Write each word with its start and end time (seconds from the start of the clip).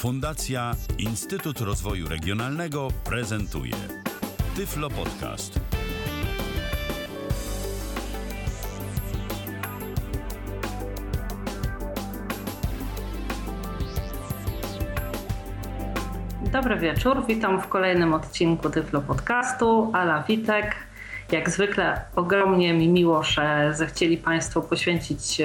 Fundacja 0.00 0.72
Instytut 0.98 1.60
Rozwoju 1.60 2.08
Regionalnego 2.08 2.88
prezentuje 3.04 3.72
Tyflo 4.56 4.90
Podcast. 4.90 5.60
Dobry 16.52 16.76
wieczór, 16.76 17.26
witam 17.26 17.60
w 17.60 17.68
kolejnym 17.68 18.14
odcinku 18.14 18.70
Tyflo 18.70 19.00
Podcastu. 19.00 19.90
Ala 19.94 20.22
Witek. 20.22 20.89
Jak 21.32 21.50
zwykle 21.50 22.00
ogromnie 22.16 22.74
mi 22.74 22.88
miło, 22.88 23.22
że 23.22 23.70
zechcieli 23.74 24.16
Państwo 24.16 24.62
poświęcić 24.62 25.42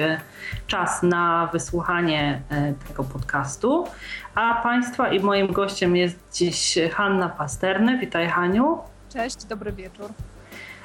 czas 0.66 1.02
na 1.02 1.48
wysłuchanie 1.52 2.40
e, 2.50 2.74
tego 2.88 3.04
podcastu. 3.04 3.86
A 4.34 4.60
Państwa 4.62 5.08
i 5.08 5.20
moim 5.20 5.52
gościem 5.52 5.96
jest 5.96 6.18
dziś 6.34 6.78
Hanna 6.92 7.28
Pasterny. 7.28 7.98
Witaj 7.98 8.28
Haniu. 8.28 8.78
Cześć, 9.12 9.44
dobry 9.44 9.72
wieczór. 9.72 10.10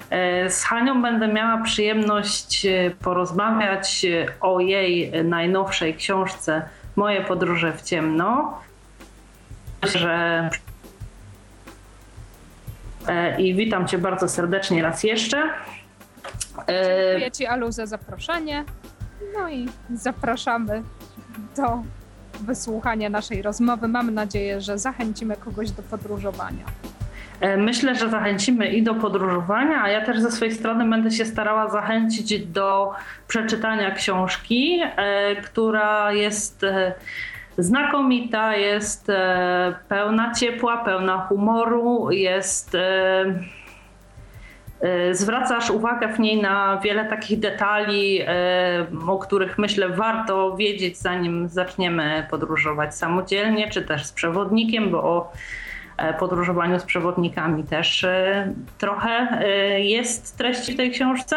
E, 0.09 0.49
z 0.49 0.63
Hanią 0.63 1.01
będę 1.01 1.27
miała 1.27 1.63
przyjemność 1.63 2.65
e, 2.65 2.91
porozmawiać 3.03 4.05
o 4.41 4.59
jej 4.59 5.23
najnowszej 5.23 5.95
książce 5.95 6.61
Moje 6.95 7.21
podróże 7.21 7.73
w 7.73 7.81
ciemno. 7.81 8.59
Że 9.83 10.49
i 13.37 13.55
witam 13.55 13.87
Cię 13.87 13.97
bardzo 13.97 14.29
serdecznie 14.29 14.81
raz 14.81 15.03
jeszcze. 15.03 15.49
Dziękuję 16.57 17.31
Ci, 17.31 17.45
Alu, 17.45 17.71
za 17.71 17.85
zaproszenie. 17.85 18.63
No 19.39 19.49
i 19.49 19.69
zapraszamy 19.93 20.83
do 21.57 21.83
wysłuchania 22.41 23.09
naszej 23.09 23.41
rozmowy. 23.41 23.87
Mam 23.87 24.13
nadzieję, 24.13 24.61
że 24.61 24.79
zachęcimy 24.79 25.35
kogoś 25.35 25.71
do 25.71 25.83
podróżowania. 25.83 26.65
Myślę, 27.57 27.95
że 27.95 28.09
zachęcimy 28.09 28.67
i 28.67 28.83
do 28.83 28.95
podróżowania, 28.95 29.83
a 29.83 29.89
ja 29.89 30.05
też 30.05 30.19
ze 30.19 30.31
swojej 30.31 30.53
strony 30.53 30.89
będę 30.89 31.11
się 31.11 31.25
starała 31.25 31.69
zachęcić 31.69 32.45
do 32.45 32.93
przeczytania 33.27 33.91
książki, 33.91 34.81
która 35.43 36.11
jest 36.11 36.65
znakomita, 37.61 38.55
jest 38.55 39.09
e, 39.09 39.75
pełna 39.89 40.33
ciepła, 40.33 40.77
pełna 40.77 41.17
humoru, 41.17 42.11
jest. 42.11 42.75
E, 42.75 43.25
e, 44.81 45.15
zwracasz 45.15 45.69
uwagę 45.69 46.07
w 46.07 46.19
niej 46.19 46.41
na 46.41 46.79
wiele 46.83 47.05
takich 47.05 47.39
detali, 47.39 48.19
o 49.07 49.17
których 49.17 49.57
myślę 49.57 49.89
warto 49.89 50.55
wiedzieć, 50.55 50.97
zanim 50.97 51.49
zaczniemy 51.49 52.27
podróżować 52.29 52.95
samodzielnie, 52.95 53.69
czy 53.69 53.81
też 53.81 54.05
z 54.05 54.11
przewodnikiem, 54.11 54.91
bo 54.91 55.03
o 55.03 55.33
podróżowaniu 56.19 56.79
z 56.79 56.83
przewodnikami 56.83 57.63
też 57.63 58.05
trochę 58.77 59.43
jest 59.77 60.37
treści 60.37 60.73
w 60.73 60.77
tej 60.77 60.91
książce. 60.91 61.35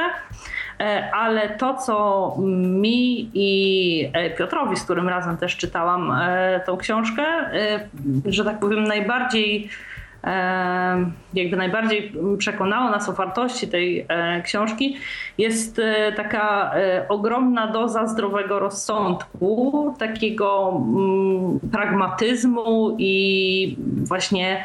E, 0.81 1.11
ale 1.15 1.49
to, 1.49 1.75
co 1.75 2.37
mi 2.57 3.31
i 3.35 4.11
e, 4.13 4.31
Piotrowi, 4.31 4.77
z 4.77 4.85
którym 4.85 5.09
razem 5.09 5.37
też 5.37 5.57
czytałam 5.57 6.13
e, 6.13 6.61
tą 6.67 6.77
książkę, 6.77 7.25
że 8.27 8.45
tak 8.45 8.59
powiem, 8.59 8.85
najbardziej 8.85 9.69
jakby 11.35 11.57
najbardziej 11.57 12.13
przekonało 12.39 12.91
nas 12.91 13.09
o 13.09 13.13
wartości 13.13 13.69
tej 13.69 14.07
e, 14.09 14.43
książki, 14.43 14.97
jest 15.39 15.79
e, 15.79 16.13
taka 16.13 16.75
e, 16.75 17.09
ogromna 17.09 17.67
doza 17.67 18.07
zdrowego 18.07 18.59
rozsądku, 18.59 19.95
takiego 19.99 20.73
mm, 20.77 21.61
pragmatyzmu 21.73 22.97
i 22.99 23.77
właśnie, 23.97 24.65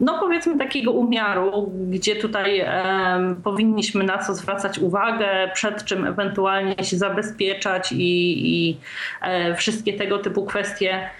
no 0.00 0.18
powiedzmy, 0.20 0.58
takiego 0.58 0.90
umiaru, 0.90 1.72
gdzie 1.90 2.16
tutaj 2.16 2.64
powinniśmy 3.44 4.04
na 4.04 4.18
co 4.18 4.34
zwracać 4.34 4.78
uwagę, 4.78 5.50
przed 5.54 5.84
czym 5.84 6.06
ewentualnie 6.06 6.84
się 6.84 6.96
zabezpieczać 6.96 7.92
i, 7.92 8.34
i 8.54 8.76
wszystkie 9.56 9.92
tego 9.92 10.18
typu 10.18 10.44
kwestie 10.44 11.10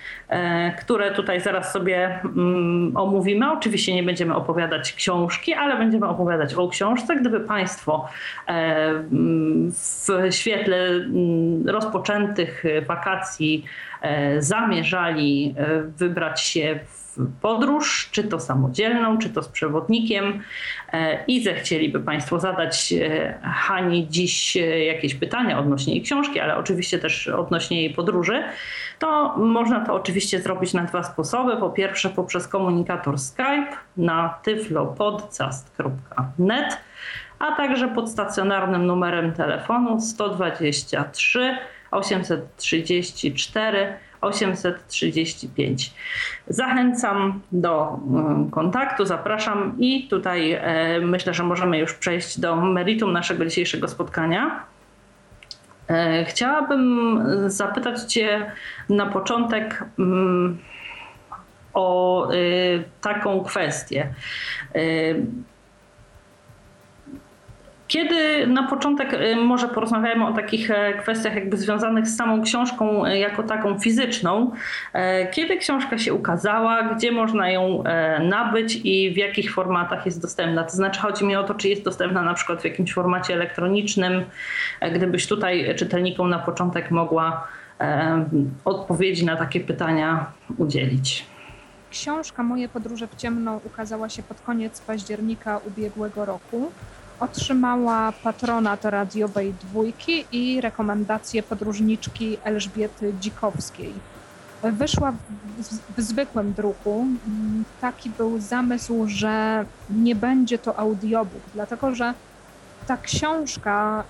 które 0.81 1.10
tutaj 1.10 1.41
zaraz 1.41 1.72
sobie 1.72 2.21
mm, 2.25 2.97
omówimy. 2.97 3.53
Oczywiście 3.53 3.94
nie 3.94 4.03
będziemy 4.03 4.34
opowiadać 4.34 4.93
książki, 4.93 5.55
ale 5.55 5.77
będziemy 5.77 6.09
opowiadać 6.09 6.55
o 6.55 6.69
książce. 6.69 7.16
Gdyby 7.16 7.41
Państwo 7.41 8.09
e, 8.49 8.50
mm, 8.50 9.72
w 9.72 10.09
świetle 10.31 10.77
mm, 10.77 11.69
rozpoczętych 11.69 12.65
wakacji 12.87 13.65
e, 14.03 14.43
zamierzali 14.43 15.55
wybrać 15.99 16.41
się 16.41 16.81
w 16.84 17.02
podróż, 17.41 18.09
czy 18.12 18.25
to 18.25 18.41
samodzielną, 18.41 19.19
czy 19.19 19.31
to 19.31 19.43
z 19.43 19.49
przewodnikiem 19.49 20.43
e, 20.93 21.25
i 21.25 21.43
zechcieliby 21.43 22.00
Państwo 22.00 22.41
zadać 22.41 22.93
e, 22.93 23.39
Hani 23.43 24.09
dziś 24.09 24.56
e, 24.56 24.84
jakieś 24.84 25.15
pytania 25.15 25.59
odnośnie 25.59 25.95
jej 25.95 26.03
książki, 26.03 26.41
ale 26.41 26.56
oczywiście 26.56 26.99
też 26.99 27.28
odnośnie 27.28 27.83
jej 27.83 27.95
podróży, 27.95 28.43
to 28.99 29.37
można 29.37 29.87
to 29.87 29.95
oczywiście 29.95 30.41
zrobić 30.41 30.75
na 30.75 30.84
dwa 30.84 31.03
sposoby. 31.03 31.56
Po 31.56 31.71
pierwsze 31.71 32.11
poprzez 32.11 32.49
komunikator 32.49 33.19
Skype 33.19 33.77
na 33.97 34.39
tyflopodcast.net, 34.43 36.78
a 37.39 37.56
także 37.56 37.89
pod 37.89 38.11
stacjonarnym 38.11 38.87
numerem 38.87 39.33
telefonu 39.33 40.01
123 40.01 41.59
834 41.91 43.97
835. 44.22 45.94
Zachęcam 46.49 47.41
do 47.53 47.99
mm, 48.10 48.50
kontaktu, 48.50 49.06
zapraszam 49.06 49.75
i 49.78 50.09
tutaj 50.09 50.53
e, 50.53 51.00
myślę, 51.00 51.34
że 51.34 51.43
możemy 51.43 51.78
już 51.78 51.94
przejść 51.94 52.41
do 52.41 52.56
meritum 52.56 53.12
naszego 53.12 53.44
dzisiejszego 53.44 53.88
spotkania. 53.88 54.65
E, 55.88 56.25
chciałabym 56.25 57.21
zapytać 57.47 58.12
Cię 58.12 58.53
na 58.88 59.06
początek 59.06 59.84
mm, 59.99 60.59
o 61.75 62.28
e, 62.31 62.34
taką 63.00 63.44
kwestię. 63.44 64.15
Kiedy 67.92 68.47
na 68.47 68.62
początek 68.62 69.14
y, 69.14 69.36
może 69.36 69.69
porozmawiamy 69.69 70.26
o 70.26 70.32
takich 70.32 70.70
e, 70.70 70.92
kwestiach 70.92 71.34
jakby 71.34 71.56
związanych 71.56 72.08
z 72.08 72.16
samą 72.16 72.42
książką 72.42 73.06
e, 73.06 73.19
jako 73.19 73.42
taką 73.42 73.78
fizyczną. 73.78 74.53
E, 74.92 75.26
kiedy 75.26 75.56
książka 75.56 75.98
się 75.98 76.14
ukazała, 76.14 76.82
gdzie 76.82 77.12
można 77.12 77.50
ją 77.50 77.84
nabyć 78.20 78.80
i 78.84 79.10
w 79.14 79.16
jakich 79.16 79.54
formatach 79.54 80.06
jest 80.06 80.22
dostępna? 80.22 80.64
To 80.64 80.70
znaczy 80.70 81.00
chodzi 81.00 81.25
mi 81.25 81.36
o 81.36 81.44
to, 81.44 81.54
czy 81.54 81.69
jest 81.69 81.84
dostępna 81.84 82.22
na 82.22 82.34
przykład 82.34 82.60
w 82.60 82.64
jakimś 82.64 82.92
formacie 82.92 83.34
elektronicznym. 83.34 84.24
Gdybyś 84.94 85.26
tutaj 85.26 85.74
czytelnikom 85.76 86.30
na 86.30 86.38
początek 86.38 86.91
mogła 86.91 87.48
odpowiedzi 88.64 89.24
na 89.24 89.36
takie 89.36 89.60
pytania 89.60 90.26
udzielić. 90.59 91.26
Książka 91.91 92.42
Moje 92.42 92.69
podróże 92.69 93.06
w 93.09 93.16
ciemno 93.16 93.60
ukazała 93.64 94.09
się 94.09 94.22
pod 94.22 94.41
koniec 94.41 94.80
października 94.80 95.60
ubiegłego 95.66 96.24
roku 96.24 96.72
otrzymała 97.22 98.12
patronat 98.12 98.84
radiowej 98.84 99.55
dwójki 99.55 100.25
i 100.33 100.60
rekomendacje 100.60 101.43
podróżniczki 101.43 102.38
Elżbiety 102.44 103.15
Dzikowskiej. 103.21 103.93
Wyszła 104.62 105.12
w, 105.12 105.16
w, 105.97 106.03
zwykłym 106.03 106.53
druku. 106.53 107.06
Taki 107.81 108.10
był 108.10 108.41
zamysł, 108.41 109.05
że 109.06 109.65
nie 109.91 110.15
będzie 110.15 110.59
to 110.59 110.78
audiobook, 110.78 111.43
dlatego 111.55 111.94
że 111.94 112.15
ta 112.87 112.97
książka 112.97 114.04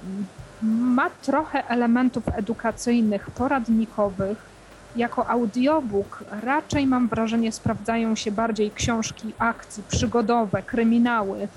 ma 0.63 1.11
trochę 1.11 1.69
elementów 1.69 2.25
edukacyjnych, 2.35 3.31
poradnikowych. 3.31 4.53
Jako 4.97 5.29
audiobook 5.29 6.25
raczej 6.43 6.87
mam 6.87 7.09
wrażenie 7.09 7.53
sprawdzają 7.53 8.17
się 8.17 8.33
bardziej 8.33 8.71
książki 8.71 9.33
akcji, 9.39 9.83
przygodowe, 9.89 10.63
kryminały, 10.63 11.49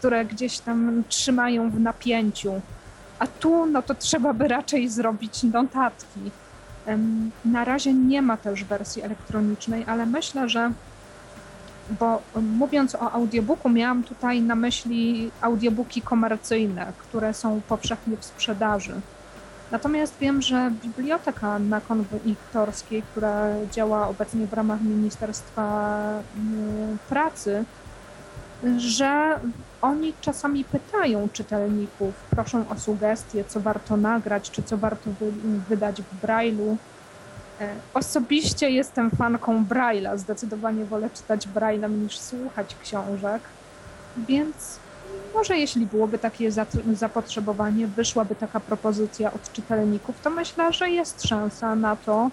które 0.00 0.24
gdzieś 0.24 0.58
tam 0.58 1.04
trzymają 1.08 1.70
w 1.70 1.80
napięciu. 1.80 2.60
A 3.18 3.26
tu, 3.26 3.66
no 3.66 3.82
to 3.82 3.94
trzeba 3.94 4.32
by 4.32 4.48
raczej 4.48 4.88
zrobić 4.88 5.42
notatki. 5.42 6.20
Na 7.44 7.64
razie 7.64 7.94
nie 7.94 8.22
ma 8.22 8.36
też 8.36 8.64
wersji 8.64 9.02
elektronicznej, 9.02 9.84
ale 9.86 10.06
myślę, 10.06 10.48
że 10.48 10.72
bo 12.00 12.22
mówiąc 12.34 12.94
o 12.94 13.12
audiobooku, 13.12 13.68
miałam 13.68 14.04
tutaj 14.04 14.42
na 14.42 14.54
myśli 14.54 15.30
audiobooki 15.40 16.02
komercyjne, 16.02 16.92
które 16.98 17.34
są 17.34 17.60
powszechnie 17.68 18.16
w 18.16 18.24
sprzedaży. 18.24 19.00
Natomiast 19.70 20.14
wiem, 20.20 20.42
że 20.42 20.72
biblioteka 20.82 21.58
na 21.58 21.80
konwiktorskiej, 21.80 23.02
która 23.02 23.46
działa 23.72 24.08
obecnie 24.08 24.46
w 24.46 24.52
ramach 24.52 24.80
Ministerstwa 24.80 25.98
Pracy, 27.08 27.64
że 28.76 29.40
oni 29.82 30.12
czasami 30.20 30.64
pytają 30.64 31.28
czytelników, 31.32 32.14
proszą 32.30 32.68
o 32.68 32.78
sugestie, 32.78 33.44
co 33.44 33.60
warto 33.60 33.96
nagrać, 33.96 34.50
czy 34.50 34.62
co 34.62 34.78
warto 34.78 35.10
wy, 35.20 35.32
wydać 35.68 36.02
w 36.02 36.26
Braille'u. 36.26 36.76
E, 37.60 37.74
osobiście 37.94 38.70
jestem 38.70 39.10
fanką 39.10 39.64
Braille'a. 39.64 40.18
Zdecydowanie 40.18 40.84
wolę 40.84 41.10
czytać 41.14 41.48
Braille'em 41.48 42.02
niż 42.02 42.18
słuchać 42.18 42.76
książek, 42.82 43.42
więc 44.16 44.78
może 45.34 45.58
jeśli 45.58 45.86
byłoby 45.86 46.18
takie 46.18 46.50
zapotrzebowanie, 46.94 47.86
wyszłaby 47.86 48.34
taka 48.34 48.60
propozycja 48.60 49.32
od 49.32 49.52
czytelników, 49.52 50.20
to 50.22 50.30
myślę, 50.30 50.72
że 50.72 50.90
jest 50.90 51.22
szansa 51.22 51.74
na 51.74 51.96
to, 51.96 52.30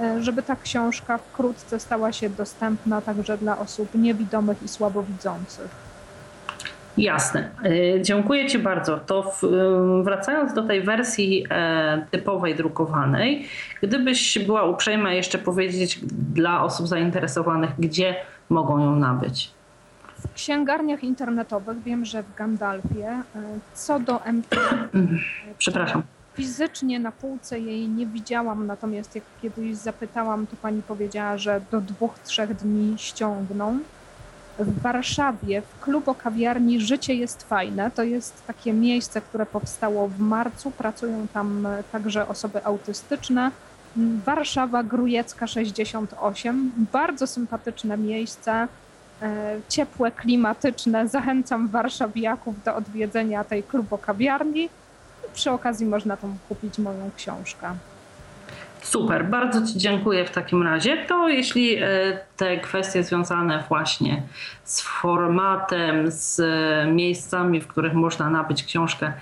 e, 0.00 0.22
żeby 0.22 0.42
ta 0.42 0.56
książka 0.56 1.18
wkrótce 1.18 1.80
stała 1.80 2.12
się 2.12 2.30
dostępna 2.30 3.00
także 3.00 3.38
dla 3.38 3.58
osób 3.58 3.94
niewidomych 3.94 4.62
i 4.62 4.68
słabowidzących. 4.68 5.85
Jasne. 6.98 7.50
E, 7.64 8.02
dziękuję 8.02 8.46
Ci 8.46 8.58
bardzo. 8.58 8.98
To 8.98 9.32
wracając 10.02 10.54
do 10.54 10.62
tej 10.62 10.82
wersji 10.82 11.44
e, 11.50 12.06
typowej 12.10 12.54
drukowanej, 12.54 13.48
gdybyś 13.82 14.38
była 14.38 14.64
uprzejma 14.64 15.12
jeszcze 15.12 15.38
powiedzieć 15.38 16.00
dla 16.34 16.62
osób 16.62 16.86
zainteresowanych, 16.86 17.70
gdzie 17.78 18.14
mogą 18.48 18.78
ją 18.78 18.96
nabyć. 18.96 19.50
W 20.18 20.32
księgarniach 20.34 21.04
internetowych 21.04 21.82
wiem, 21.82 22.04
że 22.04 22.22
w 22.22 22.34
Gandalfie. 22.34 23.06
E, 23.06 23.22
co 23.74 24.00
do 24.00 24.20
MT. 24.32 24.56
Przepraszam. 25.58 26.02
Fizycznie 26.34 27.00
na 27.00 27.12
półce 27.12 27.60
jej 27.60 27.88
nie 27.88 28.06
widziałam, 28.06 28.66
natomiast 28.66 29.14
jak 29.14 29.24
kiedyś 29.42 29.76
zapytałam, 29.76 30.46
to 30.46 30.56
pani 30.62 30.82
powiedziała, 30.82 31.38
że 31.38 31.60
do 31.70 31.80
dwóch, 31.80 32.18
trzech 32.18 32.54
dni 32.54 32.94
ściągną 32.98 33.78
w 34.58 34.82
Warszawie 34.82 35.62
w 35.62 35.80
klubo 35.80 36.14
kawiarni 36.14 36.80
Życie 36.80 37.14
jest 37.14 37.42
fajne. 37.42 37.90
To 37.90 38.02
jest 38.02 38.46
takie 38.46 38.72
miejsce, 38.72 39.20
które 39.20 39.46
powstało 39.46 40.08
w 40.08 40.18
marcu. 40.18 40.70
Pracują 40.70 41.26
tam 41.28 41.66
e, 41.66 41.82
także 41.92 42.28
osoby 42.28 42.64
autystyczne. 42.64 43.50
Warszawa 44.24 44.82
Grujecka 44.82 45.46
68. 45.46 46.72
Bardzo 46.92 47.26
sympatyczne 47.26 47.96
miejsce, 47.96 48.68
e, 49.22 49.60
ciepłe, 49.68 50.10
klimatyczne. 50.10 51.08
Zachęcam 51.08 51.68
warszawiaków 51.68 52.62
do 52.64 52.76
odwiedzenia 52.76 53.44
tej 53.44 53.62
klubo 53.62 53.98
kawiarni. 53.98 54.68
Przy 55.34 55.50
okazji 55.50 55.86
można 55.86 56.16
tam 56.16 56.36
kupić 56.48 56.78
moją 56.78 57.10
książkę. 57.16 57.74
Super, 58.86 59.24
bardzo 59.24 59.66
Ci 59.66 59.78
dziękuję 59.78 60.24
w 60.24 60.30
takim 60.30 60.62
razie. 60.62 60.96
To 60.96 61.28
jeśli 61.28 61.76
e, 61.76 61.86
te 62.36 62.56
kwestie 62.56 63.02
związane 63.02 63.64
właśnie 63.68 64.22
z 64.64 64.80
formatem, 64.80 66.10
z 66.10 66.40
miejscami, 66.92 67.60
w 67.60 67.66
których 67.66 67.94
można 67.94 68.30
nabyć 68.30 68.64
książkę, 68.64 69.12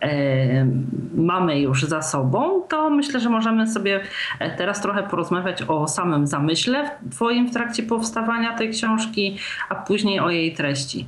e, 0.00 0.66
mamy 1.14 1.60
już 1.60 1.82
za 1.82 2.02
sobą, 2.02 2.62
to 2.68 2.90
myślę, 2.90 3.20
że 3.20 3.28
możemy 3.28 3.68
sobie 3.68 4.00
e, 4.38 4.56
teraz 4.56 4.82
trochę 4.82 5.02
porozmawiać 5.02 5.62
o 5.62 5.88
samym 5.88 6.26
zamyśle 6.26 6.90
Twoim 7.10 7.48
w 7.48 7.52
trakcie 7.52 7.82
powstawania 7.82 8.56
tej 8.56 8.70
książki, 8.70 9.38
a 9.68 9.74
później 9.74 10.20
o 10.20 10.30
jej 10.30 10.54
treści. 10.54 11.06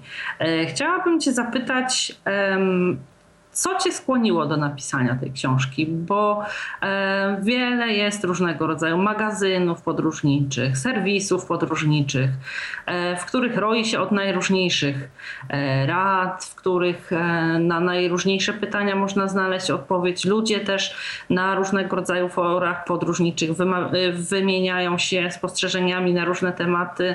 Chciałabym 0.68 1.20
Cię 1.20 1.32
zapytać, 1.32 2.16
co 3.52 3.78
Cię 3.78 3.92
skłoniło 3.92 4.46
do 4.46 4.56
napisania 4.56 5.14
tej 5.14 5.32
książki? 5.32 5.86
Bo 5.86 6.44
e, 6.82 7.38
wiele 7.42 7.92
jest 7.92 8.24
różnego 8.24 8.66
rodzaju 8.66 8.98
magazynów 8.98 9.82
podróżniczych, 9.82 10.78
serwisów 10.78 11.46
podróżniczych, 11.46 12.30
e, 12.86 13.16
w 13.16 13.24
których 13.24 13.56
roi 13.56 13.84
się 13.84 14.00
od 14.00 14.12
najróżniejszych 14.12 15.10
e, 15.48 15.86
rad, 15.86 16.44
w 16.44 16.54
których 16.54 17.12
e, 17.12 17.16
na 17.58 17.80
najróżniejsze 17.80 18.52
pytania 18.52 18.96
można 18.96 19.28
znaleźć 19.28 19.70
odpowiedź. 19.70 20.24
Ludzie 20.24 20.60
też 20.60 20.96
na 21.30 21.54
różnego 21.54 21.96
rodzaju 21.96 22.28
forach 22.28 22.84
podróżniczych 22.84 23.50
e, 23.50 24.12
wymieniają 24.12 24.98
się 24.98 25.30
spostrzeżeniami 25.30 26.14
na 26.14 26.24
różne 26.24 26.52
tematy 26.52 27.14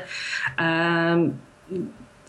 e, 0.60 1.30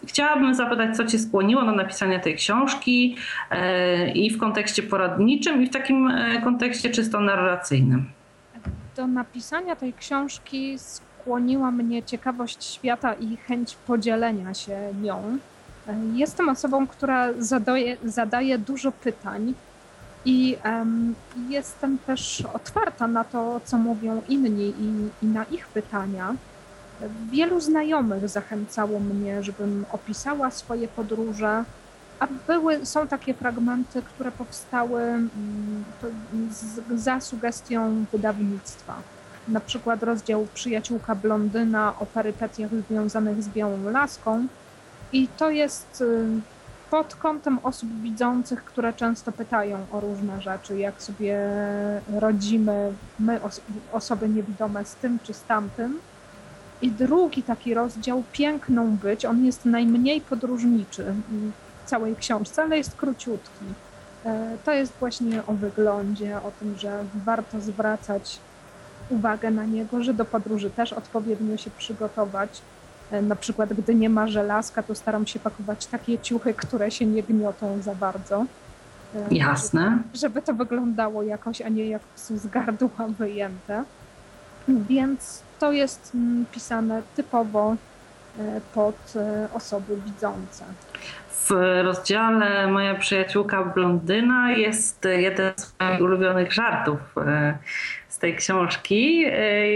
Chciałabym 0.06 0.54
zapytać, 0.54 0.96
co 0.96 1.04
Cię 1.04 1.18
skłoniło 1.18 1.64
do 1.64 1.72
napisania 1.72 2.18
tej 2.18 2.36
książki 2.36 3.16
e, 3.50 4.10
i 4.10 4.30
w 4.30 4.38
kontekście 4.38 4.82
poradniczym, 4.82 5.62
i 5.62 5.66
w 5.66 5.70
takim 5.70 6.08
e, 6.08 6.42
kontekście 6.42 6.90
czysto 6.90 7.20
narracyjnym. 7.20 8.10
Do 8.96 9.06
napisania 9.06 9.76
tej 9.76 9.92
książki 9.92 10.78
skłoniła 10.78 11.70
mnie 11.70 12.02
ciekawość 12.02 12.64
świata 12.64 13.14
i 13.14 13.36
chęć 13.36 13.76
podzielenia 13.86 14.54
się 14.54 14.78
nią. 15.02 15.38
E, 15.88 15.94
jestem 16.14 16.48
osobą, 16.48 16.86
która 16.86 17.28
zadaje, 17.38 17.96
zadaje 18.04 18.58
dużo 18.58 18.92
pytań 18.92 19.54
i 20.24 20.56
um, 20.64 21.14
jestem 21.48 21.98
też 21.98 22.42
otwarta 22.54 23.06
na 23.06 23.24
to, 23.24 23.60
co 23.64 23.78
mówią 23.78 24.22
inni 24.28 24.74
i, 24.80 25.08
i 25.24 25.26
na 25.26 25.44
ich 25.44 25.68
pytania. 25.68 26.34
Wielu 27.30 27.60
znajomych 27.60 28.28
zachęcało 28.28 29.00
mnie, 29.00 29.42
żebym 29.42 29.84
opisała 29.92 30.50
swoje 30.50 30.88
podróże, 30.88 31.64
a 32.20 32.26
były, 32.46 32.86
są 32.86 33.06
takie 33.06 33.34
fragmenty, 33.34 34.02
które 34.02 34.32
powstały 34.32 35.02
mm, 35.02 35.84
za 36.94 37.20
sugestią 37.20 38.04
wydawnictwa. 38.12 38.94
Na 39.48 39.60
przykład 39.60 40.02
rozdział 40.02 40.46
Przyjaciółka 40.54 41.14
Blondyna 41.14 41.94
o 42.00 42.06
perypetiach 42.06 42.70
związanych 42.88 43.42
z 43.42 43.48
Białą 43.48 43.90
Laską. 43.90 44.46
I 45.12 45.28
to 45.28 45.50
jest 45.50 46.00
y, 46.00 46.26
pod 46.90 47.14
kątem 47.14 47.58
osób 47.62 47.88
widzących, 48.02 48.64
które 48.64 48.92
często 48.92 49.32
pytają 49.32 49.86
o 49.92 50.00
różne 50.00 50.40
rzeczy, 50.42 50.78
jak 50.78 51.02
sobie 51.02 51.38
rodzimy 52.20 52.92
my, 53.18 53.40
osoby 53.92 54.28
niewidome, 54.28 54.84
z 54.84 54.94
tym 54.94 55.18
czy 55.22 55.34
z 55.34 55.42
tamtym. 55.42 55.98
I 56.82 56.90
drugi 56.90 57.42
taki 57.42 57.74
rozdział, 57.74 58.22
Piękną 58.32 58.96
być, 58.96 59.24
on 59.24 59.44
jest 59.44 59.64
najmniej 59.64 60.20
podróżniczy 60.20 61.04
w 61.84 61.88
całej 61.88 62.16
książce, 62.16 62.62
ale 62.62 62.78
jest 62.78 62.96
króciutki. 62.96 63.64
E, 64.24 64.56
to 64.64 64.72
jest 64.72 64.92
właśnie 65.00 65.46
o 65.46 65.52
wyglądzie, 65.52 66.36
o 66.36 66.52
tym, 66.60 66.78
że 66.78 67.04
warto 67.24 67.60
zwracać 67.60 68.38
uwagę 69.10 69.50
na 69.50 69.64
niego, 69.64 70.02
że 70.02 70.14
do 70.14 70.24
podróży 70.24 70.70
też 70.70 70.92
odpowiednio 70.92 71.56
się 71.56 71.70
przygotować. 71.70 72.62
E, 73.10 73.22
na 73.22 73.36
przykład, 73.36 73.72
gdy 73.72 73.94
nie 73.94 74.10
ma 74.10 74.28
żelazka, 74.28 74.82
to 74.82 74.94
staram 74.94 75.26
się 75.26 75.38
pakować 75.38 75.86
takie 75.86 76.18
ciuchy, 76.18 76.54
które 76.54 76.90
się 76.90 77.06
nie 77.06 77.22
gniotą 77.22 77.82
za 77.82 77.94
bardzo. 77.94 78.46
E, 79.14 79.34
Jasne. 79.34 79.98
Żeby, 80.14 80.42
to 80.42 80.54
wyglądało 80.54 81.22
jakoś, 81.22 81.62
a 81.62 81.68
nie 81.68 81.86
jak 81.86 82.02
z 82.16 82.46
gardła 82.46 83.08
wyjęte. 83.18 83.84
Więc 84.68 85.42
to 85.58 85.72
jest 85.72 86.12
mm, 86.14 86.46
pisane 86.52 87.02
typowo 87.16 87.76
e, 88.38 88.60
pod 88.74 88.96
e, 89.16 89.48
osoby 89.54 89.96
widzące. 90.06 90.64
W 91.30 91.50
rozdziale 91.82 92.66
Moja 92.66 92.94
przyjaciółka 92.94 93.64
blondyna 93.64 94.52
jest 94.52 95.08
jeden 95.18 95.52
z 95.56 95.74
moich 95.80 96.00
ulubionych 96.00 96.52
żartów 96.52 96.98
e, 97.16 97.58
z 98.18 98.20
tej 98.20 98.36
książki. 98.36 99.24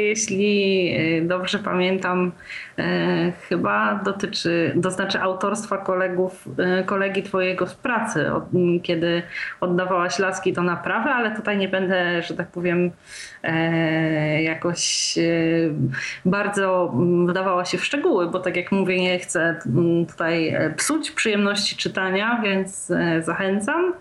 Jeśli 0.08 0.92
dobrze 1.22 1.58
pamiętam, 1.58 2.32
chyba 3.48 4.00
dotyczy, 4.04 4.74
to 4.82 4.90
znaczy 4.90 5.20
autorstwa 5.20 5.78
kolegów, 5.78 6.48
kolegi 6.86 7.22
twojego 7.22 7.66
z 7.66 7.74
pracy, 7.74 8.30
kiedy 8.82 9.22
oddawałaś 9.60 10.18
laski 10.18 10.52
do 10.52 10.62
naprawy, 10.62 11.10
ale 11.10 11.36
tutaj 11.36 11.58
nie 11.58 11.68
będę, 11.68 12.22
że 12.22 12.34
tak 12.34 12.48
powiem, 12.48 12.90
E, 13.42 14.42
jakoś 14.42 15.14
e, 15.18 15.22
bardzo 16.24 16.94
wdawała 17.28 17.64
się 17.64 17.78
w 17.78 17.84
szczegóły, 17.84 18.30
bo 18.30 18.38
tak 18.40 18.56
jak 18.56 18.72
mówię, 18.72 19.00
nie 19.00 19.18
chcę 19.18 19.58
tutaj 20.08 20.48
e, 20.48 20.70
psuć 20.70 21.10
przyjemności 21.10 21.76
czytania, 21.76 22.40
więc 22.42 22.92
zachęcam. 23.20 23.92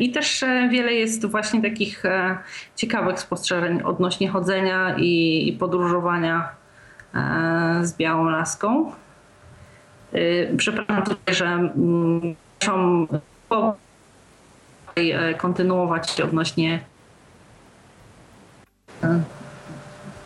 I 0.00 0.12
też 0.12 0.44
wiele 0.70 0.92
jest 0.92 1.26
właśnie 1.26 1.62
takich 1.62 2.02
ciekawych 2.76 3.20
spostrzeżeń 3.20 3.82
odnośnie 3.82 4.28
chodzenia 4.28 4.94
i 4.98 5.56
podróżowania 5.60 6.48
z 7.82 7.96
białą 7.96 8.24
laską. 8.24 8.92
Przepraszam 10.56 11.02
tutaj, 11.02 11.34
że 11.34 11.46
mm, 11.46 12.34
muszę 12.60 13.72
kontynuować 15.38 16.20
odnośnie 16.20 16.80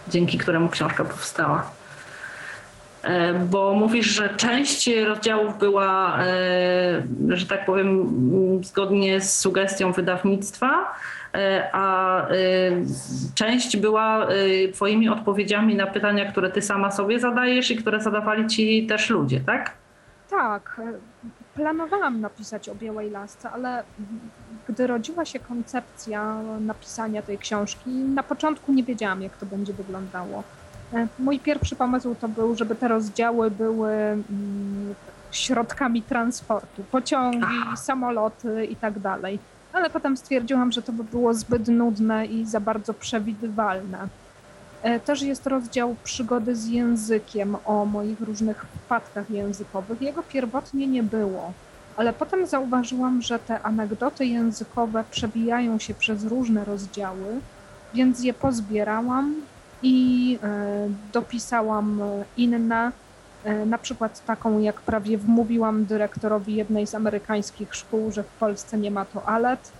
dzięki 0.09 0.39
któremu 0.39 0.69
książka 0.69 1.05
powstała. 1.05 1.71
E, 3.05 3.35
bo 3.35 3.75
mówisz, 3.75 4.07
że 4.07 4.29
część 4.29 4.91
rozdziałów 5.07 5.59
była, 5.59 6.19
e, 6.19 7.03
że 7.29 7.47
tak 7.47 7.67
powiem, 7.67 8.09
zgodnie 8.63 9.21
z 9.21 9.39
sugestią 9.39 9.93
wydawnictwa, 9.93 10.95
e, 11.35 11.71
a 11.73 12.27
część 13.35 13.77
była 13.77 14.27
Twoimi 14.73 15.09
odpowiedziami 15.09 15.75
na 15.75 15.87
pytania, 15.87 16.33
które 16.33 16.51
Ty 16.51 16.63
sama 16.63 16.91
sobie 16.91 17.21
zadajesz 17.21 17.71
i 17.71 17.77
które 17.77 18.01
zadawali 18.01 18.47
Ci 18.47 18.87
też 18.87 19.11
ludzie, 19.11 19.41
tak? 19.41 19.73
Tak. 20.31 20.81
planowałam 21.55 22.21
napisać 22.21 22.69
o 22.69 22.75
Białej 22.75 23.11
Lasce, 23.11 23.51
ale 23.51 23.83
gdy 24.69 24.87
rodziła 24.87 25.25
się 25.25 25.39
koncepcja 25.39 26.35
napisania 26.61 27.23
tej 27.23 27.39
książki, 27.39 27.91
na 27.91 28.23
początku 28.23 28.73
nie 28.73 28.83
wiedziałam, 28.83 29.23
jak 29.23 29.37
to 29.37 29.47
będzie 29.47 29.73
wyglądało. 29.73 30.43
E, 30.93 31.07
mój 31.19 31.41
pierwszy 31.41 31.77
pomysł 31.77 32.15
to 32.21 32.29
był, 32.29 32.57
żeby 32.57 32.75
te 32.75 32.89
rozdziały 32.89 33.51
były 33.51 33.93
mm, 33.93 34.95
środkami 35.31 36.03
transportu, 36.03 36.85
pociągi, 36.91 37.77
samoloty 37.77 38.65
i 38.65 38.77
tak 38.77 38.99
dalej. 38.99 39.39
Ale 39.73 39.91
potem 39.91 40.17
stwierdziłam, 40.17 40.73
że 40.73 40.83
to 40.83 40.93
by 40.93 41.05
było 41.05 41.35
zbyt 41.35 41.69
nudne 41.69 42.27
i 42.27 42.47
za 42.47 42.61
bardzo 42.61 42.95
przewidywalne. 42.95 44.09
E, 44.83 45.01
też 45.01 45.23
jest 45.23 45.47
rozdział 45.47 45.97
przygody 46.05 46.57
z 46.57 46.67
językiem 46.67 47.57
o 47.65 47.85
moich 47.85 48.21
różnych 48.21 48.65
wpadkach 48.65 49.31
językowych. 49.31 50.03
Jego 50.03 50.23
pierwotnie 50.23 50.87
nie 50.87 51.03
było, 51.03 51.53
ale 51.97 52.13
potem 52.13 52.47
zauważyłam, 52.47 53.23
że 53.23 53.39
te 53.39 53.63
anegdoty 53.63 54.27
językowe 54.27 55.05
przebijają 55.11 55.79
się 55.79 55.95
przez 55.95 56.25
różne 56.25 56.65
rozdziały, 56.65 57.41
więc 57.95 58.25
je 58.25 58.35
pozbierałam 58.35 59.35
i 59.85 60.39
e, 60.43 60.89
dopisałam 61.13 62.01
inne, 62.37 62.93
e, 63.45 63.67
na 63.67 63.79
przykład 63.79 64.25
taką, 64.25 64.59
jak 64.59 64.81
prawie 64.81 65.19
wmówiłam 65.19 65.85
dyrektorowi 65.85 66.55
jednej 66.55 66.87
z 66.87 66.95
amerykańskich 66.95 67.75
szkół, 67.75 68.13
że 68.13 68.23
w 68.23 68.29
Polsce 68.29 68.79
nie 68.79 68.91
ma 68.91 69.05
toalet 69.05 69.73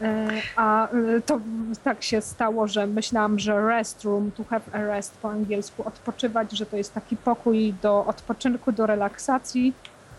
E, 0.00 0.28
a 0.56 0.88
e, 0.88 1.20
to 1.20 1.40
tak 1.84 2.02
się 2.02 2.20
stało, 2.20 2.68
że 2.68 2.86
myślałam, 2.86 3.38
że 3.38 3.66
restroom, 3.66 4.30
to 4.30 4.44
have 4.44 4.62
a 4.72 4.78
rest 4.78 5.16
po 5.22 5.30
angielsku, 5.30 5.88
odpoczywać, 5.88 6.52
że 6.52 6.66
to 6.66 6.76
jest 6.76 6.94
taki 6.94 7.16
pokój 7.16 7.74
do 7.82 8.04
odpoczynku, 8.06 8.72
do 8.72 8.86
relaksacji. 8.86 9.74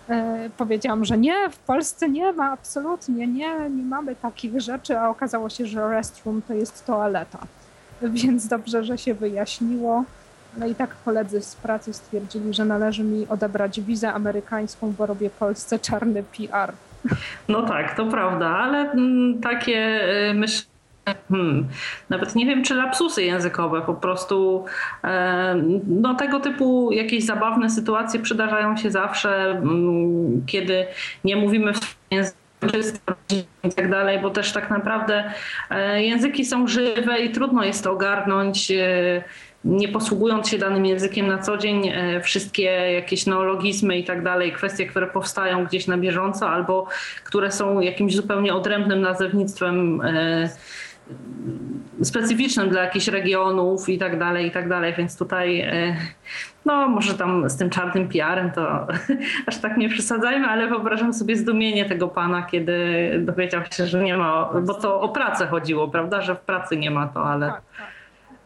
E, 0.10 0.50
powiedziałam, 0.58 1.06
że 1.06 1.18
nie, 1.18 1.50
w 1.52 1.58
Polsce 1.58 2.10
nie 2.10 2.34
ma, 2.34 2.52
absolutnie 2.52 3.28
nie, 3.28 3.70
nie 3.70 3.84
mamy 3.84 4.16
takich 4.16 4.62
rzeczy, 4.62 5.00
a 5.00 5.10
okazało 5.10 5.50
się, 5.50 5.66
że 5.66 5.90
restroom 5.90 6.42
to 6.42 6.54
jest 6.54 6.86
toaleta. 6.86 7.40
Więc 8.24 8.48
dobrze, 8.48 8.84
że 8.84 8.98
się 8.98 9.14
wyjaśniło. 9.14 10.04
No 10.58 10.68
i 10.68 10.76
tak 10.76 10.96
koledzy 11.06 11.42
z 11.42 11.56
pracy 11.56 11.94
stwierdzili, 11.94 12.54
że 12.54 12.66
należy 12.66 13.04
mi 13.04 13.28
odebrać 13.28 13.82
wizę 13.82 14.14
amerykańską, 14.14 14.94
bo 14.98 15.06
robię 15.06 15.30
Polsce 15.30 15.80
czarny 15.80 16.24
PR. 16.24 16.74
No 17.48 17.62
tak, 17.62 17.96
to 17.98 18.06
prawda, 18.06 18.48
ale 18.48 18.92
mm, 18.92 19.42
takie 19.42 20.02
y, 20.30 20.34
myślę, 20.34 20.66
Hmm. 21.30 21.68
Nawet 22.10 22.36
nie 22.36 22.46
wiem, 22.46 22.64
czy 22.64 22.76
lapsusy 22.76 23.24
językowe, 23.24 23.82
po 23.82 23.94
prostu 23.94 24.66
e, 25.04 25.56
no, 25.88 26.16
tego 26.16 26.40
typu 26.40 26.92
jakieś 26.92 27.26
zabawne 27.26 27.70
sytuacje 27.70 28.20
przydarzają 28.20 28.78
się 28.78 28.92
zawsze, 28.92 29.50
mm, 29.50 30.44
kiedy 30.46 30.86
nie 31.24 31.36
mówimy 31.36 31.74
w 31.74 31.98
języku 32.12 32.45
i 33.64 33.70
tak 33.76 33.90
dalej, 33.90 34.20
bo 34.20 34.30
też 34.30 34.52
tak 34.52 34.70
naprawdę 34.70 35.32
e, 35.70 36.04
języki 36.04 36.46
są 36.46 36.68
żywe 36.68 37.20
i 37.20 37.30
trudno 37.30 37.64
jest 37.64 37.84
to 37.84 37.92
ogarnąć 37.92 38.72
e, 38.72 39.24
nie 39.66 39.88
posługując 39.88 40.50
się 40.50 40.58
danym 40.58 40.86
językiem 40.86 41.28
na 41.28 41.38
co 41.38 41.58
dzień, 41.58 41.88
e, 41.88 42.22
wszystkie 42.22 42.64
jakieś 42.94 43.26
neologizmy 43.26 43.98
i 43.98 44.04
tak 44.04 44.24
dalej, 44.24 44.52
kwestie, 44.52 44.86
które 44.86 45.08
powstają 45.08 45.66
gdzieś 45.66 45.88
na 45.88 45.98
bieżąco 45.98 46.50
albo 46.50 46.88
które 47.24 47.52
są 47.52 47.80
jakimś 47.80 48.16
zupełnie 48.16 48.54
odrębnym 48.54 49.02
nazewnictwem 49.02 50.02
specyficznym 52.04 52.70
dla 52.70 52.82
jakichś 52.82 53.08
regionów 53.08 53.90
i 53.90 53.98
tak 53.98 54.20
dalej, 54.20 54.48
i 54.48 54.52
tak 54.52 54.70
dalej, 54.70 54.94
więc 54.98 55.18
tutaj 55.18 55.68
no 56.66 56.90
może 56.90 57.14
tam 57.14 57.50
z 57.50 57.58
tym 57.58 57.70
czarnym 57.70 58.08
PR-em 58.08 58.52
to 58.52 58.88
aż 59.48 59.58
tak 59.58 59.78
nie 59.78 59.90
przesadzajmy, 59.90 60.48
ale 60.48 60.68
wyobrażam 60.68 61.14
sobie 61.14 61.36
zdumienie 61.36 61.86
tego 61.86 62.08
pana, 62.08 62.44
kiedy 62.44 62.78
dowiedział 63.26 63.62
się, 63.72 63.86
że 63.86 64.04
nie 64.04 64.18
ma, 64.18 64.50
bo 64.66 64.74
to 64.74 65.02
o 65.02 65.10
pracę 65.10 65.48
chodziło, 65.48 65.88
prawda, 65.88 66.22
że 66.22 66.36
w 66.36 66.40
pracy 66.40 66.78
nie 66.78 66.92
ma 66.92 67.08
toalet. 67.08 67.52
Tak, 67.52 67.62
tak. 67.78 67.96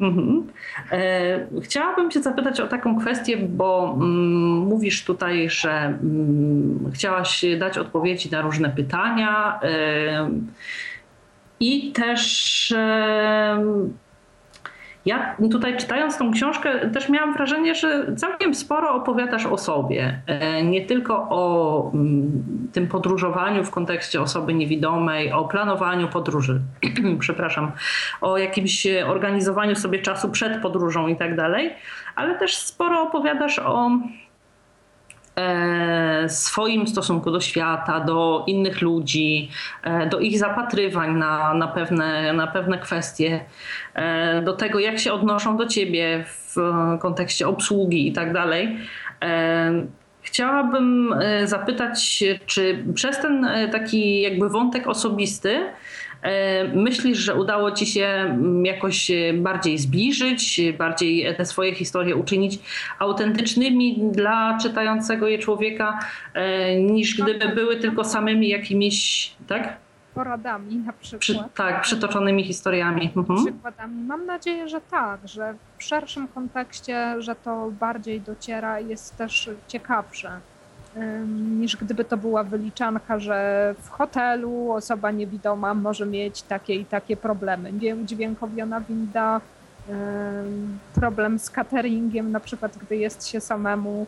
Mhm. 0.01 0.47
E, 0.91 1.61
chciałabym 1.61 2.11
Cię 2.11 2.21
zapytać 2.21 2.59
o 2.59 2.67
taką 2.67 2.99
kwestię, 2.99 3.37
bo 3.37 3.93
mm, 3.95 4.57
mówisz 4.57 5.03
tutaj, 5.03 5.49
że 5.49 5.71
mm, 5.71 6.91
chciałaś 6.93 7.45
dać 7.59 7.77
odpowiedzi 7.77 8.31
na 8.31 8.41
różne 8.41 8.69
pytania 8.69 9.59
e, 9.63 10.29
i 11.59 11.91
też 11.91 12.71
e, 12.71 13.63
ja 15.05 15.35
tutaj 15.51 15.77
czytając 15.77 16.17
tą 16.17 16.31
książkę 16.31 16.89
też 16.89 17.09
miałam 17.09 17.33
wrażenie, 17.33 17.75
że 17.75 18.15
całkiem 18.15 18.55
sporo 18.55 18.93
opowiadasz 18.93 19.45
o 19.45 19.57
sobie. 19.57 20.21
E, 20.27 20.63
nie 20.63 20.85
tylko 20.85 21.27
o 21.29 21.91
mm, 21.93 22.43
tym 22.73 22.87
podróżowaniu 22.87 23.63
w 23.63 23.71
kontekście 23.71 24.21
osoby 24.21 24.53
niewidomej, 24.53 25.31
o 25.31 25.47
planowaniu 25.47 26.07
podróży, 26.07 26.61
przepraszam, 27.19 27.71
o 28.21 28.37
jakimś 28.37 28.87
organizowaniu 29.07 29.75
sobie 29.75 29.99
czasu 29.99 30.29
przed 30.29 30.61
podróżą 30.61 31.07
i 31.07 31.15
tak 31.15 31.35
dalej, 31.35 31.73
ale 32.15 32.39
też 32.39 32.57
sporo 32.57 33.01
opowiadasz 33.01 33.59
o 33.59 33.91
swoim 36.27 36.87
stosunku 36.87 37.31
do 37.31 37.41
świata, 37.41 37.99
do 37.99 38.43
innych 38.47 38.81
ludzi, 38.81 39.49
e, 39.83 40.09
do 40.09 40.19
ich 40.19 40.39
zapatrywań 40.39 41.17
na, 41.17 41.53
na, 41.53 41.67
pewne, 41.67 42.33
na 42.33 42.47
pewne 42.47 42.77
kwestie, 42.77 43.45
e, 43.93 44.41
do 44.41 44.53
tego, 44.53 44.79
jak 44.79 44.99
się 44.99 45.13
odnoszą 45.13 45.57
do 45.57 45.65
ciebie 45.65 46.25
w 46.27 46.55
kontekście 46.99 47.47
obsługi 47.47 48.07
i 48.07 48.13
tak 48.13 48.33
dalej. 48.33 48.77
Chciałabym 50.21 51.15
zapytać, 51.43 52.23
czy 52.45 52.83
przez 52.93 53.21
ten 53.21 53.47
taki 53.71 54.21
jakby 54.21 54.49
wątek 54.49 54.87
osobisty 54.87 55.61
E, 55.61 56.08
myślisz, 56.73 57.17
że 57.17 57.35
udało 57.35 57.71
ci 57.71 57.85
się 57.85 58.05
mm, 58.05 58.65
jakoś 58.65 59.11
e, 59.11 59.33
bardziej 59.33 59.77
zbliżyć, 59.77 60.61
bardziej 60.77 61.35
te 61.35 61.45
swoje 61.45 61.75
historie 61.75 62.15
uczynić 62.15 62.59
autentycznymi 62.99 64.11
dla 64.11 64.57
czytającego 64.61 65.27
je 65.27 65.39
człowieka, 65.39 65.99
e, 66.33 66.81
niż 66.81 67.21
gdyby 67.21 67.49
były 67.49 67.77
tylko 67.77 68.03
samymi 68.03 68.49
jakimiś, 68.49 69.31
tak? 69.47 69.77
Poradami 70.13 70.75
na 70.75 70.93
przykład. 70.93 71.21
Przy, 71.21 71.39
tak, 71.55 71.81
przytoczonymi 71.81 72.43
historiami. 72.43 73.11
Mhm. 73.15 73.45
Przykładami. 73.45 74.03
Mam 74.03 74.25
nadzieję, 74.25 74.69
że 74.69 74.81
tak, 74.81 75.19
że 75.27 75.55
w 75.77 75.83
szerszym 75.83 76.27
kontekście, 76.27 77.15
że 77.21 77.35
to 77.35 77.71
bardziej 77.79 78.21
dociera 78.21 78.79
i 78.79 78.87
jest 78.87 79.17
też 79.17 79.49
ciekawsze 79.67 80.39
niż 81.59 81.75
gdyby 81.75 82.05
to 82.05 82.17
była 82.17 82.43
wyliczanka, 82.43 83.19
że 83.19 83.75
w 83.81 83.89
hotelu 83.89 84.71
osoba 84.71 85.11
niewidoma 85.11 85.73
może 85.73 86.05
mieć 86.05 86.41
takie 86.41 86.75
i 86.75 86.85
takie 86.85 87.17
problemy. 87.17 87.71
Udźwiękowiona 88.01 88.81
winda, 88.81 89.41
problem 90.93 91.39
z 91.39 91.49
cateringiem, 91.49 92.31
na 92.31 92.39
przykład 92.39 92.77
gdy 92.77 92.97
jest 92.97 93.27
się 93.27 93.41
samemu. 93.41 94.07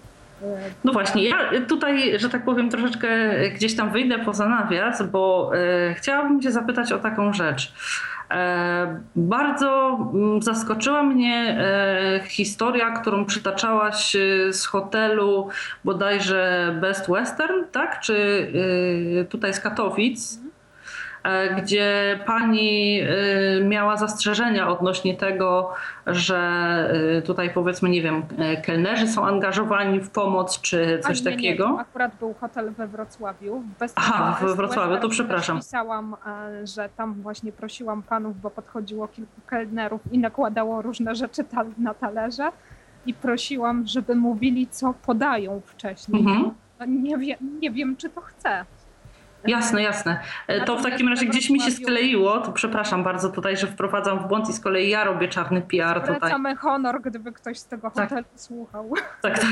No 0.83 0.93
właśnie, 0.93 1.29
ja 1.29 1.37
tutaj, 1.67 2.19
że 2.19 2.29
tak 2.29 2.45
powiem, 2.45 2.69
troszeczkę 2.69 3.07
gdzieś 3.49 3.75
tam 3.75 3.91
wyjdę 3.91 4.19
poza 4.19 4.49
nawias, 4.49 5.03
bo 5.11 5.51
e, 5.55 5.93
chciałabym 5.93 6.41
Cię 6.41 6.51
zapytać 6.51 6.91
o 6.91 6.99
taką 6.99 7.33
rzecz. 7.33 7.73
E, 8.31 8.99
bardzo 9.15 9.99
mm, 10.13 10.41
zaskoczyła 10.41 11.03
mnie 11.03 11.57
e, 11.59 12.21
historia, 12.27 12.91
którą 12.91 13.25
przytaczałaś 13.25 14.15
e, 14.15 14.53
z 14.53 14.65
hotelu 14.65 15.47
bodajże 15.85 16.75
Best 16.81 17.11
Western, 17.11 17.63
tak? 17.71 17.99
Czy 17.99 18.47
tutaj 19.29 19.53
z 19.53 19.59
Katowic 19.59 20.39
gdzie 21.57 22.19
pani 22.25 23.01
e, 23.01 23.63
miała 23.63 23.97
zastrzeżenia 23.97 24.69
odnośnie 24.69 25.17
tego, 25.17 25.73
że 26.07 26.37
e, 27.17 27.21
tutaj 27.21 27.49
powiedzmy, 27.53 27.89
nie 27.89 28.01
wiem, 28.01 28.23
kelnerzy 28.63 29.07
są 29.07 29.25
angażowani 29.25 29.99
w 29.99 30.09
pomoc 30.09 30.61
czy 30.61 30.99
coś 31.03 31.23
nie, 31.23 31.31
takiego. 31.31 31.69
Nie, 31.69 31.79
akurat 31.79 32.15
był 32.19 32.33
hotel 32.33 32.71
we 32.71 32.87
Wrocławiu. 32.87 33.63
Bez 33.79 33.93
Aha, 33.95 34.37
we 34.41 34.55
Wrocławiu, 34.55 34.97
to 34.97 35.09
przepraszam. 35.09 35.57
Pisałam, 35.57 36.15
że 36.63 36.89
tam 36.97 37.13
właśnie 37.13 37.51
prosiłam 37.51 38.03
panów, 38.03 38.41
bo 38.41 38.49
podchodziło 38.49 39.07
kilku 39.07 39.41
kelnerów 39.47 40.01
i 40.11 40.19
nakładało 40.19 40.81
różne 40.81 41.15
rzeczy 41.15 41.43
na 41.77 41.93
talerze 41.93 42.51
i 43.05 43.13
prosiłam, 43.13 43.87
żeby 43.87 44.15
mówili, 44.15 44.67
co 44.67 44.93
podają 45.05 45.61
wcześniej. 45.65 46.21
Mhm. 46.21 46.51
No, 46.79 46.85
nie, 46.85 47.17
wie, 47.17 47.37
nie 47.61 47.71
wiem, 47.71 47.95
czy 47.97 48.09
to 48.09 48.21
chce. 48.21 48.65
Jasne, 49.47 49.81
jasne. 49.81 50.19
E, 50.47 50.65
to 50.65 50.77
w 50.77 50.83
takim 50.83 51.07
razie 51.07 51.25
gdzieś 51.25 51.49
mi 51.49 51.61
się 51.61 51.71
skleiło, 51.71 52.39
to 52.39 52.51
przepraszam 52.51 53.03
bardzo 53.03 53.29
tutaj, 53.29 53.57
że 53.57 53.67
wprowadzam 53.67 54.19
w 54.19 54.27
błąd 54.27 54.49
i 54.49 54.53
z 54.53 54.59
kolei 54.59 54.89
ja 54.89 55.03
robię 55.03 55.27
czarny 55.27 55.61
PR 55.61 56.01
tutaj. 56.01 56.15
Zwracamy 56.15 56.55
honor, 56.55 57.01
gdyby 57.01 57.31
ktoś 57.31 57.57
z 57.57 57.67
tego 57.67 57.91
tak. 57.91 58.09
hotelu 58.09 58.27
słuchał. 58.35 58.93
Tak, 59.21 59.39
tak, 59.39 59.49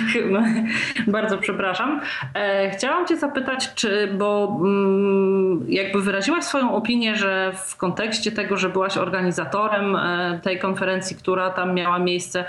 bardzo 1.07 1.37
przepraszam. 1.37 2.01
E, 2.33 2.69
chciałam 2.69 3.07
cię 3.07 3.17
zapytać, 3.17 3.73
czy, 3.73 4.13
bo 4.17 4.57
mm, 4.61 5.65
jakby 5.67 6.01
wyraziłaś 6.01 6.43
swoją 6.43 6.73
opinię, 6.73 7.15
że 7.15 7.51
w 7.55 7.75
kontekście 7.75 8.31
tego, 8.31 8.57
że 8.57 8.69
byłaś 8.69 8.97
organizatorem 8.97 9.95
e, 9.95 10.39
tej 10.43 10.59
konferencji, 10.59 11.15
która 11.15 11.49
tam 11.49 11.73
miała 11.73 11.99
miejsce, 11.99 12.45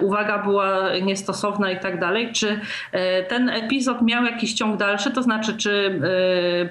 uwaga 0.00 0.38
była 0.38 0.98
niestosowna 1.02 1.70
i 1.70 1.80
tak 1.80 2.00
dalej, 2.00 2.32
czy 2.32 2.60
ten 3.28 3.48
epizod 3.48 4.02
miał 4.02 4.24
jakiś 4.24 4.54
ciąg 4.54 4.76
dalszy, 4.76 5.10
to 5.10 5.22
znaczy, 5.22 5.56
czy 5.56 6.00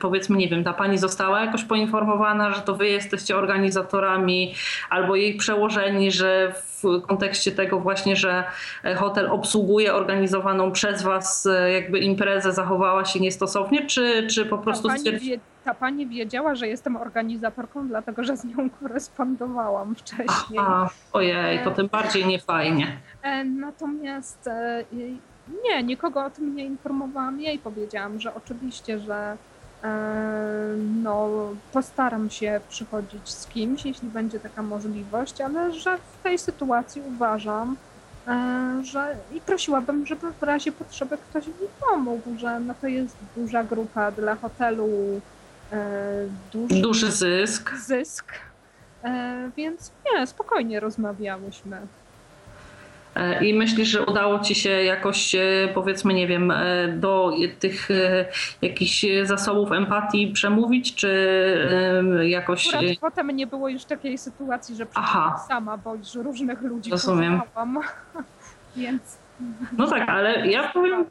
powiedzmy, 0.07 0.37
nie 0.37 0.47
wiem, 0.47 0.63
ta 0.63 0.73
pani 0.73 0.97
została 0.97 1.41
jakoś 1.41 1.63
poinformowana, 1.63 2.51
że 2.51 2.61
to 2.61 2.75
wy 2.75 2.87
jesteście 2.87 3.37
organizatorami, 3.37 4.53
albo 4.89 5.15
jej 5.15 5.35
przełożeni, 5.35 6.11
że 6.11 6.53
w 6.53 7.01
kontekście 7.07 7.51
tego 7.51 7.79
właśnie, 7.79 8.15
że 8.15 8.43
hotel 8.95 9.27
obsługuje 9.31 9.93
organizowaną 9.93 10.71
przez 10.71 11.03
was 11.03 11.45
e, 11.45 11.71
jakby 11.71 11.99
imprezę, 11.99 12.51
zachowała 12.53 13.05
się 13.05 13.19
niestosownie, 13.19 13.85
czy, 13.85 14.27
czy 14.27 14.45
po 14.45 14.57
prostu... 14.57 14.87
Ta 14.87 14.93
pani, 14.93 15.19
wie, 15.19 15.39
ta 15.63 15.73
pani 15.73 16.07
wiedziała, 16.07 16.55
że 16.55 16.67
jestem 16.67 16.97
organizatorką, 16.97 17.87
dlatego 17.87 18.23
że 18.23 18.37
z 18.37 18.45
nią 18.45 18.69
korespondowałam 18.69 19.95
wcześniej. 19.95 20.59
Aha, 20.59 20.89
ojej, 21.13 21.59
to 21.63 21.71
tym 21.71 21.87
bardziej 21.87 22.25
niefajnie. 22.25 22.97
E, 23.23 23.43
natomiast 23.45 24.47
e, 24.47 24.83
nie, 25.63 25.83
nikogo 25.83 26.25
o 26.25 26.29
tym 26.29 26.55
nie 26.55 26.65
informowałam. 26.65 27.41
Jej 27.41 27.59
powiedziałam, 27.59 28.19
że 28.19 28.35
oczywiście, 28.35 28.99
że 28.99 29.37
E, 29.56 29.56
no, 31.03 31.29
postaram 31.73 32.29
się 32.29 32.61
przychodzić 32.69 33.29
z 33.29 33.47
kimś, 33.47 33.85
jeśli 33.85 34.09
będzie 34.09 34.39
taka 34.39 34.63
możliwość, 34.63 35.41
ale 35.41 35.73
że 35.73 35.97
w 35.97 36.23
tej 36.23 36.37
sytuacji 36.37 37.01
uważam, 37.07 37.75
e, 38.27 38.81
że 38.83 39.15
i 39.33 39.41
prosiłabym, 39.41 40.05
żeby 40.05 40.31
w 40.31 40.43
razie 40.43 40.71
potrzeby 40.71 41.17
ktoś 41.17 41.47
mi 41.47 41.67
pomógł, 41.89 42.37
że 42.37 42.59
no 42.59 42.73
to 42.81 42.87
jest 42.87 43.17
duża 43.35 43.63
grupa 43.63 44.11
dla 44.11 44.35
hotelu, 44.35 45.21
e, 45.71 46.27
duży, 46.53 46.81
duży 46.81 47.11
zysk. 47.11 47.75
zysk. 47.75 48.33
Więc 49.57 49.91
nie, 50.05 50.27
spokojnie 50.27 50.79
rozmawiałyśmy. 50.79 51.77
E, 53.17 53.45
I 53.45 53.53
myślisz, 53.53 53.87
że 53.87 54.05
udało 54.05 54.39
ci 54.39 54.55
się 54.55 54.69
jakoś, 54.69 55.35
e, 55.35 55.41
powiedzmy, 55.73 56.13
nie 56.13 56.27
wiem, 56.27 56.51
e, 56.51 56.87
do 56.87 57.31
tych 57.59 57.89
jakichś 58.61 59.05
zasobów 59.23 59.71
empatii 59.71 60.31
przemówić, 60.31 60.95
czy 60.95 61.07
jakoś. 62.21 62.67
Akurat 62.67 62.97
potem 63.01 63.31
nie 63.31 63.47
było 63.47 63.69
już 63.69 63.85
takiej 63.85 64.17
sytuacji, 64.17 64.75
że 64.75 64.87
Aha. 64.93 65.45
sama, 65.47 65.77
bo 65.77 65.95
już 65.95 66.15
różnych 66.15 66.61
ludzi 66.61 66.91
Rozumiem. 66.91 67.41
Więc. 68.75 69.17
No 69.77 69.87
tak, 69.87 70.09
ale 70.09 70.47
ja 70.47 70.69
powiem, 70.69 71.05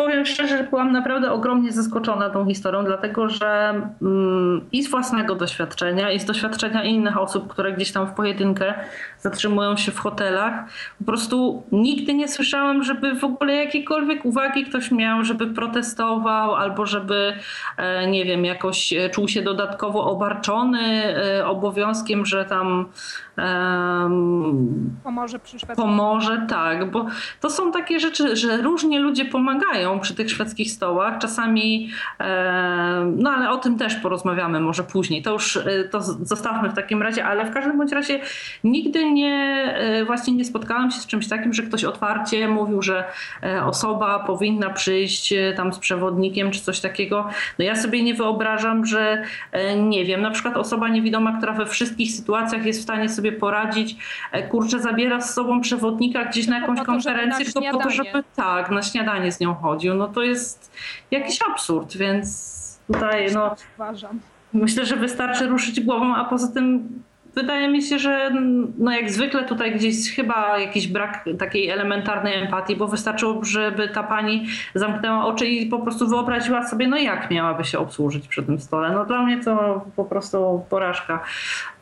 powiem 0.00 0.26
szczerze, 0.26 0.58
że 0.58 0.64
byłam 0.64 0.92
naprawdę 0.92 1.32
ogromnie 1.32 1.72
zaskoczona 1.72 2.30
tą 2.30 2.46
historią, 2.46 2.84
dlatego 2.84 3.28
że 3.28 3.82
mm, 4.02 4.66
i 4.72 4.82
z 4.82 4.90
własnego 4.90 5.34
doświadczenia, 5.34 6.10
i 6.10 6.20
z 6.20 6.24
doświadczenia 6.24 6.84
innych 6.84 7.18
osób, 7.18 7.48
które 7.48 7.72
gdzieś 7.72 7.92
tam 7.92 8.06
w 8.06 8.12
pojedynkę 8.12 8.74
zatrzymują 9.18 9.76
się 9.76 9.92
w 9.92 9.98
hotelach, 9.98 10.64
po 10.98 11.04
prostu 11.04 11.62
nigdy 11.72 12.14
nie 12.14 12.28
słyszałam, 12.28 12.82
żeby 12.82 13.14
w 13.14 13.24
ogóle 13.24 13.54
jakiekolwiek 13.54 14.24
uwagi 14.24 14.64
ktoś 14.64 14.90
miał, 14.90 15.24
żeby 15.24 15.46
protestował 15.46 16.54
albo 16.54 16.86
żeby, 16.86 17.32
e, 17.76 18.06
nie 18.06 18.24
wiem, 18.24 18.44
jakoś 18.44 18.92
e, 18.92 19.10
czuł 19.10 19.28
się 19.28 19.42
dodatkowo 19.42 20.04
obarczony 20.04 20.80
e, 21.16 21.46
obowiązkiem, 21.46 22.26
że 22.26 22.44
tam 22.44 22.86
um, 23.38 24.90
pomoże 25.04 25.38
przy 25.38 25.66
Pomoże, 25.76 26.46
tak, 26.48 26.90
bo 26.90 27.06
to 27.40 27.50
są 27.50 27.72
takie 27.72 28.00
rzeczy, 28.00 28.36
że 28.36 28.56
różnie 28.56 29.00
ludzie 29.00 29.24
pomagają 29.24 30.00
przy 30.00 30.14
tych 30.14 30.30
szwedzkich 30.30 30.72
stołach. 30.72 31.18
Czasami, 31.18 31.90
no 33.16 33.30
ale 33.30 33.50
o 33.50 33.56
tym 33.56 33.78
też 33.78 33.94
porozmawiamy 33.94 34.60
może 34.60 34.82
później. 34.82 35.22
To 35.22 35.32
już 35.32 35.56
e, 35.56 35.84
to 35.90 36.00
zostawmy 36.02 36.68
w 36.68 36.74
takim 36.74 37.02
razie, 37.02 37.24
ale 37.24 37.44
w 37.44 37.54
każdym 37.54 37.78
bądź 37.78 37.92
razie 37.92 38.20
nigdy 38.64 39.12
nie, 39.12 39.64
e, 39.76 40.04
właśnie 40.04 40.32
nie 40.32 40.44
spotkałam 40.44 40.90
się 40.90 41.00
z 41.00 41.06
czymś 41.06 41.28
takim, 41.28 41.54
że 41.54 41.62
ktoś 41.62 41.84
otwarcie 41.84 42.48
mówił, 42.48 42.82
że 42.82 43.04
e, 43.42 43.64
osoba 43.64 44.18
powinna 44.18 44.70
przyjść 44.70 45.34
tam 45.56 45.72
z 45.72 45.78
przewodnikiem 45.78 46.50
czy 46.50 46.60
coś 46.60 46.80
takiego. 46.80 47.28
No 47.58 47.64
ja 47.64 47.76
sobie 47.76 48.02
nie 48.02 48.14
wyobrażam, 48.14 48.86
że 48.86 49.22
nie 49.76 50.04
wiem, 50.04 50.22
na 50.22 50.30
przykład 50.30 50.56
osoba 50.56 50.88
niewidoma, 50.88 51.36
która 51.38 51.52
we 51.52 51.66
wszystkich 51.66 52.12
sytuacjach 52.12 52.66
jest 52.66 52.80
w 52.80 52.82
stanie 52.82 53.08
sobie 53.08 53.29
poradzić, 53.32 53.96
kurczę, 54.50 54.78
zabiera 54.78 55.20
z 55.20 55.34
sobą 55.34 55.60
przewodnika 55.60 56.24
gdzieś 56.24 56.46
na 56.46 56.58
jakąś 56.58 56.82
konferencję, 56.82 57.44
tylko 57.44 57.60
po 57.72 57.78
to, 57.78 57.90
żeby 57.90 58.24
tak, 58.36 58.70
na 58.70 58.82
śniadanie 58.82 59.32
z 59.32 59.40
nią 59.40 59.54
chodzić 59.54 59.90
no 59.94 60.08
to 60.08 60.22
jest 60.22 60.72
jakiś 61.10 61.38
absurd, 61.50 61.96
więc 61.96 62.80
tutaj 62.86 63.32
no. 63.34 63.56
Uważam. 63.76 64.20
Myślę, 64.52 64.86
że 64.86 64.96
wystarczy 64.96 65.46
ruszyć 65.46 65.80
głową, 65.80 66.14
a 66.16 66.24
poza 66.24 66.52
tym 66.52 66.88
wydaje 67.34 67.68
mi 67.68 67.82
się, 67.82 67.98
że 67.98 68.30
no 68.78 68.92
jak 68.92 69.10
zwykle 69.10 69.44
tutaj 69.44 69.74
gdzieś 69.74 70.14
chyba 70.16 70.58
jakiś 70.58 70.88
brak 70.88 71.24
takiej 71.38 71.68
elementarnej 71.68 72.34
empatii, 72.34 72.76
bo 72.76 72.88
wystarczyło, 72.88 73.44
żeby 73.44 73.88
ta 73.88 74.02
pani 74.02 74.46
zamknęła 74.74 75.24
oczy 75.24 75.46
i 75.46 75.66
po 75.66 75.78
prostu 75.78 76.08
wyobraziła 76.08 76.68
sobie, 76.68 76.88
no 76.88 76.96
jak 76.96 77.30
miałaby 77.30 77.64
się 77.64 77.78
obsłużyć 77.78 78.28
przy 78.28 78.42
tym 78.42 78.60
stole. 78.60 78.90
No 78.90 79.04
dla 79.04 79.22
mnie 79.22 79.44
to 79.44 79.84
po 79.96 80.04
prostu 80.04 80.64
porażka. 80.70 81.20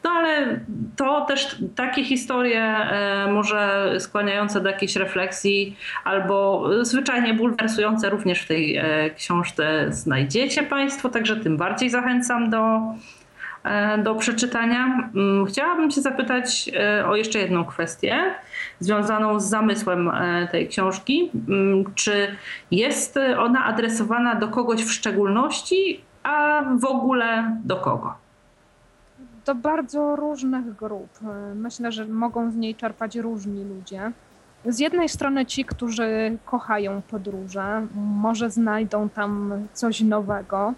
No 0.05 0.11
ale 0.11 0.61
to 0.97 1.25
też 1.25 1.63
takie 1.77 2.05
historie 2.05 2.63
e, 2.63 3.33
może 3.33 3.93
skłaniające 3.99 4.61
do 4.61 4.71
jakiejś 4.71 4.97
refleksji 4.97 5.77
albo 6.05 6.69
zwyczajnie 6.83 7.35
bulwersujące 7.35 8.11
również 8.11 8.43
w 8.43 8.49
tej 8.49 8.77
e, 8.77 9.11
książce 9.11 9.87
znajdziecie 9.93 10.63
Państwo, 10.63 11.09
także 11.09 11.37
tym 11.37 11.57
bardziej 11.57 11.91
zachęcam 11.91 12.51
do 12.51 12.81
E, 13.65 13.99
do 13.99 14.15
przeczytania. 14.15 15.11
Mm, 15.15 15.47
chciałabym 15.47 15.91
Cię 15.91 16.01
zapytać 16.01 16.71
o 17.07 17.17
jeszcze 17.17 17.39
jedną 17.39 17.65
kwestię 17.65 18.35
związaną 18.81 19.41
z 19.41 19.45
zamysłem 19.45 20.11
tej 20.51 20.69
książki. 20.69 21.31
Mm, 21.49 21.85
czy 21.95 22.37
jest 22.71 23.19
ona 23.39 23.65
adresowana 23.65 24.35
do 24.35 24.49
kogoś 24.49 24.85
w 24.85 24.93
szczególności, 24.93 26.01
a 26.23 26.63
w 26.81 26.85
ogóle 26.85 27.57
do 27.65 27.77
kogo? 27.77 28.28
Do 29.49 29.55
bardzo 29.55 30.17
różnych 30.17 30.77
grup. 30.77 31.09
Myślę, 31.55 31.93
że 31.93 32.07
mogą 32.07 32.51
z 32.51 32.57
niej 32.57 32.75
czerpać 32.75 33.17
różni 33.17 33.65
ludzie. 33.65 34.13
Z 34.65 34.79
jednej 34.79 35.09
strony 35.09 35.47
ci, 35.47 35.65
którzy 35.65 36.39
kochają 36.45 37.03
podróże, 37.03 37.87
może 37.95 38.51
znajdą 38.51 39.09
tam 39.09 39.53
coś 39.75 40.01
nowego 40.01 40.75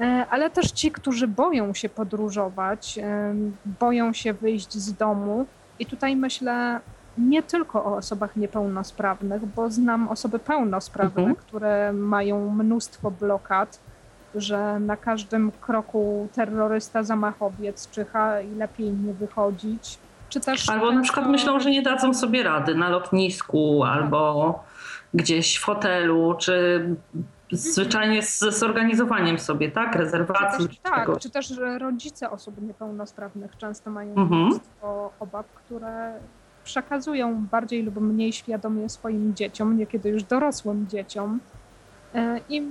E, 0.00 0.26
ale 0.30 0.50
też 0.50 0.70
ci, 0.70 0.90
którzy 0.90 1.28
boją 1.28 1.74
się 1.74 1.88
podróżować, 1.88 2.98
e, 2.98 3.34
boją 3.80 4.12
się 4.12 4.32
wyjść 4.32 4.72
z 4.72 4.92
domu. 4.92 5.46
I 5.78 5.86
tutaj 5.86 6.16
myślę 6.16 6.80
nie 7.18 7.42
tylko 7.42 7.84
o 7.84 7.96
osobach 7.96 8.36
niepełnosprawnych, 8.36 9.46
bo 9.46 9.70
znam 9.70 10.08
osoby 10.08 10.38
pełnosprawne, 10.38 11.22
mhm. 11.22 11.36
które 11.36 11.92
mają 11.92 12.50
mnóstwo 12.50 13.10
blokad, 13.10 13.80
że 14.34 14.80
na 14.80 14.96
każdym 14.96 15.52
kroku 15.60 16.28
terrorysta, 16.34 17.02
zamachowiec 17.02 17.90
czyha 17.90 18.40
i 18.40 18.54
lepiej 18.54 18.92
nie 18.92 19.12
wychodzić. 19.12 19.98
Czy 20.28 20.40
też 20.40 20.70
albo 20.70 20.92
na 20.92 21.02
przykład 21.02 21.26
myślą, 21.26 21.60
że 21.60 21.70
nie 21.70 21.82
dadzą 21.82 22.14
sobie 22.14 22.42
rady 22.42 22.74
na 22.74 22.88
lotnisku, 22.88 23.84
albo 23.84 24.64
gdzieś 25.14 25.56
w 25.56 25.64
hotelu, 25.64 26.34
czy 26.38 26.84
zwyczajnie 27.52 28.22
z 28.22 28.38
zorganizowaniem 28.38 29.38
sobie, 29.38 29.70
tak? 29.70 29.96
Rezerwacji. 29.96 30.68
Czy 30.68 30.68
też, 30.68 30.78
tak, 30.82 31.18
czy 31.18 31.30
też 31.30 31.52
rodzice 31.78 32.30
osób 32.30 32.62
niepełnosprawnych 32.62 33.56
często 33.56 33.90
mają 33.90 34.10
mhm. 34.10 34.40
mnóstwo 34.40 35.12
obaw, 35.20 35.46
które 35.46 36.12
przekazują 36.64 37.46
bardziej 37.50 37.82
lub 37.82 38.00
mniej 38.00 38.32
świadomie 38.32 38.88
swoim 38.88 39.34
dzieciom, 39.34 39.78
niekiedy 39.78 40.08
już 40.08 40.22
dorosłym 40.22 40.86
dzieciom. 40.88 41.40
E, 42.14 42.40
I 42.48 42.62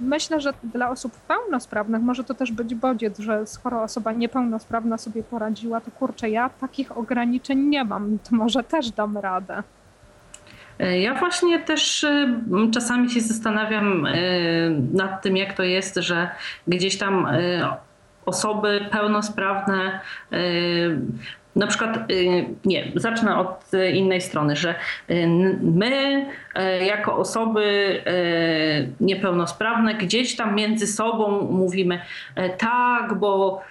myślę, 0.00 0.40
że 0.40 0.52
dla 0.62 0.90
osób 0.90 1.12
pełnosprawnych 1.12 2.02
może 2.02 2.24
to 2.24 2.34
też 2.34 2.52
być 2.52 2.74
bodziec, 2.74 3.18
że 3.18 3.46
skoro 3.46 3.82
osoba 3.82 4.12
niepełnosprawna 4.12 4.98
sobie 4.98 5.22
poradziła, 5.22 5.80
to 5.80 5.90
kurczę, 5.90 6.30
ja 6.30 6.50
takich 6.60 6.98
ograniczeń 6.98 7.58
nie 7.58 7.84
mam, 7.84 8.18
to 8.18 8.36
może 8.36 8.64
też 8.64 8.90
dam 8.90 9.18
radę. 9.18 9.62
E, 10.78 11.00
ja 11.00 11.14
właśnie 11.14 11.58
też 11.58 12.04
e, 12.04 12.40
czasami 12.74 13.10
się 13.10 13.20
zastanawiam 13.20 14.06
e, 14.06 14.12
nad 14.92 15.22
tym, 15.22 15.36
jak 15.36 15.52
to 15.52 15.62
jest, 15.62 15.96
że 15.96 16.30
gdzieś 16.68 16.98
tam 16.98 17.26
osoby 18.30 18.88
pełnosprawne 18.90 20.00
na 21.56 21.66
przykład, 21.66 21.98
nie, 22.64 22.92
zacznę 22.94 23.38
od 23.38 23.70
innej 23.92 24.20
strony, 24.20 24.56
że 24.56 24.74
my, 25.62 26.26
jako 26.86 27.16
osoby 27.16 27.96
niepełnosprawne, 29.00 29.94
gdzieś 29.94 30.36
tam 30.36 30.54
między 30.54 30.86
sobą 30.86 31.40
mówimy, 31.40 32.00
tak, 32.58 33.14
bo 33.14 33.62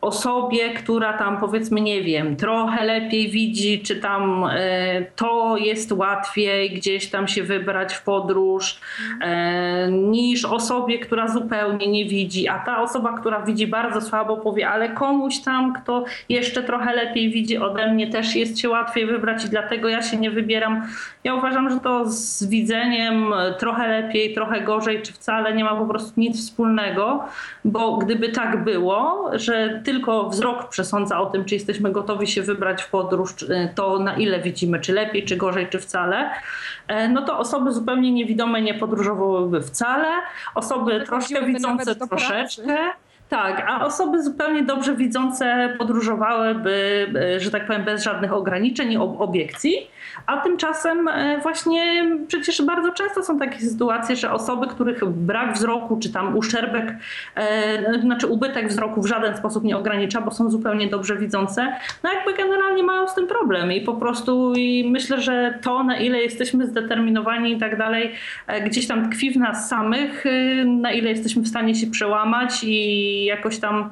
osobie, 0.00 0.70
która 0.70 1.12
tam 1.12 1.40
powiedzmy, 1.40 1.80
nie 1.80 2.02
wiem, 2.02 2.36
trochę 2.36 2.84
lepiej 2.84 3.30
widzi, 3.30 3.80
czy 3.80 3.96
tam 3.96 4.44
e, 4.50 5.02
to 5.16 5.56
jest 5.56 5.92
łatwiej 5.92 6.70
gdzieś 6.70 7.10
tam 7.10 7.28
się 7.28 7.42
wybrać 7.42 7.94
w 7.94 8.02
podróż, 8.02 8.80
e, 9.20 9.90
niż 9.90 10.44
osobie, 10.44 10.98
która 10.98 11.28
zupełnie 11.28 11.86
nie 11.86 12.04
widzi. 12.04 12.48
A 12.48 12.58
ta 12.58 12.82
osoba, 12.82 13.18
która 13.18 13.42
widzi 13.42 13.66
bardzo 13.66 14.00
słabo, 14.00 14.36
powie, 14.36 14.68
ale 14.68 14.88
komuś 14.88 15.38
tam, 15.38 15.72
kto 15.72 16.04
jeszcze 16.28 16.62
trochę 16.62 16.94
lepiej 16.94 17.30
widzi 17.30 17.58
ode 17.58 17.92
mnie, 17.92 18.10
też 18.10 18.36
jest 18.36 18.58
się 18.58 18.68
łatwiej 18.68 19.06
wybrać 19.06 19.44
i 19.44 19.48
dlatego 19.48 19.88
ja 19.88 20.02
się 20.02 20.16
nie 20.16 20.30
wybieram. 20.30 20.82
Ja 21.24 21.34
uważam, 21.34 21.70
że 21.70 21.80
to 21.80 22.04
z 22.06 22.44
widzeniem 22.44 23.34
trochę 23.58 23.88
lepiej, 23.88 24.34
trochę 24.34 24.60
gorzej, 24.60 25.02
czy 25.02 25.12
wcale 25.12 25.54
nie 25.54 25.64
ma 25.64 25.76
po 25.76 25.86
prostu 25.86 26.20
nic 26.20 26.38
wspólnego, 26.38 27.24
bo 27.64 27.96
gdyby 27.96 28.28
tak 28.28 28.64
było, 28.64 29.30
że 29.32 29.80
tylko 29.90 30.28
wzrok 30.28 30.68
przesądza 30.68 31.20
o 31.20 31.26
tym, 31.26 31.44
czy 31.44 31.54
jesteśmy 31.54 31.92
gotowi 31.92 32.26
się 32.26 32.42
wybrać 32.42 32.82
w 32.82 32.90
podróż, 32.90 33.34
to 33.74 33.98
na 33.98 34.16
ile 34.16 34.40
widzimy, 34.40 34.80
czy 34.80 34.92
lepiej, 34.92 35.24
czy 35.24 35.36
gorzej, 35.36 35.68
czy 35.68 35.78
wcale, 35.78 36.30
e, 36.88 37.08
no 37.08 37.22
to 37.22 37.38
osoby 37.38 37.72
zupełnie 37.72 38.12
niewidome 38.12 38.62
nie 38.62 38.74
podróżowałyby 38.74 39.60
wcale, 39.60 40.08
osoby 40.54 41.00
troszkę 41.06 41.46
widzące 41.46 41.96
troszeczkę. 41.96 42.76
Tak, 43.28 43.64
a 43.68 43.84
osoby 43.84 44.22
zupełnie 44.22 44.62
dobrze 44.62 44.96
widzące 44.96 45.74
podróżowałyby, 45.78 47.06
e, 47.36 47.40
że 47.40 47.50
tak 47.50 47.66
powiem, 47.66 47.84
bez 47.84 48.04
żadnych 48.04 48.32
ograniczeń 48.32 48.92
i 48.92 48.96
obiekcji. 48.96 49.90
A 50.30 50.36
tymczasem 50.36 51.08
e, 51.08 51.38
właśnie 51.42 52.10
przecież 52.28 52.62
bardzo 52.62 52.92
często 52.92 53.22
są 53.22 53.38
takie 53.38 53.60
sytuacje, 53.60 54.16
że 54.16 54.32
osoby, 54.32 54.66
których 54.66 55.04
brak 55.04 55.54
wzroku, 55.54 55.98
czy 56.02 56.12
tam 56.12 56.36
uszczerbek, 56.36 56.96
e, 57.34 58.00
znaczy 58.00 58.26
ubytek 58.26 58.68
wzroku 58.68 59.02
w 59.02 59.06
żaden 59.06 59.36
sposób 59.36 59.64
nie 59.64 59.76
ogranicza, 59.76 60.20
bo 60.20 60.30
są 60.30 60.50
zupełnie 60.50 60.86
dobrze 60.88 61.16
widzące, 61.16 61.72
no 62.02 62.12
jakby 62.12 62.34
generalnie 62.34 62.82
mają 62.82 63.08
z 63.08 63.14
tym 63.14 63.26
problem. 63.26 63.72
I 63.72 63.80
po 63.80 63.94
prostu 63.94 64.52
i 64.56 64.90
myślę, 64.90 65.20
że 65.20 65.58
to 65.62 65.84
na 65.84 65.96
ile 65.96 66.18
jesteśmy 66.18 66.66
zdeterminowani 66.66 67.52
i 67.52 67.58
tak 67.58 67.78
dalej, 67.78 68.12
gdzieś 68.66 68.86
tam 68.86 69.10
tkwi 69.10 69.30
w 69.30 69.36
nas 69.36 69.68
samych, 69.68 70.24
na 70.66 70.92
ile 70.92 71.10
jesteśmy 71.10 71.42
w 71.42 71.48
stanie 71.48 71.74
się 71.74 71.86
przełamać 71.86 72.64
i 72.64 73.24
jakoś 73.24 73.58
tam 73.58 73.90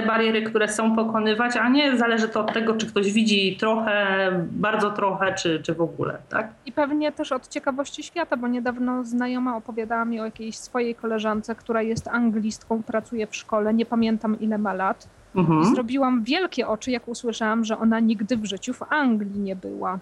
te 0.00 0.06
bariery, 0.06 0.42
które 0.42 0.68
są 0.68 0.96
pokonywać, 0.96 1.56
a 1.56 1.68
nie 1.68 1.96
zależy 1.96 2.28
to 2.28 2.40
od 2.40 2.52
tego, 2.52 2.74
czy 2.74 2.86
ktoś 2.86 3.12
widzi 3.12 3.56
trochę, 3.56 4.30
bardzo 4.50 4.90
trochę, 4.90 5.34
czy, 5.34 5.62
czy 5.62 5.74
w 5.74 5.80
ogóle, 5.80 6.18
tak? 6.28 6.48
I 6.66 6.72
pewnie 6.72 7.12
też 7.12 7.32
od 7.32 7.48
ciekawości 7.48 8.02
świata, 8.02 8.36
bo 8.36 8.48
niedawno 8.48 9.04
znajoma 9.04 9.56
opowiadała 9.56 10.04
mi 10.04 10.20
o 10.20 10.24
jakiejś 10.24 10.56
swojej 10.56 10.94
koleżance, 10.94 11.54
która 11.54 11.82
jest 11.82 12.08
anglistką, 12.08 12.82
pracuje 12.82 13.26
w 13.26 13.36
szkole, 13.36 13.74
nie 13.74 13.86
pamiętam 13.86 14.40
ile 14.40 14.58
ma 14.58 14.72
lat. 14.72 15.08
Mhm. 15.36 15.64
Zrobiłam 15.64 16.22
wielkie 16.22 16.68
oczy, 16.68 16.90
jak 16.90 17.08
usłyszałam, 17.08 17.64
że 17.64 17.78
ona 17.78 18.00
nigdy 18.00 18.36
w 18.36 18.44
życiu 18.44 18.74
w 18.74 18.82
Anglii 18.92 19.40
nie 19.40 19.56
była. 19.56 19.98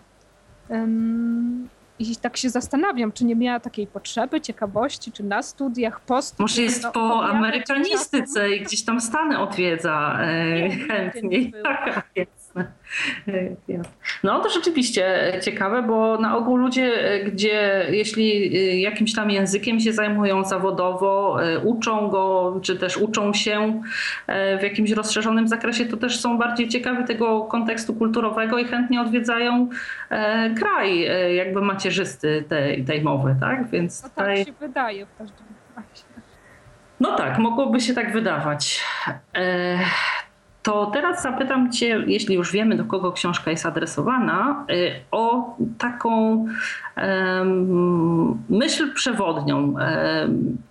I 1.99 2.17
tak 2.17 2.37
się 2.37 2.51
zastanawiam, 2.51 3.13
czy 3.13 3.25
nie 3.25 3.37
miała 3.37 3.61
takiej 3.61 3.87
potrzeby, 3.87 4.41
ciekawości, 4.41 5.13
czy 5.13 5.23
na 5.23 5.43
studiach, 5.43 6.01
po 6.01 6.23
studiach. 6.23 6.51
Może 6.51 6.63
jest 6.63 6.83
no, 6.83 6.93
po 6.93 7.25
amerykanistyce 7.25 8.51
i 8.57 8.61
gdzieś 8.61 8.85
tam 8.85 9.01
Stany 9.01 9.39
odwiedza 9.39 10.19
e, 10.21 10.71
chętniej. 10.71 11.53
Tak, 11.63 12.11
No 14.25 14.40
to 14.40 14.51
rzeczywiście 14.51 15.33
ciekawe, 15.42 15.83
bo 15.83 16.19
na 16.19 16.37
ogół 16.37 16.57
ludzie, 16.57 17.11
e, 17.11 17.25
gdzie 17.25 17.87
jeśli 17.90 18.57
e, 18.57 18.81
jakimś 18.81 19.14
tam 19.14 19.31
językiem 19.31 19.81
się 19.81 19.92
zajmują 19.92 20.45
zawodowo, 20.45 21.42
e, 21.45 21.59
uczą 21.59 22.09
go, 22.09 22.59
czy 22.62 22.77
też 22.77 22.97
uczą 22.97 23.33
się 23.33 23.83
w 24.59 24.62
jakimś 24.62 24.90
rozszerzonym 24.90 25.49
zakresie, 25.49 25.87
to 25.87 25.97
też 25.97 26.21
są 26.21 26.38
bardziej 26.38 26.69
ciekawi 26.69 27.05
tego 27.05 27.40
kontekstu 27.45 27.95
kulturowego 27.95 28.59
i 28.59 28.64
chętnie 28.64 29.01
odwiedzają 29.01 29.69
kraj 30.59 31.01
jakby 31.37 31.61
macierzysty 31.61 32.45
tej, 32.49 32.85
tej 32.85 33.03
mowy, 33.03 33.37
tak? 33.40 33.71
Więc 33.71 34.03
no 34.03 34.09
tak 34.09 34.19
tutaj... 34.19 34.45
się 34.45 34.53
wydaje 34.53 35.07
w 35.07 35.19
każdym 35.19 35.47
razie. 35.77 36.05
No 37.01 37.16
tak, 37.16 37.38
mogłoby 37.38 37.81
się 37.81 37.95
tak 37.95 38.12
wydawać. 38.12 38.85
To 40.66 40.87
teraz 40.87 41.22
zapytam 41.22 41.72
Cię, 41.72 42.05
jeśli 42.07 42.35
już 42.35 42.52
wiemy, 42.52 42.76
do 42.76 42.85
kogo 42.85 43.12
książka 43.12 43.50
jest 43.50 43.66
adresowana, 43.66 44.66
y, 44.70 44.92
o 45.11 45.57
taką 45.79 46.46
myśl 48.48 48.94
przewodnią, 48.94 49.74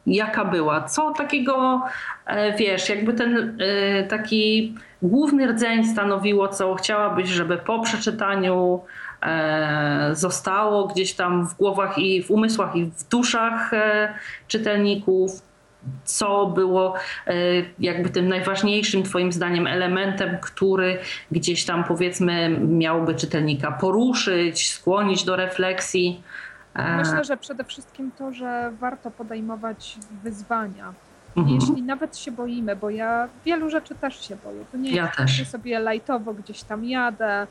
jaka 0.08 0.46
była. 0.46 0.82
Co 0.82 1.12
takiego, 1.12 1.82
e, 2.26 2.58
wiesz, 2.58 2.90
jakby 2.90 3.14
ten 3.14 3.58
e, 3.60 4.04
taki 4.04 4.76
główny 5.02 5.48
rdzeń 5.48 5.84
stanowiło, 5.86 6.48
co 6.48 6.76
chciałabyś, 6.76 7.30
żeby 7.30 7.58
po 7.58 7.80
przeczytaniu 7.80 8.82
e, 9.22 10.10
zostało 10.14 10.88
gdzieś 10.88 11.14
tam 11.14 11.48
w 11.48 11.58
głowach 11.58 11.98
i 11.98 12.24
w 12.24 12.32
umysłach 12.32 12.76
i 12.76 12.86
w 12.86 13.10
duszach 13.10 13.72
czytelników, 14.48 15.32
co 16.06 16.46
było 16.48 16.94
e, 17.28 17.34
jakby 17.80 18.10
tym 18.10 18.28
najważniejszym 18.28 19.04
Twoim 19.04 19.32
zdaniem 19.32 19.68
elementem, 19.68 20.38
który 20.42 20.98
gdzieś 21.32 21.66
tam 21.66 21.84
powiedzmy 21.84 22.50
miałby 22.60 23.16
czytelnika 23.16 23.72
poruszyć, 23.72 24.72
skłonić 24.72 25.24
do 25.24 25.36
refleksji? 25.36 26.22
E, 26.76 26.98
Myślę, 26.98 27.24
że 27.24 27.38
przede 27.38 27.64
wszystkim 27.64 28.12
to, 28.18 28.34
że 28.34 28.72
warto 28.80 29.12
podejmować 29.12 29.98
wyzwania. 30.24 30.94
Mhm. 31.38 31.56
Jeśli 31.56 31.84
nawet 31.84 32.18
się 32.18 32.32
boimy, 32.32 32.76
bo 32.76 32.90
ja 32.90 33.28
wielu 33.46 33.70
rzeczy 33.70 33.96
też 33.96 34.28
się 34.28 34.36
boję. 34.44 34.66
To 34.72 34.78
nie 34.78 34.92
ja 34.92 35.04
jest, 35.06 35.18
też. 35.18 35.32
że 35.32 35.46
sobie 35.46 35.80
lajtowo 35.80 36.34
gdzieś 36.34 36.64
tam 36.64 36.86
jadę, 36.86 37.48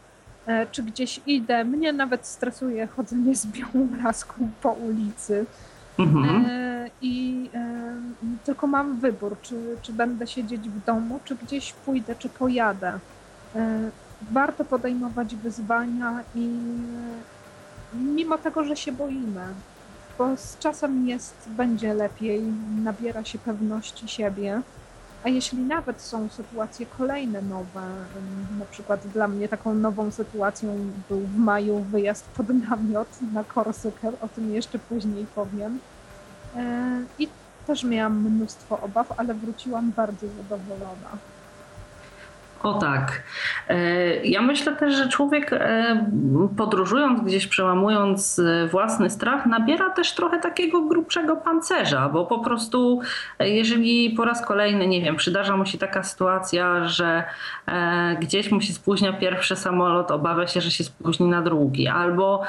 e, 0.46 0.66
czy 0.66 0.82
gdzieś 0.82 1.20
idę. 1.26 1.64
Mnie 1.64 1.92
nawet 1.92 2.26
stresuje 2.26 2.86
chodzenie 2.86 3.34
z 3.34 3.46
białą 3.46 3.88
laską 4.04 4.34
po 4.62 4.72
ulicy. 4.72 5.46
Mhm. 5.98 6.46
E, 6.48 6.90
I 7.02 7.50
tylko 8.44 8.66
mam 8.66 9.00
wybór, 9.00 9.36
czy, 9.42 9.76
czy 9.82 9.92
będę 9.92 10.26
siedzieć 10.26 10.68
w 10.68 10.84
domu, 10.84 11.20
czy 11.24 11.36
gdzieś 11.36 11.72
pójdę, 11.72 12.14
czy 12.14 12.28
pojadę. 12.28 12.98
E, 13.54 13.90
warto 14.30 14.64
podejmować 14.64 15.36
wyzwania 15.36 16.20
i 16.34 16.48
mimo 17.94 18.38
tego, 18.38 18.64
że 18.64 18.76
się 18.76 18.92
boimy, 18.92 19.46
bo 20.18 20.36
z 20.36 20.58
czasem 20.58 21.08
jest, 21.08 21.48
będzie 21.48 21.94
lepiej, 21.94 22.42
nabiera 22.84 23.24
się 23.24 23.38
pewności 23.38 24.08
siebie. 24.08 24.62
A 25.24 25.28
jeśli 25.28 25.58
nawet 25.58 26.00
są 26.00 26.28
sytuacje 26.28 26.86
kolejne 26.86 27.42
nowe, 27.42 27.82
na 28.58 28.64
przykład 28.70 29.06
dla 29.06 29.28
mnie 29.28 29.48
taką 29.48 29.74
nową 29.74 30.10
sytuacją 30.10 30.90
był 31.08 31.20
w 31.20 31.36
maju 31.36 31.80
wyjazd 31.80 32.24
pod 32.24 32.48
namiot 32.48 33.08
na 33.32 33.44
Korsykę, 33.44 34.12
o 34.20 34.28
tym 34.28 34.54
jeszcze 34.54 34.78
później 34.78 35.26
powiem. 35.34 35.78
E, 36.56 37.02
I 37.18 37.28
też 37.66 37.84
miałam 37.84 38.20
mnóstwo 38.20 38.80
obaw, 38.80 39.12
ale 39.16 39.34
wróciłam 39.34 39.92
bardzo 39.92 40.26
zadowolona. 40.26 41.10
O 42.64 42.74
tak. 42.74 43.22
E, 43.68 44.16
ja 44.26 44.42
myślę 44.42 44.76
też, 44.76 44.94
że 44.94 45.08
człowiek 45.08 45.52
e, 45.52 46.06
podróżując 46.56 47.20
gdzieś, 47.20 47.46
przełamując 47.46 48.38
e, 48.38 48.66
własny 48.66 49.10
strach, 49.10 49.46
nabiera 49.46 49.90
też 49.90 50.14
trochę 50.14 50.38
takiego 50.38 50.82
grubszego 50.82 51.36
pancerza, 51.36 52.08
bo 52.08 52.26
po 52.26 52.38
prostu 52.38 53.00
jeżeli 53.40 54.10
po 54.10 54.24
raz 54.24 54.46
kolejny, 54.46 54.86
nie 54.86 55.02
wiem, 55.02 55.16
przydarza 55.16 55.56
mu 55.56 55.66
się 55.66 55.78
taka 55.78 56.02
sytuacja, 56.02 56.84
że 56.84 57.24
gdzieś 58.20 58.50
mu 58.50 58.60
się 58.60 58.72
spóźnia 58.72 59.12
pierwszy 59.12 59.56
samolot, 59.56 60.10
obawia 60.10 60.46
się, 60.46 60.60
że 60.60 60.70
się 60.70 60.84
spóźni 60.84 61.28
na 61.28 61.42
drugi, 61.42 61.88
albo 61.88 62.42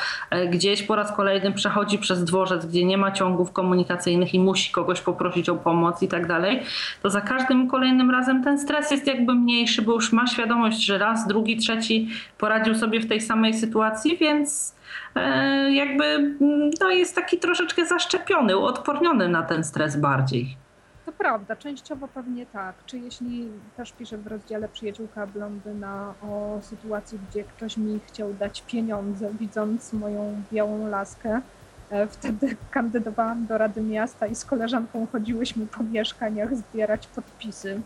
gdzieś 0.51 0.83
po 0.83 0.95
raz 0.95 1.15
kolejny 1.15 1.51
przechodzi 1.51 1.97
przez 1.97 2.23
dworzec, 2.23 2.65
gdzie 2.65 2.85
nie 2.85 2.97
ma 2.97 3.11
ciągów 3.11 3.51
komunikacyjnych 3.51 4.33
i 4.33 4.39
musi 4.39 4.71
kogoś 4.71 5.01
poprosić 5.01 5.49
o 5.49 5.55
pomoc 5.55 6.01
i 6.01 6.07
tak 6.07 6.27
dalej, 6.27 6.63
to 7.03 7.09
za 7.09 7.21
każdym 7.21 7.67
kolejnym 7.67 8.11
razem 8.11 8.43
ten 8.43 8.59
stres 8.59 8.91
jest 8.91 9.07
jakby 9.07 9.35
mniejszy, 9.35 9.81
bo 9.81 9.93
już 9.93 10.04
już 10.05 10.13
ma 10.13 10.27
świadomość, 10.27 10.85
że 10.85 10.97
raz, 10.97 11.27
drugi, 11.27 11.57
trzeci 11.57 12.09
poradził 12.37 12.75
sobie 12.75 12.99
w 12.99 13.07
tej 13.07 13.21
samej 13.21 13.53
sytuacji, 13.53 14.17
więc 14.17 14.75
e, 15.15 15.71
jakby 15.71 16.35
no, 16.81 16.89
jest 16.89 17.15
taki 17.15 17.37
troszeczkę 17.37 17.85
zaszczepiony, 17.85 18.57
uodporniony 18.57 19.29
na 19.29 19.43
ten 19.43 19.63
stres 19.63 19.95
bardziej. 19.95 20.57
To 21.05 21.11
prawda, 21.11 21.55
częściowo 21.55 22.07
pewnie 22.07 22.45
tak. 22.45 22.75
Czy 22.85 22.97
jeśli 22.97 23.47
też 23.77 23.91
piszę 23.91 24.17
w 24.17 24.27
rozdziale 24.27 24.69
przyjaciółka 24.69 25.27
blondyna 25.27 26.13
o 26.21 26.59
sytuacji, 26.61 27.19
gdzie 27.29 27.43
ktoś 27.43 27.77
mi 27.77 27.99
chciał 28.07 28.33
dać 28.33 28.61
pieniądze, 28.61 29.29
widząc 29.39 29.93
moją 29.93 30.41
białą 30.51 30.87
laskę, 30.87 31.41
E, 31.89 32.07
wtedy 32.07 32.55
kandydowałam 32.71 33.45
do 33.45 33.57
Rady 33.57 33.81
Miasta 33.81 34.27
i 34.27 34.35
z 34.35 34.45
koleżanką 34.45 35.07
chodziłyśmy 35.11 35.67
po 35.67 35.83
mieszkaniach 35.83 36.55
zbierać 36.55 37.07
podpisy. 37.07 37.81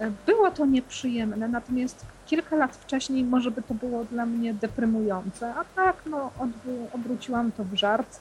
E, 0.00 0.10
było 0.26 0.50
to 0.50 0.66
nieprzyjemne, 0.66 1.48
natomiast 1.48 2.06
kilka 2.26 2.56
lat 2.56 2.76
wcześniej 2.76 3.24
może 3.24 3.50
by 3.50 3.62
to 3.62 3.74
było 3.74 4.04
dla 4.04 4.26
mnie 4.26 4.54
deprymujące, 4.54 5.54
a 5.54 5.64
tak 5.64 5.96
no, 6.06 6.30
obróciłam 6.92 7.52
to 7.52 7.64
w 7.64 7.74
żart. 7.74 8.20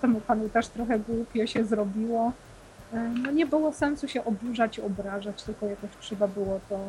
Temu 0.00 0.20
panu 0.20 0.48
też 0.48 0.68
trochę 0.68 0.98
głupio 0.98 1.46
się 1.46 1.64
zrobiło. 1.64 2.32
E, 2.92 2.98
no 3.22 3.30
nie 3.30 3.46
było 3.46 3.72
sensu 3.72 4.08
się 4.08 4.24
oburzać, 4.24 4.78
obrażać, 4.78 5.42
tylko 5.42 5.66
jakoś 5.66 5.90
trzeba 6.00 6.28
było 6.28 6.60
to 6.68 6.80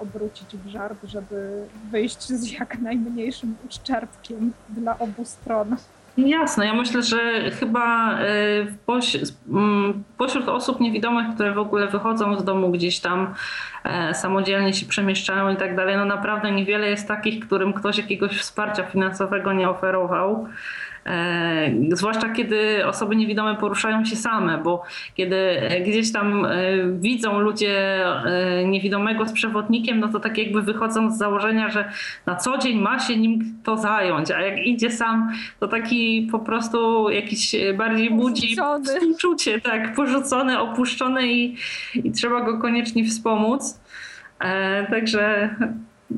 obrócić 0.00 0.56
w 0.56 0.68
żart, 0.68 0.98
żeby 1.04 1.66
wyjść 1.90 2.28
z 2.28 2.50
jak 2.50 2.78
najmniejszym 2.78 3.56
uszczerbkiem 3.68 4.52
dla 4.68 4.98
obu 4.98 5.24
stron. 5.24 5.76
Jasne, 6.16 6.66
ja 6.66 6.74
myślę, 6.74 7.02
że 7.02 7.50
chyba 7.50 8.18
y, 8.22 8.66
mm, 9.50 10.04
pośród 10.18 10.48
osób 10.48 10.80
niewidomych, 10.80 11.34
które 11.34 11.52
w 11.54 11.58
ogóle 11.58 11.86
wychodzą 11.86 12.38
z 12.40 12.44
domu 12.44 12.70
gdzieś 12.70 13.00
tam 13.00 13.34
e, 13.84 14.14
samodzielnie 14.14 14.72
się 14.72 14.86
przemieszczają 14.86 15.52
i 15.52 15.56
tak 15.56 15.76
dalej, 15.76 15.96
no 15.96 16.04
naprawdę 16.04 16.52
niewiele 16.52 16.90
jest 16.90 17.08
takich, 17.08 17.46
którym 17.46 17.72
ktoś 17.72 17.98
jakiegoś 17.98 18.38
wsparcia 18.38 18.82
finansowego 18.82 19.52
nie 19.52 19.70
oferował. 19.70 20.48
E, 21.06 21.74
zwłaszcza 21.92 22.28
kiedy 22.28 22.86
osoby 22.86 23.16
niewidome 23.16 23.56
poruszają 23.56 24.04
się 24.04 24.16
same, 24.16 24.58
bo 24.58 24.82
kiedy 25.14 25.60
gdzieś 25.86 26.12
tam 26.12 26.44
e, 26.44 26.50
widzą 27.00 27.38
ludzie 27.38 28.04
e, 28.06 28.64
niewidomego 28.64 29.26
z 29.26 29.32
przewodnikiem, 29.32 30.00
no 30.00 30.08
to 30.08 30.20
tak 30.20 30.38
jakby 30.38 30.62
wychodzą 30.62 31.10
z 31.10 31.18
założenia, 31.18 31.70
że 31.70 31.92
na 32.26 32.36
co 32.36 32.58
dzień 32.58 32.78
ma 32.80 32.98
się 32.98 33.16
nim 33.16 33.58
to 33.64 33.76
zająć, 33.76 34.30
a 34.30 34.40
jak 34.40 34.66
idzie 34.66 34.90
sam, 34.90 35.32
to 35.60 35.68
taki 35.68 36.28
po 36.32 36.38
prostu 36.38 37.10
jakiś 37.10 37.54
bardziej 37.76 38.10
budzi 38.10 38.56
uczucie, 39.10 39.60
tak, 39.60 39.94
porzucony, 39.94 40.58
opuszczony 40.58 41.32
i, 41.32 41.56
i 41.94 42.12
trzeba 42.12 42.40
go 42.40 42.58
koniecznie 42.58 43.04
wspomóc. 43.04 43.80
Także 44.90 45.50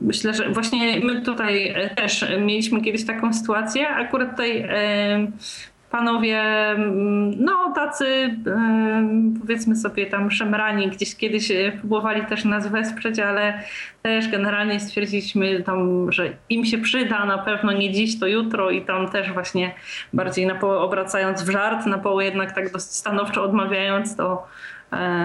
myślę, 0.03 0.35
że 0.35 0.51
właśnie 0.51 1.01
my 1.01 1.21
tutaj 1.21 1.69
e, 1.69 1.91
też 1.91 2.27
mieliśmy 2.41 2.83
kiedyś 2.83 3.07
taką 3.07 3.33
sytuację. 3.33 3.89
Akurat 3.89 4.31
tutaj 4.31 4.59
e, 4.59 5.27
panowie, 5.91 6.41
mm, 6.41 7.45
no 7.45 7.73
tacy 7.75 8.07
e, 8.47 9.09
powiedzmy 9.41 9.77
sobie 9.77 10.07
tam 10.07 10.31
szemrani, 10.31 10.89
gdzieś 10.89 11.17
kiedyś 11.17 11.53
próbowali 11.81 12.27
też 12.27 12.45
nas 12.45 12.69
wesprzeć, 12.69 13.19
ale 13.19 13.61
też 14.03 14.29
generalnie 14.29 14.81
stwierdziliśmy 14.81 15.63
tam, 15.63 16.13
że 16.13 16.31
im 16.49 16.65
się 16.65 16.79
przyda, 16.79 17.25
na 17.25 17.39
pewno 17.39 17.73
nie 17.73 17.93
dziś, 17.93 18.21
to 18.21 18.27
jutro 18.27 18.71
i 18.71 18.83
tam 18.83 19.09
też 19.09 19.33
właśnie 19.33 19.75
bardziej 20.13 20.47
na 20.47 20.55
połowę 20.55 20.79
obracając 20.79 21.43
w 21.43 21.51
żart, 21.51 21.87
na 21.87 21.99
połowę 21.99 22.25
jednak 22.25 22.53
tak 22.53 22.81
stanowczo 22.81 23.43
odmawiając, 23.43 24.17
to 24.17 24.47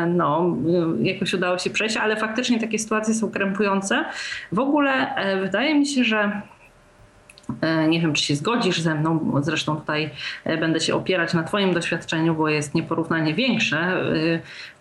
no, 0.07 0.55
jakoś 1.01 1.33
udało 1.33 1.57
się 1.57 1.69
przejść, 1.69 1.97
ale 1.97 2.15
faktycznie 2.15 2.59
takie 2.59 2.79
sytuacje 2.79 3.13
są 3.13 3.31
krępujące. 3.31 4.05
W 4.51 4.59
ogóle 4.59 5.15
e, 5.15 5.41
wydaje 5.41 5.75
mi 5.75 5.85
się, 5.85 6.03
że 6.03 6.41
e, 7.61 7.87
nie 7.87 8.01
wiem, 8.01 8.13
czy 8.13 8.23
się 8.23 8.35
zgodzisz 8.35 8.81
ze 8.81 8.95
mną, 8.95 9.41
zresztą 9.41 9.75
tutaj 9.75 10.09
będę 10.45 10.79
się 10.79 10.95
opierać 10.95 11.33
na 11.33 11.43
Twoim 11.43 11.73
doświadczeniu, 11.73 12.35
bo 12.35 12.49
jest 12.49 12.75
nieporównanie 12.75 13.33
większe 13.33 14.03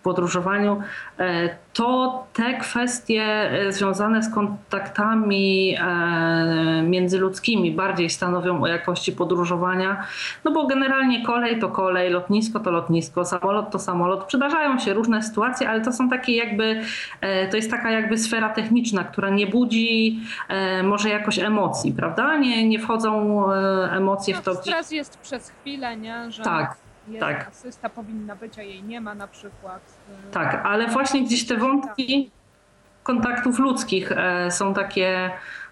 podróżowaniu 0.03 0.81
to 1.73 2.27
te 2.33 2.53
kwestie 2.53 3.23
e, 3.23 3.71
związane 3.71 4.23
z 4.23 4.33
kontaktami 4.33 5.75
e, 5.79 6.83
międzyludzkimi 6.83 7.71
bardziej 7.71 8.09
stanowią 8.09 8.63
o 8.63 8.67
jakości 8.67 9.11
podróżowania, 9.11 10.03
no 10.43 10.51
bo 10.51 10.67
generalnie 10.67 11.25
kolej 11.25 11.59
to 11.59 11.69
kolej, 11.69 12.09
lotnisko 12.09 12.59
to 12.59 12.71
lotnisko, 12.71 13.25
samolot 13.25 13.71
to 13.71 13.79
samolot. 13.79 14.25
Przydarzają 14.25 14.79
się 14.79 14.93
różne 14.93 15.23
sytuacje, 15.23 15.69
ale 15.69 15.81
to 15.81 15.93
są 15.93 16.09
takie 16.09 16.35
jakby, 16.35 16.81
e, 17.21 17.47
to 17.47 17.55
jest 17.55 17.71
taka 17.71 17.91
jakby 17.91 18.17
sfera 18.17 18.49
techniczna, 18.49 19.03
która 19.03 19.29
nie 19.29 19.47
budzi 19.47 20.19
może 20.83 21.09
jakoś 21.09 21.39
emocji, 21.39 21.93
prawda? 21.93 22.37
Nie, 22.37 22.67
nie 22.67 22.79
wchodzą 22.79 23.45
emocje 23.91 24.35
no, 24.35 24.41
w 24.41 24.45
to. 24.45 24.55
Stres 24.55 24.91
jest 24.91 25.17
przez 25.17 25.49
chwilę, 25.49 25.97
nie? 25.97 26.31
Że... 26.31 26.43
Tak 26.43 26.88
tak. 27.17 27.47
asysta 27.47 27.89
powinna 27.89 28.35
być, 28.35 28.59
a 28.59 28.61
jej 28.61 28.83
nie 28.83 29.01
ma 29.01 29.15
na 29.15 29.27
przykład. 29.27 29.81
Y, 30.29 30.31
tak, 30.31 30.61
ale 30.65 30.87
właśnie 30.87 31.23
gdzieś 31.23 31.47
te 31.47 31.57
wątki 31.57 32.31
kontaktów 33.03 33.59
ludzkich 33.59 34.11
e, 34.11 34.51
są 34.51 34.73
takie 34.73 35.31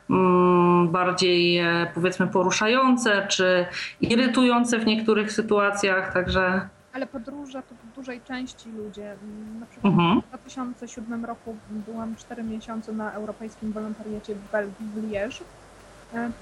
mm, 0.10 0.88
bardziej 0.88 1.58
e, 1.58 1.92
powiedzmy 1.94 2.28
poruszające 2.28 3.28
czy 3.28 3.66
irytujące 4.02 4.80
w 4.80 4.86
niektórych 4.86 5.32
sytuacjach, 5.32 6.14
także... 6.14 6.70
Ale 6.94 7.08
podróże 7.08 7.64
to 7.64 7.76
w 7.76 7.96
dużej 7.96 8.22
części 8.22 8.70
ludzie. 8.70 9.16
Na 9.60 9.66
przykład 9.66 9.94
mhm. 9.94 10.22
w 10.22 10.28
2007 10.28 11.26
roku 11.26 11.58
byłam 11.70 12.16
4 12.16 12.44
miesiące 12.44 12.92
na 12.92 13.12
europejskim 13.12 13.72
wolontariacie 13.72 14.36
w 14.36 14.52
Belgii, 14.52 14.86
w 14.96 14.98
E, 14.98 15.30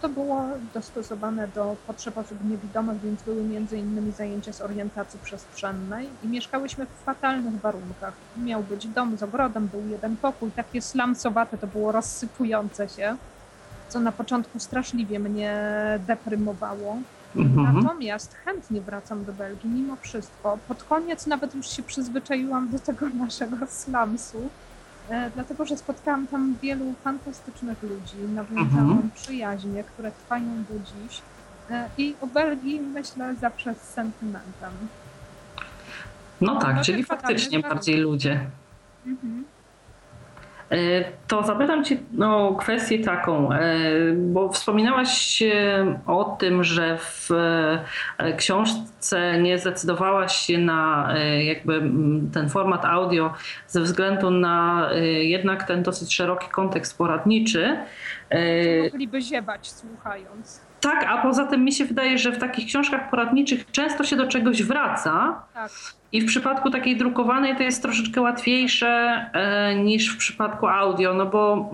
to 0.01 0.09
było 0.09 0.43
dostosowane 0.73 1.47
do 1.47 1.75
potrzeb 1.87 2.17
osób 2.17 2.49
niewidomych, 2.49 3.01
więc 3.01 3.23
były 3.23 3.43
między 3.43 3.77
innymi 3.77 4.11
zajęcia 4.11 4.53
z 4.53 4.61
orientacji 4.61 5.19
przestrzennej 5.23 6.09
i 6.23 6.27
mieszkałyśmy 6.27 6.85
w 6.85 7.03
fatalnych 7.03 7.61
warunkach. 7.61 8.13
Miał 8.37 8.63
być 8.63 8.87
dom 8.87 9.17
z 9.17 9.23
ogrodem, 9.23 9.67
był 9.67 9.87
jeden 9.87 10.17
pokój, 10.17 10.51
takie 10.51 10.81
slamsowate, 10.81 11.57
to 11.57 11.67
było 11.67 11.91
rozsypujące 11.91 12.89
się, 12.89 13.15
co 13.89 13.99
na 13.99 14.11
początku 14.11 14.59
straszliwie 14.59 15.19
mnie 15.19 15.59
deprymowało. 16.07 16.97
Mhm. 17.35 17.83
Natomiast 17.83 18.35
chętnie 18.35 18.81
wracam 18.81 19.25
do 19.25 19.33
Belgii 19.33 19.69
mimo 19.69 19.95
wszystko. 19.95 20.57
Pod 20.67 20.83
koniec 20.83 21.27
nawet 21.27 21.55
już 21.55 21.69
się 21.69 21.83
przyzwyczaiłam 21.83 22.69
do 22.69 22.79
tego 22.79 23.09
naszego 23.25 23.67
slamsu 23.67 24.37
E, 24.39 24.74
dlatego 25.33 25.65
że 25.65 25.77
spotkałam 25.77 26.27
tam 26.27 26.55
wielu 26.61 26.93
fantastycznych 27.03 27.83
ludzi, 27.83 28.17
nawiązałam 28.35 28.91
mhm. 28.91 29.09
przyjaźnie, 29.15 29.83
które 29.83 30.11
trwają 30.11 30.63
do 30.69 30.79
dziś 30.79 31.21
e, 31.69 31.89
i 31.97 32.15
o 32.21 32.27
Belgii 32.27 32.79
myślę 32.79 33.35
zawsze 33.35 33.75
z 33.75 33.81
sentymentem. 33.81 34.71
No 36.41 36.59
tak, 36.59 36.75
no 36.75 36.83
czyli 36.83 37.03
faktycznie 37.03 37.59
bardziej 37.59 37.97
ludzie. 37.97 38.45
Mhm. 39.05 39.45
E, 40.71 41.03
to 41.27 41.43
zapytam 41.43 41.83
Cię 41.83 41.97
o 42.21 42.55
kwestię 42.55 42.99
taką, 42.99 43.51
e, 43.51 43.79
bo 44.13 44.49
wspominałaś 44.49 45.43
o 46.07 46.23
tym, 46.39 46.63
że 46.63 46.97
w 46.97 47.31
e, 48.17 48.33
książce 48.33 49.41
nie 49.41 49.59
zdecydowałaś 49.59 50.35
się 50.35 50.57
na 50.57 51.13
jakby 51.43 51.81
ten 52.33 52.49
format 52.49 52.85
audio 52.85 53.33
ze 53.67 53.81
względu 53.81 54.31
na 54.31 54.89
jednak 55.21 55.67
ten 55.67 55.83
dosyć 55.83 56.15
szeroki 56.15 56.49
kontekst 56.49 56.97
poradniczy. 56.97 57.77
Mogliby 58.83 59.21
ziewać 59.21 59.71
słuchając. 59.71 60.61
Tak, 60.85 61.05
a 61.09 61.17
poza 61.21 61.45
tym 61.45 61.63
mi 61.63 61.71
się 61.71 61.85
wydaje, 61.85 62.17
że 62.17 62.31
w 62.31 62.37
takich 62.37 62.65
książkach 62.65 63.09
poradniczych 63.09 63.71
często 63.71 64.03
się 64.03 64.15
do 64.15 64.27
czegoś 64.27 64.63
wraca. 64.63 65.41
Tak. 65.53 65.71
I 66.11 66.21
w 66.21 66.25
przypadku 66.25 66.69
takiej 66.69 66.97
drukowanej 66.97 67.55
to 67.55 67.63
jest 67.63 67.81
troszeczkę 67.81 68.21
łatwiejsze 68.21 68.89
e, 69.33 69.75
niż 69.75 70.13
w 70.13 70.17
przypadku 70.17 70.67
audio, 70.67 71.13
no 71.13 71.25
bo 71.25 71.71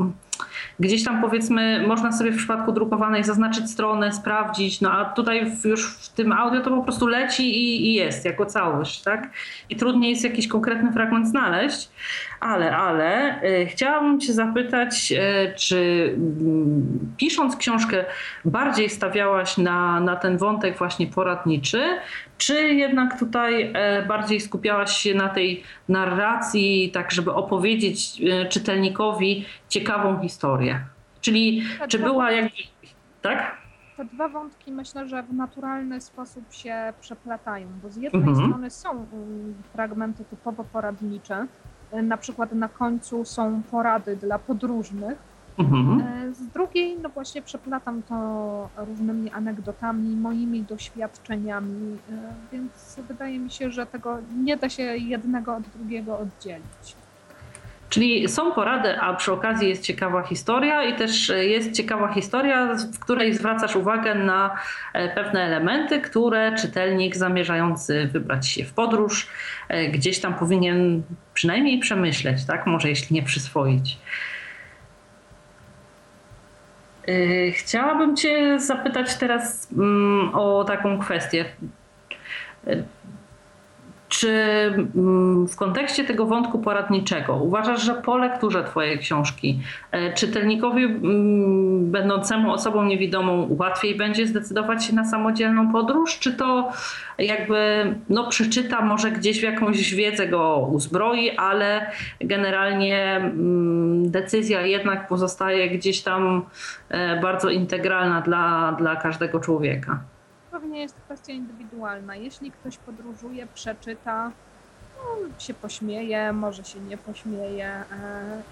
gdzieś 0.79 1.03
tam 1.03 1.21
powiedzmy 1.21 1.87
można 1.87 2.11
sobie 2.11 2.31
w 2.31 2.37
przypadku 2.37 2.71
drukowanej 2.71 3.23
zaznaczyć 3.23 3.71
stronę, 3.71 4.13
sprawdzić, 4.13 4.81
no 4.81 4.91
a 4.91 5.05
tutaj 5.05 5.51
już 5.65 5.93
w 5.93 6.09
tym 6.09 6.31
audio 6.31 6.61
to 6.61 6.69
po 6.69 6.83
prostu 6.83 7.07
leci 7.07 7.43
i, 7.43 7.89
i 7.89 7.93
jest 7.93 8.25
jako 8.25 8.45
całość, 8.45 9.01
tak? 9.01 9.29
I 9.69 9.75
trudniej 9.75 10.11
jest 10.11 10.23
jakiś 10.23 10.47
konkretny 10.47 10.91
fragment 10.91 11.27
znaleźć, 11.27 11.89
ale, 12.41 12.77
ale 12.77 13.41
y, 13.43 13.65
chciałabym 13.65 14.19
cię 14.19 14.33
zapytać, 14.33 15.11
y, 15.11 15.53
czy 15.55 16.09
mm, 16.17 17.13
pisząc 17.17 17.55
książkę 17.55 18.05
bardziej 18.45 18.89
stawiałaś 18.89 19.57
na, 19.57 19.99
na 19.99 20.15
ten 20.15 20.37
wątek 20.37 20.77
właśnie 20.77 21.07
poradniczy, 21.07 21.83
czy 22.37 22.73
jednak 22.73 23.19
tutaj 23.19 23.71
e, 23.73 24.05
bardziej 24.05 24.39
skupiałaś 24.39 24.97
się 24.97 25.13
na 25.13 25.29
tej 25.29 25.63
narracji, 25.89 26.91
tak 26.93 27.11
żeby 27.11 27.33
opowiedzieć 27.33 28.21
e, 28.21 28.45
czytelnikowi 28.45 29.45
ciekawą 29.69 30.21
historię? 30.21 30.79
Czyli 31.21 31.63
czy 31.87 31.99
była 31.99 32.31
jakby. 32.31 32.51
Tak? 33.21 33.57
Te 33.97 34.05
dwa 34.05 34.29
wątki 34.29 34.71
myślę, 34.71 35.07
że 35.07 35.23
w 35.23 35.33
naturalny 35.33 36.01
sposób 36.01 36.53
się 36.53 36.93
przeplatają, 37.01 37.67
bo 37.83 37.89
z 37.89 37.97
jednej 37.97 38.23
mhm. 38.23 38.47
strony 38.47 38.69
są 38.69 38.89
mm, 38.91 39.53
fragmenty 39.73 40.25
typowo 40.25 40.63
poradnicze, 40.63 41.47
na 41.93 42.17
przykład 42.17 42.51
na 42.51 42.69
końcu 42.69 43.25
są 43.25 43.61
porady 43.71 44.15
dla 44.15 44.39
podróżnych, 44.39 45.31
Mhm. 45.57 46.01
E, 46.01 46.33
z 46.33 46.47
drugiej, 46.47 46.97
no 47.01 47.09
właśnie 47.09 47.41
przeplatam 47.41 48.01
to 48.09 48.69
różnymi 48.77 49.31
anegdotami, 49.31 50.15
moimi 50.15 50.63
doświadczeniami, 50.63 51.97
e, 52.11 52.13
więc 52.51 52.99
wydaje 53.07 53.39
mi 53.39 53.51
się, 53.51 53.71
że 53.71 53.85
tego 53.85 54.17
nie 54.43 54.57
da 54.57 54.69
się 54.69 54.83
jednego 54.83 55.55
od 55.55 55.63
drugiego 55.63 56.19
oddzielić. 56.19 56.95
Czyli 57.89 58.29
są 58.29 58.51
porady, 58.51 58.99
a 58.99 59.13
przy 59.13 59.31
okazji 59.31 59.69
jest 59.69 59.83
ciekawa 59.83 60.23
historia 60.23 60.83
i 60.83 60.95
też 60.95 61.31
jest 61.41 61.71
ciekawa 61.71 62.13
historia, 62.13 62.75
w 62.93 62.99
której 62.99 63.33
zwracasz 63.33 63.75
uwagę 63.75 64.15
na 64.15 64.55
e, 64.93 65.15
pewne 65.15 65.41
elementy, 65.41 66.01
które 66.01 66.55
czytelnik 66.55 67.15
zamierzający 67.15 68.09
wybrać 68.13 68.47
się 68.47 68.65
w 68.65 68.73
podróż 68.73 69.27
gdzieś 69.91 70.19
tam 70.19 70.33
powinien 70.33 71.03
przynajmniej 71.41 71.79
przemyśleć, 71.79 72.45
tak? 72.45 72.67
Może 72.67 72.89
jeśli 72.89 73.13
nie 73.13 73.23
przyswoić. 73.23 73.97
E, 77.07 77.51
chciałabym 77.51 78.17
Cię 78.17 78.59
zapytać 78.59 79.15
teraz 79.15 79.67
mm, 79.71 80.35
o 80.35 80.63
taką 80.63 80.99
kwestię. 80.99 81.45
Czy 84.11 84.29
mm, 84.95 85.47
w 85.47 85.55
kontekście 85.55 86.03
tego 86.03 86.25
wątku 86.25 86.59
poradniczego 86.59 87.35
uważasz, 87.35 87.83
że 87.83 87.93
po 87.93 88.17
lekturze 88.17 88.63
Twojej 88.63 88.99
książki 88.99 89.59
e, 89.91 90.13
czytelnikowi 90.13 90.83
mm, 90.83 91.91
będącemu 91.91 92.53
osobą 92.53 92.83
niewidomą 92.83 93.55
łatwiej 93.59 93.95
będzie 93.95 94.27
zdecydować 94.27 94.85
się 94.85 94.95
na 94.95 95.05
samodzielną 95.05 95.71
podróż? 95.71 96.19
Czy 96.19 96.33
to 96.33 96.71
jakby 97.17 97.93
no, 98.09 98.27
przeczyta, 98.27 98.81
może 98.81 99.11
gdzieś 99.11 99.39
w 99.39 99.43
jakąś 99.43 99.95
wiedzę 99.95 100.27
go 100.27 100.69
uzbroi, 100.71 101.37
ale 101.37 101.91
generalnie 102.19 103.15
mm, 103.15 104.11
decyzja 104.11 104.61
jednak 104.61 105.07
pozostaje 105.07 105.69
gdzieś 105.69 106.01
tam 106.01 106.45
e, 106.89 107.21
bardzo 107.21 107.49
integralna 107.49 108.21
dla, 108.21 108.75
dla 108.79 108.95
każdego 108.95 109.39
człowieka? 109.39 110.10
Pewnie 110.51 110.81
jest 110.81 110.95
kwestia 110.95 111.33
indywidualna. 111.33 112.15
Jeśli 112.15 112.51
ktoś 112.51 112.77
podróżuje, 112.77 113.47
przeczyta, 113.47 114.31
no, 114.97 115.39
się 115.39 115.53
pośmieje, 115.53 116.33
może 116.33 116.63
się 116.63 116.79
nie 116.79 116.97
pośmieje 116.97 117.67
e, 117.67 117.83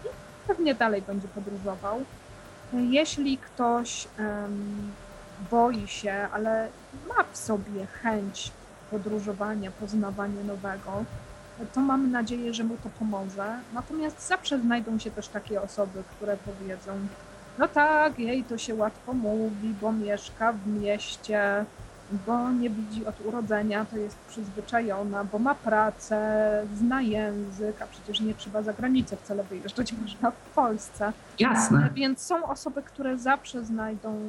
i 0.06 0.08
pewnie 0.48 0.76
dalej 0.76 1.02
będzie 1.02 1.28
podróżował. 1.28 2.04
Jeśli 2.74 3.38
ktoś 3.38 4.08
boi 5.52 5.88
się, 5.88 6.28
ale 6.34 6.70
ma 7.08 7.24
w 7.32 7.38
sobie 7.38 7.86
chęć 7.86 8.52
podróżowania, 8.92 9.72
poznawania 9.72 10.44
nowego, 10.44 11.04
to 11.74 11.82
mam 11.82 12.12
nadzieję, 12.12 12.54
że 12.54 12.64
mu 12.64 12.78
to 12.78 12.90
pomoże. 13.00 13.60
Natomiast 13.74 14.28
zawsze 14.28 14.60
znajdą 14.60 15.00
się 15.00 15.12
też 15.12 15.28
takie 15.28 15.62
osoby, 15.62 16.04
które 16.16 16.38
powiedzą, 16.38 16.92
no 17.58 17.68
tak, 17.68 18.20
jej 18.20 18.44
to 18.44 18.58
się 18.58 18.76
łatwo 18.76 19.14
mówi, 19.14 19.74
bo 19.82 19.92
mieszka 19.92 20.54
w 20.54 20.68
mieście, 20.68 21.66
bo 22.28 22.52
nie 22.52 22.70
widzi 22.70 23.06
od 23.06 23.26
urodzenia, 23.26 23.86
to 23.86 23.98
jest 23.98 24.18
przyzwyczajona, 24.30 25.24
bo 25.24 25.40
ma 25.40 25.56
pracę, 25.56 26.18
zna 26.78 27.02
język, 27.02 27.82
a 27.82 27.88
przecież 27.88 28.22
nie 28.22 28.34
trzeba 28.34 28.64
za 28.64 28.74
granicę 28.74 29.18
wcale 29.18 29.44
wyjeżdżać, 29.44 29.94
można 30.02 30.32
w 30.32 30.50
Polsce. 30.56 31.14
Jasne. 31.40 31.90
Więc 31.96 32.22
są 32.22 32.46
osoby, 32.46 32.82
które 32.82 33.18
zawsze 33.18 33.66
znajdą 33.66 34.20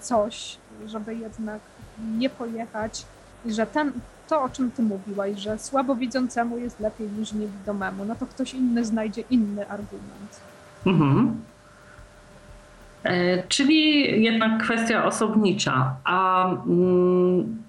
coś, 0.00 0.58
żeby 0.86 1.14
jednak 1.14 1.60
nie 2.18 2.30
pojechać 2.30 3.06
i 3.44 3.52
że 3.52 3.66
ten, 3.66 3.92
to, 4.28 4.42
o 4.42 4.48
czym 4.48 4.70
ty 4.70 4.82
mówiłaś, 4.82 5.38
że 5.38 5.58
słabowidzącemu 5.58 6.58
jest 6.58 6.80
lepiej 6.80 7.08
niż 7.18 7.32
niewidomemu, 7.32 8.04
no 8.04 8.14
to 8.14 8.26
ktoś 8.26 8.54
inny 8.54 8.84
znajdzie 8.84 9.22
inny 9.30 9.68
argument. 9.68 10.40
Mhm. 10.86 11.40
E, 13.04 13.42
czyli 13.48 14.02
jednak 14.22 14.62
kwestia 14.62 15.04
osobnicza. 15.04 15.96
A 16.04 16.46
mm, 16.52 17.62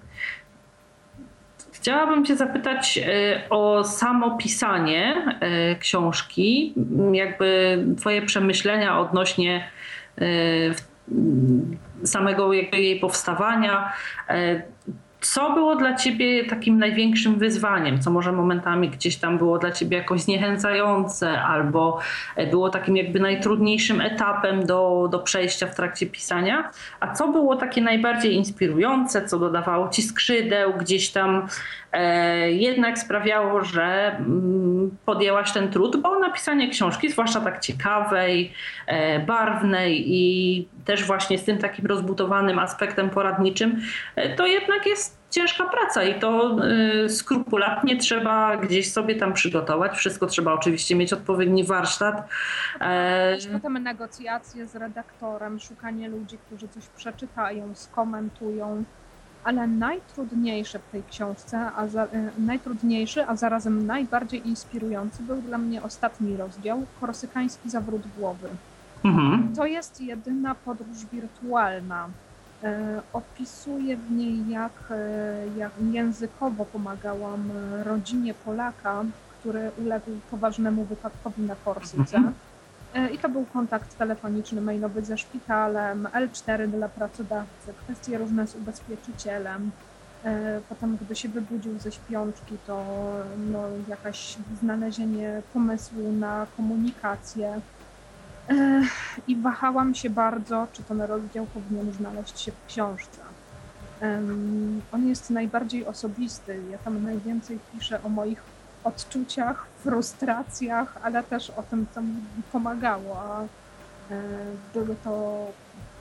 chciałabym 1.72 2.24
Cię 2.24 2.36
zapytać 2.36 2.98
e, 2.98 3.40
o 3.50 3.84
samo 3.84 4.36
pisanie 4.36 5.36
e, 5.40 5.76
książki, 5.76 6.74
jakby 7.12 7.78
Twoje 7.98 8.22
przemyślenia 8.22 8.98
odnośnie 9.00 9.68
samego 12.04 12.52
jej 12.52 13.00
powstawania. 13.00 13.92
Co 15.24 15.52
było 15.52 15.76
dla 15.76 15.94
ciebie 15.94 16.44
takim 16.44 16.78
największym 16.78 17.38
wyzwaniem? 17.38 18.00
Co 18.00 18.10
może 18.10 18.32
momentami 18.32 18.90
gdzieś 18.90 19.16
tam 19.16 19.38
było 19.38 19.58
dla 19.58 19.72
ciebie 19.72 19.96
jakoś 19.96 20.20
zniechęcające, 20.20 21.42
albo 21.42 21.98
e, 22.36 22.46
było 22.46 22.70
takim 22.70 22.96
jakby 22.96 23.20
najtrudniejszym 23.20 24.00
etapem 24.00 24.66
do, 24.66 25.08
do 25.10 25.18
przejścia 25.18 25.66
w 25.66 25.74
trakcie 25.74 26.06
pisania? 26.06 26.70
A 27.00 27.14
co 27.14 27.28
było 27.28 27.56
takie 27.56 27.82
najbardziej 27.82 28.34
inspirujące, 28.34 29.28
co 29.28 29.38
dodawało 29.38 29.88
ci 29.88 30.02
skrzydeł, 30.02 30.72
gdzieś 30.72 31.10
tam 31.10 31.48
jednak 32.48 32.98
sprawiało, 32.98 33.64
że 33.64 34.16
mm, 34.18 34.96
podjęłaś 35.04 35.52
ten 35.52 35.70
trud, 35.70 35.96
bo 35.96 36.18
napisanie 36.18 36.70
książki, 36.70 37.10
zwłaszcza 37.10 37.40
tak 37.40 37.60
ciekawej, 37.60 38.52
e, 38.86 39.18
barwnej 39.18 40.04
i 40.06 40.68
też 40.84 41.04
właśnie 41.04 41.38
z 41.38 41.44
tym 41.44 41.58
takim 41.58 41.86
rozbudowanym 41.86 42.58
aspektem 42.58 43.10
poradniczym, 43.10 43.80
e, 44.16 44.36
to 44.36 44.46
jednak 44.46 44.86
jest 44.86 45.24
ciężka 45.30 45.64
praca 45.64 46.04
i 46.04 46.20
to 46.20 46.56
skrupulatnie 47.08 47.96
trzeba 47.96 48.56
gdzieś 48.56 48.92
sobie 48.92 49.14
tam 49.14 49.32
przygotować. 49.32 49.96
Wszystko 49.96 50.26
trzeba 50.26 50.52
oczywiście 50.52 50.96
mieć 50.96 51.12
odpowiedni 51.12 51.64
warsztat. 51.64 52.28
E... 52.80 53.36
Potem 53.52 53.82
negocjacje 53.82 54.66
z 54.66 54.76
redaktorem, 54.76 55.60
szukanie 55.60 56.08
ludzi, 56.08 56.38
którzy 56.38 56.68
coś 56.68 56.86
przeczytają, 56.86 57.74
skomentują. 57.74 58.84
Ale 59.44 59.66
najtrudniejsze 59.66 60.78
w 60.78 60.90
tej 60.92 61.02
książce, 61.10 61.58
a 61.76 61.88
za, 61.88 62.04
y, 62.04 62.08
najtrudniejszy, 62.38 63.26
a 63.26 63.36
zarazem 63.36 63.86
najbardziej 63.86 64.48
inspirujący 64.48 65.22
był 65.22 65.42
dla 65.42 65.58
mnie 65.58 65.82
ostatni 65.82 66.36
rozdział, 66.36 66.82
korsykański 67.00 67.70
zawrót 67.70 68.02
głowy. 68.18 68.48
Mhm. 69.04 69.54
To 69.56 69.66
jest 69.66 70.00
jedyna 70.00 70.54
podróż 70.54 71.06
wirtualna. 71.12 72.08
E, 72.62 73.02
opisuję 73.12 73.96
w 73.96 74.10
niej, 74.10 74.48
jak, 74.48 74.72
e, 74.90 75.58
jak 75.58 75.72
językowo 75.92 76.64
pomagałam 76.64 77.50
rodzinie 77.84 78.34
Polaka, 78.34 79.04
który 79.40 79.70
uległ 79.84 80.10
poważnemu 80.30 80.84
wypadkowi 80.84 81.42
na 81.42 81.56
Korsyce. 81.64 82.16
Mhm. 82.16 82.34
E, 82.94 83.10
I 83.10 83.18
to 83.18 83.28
był 83.28 83.44
kontakt 83.52 83.98
telefoniczny, 83.98 84.60
mailowy 84.60 85.02
ze 85.04 85.18
szpitalem, 85.18 86.08
L4 86.12 86.68
dla 86.68 86.88
pracodawcy, 86.88 87.72
kwestie 87.84 88.18
różne 88.18 88.46
z 88.46 88.54
ubezpieczycielem. 88.56 89.70
Potem, 90.68 90.98
gdy 91.00 91.16
się 91.16 91.28
wybudził 91.28 91.78
ze 91.78 91.92
śpiączki, 91.92 92.56
to 92.66 92.84
no, 93.52 93.62
jakaś 93.88 94.36
znalezienie 94.60 95.42
pomysłu 95.52 96.12
na 96.12 96.46
komunikację. 96.56 97.60
I 99.28 99.36
wahałam 99.36 99.94
się 99.94 100.10
bardzo, 100.10 100.66
czy 100.72 100.82
ten 100.82 101.00
rozdział 101.02 101.46
powinien 101.46 101.92
znaleźć 101.92 102.40
się 102.40 102.52
w 102.52 102.66
książce. 102.66 103.20
On 104.92 105.08
jest 105.08 105.30
najbardziej 105.30 105.86
osobisty. 105.86 106.60
Ja 106.70 106.78
tam 106.78 107.02
najwięcej 107.02 107.58
piszę 107.72 108.02
o 108.02 108.08
moich 108.08 108.42
odczuciach, 108.84 109.66
frustracjach, 109.82 110.98
ale 111.02 111.22
też 111.22 111.50
o 111.50 111.62
tym, 111.62 111.86
co 111.94 112.02
mi 112.02 112.14
pomagało. 112.52 113.16
E, 114.10 114.20
były 114.74 114.96
to, 115.04 115.46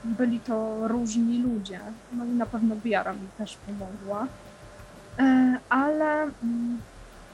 byli 0.04 0.39
to 0.39 0.88
różni 0.88 1.39
ludzie. 1.39 1.80
No 2.13 2.26
i 2.26 2.30
na 2.30 2.46
pewno 2.46 2.76
wiara 2.84 3.13
mi 3.13 3.28
też 3.38 3.58
pomogła. 3.58 4.28
E, 5.19 5.58
ale 5.69 6.22
mm, 6.22 6.78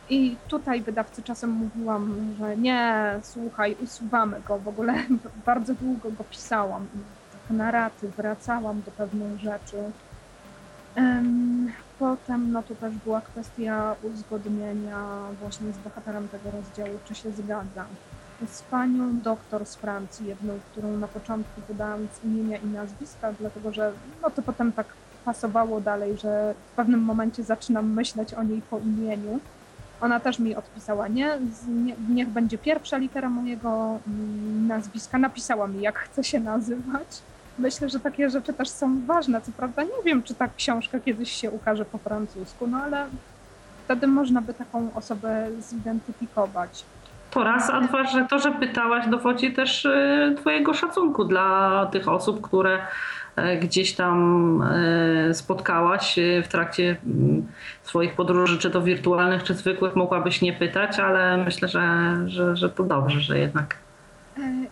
i 0.09 0.35
tutaj 0.47 0.81
wydawcy 0.81 1.23
czasem 1.23 1.49
mówiłam, 1.49 2.35
że 2.39 2.57
nie, 2.57 3.03
słuchaj, 3.23 3.75
usuwamy 3.83 4.41
go. 4.47 4.57
W 4.57 4.67
ogóle 4.67 4.93
bardzo 5.45 5.73
długo 5.73 6.11
go 6.11 6.23
pisałam. 6.23 6.87
Tak 7.31 7.57
na 7.57 7.71
raty 7.71 8.07
wracałam 8.17 8.81
do 8.81 8.91
pewnych 8.91 9.39
rzeczy. 9.39 9.91
Potem 11.99 12.51
no 12.51 12.63
to 12.63 12.75
też 12.75 12.93
była 12.95 13.21
kwestia 13.21 13.95
uzgodnienia 14.03 15.05
właśnie 15.41 15.71
z 15.73 15.77
bohaterem 15.77 16.27
tego 16.27 16.51
rozdziału, 16.51 16.99
czy 17.05 17.15
się 17.15 17.31
zgadza. 17.31 17.85
Z 18.51 18.61
panią 18.61 19.19
doktor 19.19 19.65
z 19.65 19.75
Francji, 19.75 20.27
jedną, 20.27 20.53
którą 20.71 20.97
na 20.97 21.07
początku 21.07 21.61
podałam 21.61 22.07
z 22.13 22.25
imienia 22.25 22.57
i 22.57 22.67
nazwiska, 22.67 23.33
dlatego 23.39 23.71
że 23.71 23.91
no 24.21 24.29
to 24.29 24.41
potem 24.41 24.71
tak 24.71 24.85
pasowało 25.25 25.81
dalej, 25.81 26.17
że 26.17 26.55
w 26.71 26.75
pewnym 26.75 26.99
momencie 26.99 27.43
zaczynam 27.43 27.93
myśleć 27.93 28.33
o 28.33 28.43
niej 28.43 28.61
po 28.61 28.79
imieniu. 28.79 29.39
Ona 30.01 30.19
też 30.19 30.39
mi 30.39 30.55
odpisała, 30.55 31.07
nie, 31.07 31.37
niech 32.09 32.29
będzie 32.29 32.57
pierwsza 32.57 32.97
litera 32.97 33.29
mojego 33.29 33.99
mm, 34.07 34.67
nazwiska. 34.67 35.17
Napisała 35.17 35.67
mi, 35.67 35.81
jak 35.81 35.99
chce 35.99 36.23
się 36.23 36.39
nazywać. 36.39 37.21
Myślę, 37.59 37.89
że 37.89 37.99
takie 37.99 38.29
rzeczy 38.29 38.53
też 38.53 38.69
są 38.69 39.05
ważne. 39.05 39.41
Co 39.41 39.51
prawda 39.51 39.83
nie 39.83 40.03
wiem, 40.05 40.23
czy 40.23 40.35
ta 40.35 40.47
książka 40.47 40.99
kiedyś 40.99 41.31
się 41.31 41.51
ukaże 41.51 41.85
po 41.85 41.97
francusku, 41.97 42.67
no 42.67 42.77
ale 42.77 43.05
wtedy 43.85 44.07
można 44.07 44.41
by 44.41 44.53
taką 44.53 44.93
osobę 44.95 45.47
zidentyfikować. 45.59 46.85
To 47.31 47.43
raz, 47.43 47.69
a 47.69 47.81
dwa, 47.81 48.03
że 48.03 48.25
to, 48.29 48.39
że 48.39 48.51
pytałaś, 48.51 49.07
dowodzi 49.07 49.53
też 49.53 49.85
y, 49.85 50.35
Twojego 50.37 50.73
szacunku 50.73 51.25
dla 51.25 51.85
tych 51.91 52.07
osób, 52.07 52.41
które 52.41 52.79
gdzieś 53.61 53.95
tam 53.95 54.63
spotkałaś 55.33 56.19
w 56.43 56.47
trakcie 56.47 56.97
mm, 57.05 57.47
swoich 57.83 58.13
podróży, 58.13 58.57
czy 58.57 58.69
to 58.69 58.81
wirtualnych, 58.81 59.43
czy 59.43 59.53
zwykłych, 59.53 59.95
mogłabyś 59.95 60.41
nie 60.41 60.53
pytać, 60.53 60.99
ale 60.99 61.37
myślę, 61.37 61.67
że, 61.67 62.15
że, 62.25 62.55
że 62.55 62.69
to 62.69 62.83
dobrze, 62.83 63.19
że 63.19 63.39
jednak 63.39 63.75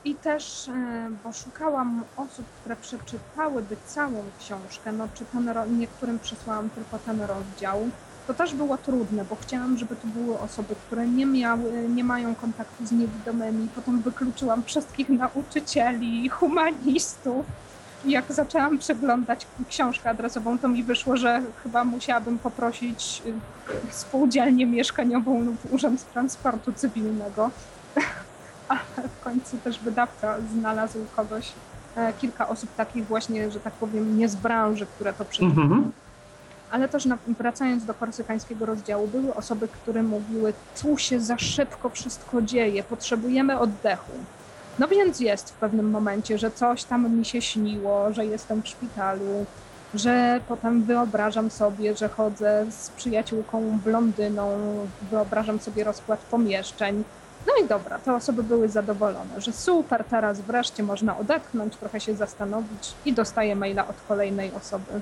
i 0.06 0.15
też, 0.15 0.69
e, 0.69 1.10
bo 1.23 1.34
szukałam 1.34 2.03
osób, 2.17 2.45
które 2.62 2.75
przeczytałyby 2.75 3.77
całą 3.86 4.23
książkę, 4.39 4.91
no 4.91 5.08
czy 5.13 5.25
ten, 5.25 5.80
niektórym 5.80 6.19
przysłałam 6.19 6.69
tylko 6.69 6.99
ten 6.99 7.21
rozdział. 7.21 7.89
To 8.27 8.34
też 8.34 8.53
było 8.53 8.77
trudne, 8.77 9.25
bo 9.25 9.36
chciałam, 9.36 9.77
żeby 9.77 9.95
to 9.95 10.08
były 10.08 10.39
osoby, 10.39 10.75
które 10.86 11.08
nie 11.08 11.25
miały, 11.25 11.89
nie 11.89 12.04
mają 12.04 12.35
kontaktu 12.35 12.85
z 12.85 12.91
niewidomymi. 12.91 13.67
Potem 13.75 14.02
wykluczyłam 14.02 14.63
wszystkich 14.63 15.10
nauczycieli, 15.10 16.29
humanistów. 16.29 17.46
Jak 18.06 18.31
zaczęłam 18.31 18.77
przeglądać 18.77 19.48
książkę 19.69 20.10
adresową, 20.10 20.60
to 20.60 20.67
mi 20.67 20.83
wyszło, 20.83 21.17
że 21.17 21.41
chyba 21.63 21.83
musiałabym 21.83 22.39
poprosić 22.39 23.21
y, 23.25 23.33
spółdzielnię 23.91 24.65
mieszkaniową 24.65 25.41
lub 25.41 25.73
Urząd 25.73 26.13
Transportu 26.13 26.73
Cywilnego 26.73 27.52
ale 28.67 29.07
w 29.19 29.23
końcu 29.23 29.57
też 29.57 29.79
wydawca 29.79 30.35
znalazł 30.53 30.99
kogoś, 31.15 31.51
e, 31.95 32.13
kilka 32.13 32.47
osób 32.47 32.69
takich 32.75 33.07
właśnie, 33.07 33.51
że 33.51 33.59
tak 33.59 33.73
powiem, 33.73 34.17
nie 34.17 34.29
z 34.29 34.35
branży, 34.35 34.85
które 34.85 35.13
to 35.13 35.25
przeczytały. 35.25 35.61
Mhm. 35.61 35.91
Ale 36.71 36.89
też 36.89 37.07
wracając 37.27 37.85
do 37.85 37.93
korsykańskiego 37.93 38.65
rozdziału, 38.65 39.07
były 39.07 39.33
osoby, 39.33 39.67
które 39.67 40.03
mówiły, 40.03 40.53
tu 40.81 40.97
się 40.97 41.19
za 41.19 41.37
szybko 41.37 41.89
wszystko 41.89 42.41
dzieje, 42.41 42.83
potrzebujemy 42.83 43.59
oddechu. 43.59 44.11
No 44.79 44.87
więc 44.87 45.19
jest 45.19 45.49
w 45.49 45.53
pewnym 45.53 45.89
momencie, 45.89 46.37
że 46.37 46.51
coś 46.51 46.83
tam 46.83 47.17
mi 47.17 47.25
się 47.25 47.41
śniło, 47.41 48.13
że 48.13 48.25
jestem 48.25 48.63
w 48.63 48.67
szpitalu, 48.67 49.45
że 49.93 50.39
potem 50.47 50.83
wyobrażam 50.83 51.49
sobie, 51.49 51.95
że 51.95 52.09
chodzę 52.09 52.65
z 52.69 52.89
przyjaciółką 52.89 53.79
blondyną, 53.85 54.49
wyobrażam 55.11 55.59
sobie 55.59 55.83
rozkład 55.83 56.19
pomieszczeń, 56.19 57.03
no 57.48 57.65
i 57.65 57.67
dobra, 57.67 58.00
te 58.00 58.15
osoby 58.15 58.43
były 58.43 58.69
zadowolone, 58.69 59.41
że 59.41 59.54
super, 59.54 60.04
teraz 60.04 60.41
wreszcie 60.41 60.83
można 60.83 61.17
odetchnąć, 61.17 61.75
trochę 61.75 62.00
się 62.00 62.15
zastanowić 62.15 62.93
i 63.06 63.13
dostaję 63.13 63.56
maila 63.56 63.87
od 63.87 63.95
kolejnej 64.08 64.52
osoby. 64.54 65.02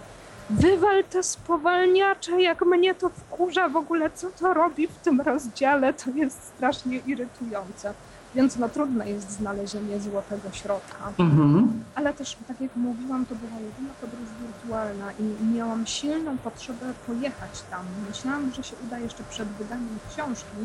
Wywal 0.50 1.04
te 1.04 1.24
spowalniacze, 1.24 2.42
jak 2.42 2.66
mnie 2.66 2.96
to 2.96 3.10
wkurza 3.10 3.70
w 3.70 3.76
ogóle, 3.76 4.10
co 4.16 4.28
to 4.30 4.54
robi 4.54 4.88
w 4.88 4.96
tym 4.96 5.22
rozdziale, 5.22 5.94
to 5.94 6.10
jest 6.10 6.44
strasznie 6.44 6.98
irytujące. 6.98 7.94
Więc 8.36 8.58
no 8.58 8.70
trudne 8.70 9.10
jest 9.10 9.32
znalezienie 9.32 10.00
złotego 10.00 10.52
środka. 10.52 11.12
Mhm. 11.20 11.84
Ale 11.96 12.14
też, 12.14 12.38
tak 12.48 12.62
jak 12.62 12.76
mówiłam, 12.76 13.26
to 13.26 13.36
była 13.36 13.60
jedyna 13.62 13.90
podróż 14.02 14.30
wirtualna 14.42 15.12
i 15.20 15.46
miałam 15.56 15.86
silną 15.86 16.38
potrzebę 16.38 16.86
pojechać 17.08 17.62
tam. 17.72 17.86
Myślałam, 18.10 18.52
że 18.54 18.64
się 18.64 18.76
uda 18.88 19.00
jeszcze 19.00 19.24
przed 19.30 19.48
wydaniem 19.48 20.00
książki, 20.10 20.58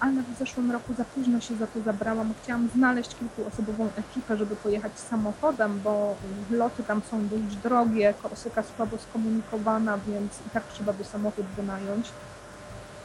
ale 0.00 0.22
w 0.22 0.38
zeszłym 0.38 0.70
roku 0.70 0.94
za 0.94 1.04
późno 1.04 1.40
się 1.40 1.56
za 1.56 1.66
to 1.66 1.80
zabrałam. 1.80 2.34
Chciałam 2.42 2.68
znaleźć 2.74 3.14
kilkuosobową 3.14 3.88
ekipę, 3.96 4.36
żeby 4.36 4.56
pojechać 4.56 4.98
samochodem, 4.98 5.80
bo 5.84 6.16
loty 6.50 6.82
tam 6.82 7.02
są 7.10 7.28
dość 7.28 7.56
drogie, 7.56 8.14
Korsyka 8.22 8.62
słabo 8.62 8.98
skomunikowana, 8.98 9.98
więc 10.08 10.32
i 10.46 10.50
tak 10.50 10.62
trzeba 10.72 10.92
by 10.92 11.04
samochód 11.04 11.46
wynająć. 11.56 12.08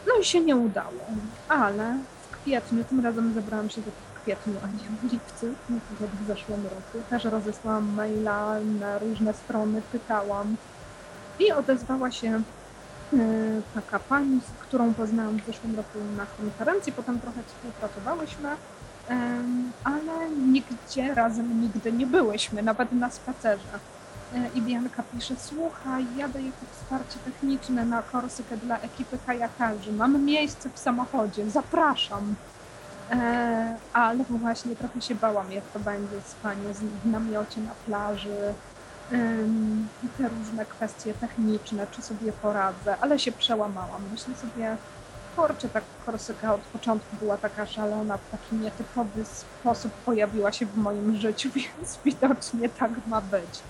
No 0.07 0.13
i 0.21 0.25
się 0.25 0.41
nie 0.41 0.55
udało, 0.55 1.05
ale 1.49 1.97
w 2.21 2.37
kwietniu, 2.37 2.83
tym 2.83 2.99
razem 2.99 3.33
zabrałam 3.33 3.69
się 3.69 3.81
w 3.81 4.21
kwietniu, 4.21 4.53
a 4.63 4.67
nie 4.67 4.97
w 5.09 5.11
lipcu, 5.11 5.45
nie 5.69 5.79
tak 5.99 6.09
w 6.09 6.27
zeszłym 6.27 6.63
roku. 6.63 7.09
Też 7.09 7.23
rozesłałam 7.23 7.93
maila 7.93 8.55
na 8.79 8.97
różne 8.97 9.33
strony, 9.33 9.81
pytałam 9.91 10.55
i 11.39 11.51
odezwała 11.51 12.11
się 12.11 12.41
E, 13.13 13.61
taka 13.75 13.99
pani, 13.99 14.39
z 14.41 14.64
którą 14.75 14.93
poznałam 14.93 15.39
w 15.39 15.45
zeszłym 15.45 15.75
roku 15.75 15.99
na 16.17 16.25
konferencji, 16.25 16.93
potem 16.93 17.19
trochę 17.19 17.41
współpracowałyśmy, 17.43 18.49
ale 19.83 20.29
nigdzie 20.29 21.13
razem 21.13 21.61
nigdy 21.61 21.91
nie 21.91 22.07
byłyśmy, 22.07 22.63
nawet 22.63 22.91
na 22.91 23.09
spacerze. 23.09 23.79
E, 24.33 24.49
I 24.55 24.61
Bianka 24.61 25.03
pisze, 25.13 25.35
słuchaj, 25.37 26.05
jadę 26.17 26.41
jako 26.41 26.57
wsparcie 26.71 27.19
techniczne 27.25 27.85
na 27.85 28.01
Korsykę 28.01 28.57
dla 28.57 28.79
ekipy 28.79 29.17
kajakarzy, 29.25 29.93
mam 29.93 30.25
miejsce 30.25 30.69
w 30.69 30.79
samochodzie, 30.79 31.49
zapraszam. 31.49 32.35
E, 33.11 33.75
ale 33.93 34.23
właśnie 34.23 34.75
trochę 34.75 35.01
się 35.01 35.15
bałam, 35.15 35.51
jak 35.51 35.63
to 35.73 35.79
będzie 35.79 36.21
spanie 36.27 36.73
w 37.03 37.11
namiocie 37.11 37.61
na 37.61 37.71
plaży, 37.85 38.53
te 40.17 40.29
różne 40.29 40.65
kwestie 40.65 41.13
techniczne, 41.13 41.87
czy 41.91 42.01
sobie 42.01 42.31
poradzę, 42.31 42.97
ale 43.01 43.19
się 43.19 43.31
przełamałam. 43.31 44.01
Myślę 44.11 44.35
sobie, 44.35 44.77
kurczę, 45.35 45.69
ta 45.69 45.81
Korsyka 46.05 46.53
od 46.53 46.61
początku 46.61 47.15
była 47.15 47.37
taka 47.37 47.65
szalona, 47.65 48.17
w 48.17 48.29
taki 48.31 48.55
nietypowy 48.55 49.25
sposób 49.25 49.91
pojawiła 49.91 50.51
się 50.51 50.65
w 50.65 50.77
moim 50.77 51.15
życiu, 51.15 51.49
więc 51.55 51.99
widocznie 52.05 52.69
tak 52.69 52.91
ma 53.07 53.21
być. 53.21 53.61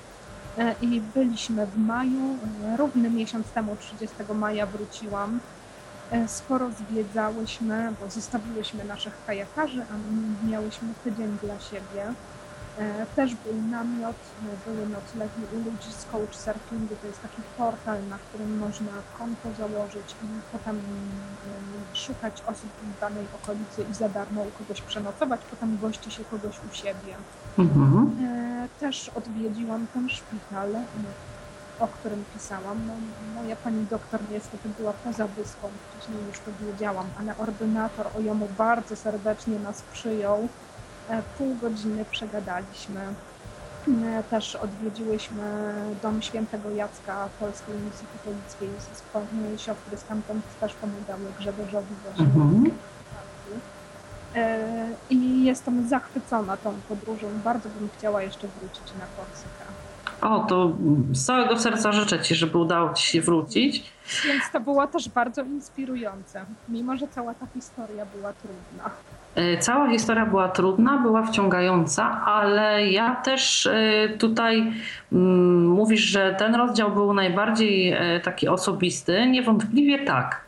E, 0.57 0.75
I 0.81 1.01
byliśmy 1.01 1.67
w 1.67 1.77
maju, 1.77 2.37
e, 2.65 2.77
równy 2.77 3.09
miesiąc 3.09 3.47
temu, 3.47 3.75
30 3.75 4.15
maja 4.33 4.65
wróciłam. 4.65 5.39
E, 6.11 6.27
sporo 6.27 6.69
zwiedzałyśmy, 6.71 7.93
bo 8.01 8.09
zostawiłyśmy 8.09 8.83
naszych 8.83 9.13
kajakarzy, 9.27 9.81
a 9.81 10.47
miałyśmy 10.47 10.87
tydzień 11.03 11.37
dla 11.43 11.59
siebie. 11.59 12.13
E, 12.79 13.05
też 13.15 13.35
był 13.35 13.53
namiot, 13.71 14.15
e, 14.15 14.69
były 14.69 14.89
noclegi 14.89 15.41
u 15.53 15.57
ludzi 15.57 15.91
z 15.99 16.05
Couchsurfingu. 16.11 16.95
To 17.01 17.07
jest 17.07 17.21
taki 17.21 17.41
portal, 17.57 17.97
na 18.09 18.17
którym 18.17 18.57
można 18.57 18.91
konto 19.17 19.53
założyć 19.57 20.15
i 20.23 20.27
potem 20.51 20.75
e, 20.75 21.95
szukać 21.95 22.43
osób 22.47 22.69
w 22.97 22.99
danej 22.99 23.25
okolicy 23.43 23.85
i 23.91 23.93
za 23.93 24.09
darmo 24.09 24.41
u 24.41 24.51
kogoś 24.63 24.81
przenocować. 24.81 25.41
Potem 25.49 25.77
gości 25.81 26.11
się 26.11 26.23
kogoś 26.23 26.55
u 26.71 26.75
siebie. 26.75 27.15
Mhm. 27.59 28.15
Też 28.79 29.09
odwiedziłam 29.09 29.87
ten 29.93 30.09
szpital, 30.09 30.69
o 31.79 31.87
którym 31.87 32.23
pisałam. 32.33 32.77
No, 32.87 32.93
moja 33.41 33.55
pani 33.55 33.85
doktor 33.85 34.19
niestety 34.31 34.69
była 34.77 34.93
poza 34.93 35.27
wyspą, 35.27 35.67
wcześniej 35.89 36.19
już 36.27 36.39
to 36.39 36.51
wiedziałam, 36.65 37.05
ale 37.19 37.37
ordynator 37.37 38.07
o 38.17 38.19
jemu 38.19 38.47
bardzo 38.57 38.95
serdecznie 38.95 39.59
nas 39.59 39.81
przyjął 39.93 40.47
E, 40.47 40.64
pół 41.37 41.55
godziny 41.55 42.05
przegadaliśmy. 42.11 43.01
E, 43.87 44.23
też 44.23 44.55
odwiedziłyśmy 44.55 45.73
dom 46.03 46.21
świętego 46.21 46.71
Jacka 46.71 47.29
Polskiej 47.39 47.75
Misji 47.75 48.07
Katolickiej. 48.13 48.69
Siostry 49.57 49.97
stamtąd 49.97 50.43
też 50.59 50.73
pomagały 50.73 51.31
Grzegorzowi 51.39 51.95
właśnie. 52.03 52.25
Mhm. 52.25 52.71
E, 54.35 54.87
I 55.09 55.43
jestem 55.45 55.87
zachwycona 55.87 56.57
tą 56.57 56.73
podróżą. 56.89 57.27
Bardzo 57.43 57.69
bym 57.69 57.89
chciała 57.97 58.21
jeszcze 58.21 58.47
wrócić 58.47 58.93
na 58.99 59.05
Korsykę. 59.17 59.65
O, 60.21 60.39
to 60.39 60.71
z 61.11 61.25
całego 61.25 61.59
serca 61.59 61.91
życzę 61.91 62.21
Ci, 62.21 62.35
żeby 62.35 62.57
udało 62.57 62.93
Ci 62.93 63.07
się 63.07 63.21
wrócić. 63.21 63.91
Więc 64.25 64.43
to 64.53 64.59
było 64.59 64.87
też 64.87 65.09
bardzo 65.09 65.43
inspirujące, 65.43 66.45
mimo 66.69 66.97
że 66.97 67.07
cała 67.07 67.33
ta 67.33 67.47
historia 67.53 68.05
była 68.05 68.33
trudna. 68.33 68.89
E, 69.35 69.57
cała 69.57 69.89
historia 69.89 70.25
była 70.25 70.49
trudna, 70.49 70.97
była 70.97 71.23
wciągająca, 71.23 72.21
ale 72.25 72.87
ja 72.87 73.15
też 73.15 73.67
e, 73.67 74.09
tutaj 74.17 74.73
mm, 75.11 75.67
mówisz, 75.67 76.01
że 76.01 76.35
ten 76.39 76.55
rozdział 76.55 76.91
był 76.91 77.13
najbardziej 77.13 77.91
e, 77.91 78.19
taki 78.19 78.47
osobisty. 78.47 79.27
Niewątpliwie 79.27 79.99
tak, 79.99 80.41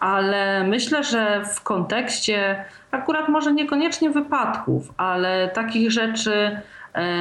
ale 0.00 0.64
myślę, 0.64 1.04
że 1.04 1.44
w 1.54 1.62
kontekście 1.62 2.64
akurat 2.90 3.28
może 3.28 3.52
niekoniecznie 3.52 4.10
wypadków, 4.10 4.92
ale 4.96 5.48
takich 5.48 5.90
rzeczy, 5.90 6.60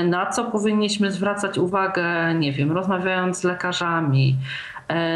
na 0.06 0.26
co 0.26 0.44
powinniśmy 0.44 1.12
zwracać 1.12 1.58
uwagę, 1.58 2.34
nie 2.36 2.52
wiem, 2.52 2.72
rozmawiając 2.72 3.38
z 3.38 3.44
lekarzami, 3.44 4.36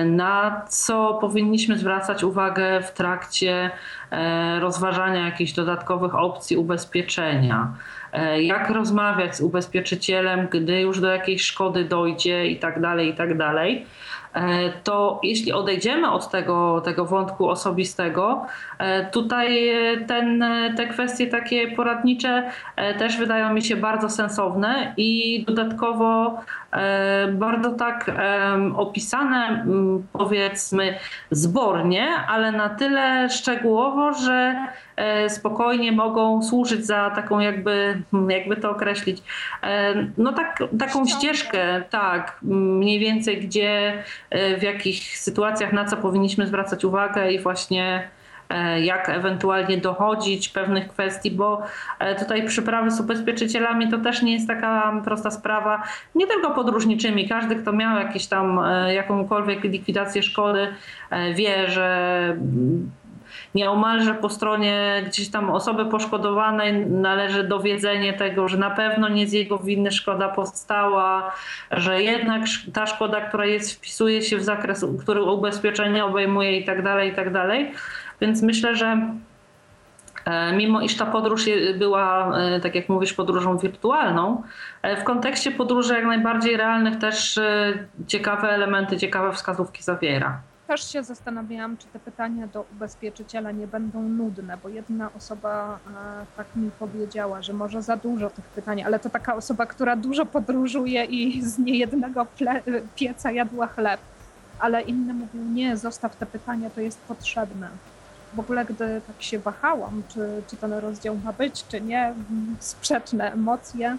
na 0.06 0.62
co 0.70 1.18
powinniśmy 1.22 1.78
zwracać 1.78 2.24
uwagę 2.24 2.82
w 2.82 2.92
trakcie 2.92 3.72
e, 4.12 4.60
rozważania 4.60 5.26
jakichś 5.26 5.52
dodatkowych 5.52 6.16
opcji 6.16 6.58
ubezpieczenia. 6.58 7.74
E, 8.14 8.44
jak 8.44 8.70
rozmawiać 8.70 9.36
z 9.36 9.42
ubezpieczycielem, 9.42 10.48
gdy 10.52 10.82
już 10.82 11.00
do 11.00 11.08
jakiejś 11.08 11.42
szkody 11.42 11.86
dojdzie 11.86 12.48
i 12.48 12.60
tak 12.60 12.82
dalej, 12.82 13.10
i 13.10 13.14
tak 13.14 13.38
dalej. 13.38 13.86
E, 14.34 14.70
to 14.84 15.20
jeśli 15.24 15.54
odejdziemy 15.54 16.12
od 16.12 16.30
tego, 16.30 16.82
tego 16.82 17.06
wątku 17.06 17.50
osobistego, 17.50 18.46
e, 18.78 19.06
tutaj 19.06 19.72
ten, 20.08 20.44
te 20.78 20.88
kwestie 20.88 21.28
takie 21.28 21.72
poradnicze 21.72 22.52
też 23.00 23.18
wydają 23.18 23.54
mi 23.54 23.62
się 23.62 23.76
bardzo 23.76 24.10
sensowne 24.10 24.94
i 24.98 25.44
dodatkowo 25.48 26.40
bardzo 27.32 27.72
tak 27.72 28.12
opisane, 28.76 29.66
powiedzmy, 30.14 30.96
zbornie, 31.32 32.08
ale 32.28 32.52
na 32.52 32.70
tyle 32.70 33.30
szczegółowo, 33.30 34.14
że 34.14 34.68
spokojnie 35.28 35.92
mogą 35.92 36.44
służyć 36.44 36.86
za 36.86 37.10
taką 37.10 37.40
jakby 37.40 38.02
jakby 38.30 38.58
to 38.58 38.72
określić, 38.72 39.24
no 40.18 40.34
tak, 40.34 40.64
taką 40.80 41.06
ścieżkę, 41.06 41.84
tak, 41.90 42.40
mniej 42.42 43.00
więcej 43.00 43.38
gdzie, 43.42 44.04
w 44.60 44.64
jakich 44.64 45.18
sytuacjach, 45.18 45.74
na 45.74 45.86
co 45.86 45.98
powinniśmy 45.98 46.48
zwracać 46.48 46.86
uwagę 46.86 47.32
i 47.32 47.40
właśnie 47.40 48.10
E, 48.17 48.17
jak 48.82 49.10
ewentualnie 49.10 49.78
dochodzić 49.78 50.50
pewnych 50.50 50.88
kwestii, 50.88 51.32
bo 51.32 51.64
e, 52.00 52.16
tutaj 52.16 52.46
przyprawy 52.48 52.92
z 52.92 53.00
ubezpieczycielami 53.00 53.92
to 53.92 53.98
też 53.98 54.22
nie 54.22 54.34
jest 54.34 54.48
taka 54.48 55.02
prosta 55.06 55.32
sprawa, 55.32 55.84
nie 56.16 56.28
tylko 56.28 56.52
podróżniczymi. 56.52 57.30
Każdy, 57.30 57.56
kto 57.56 57.74
miał 57.74 58.00
jakieś 58.00 58.28
tam 58.28 58.60
e, 58.60 58.94
jakąkolwiek 58.94 59.64
likwidację 59.64 60.24
szkody, 60.24 60.68
wie, 61.36 61.70
że 61.70 62.38
nieomalże 63.56 64.14
po 64.14 64.30
stronie 64.30 65.04
gdzieś 65.08 65.30
tam 65.30 65.50
osoby 65.50 65.86
poszkodowanej 65.86 66.86
należy 66.86 67.44
dowiedzenie 67.44 68.14
tego, 68.14 68.48
że 68.48 68.58
na 68.58 68.70
pewno 68.70 69.10
nie 69.10 69.28
z 69.28 69.34
jego 69.34 69.58
winy 69.58 69.92
szkoda 69.92 70.30
powstała, 70.30 71.32
że 71.72 72.04
jednak 72.04 72.42
ta 72.74 72.86
szkoda, 72.86 73.22
która 73.22 73.46
jest, 73.46 73.74
wpisuje 73.74 74.22
się 74.22 74.38
w 74.38 74.44
zakres, 74.44 74.86
który 75.00 75.22
ubezpieczenie 75.22 76.06
obejmuje 76.06 76.60
i 76.60 76.66
tak 76.66 76.84
dalej, 76.84 77.12
i 77.12 77.16
tak 77.16 77.34
dalej. 77.34 77.72
Więc 78.22 78.42
myślę, 78.42 78.76
że 78.76 79.16
e, 80.26 80.54
mimo 80.54 80.82
iż 80.82 80.98
ta 80.98 81.06
podróż 81.06 81.46
była, 81.80 82.38
e, 82.38 82.60
tak 82.60 82.76
jak 82.76 82.90
mówisz, 82.90 83.14
podróżą 83.14 83.58
wirtualną, 83.58 84.44
e, 84.82 85.02
w 85.02 85.04
kontekście 85.04 85.52
podróży 85.52 85.94
jak 85.94 86.06
najbardziej 86.06 86.58
realnych 86.58 86.98
też 86.98 87.40
ciekawe 88.08 88.50
elementy, 88.50 88.98
ciekawe 88.98 89.34
wskazówki 89.34 89.84
zawiera. 89.84 90.40
Też 90.68 90.92
się 90.92 91.04
zastanawiałam, 91.04 91.78
czy 91.78 91.88
te 91.88 92.00
pytania 92.00 92.48
do 92.48 92.66
ubezpieczyciela 92.72 93.52
nie 93.52 93.68
będą 93.68 94.02
nudne, 94.02 94.58
bo 94.64 94.70
jedna 94.70 95.10
osoba 95.18 95.80
tak 96.38 96.48
mi 96.56 96.72
powiedziała, 96.80 97.42
że 97.42 97.54
może 97.54 97.82
za 97.82 97.98
dużo 97.98 98.30
tych 98.30 98.46
pytań, 98.46 98.84
ale 98.84 99.00
to 99.00 99.10
taka 99.10 99.36
osoba, 99.36 99.66
która 99.66 99.96
dużo 99.96 100.26
podróżuje 100.26 101.06
i 101.06 101.42
z 101.42 101.60
niejednego 101.60 102.28
pieca 102.96 103.32
jadła 103.32 103.68
chleb. 103.68 104.00
Ale 104.60 104.82
inny 104.82 105.14
mówił, 105.14 105.44
nie, 105.44 105.78
zostaw 105.78 106.16
te 106.16 106.26
pytania, 106.26 106.70
to 106.70 106.82
jest 106.82 107.02
potrzebne 107.02 107.70
w 108.38 108.40
ogóle, 108.40 108.66
gdy 108.66 109.02
tak 109.08 109.24
się 109.24 109.40
wahałam, 109.40 110.04
czy, 110.08 110.42
czy 110.48 110.58
ten 110.58 110.74
rozdział 110.74 111.18
ma 111.26 111.34
być, 111.34 111.66
czy 111.68 111.82
nie, 111.82 112.14
sprzeczne 112.60 113.34
emocje, 113.34 113.98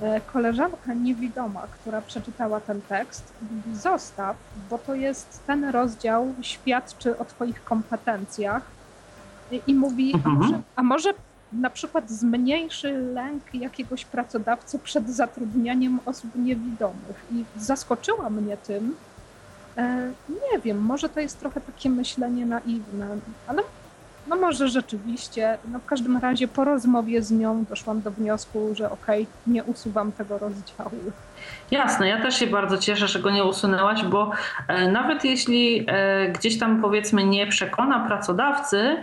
e, 0.00 0.20
koleżanka 0.20 0.94
niewidoma, 0.94 1.66
która 1.66 2.00
przeczytała 2.00 2.60
ten 2.60 2.80
tekst, 2.80 3.32
mówi: 3.50 3.78
Zostaw, 3.78 4.36
bo 4.70 4.78
to 4.78 4.94
jest 4.94 5.46
ten 5.46 5.64
rozdział, 5.64 6.34
świadczy 6.40 7.18
o 7.18 7.24
Twoich 7.24 7.64
kompetencjach. 7.64 8.62
I, 9.50 9.60
i 9.66 9.74
mówi: 9.74 10.12
a 10.14 10.16
mhm. 10.16 10.36
może, 10.36 10.60
a 10.76 10.82
może 10.82 11.12
na 11.52 11.70
przykład 11.70 12.10
zmniejszy 12.10 12.92
lęk 12.92 13.54
jakiegoś 13.54 14.04
pracodawcy 14.04 14.78
przed 14.78 15.10
zatrudnianiem 15.10 16.00
osób 16.06 16.30
niewidomych. 16.36 17.26
I 17.32 17.44
zaskoczyła 17.56 18.30
mnie 18.30 18.56
tym, 18.56 18.96
nie 20.28 20.58
wiem, 20.64 20.78
może 20.78 21.08
to 21.08 21.20
jest 21.20 21.40
trochę 21.40 21.60
takie 21.60 21.90
myślenie 21.90 22.46
naiwne, 22.46 23.06
ale 23.46 23.62
no 24.28 24.36
może 24.36 24.68
rzeczywiście, 24.68 25.58
no 25.72 25.78
w 25.78 25.86
każdym 25.86 26.16
razie 26.16 26.48
po 26.48 26.64
rozmowie 26.64 27.22
z 27.22 27.30
nią 27.30 27.64
doszłam 27.64 28.00
do 28.00 28.10
wniosku, 28.10 28.74
że 28.74 28.90
okej, 28.90 29.22
okay, 29.22 29.52
nie 29.54 29.64
usuwam 29.64 30.12
tego 30.12 30.38
rozdziału. 30.38 31.12
Jasne, 31.70 32.08
ja 32.08 32.22
też 32.22 32.38
się 32.38 32.46
bardzo 32.46 32.78
cieszę, 32.78 33.08
że 33.08 33.18
go 33.18 33.30
nie 33.30 33.44
usunęłaś, 33.44 34.04
bo 34.04 34.30
e, 34.68 34.88
nawet 34.88 35.24
jeśli 35.24 35.84
e, 35.86 36.28
gdzieś 36.28 36.58
tam 36.58 36.82
powiedzmy 36.82 37.24
nie 37.24 37.46
przekona 37.46 38.06
pracodawcy, 38.06 38.96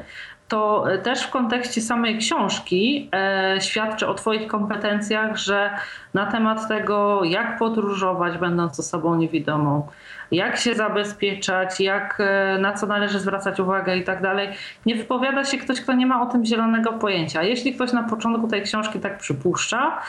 to 0.48 0.86
też 1.04 1.24
w 1.24 1.30
kontekście 1.30 1.82
samej 1.82 2.18
książki 2.18 3.10
e, 3.14 3.58
świadczy 3.62 4.08
o 4.08 4.14
Twoich 4.14 4.48
kompetencjach, 4.48 5.38
że 5.38 5.70
na 6.14 6.26
temat 6.26 6.68
tego, 6.68 7.24
jak 7.24 7.58
podróżować, 7.60 8.38
będąc 8.38 8.80
osobą 8.80 9.16
niewidomą, 9.16 9.88
jak 10.32 10.58
się 10.58 10.76
zabezpieczać, 10.76 11.80
jak, 11.80 12.18
e, 12.20 12.58
na 12.60 12.74
co 12.74 12.88
należy 12.88 13.20
zwracać 13.20 13.60
uwagę 13.60 13.98
i 13.98 14.04
tak 14.04 14.22
dalej. 14.22 14.50
Nie 14.86 14.96
wypowiada 14.96 15.44
się 15.44 15.58
ktoś, 15.58 15.82
kto 15.82 15.94
nie 15.94 16.06
ma 16.06 16.22
o 16.22 16.26
tym 16.26 16.46
zielonego 16.46 16.94
pojęcia. 16.94 17.44
Jeśli 17.44 17.74
ktoś 17.74 17.94
na 17.94 18.04
początku 18.04 18.48
tej 18.48 18.62
książki 18.62 19.00
tak 19.00 19.18
przypuszcza, 19.18 20.02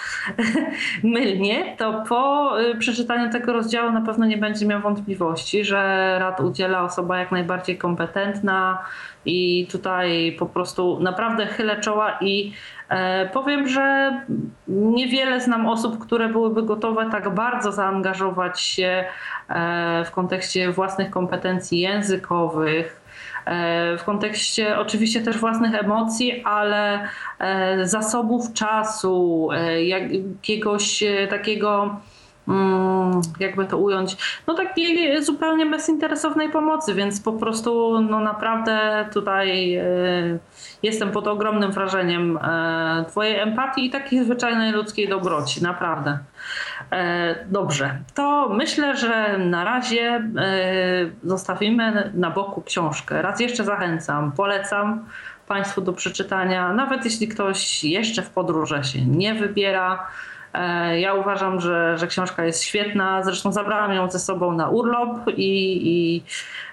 mylnie, 1.02 1.76
to 1.76 2.04
po 2.08 2.52
e, 2.60 2.74
przeczytaniu 2.74 3.32
tego 3.32 3.52
rozdziału 3.52 3.92
na 3.92 4.00
pewno 4.00 4.26
nie 4.26 4.38
będzie 4.38 4.66
miał 4.66 4.80
wątpliwości, 4.80 5.64
że 5.64 6.16
rad 6.18 6.40
udziela 6.40 6.82
osoba 6.82 7.18
jak 7.18 7.32
najbardziej 7.32 7.78
kompetentna 7.78 8.78
i 9.26 9.66
tutaj 9.70 10.36
po 10.38 10.46
prostu 10.46 11.00
naprawdę 11.00 11.46
chylę 11.46 11.80
czoła 11.80 12.18
i 12.20 12.52
powiem, 13.32 13.68
że 13.68 14.16
niewiele 14.68 15.40
znam 15.40 15.66
osób, 15.66 15.98
które 15.98 16.28
byłyby 16.28 16.62
gotowe 16.62 17.10
tak 17.10 17.34
bardzo 17.34 17.72
zaangażować 17.72 18.60
się 18.60 19.04
e, 19.48 20.04
w 20.04 20.10
kontekście 20.10 20.72
własnych 20.72 21.10
kompetencji 21.10 21.80
językowych, 21.80 23.00
e, 23.44 23.96
w 23.98 24.04
kontekście 24.04 24.78
oczywiście 24.78 25.20
też 25.20 25.38
własnych 25.38 25.74
emocji, 25.74 26.44
ale 26.44 27.08
zasobów 27.82 28.52
czasu, 28.52 29.48
jakiegoś 29.82 31.04
takiego 31.30 32.00
jakby 33.40 33.64
to 33.64 33.78
ująć, 33.78 34.16
no 34.46 34.54
takiej 34.54 35.22
zupełnie 35.22 35.66
bezinteresownej 35.66 36.50
pomocy, 36.50 36.94
więc 36.94 37.20
po 37.20 37.32
prostu 37.32 38.00
no 38.00 38.20
naprawdę 38.20 39.08
tutaj 39.12 39.78
jestem 40.82 41.10
pod 41.10 41.26
ogromnym 41.26 41.72
wrażeniem 41.72 42.38
e, 42.42 43.04
Twojej 43.08 43.38
empatii 43.40 43.86
i 43.86 43.90
takiej 43.90 44.24
zwyczajnej 44.24 44.72
ludzkiej 44.72 45.08
dobroci, 45.08 45.62
naprawdę. 45.62 46.18
E, 46.92 47.44
dobrze, 47.46 47.98
to 48.14 48.48
myślę, 48.48 48.96
że 48.96 49.38
na 49.38 49.64
razie 49.64 50.02
e, 50.02 50.22
zostawimy 51.24 52.12
na 52.14 52.30
boku 52.30 52.62
książkę. 52.62 53.22
Raz 53.22 53.40
jeszcze 53.40 53.64
zachęcam, 53.64 54.32
polecam 54.32 55.04
Państwu 55.48 55.80
do 55.80 55.92
przeczytania, 55.92 56.72
nawet 56.72 57.04
jeśli 57.04 57.28
ktoś 57.28 57.84
jeszcze 57.84 58.22
w 58.22 58.30
podróże 58.30 58.84
się 58.84 59.06
nie 59.06 59.34
wybiera 59.34 59.98
E, 59.98 60.35
ja 60.98 61.14
uważam, 61.14 61.60
że, 61.60 61.98
że 61.98 62.06
książka 62.06 62.44
jest 62.44 62.62
świetna. 62.62 63.22
Zresztą 63.22 63.52
zabrałam 63.52 63.92
ją 63.92 64.10
ze 64.10 64.18
sobą 64.18 64.52
na 64.52 64.68
urlop 64.68 65.28
i, 65.28 65.80
i 65.84 66.22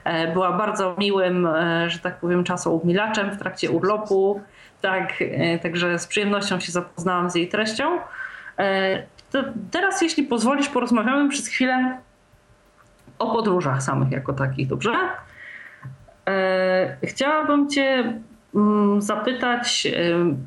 e, 0.03 0.33
była 0.33 0.51
bardzo 0.51 0.95
miłym, 0.97 1.45
e, 1.45 1.89
że 1.89 1.99
tak 1.99 2.19
powiem, 2.19 2.43
czasoumilaczem 2.43 3.31
w 3.31 3.37
trakcie 3.37 3.71
urlopu. 3.71 4.41
Tak, 4.81 5.13
także 5.61 5.99
z 5.99 6.07
przyjemnością 6.07 6.59
się 6.59 6.71
zapoznałam 6.71 7.29
z 7.29 7.35
jej 7.35 7.47
treścią. 7.47 7.99
Teraz, 9.71 10.01
jeśli 10.01 10.23
pozwolisz, 10.23 10.69
porozmawiamy 10.69 11.29
przez 11.29 11.47
chwilę 11.47 11.97
o 13.19 13.33
podróżach 13.33 13.83
samych 13.83 14.11
jako 14.11 14.33
takich, 14.33 14.67
dobrze? 14.67 14.93
Chciałabym 17.03 17.69
Cię 17.69 18.13
zapytać 18.97 19.87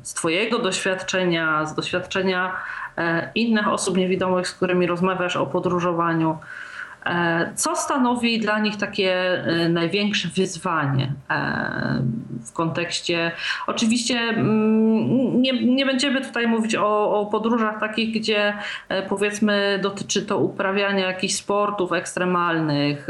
z 0.03 0.13
Twojego 0.13 0.59
doświadczenia, 0.59 1.65
z 1.65 1.75
doświadczenia 1.75 2.51
E, 2.97 3.31
innych 3.35 3.67
osób 3.67 3.97
niewidomych, 3.97 4.47
z 4.47 4.53
którymi 4.53 4.87
rozmawiasz 4.87 5.35
o 5.35 5.45
podróżowaniu. 5.45 6.37
E, 7.05 7.51
co 7.55 7.75
stanowi 7.75 8.39
dla 8.39 8.59
nich 8.59 8.77
takie 8.77 9.13
e, 9.43 9.69
największe 9.69 10.27
wyzwanie 10.27 11.13
w 12.45 12.53
kontekście? 12.53 13.31
Oczywiście 13.67 14.19
mm, 14.19 15.41
nie, 15.41 15.65
nie 15.75 15.85
będziemy 15.85 16.21
tutaj 16.21 16.47
mówić 16.47 16.75
o, 16.75 17.19
o 17.21 17.25
podróżach 17.25 17.79
takich, 17.79 18.19
gdzie 18.19 18.53
powiedzmy 19.09 19.79
dotyczy 19.83 20.21
to 20.21 20.37
uprawiania 20.37 21.07
jakichś 21.07 21.33
sportów 21.33 21.91
ekstremalnych, 21.91 23.07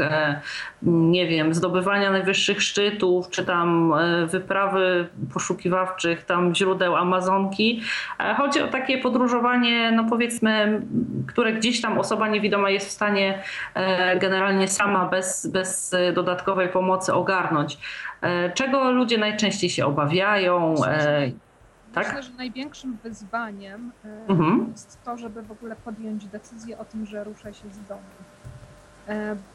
nie 0.82 1.28
wiem, 1.28 1.54
zdobywania 1.54 2.10
najwyższych 2.10 2.62
szczytów, 2.62 3.30
czy 3.30 3.44
tam 3.44 3.94
wyprawy 4.26 5.08
poszukiwawczych, 5.34 6.24
tam 6.24 6.54
źródeł 6.54 6.96
Amazonki. 6.96 7.82
Chodzi 8.36 8.60
o 8.60 8.68
takie 8.68 8.98
podróżowanie, 8.98 9.92
no 9.92 10.04
powiedzmy, 10.04 10.82
które 11.26 11.52
gdzieś 11.52 11.80
tam 11.80 11.98
osoba 11.98 12.28
niewidoma 12.28 12.70
jest 12.70 12.88
w 12.88 12.90
stanie 12.90 13.42
E, 13.74 14.18
generalnie 14.18 14.68
sama 14.68 15.08
bez, 15.08 15.46
bez 15.46 15.94
dodatkowej 16.14 16.68
pomocy 16.68 17.14
ogarnąć. 17.14 17.78
E, 18.20 18.52
czego 18.52 18.90
ludzie 18.90 19.18
najczęściej 19.18 19.70
się 19.70 19.86
obawiają? 19.86 20.74
E, 20.86 21.30
tak? 21.94 22.06
Myślę, 22.06 22.22
że 22.22 22.32
największym 22.32 22.98
wyzwaniem 23.02 23.92
mhm. 24.28 24.68
jest 24.70 25.04
to, 25.04 25.16
żeby 25.16 25.42
w 25.42 25.52
ogóle 25.52 25.76
podjąć 25.76 26.26
decyzję 26.26 26.78
o 26.78 26.84
tym, 26.84 27.06
że 27.06 27.24
ruszę 27.24 27.54
się 27.54 27.70
z 27.72 27.88
domu. 27.88 28.02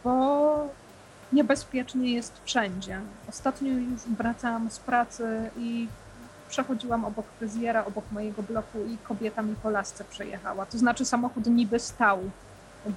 Bo 0.03 0.69
niebezpiecznie 1.33 2.13
jest 2.13 2.33
wszędzie. 2.45 2.99
Ostatnio 3.29 3.73
już 3.73 4.01
wracałam 4.01 4.71
z 4.71 4.79
pracy 4.79 5.49
i 5.57 5.87
przechodziłam 6.49 7.05
obok 7.05 7.25
fryzjera, 7.25 7.85
obok 7.85 8.05
mojego 8.11 8.43
bloku 8.43 8.77
i 8.93 8.97
kobieta 8.97 9.41
mi 9.41 9.55
po 9.55 9.69
lasce 9.69 10.03
przejechała. 10.03 10.65
To 10.65 10.77
znaczy 10.77 11.05
samochód 11.05 11.45
niby 11.45 11.79
stał, 11.79 12.19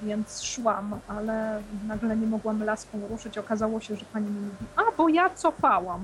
więc 0.03 0.41
szłam, 0.43 0.99
ale 1.07 1.61
nagle 1.87 2.17
nie 2.17 2.27
mogłam 2.27 2.63
laską 2.63 3.07
ruszyć. 3.09 3.37
Okazało 3.37 3.79
się, 3.79 3.95
że 3.95 4.05
pani 4.13 4.25
mi 4.25 4.39
mówi, 4.41 4.65
a 4.75 4.81
bo 4.97 5.09
ja 5.09 5.29
cofałam. 5.29 6.01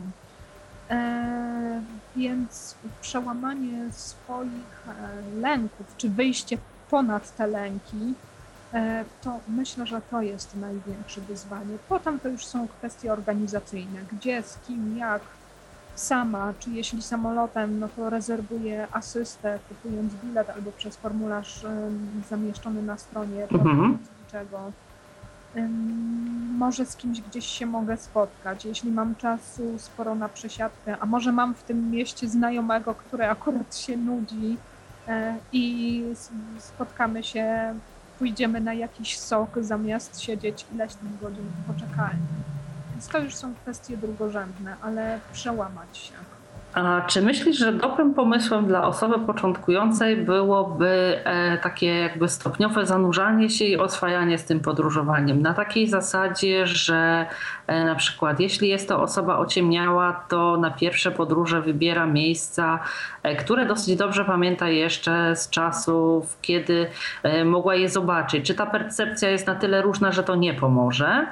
E, 0.89 1.81
więc 2.15 2.75
przełamanie 3.01 3.91
swoich 3.91 4.88
e, 4.88 5.39
lęków, 5.39 5.93
czy 5.97 6.09
wyjście 6.09 6.57
ponad 6.89 7.36
te 7.36 7.47
lęki, 7.47 8.13
to 9.21 9.39
myślę, 9.47 9.88
że 9.88 10.01
to 10.01 10.21
jest 10.21 10.55
największe 10.55 11.21
wyzwanie. 11.21 11.78
Potem 11.89 12.19
to 12.19 12.30
już 12.30 12.45
są 12.45 12.67
kwestie 12.67 13.13
organizacyjne, 13.13 13.99
gdzie, 14.11 14.43
z 14.43 14.57
kim, 14.67 14.97
jak, 14.97 15.21
sama, 15.95 16.53
czy 16.59 16.69
jeśli 16.69 17.01
samolotem, 17.01 17.80
no 17.80 17.88
to 17.95 18.09
rezerwuję 18.09 18.88
asystę, 18.91 19.59
kupując 19.69 20.13
bilet 20.13 20.49
albo 20.49 20.71
przez 20.71 20.97
formularz 20.97 21.65
zamieszczony 22.30 22.82
na 22.82 22.97
stronie 22.97 23.43
mhm. 23.43 23.97
Może 26.57 26.86
z 26.86 26.95
kimś 26.95 27.21
gdzieś 27.21 27.45
się 27.45 27.65
mogę 27.65 27.97
spotkać, 27.97 28.65
jeśli 28.65 28.91
mam 28.91 29.15
czasu 29.15 29.80
sporo 29.80 30.15
na 30.15 30.30
przesiadkę, 30.30 30.97
a 30.99 31.05
może 31.05 31.32
mam 31.32 31.53
w 31.53 31.63
tym 31.63 31.91
mieście 31.91 32.28
znajomego, 32.28 32.95
który 32.95 33.26
akurat 33.26 33.78
się 33.78 33.97
nudzi 33.97 34.57
e, 35.07 35.36
i 35.51 36.03
spotkamy 36.59 37.24
się, 37.24 37.74
pójdziemy 38.24 38.61
na 38.61 38.74
jakiś 38.74 39.19
sok 39.19 39.49
zamiast 39.61 40.21
siedzieć 40.21 40.65
ileś 40.74 40.93
tam 40.93 41.17
godzin 41.21 41.45
w 41.45 41.74
poczekalni. 41.74 42.28
Więc 42.91 43.07
to 43.07 43.19
już 43.19 43.36
są 43.36 43.55
kwestie 43.55 43.97
drugorzędne, 43.97 44.76
ale 44.82 45.19
przełamać 45.34 45.97
się. 45.97 46.13
A 46.74 47.01
czy 47.01 47.21
myślisz, 47.21 47.57
że 47.57 47.74
dobrym 47.74 48.13
pomysłem 48.13 48.67
dla 48.67 48.88
osoby 48.88 49.26
początkującej 49.26 50.17
byłoby 50.17 51.21
e, 51.24 51.57
takie 51.57 51.88
jakby 51.88 52.30
stopniowe 52.30 52.86
zanurzanie 52.86 53.49
się 53.49 53.65
i 53.65 53.78
oswajanie 53.78 54.38
z 54.38 54.45
tym 54.45 54.59
podróżowaniem? 54.59 55.41
Na 55.41 55.53
takiej 55.53 55.88
zasadzie, 55.88 56.67
że 56.67 57.26
e, 57.67 57.86
na 57.86 57.95
przykład 57.95 58.39
jeśli 58.39 58.69
jest 58.69 58.89
to 58.89 59.01
osoba 59.01 59.38
ociemniała, 59.38 60.26
to 60.30 60.57
na 60.57 60.71
pierwsze 60.71 61.11
podróże 61.11 61.61
wybiera 61.61 62.05
miejsca, 62.05 62.80
e, 63.24 63.36
które 63.36 63.65
dosyć 63.65 63.95
dobrze 63.95 64.26
pamięta 64.26 64.69
jeszcze 64.69 65.36
z 65.36 65.49
czasów, 65.49 66.38
kiedy 66.41 66.88
mogła 67.45 67.76
je 67.76 67.89
zobaczyć. 67.89 68.47
Czy 68.47 68.53
ta 68.53 68.65
percepcja 68.65 69.30
jest 69.30 69.47
na 69.47 69.55
tyle 69.55 69.82
różna, 69.82 70.11
że 70.11 70.24
to 70.24 70.36
nie 70.36 70.53
pomoże? 70.53 71.28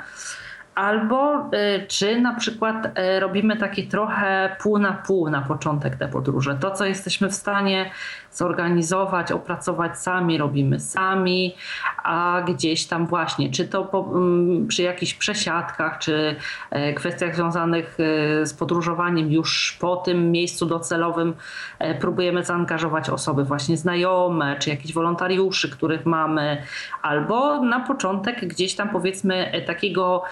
Albo 0.76 1.50
y, 1.54 1.88
czy 1.88 2.22
na 2.22 2.36
przykład 2.36 2.86
y, 2.86 3.20
robimy 3.20 3.58
takie 3.58 3.84
trochę 3.84 4.56
pół 4.62 4.80
na 4.80 4.94
pół 4.94 5.30
na 5.30 5.42
początek 5.42 5.96
te 5.96 6.08
podróże. 6.08 6.56
To, 6.56 6.72
co 6.72 6.86
jesteśmy 6.86 7.30
w 7.30 7.34
stanie 7.34 7.92
zorganizować, 8.32 9.32
opracować 9.32 10.00
sami, 10.00 10.38
robimy 10.38 10.80
sami, 10.80 11.56
a 12.04 12.42
gdzieś 12.48 12.86
tam 12.86 13.08
właśnie, 13.08 13.52
czy 13.52 13.68
to 13.68 13.86
po, 13.86 14.12
mm, 14.16 14.68
przy 14.68 14.84
jakichś 14.84 15.14
przesiadkach, 15.14 16.00
czy 16.00 16.36
e, 16.70 16.94
kwestiach 16.94 17.36
związanych 17.36 17.98
e, 18.00 18.46
z 18.46 18.54
podróżowaniem 18.54 19.32
już 19.32 19.78
po 19.80 19.96
tym 19.96 20.32
miejscu 20.32 20.66
docelowym, 20.66 21.34
e, 21.80 21.96
próbujemy 21.96 22.44
zaangażować 22.44 23.10
osoby 23.10 23.44
właśnie 23.44 23.78
znajome, 23.78 24.56
czy 24.60 24.70
jakichś 24.70 24.94
wolontariuszy, 24.94 25.70
których 25.70 26.06
mamy, 26.06 26.64
albo 27.02 27.64
na 27.64 27.80
początek 27.80 28.48
gdzieś 28.48 28.76
tam 28.76 28.90
powiedzmy 28.90 29.64
takiego 29.68 30.24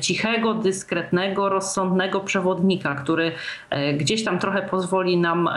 cichego, 0.00 0.54
dyskretnego, 0.54 1.48
rozsądnego 1.48 2.20
przewodnika, 2.20 2.94
który 2.94 3.32
gdzieś 3.96 4.24
tam 4.24 4.38
trochę 4.38 4.62
pozwoli 4.62 5.18
nam 5.18 5.48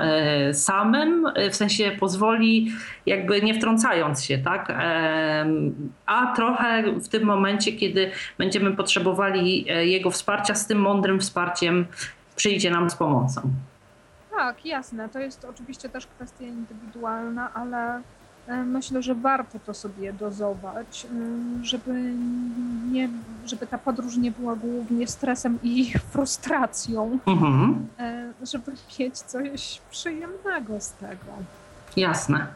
samym, 0.53 1.27
w 1.51 1.55
sensie 1.55 1.84
pozwoli, 1.91 2.71
jakby 3.05 3.41
nie 3.41 3.53
wtrącając 3.53 4.23
się, 4.23 4.37
tak? 4.37 4.73
A 6.05 6.33
trochę 6.35 6.83
w 6.99 7.07
tym 7.07 7.23
momencie, 7.23 7.71
kiedy 7.71 8.11
będziemy 8.37 8.71
potrzebowali 8.71 9.65
e, 9.69 9.85
jego 9.85 10.11
wsparcia, 10.11 10.55
z 10.55 10.67
tym 10.67 10.79
mądrym 10.79 11.19
wsparciem 11.19 11.85
przyjdzie 12.35 12.71
nam 12.71 12.89
z 12.89 12.95
pomocą. 12.95 13.41
Tak, 14.35 14.65
jasne. 14.65 15.09
To 15.09 15.19
jest 15.19 15.45
oczywiście 15.45 15.89
też 15.89 16.07
kwestia 16.07 16.43
indywidualna, 16.43 17.53
ale 17.53 18.01
e, 18.47 18.63
myślę, 18.63 19.03
że 19.03 19.15
warto 19.15 19.59
to 19.65 19.73
sobie 19.73 20.13
dozować, 20.13 21.05
e, 21.05 21.65
żeby, 21.65 22.13
nie, 22.91 23.09
żeby 23.45 23.67
ta 23.67 23.77
podróż 23.77 24.17
nie 24.17 24.31
była 24.31 24.55
głównie 24.55 25.07
stresem 25.07 25.59
i 25.63 25.91
frustracją, 26.11 27.19
mhm. 27.25 27.87
żeby 28.43 28.71
mieć 28.99 29.17
coś 29.17 29.81
przyjemnego 29.91 30.81
z 30.81 30.91
tego. 30.91 31.25
Jasne. 31.95 32.47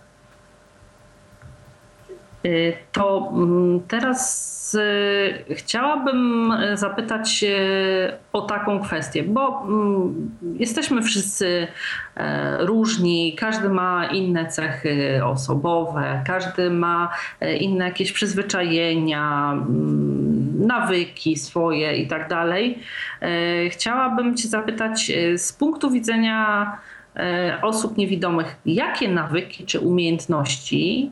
Y, 2.45 2.73
to 2.91 3.31
mm, 3.33 3.81
teraz 3.87 4.73
y, 4.73 5.55
chciałabym 5.55 6.53
zapytać 6.73 7.45
o 8.33 8.41
taką 8.41 8.79
kwestię, 8.79 9.23
bo 9.23 9.63
mm, 9.67 10.31
jesteśmy 10.59 11.01
wszyscy 11.01 11.67
e, 12.15 12.65
różni, 12.65 13.35
każdy 13.35 13.69
ma 13.69 14.05
inne 14.05 14.47
cechy 14.47 15.21
osobowe, 15.25 16.23
każdy 16.27 16.69
ma 16.69 17.09
e, 17.39 17.57
inne 17.57 17.85
jakieś 17.85 18.11
przyzwyczajenia, 18.11 19.51
mm, 19.51 20.67
nawyki 20.67 21.35
swoje 21.35 21.97
i 21.97 22.07
tak 22.07 22.29
dalej. 22.29 22.79
E, 23.21 23.69
chciałabym 23.69 24.37
Cię 24.37 24.47
zapytać 24.47 25.11
z 25.37 25.53
punktu 25.53 25.91
widzenia 25.91 26.71
osób 27.61 27.97
niewidomych, 27.97 28.55
jakie 28.65 29.09
nawyki 29.09 29.65
czy 29.65 29.79
umiejętności 29.79 31.11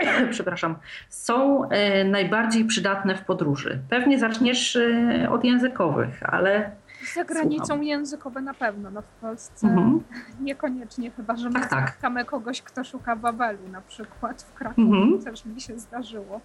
przepraszam, 0.30 0.76
są 1.08 1.68
e, 1.68 2.04
najbardziej 2.04 2.64
przydatne 2.64 3.14
w 3.14 3.24
podróży? 3.24 3.78
Pewnie 3.88 4.18
zaczniesz 4.18 4.76
e, 4.76 5.28
od 5.30 5.44
językowych, 5.44 6.22
ale. 6.22 6.70
Za 7.14 7.24
granicą 7.24 7.66
słucham. 7.66 7.84
językowe 7.84 8.40
na 8.40 8.54
pewno. 8.54 8.90
No 8.90 9.02
w 9.02 9.20
Polsce 9.20 9.66
mhm. 9.66 10.00
niekoniecznie, 10.40 11.10
chyba 11.10 11.36
że 11.36 11.50
tak, 11.50 11.68
tak. 11.68 11.88
spotkamy 11.88 12.20
tak. 12.20 12.30
kogoś, 12.30 12.62
kto 12.62 12.84
szuka 12.84 13.16
Babelu 13.16 13.68
na 13.72 13.80
przykład 13.80 14.42
w 14.42 14.54
Krakowie, 14.54 14.98
mhm. 14.98 15.22
też 15.22 15.44
mi 15.44 15.60
się 15.60 15.78
zdarzyło. 15.78 16.40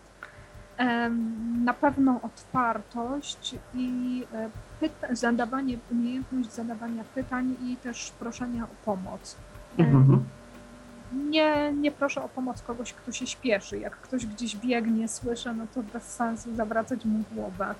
Na 1.63 1.73
pewno 1.73 2.19
otwartość 2.23 3.55
i 3.73 4.23
pyta- 4.81 5.15
zadawanie, 5.15 5.77
umiejętność 5.91 6.51
zadawania 6.51 7.03
pytań 7.15 7.55
i 7.63 7.77
też 7.77 8.11
proszenia 8.11 8.63
o 8.63 8.85
pomoc. 8.85 9.35
Mhm. 9.77 10.23
Nie, 11.29 11.73
nie 11.73 11.91
proszę 11.91 12.23
o 12.23 12.29
pomoc 12.29 12.61
kogoś, 12.61 12.93
kto 12.93 13.11
się 13.11 13.27
śpieszy. 13.27 13.79
Jak 13.79 13.95
ktoś 13.95 14.25
gdzieś 14.25 14.55
biegnie, 14.55 15.07
słyszę, 15.07 15.53
no 15.53 15.67
to 15.75 15.83
bez 15.83 16.03
sensu 16.03 16.55
zawracać 16.55 17.05
mu 17.05 17.23
głowę. 17.31 17.75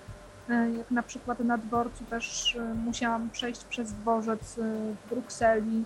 E, 0.49 0.71
jak 0.71 0.91
na 0.91 1.03
przykład 1.03 1.39
na 1.39 1.57
dworcu 1.57 2.03
też 2.05 2.55
e, 2.55 2.73
musiałam 2.73 3.29
przejść 3.29 3.63
przez 3.63 3.93
dworzec 3.93 4.59
e, 4.59 4.61
w 4.93 5.09
Brukseli 5.09 5.83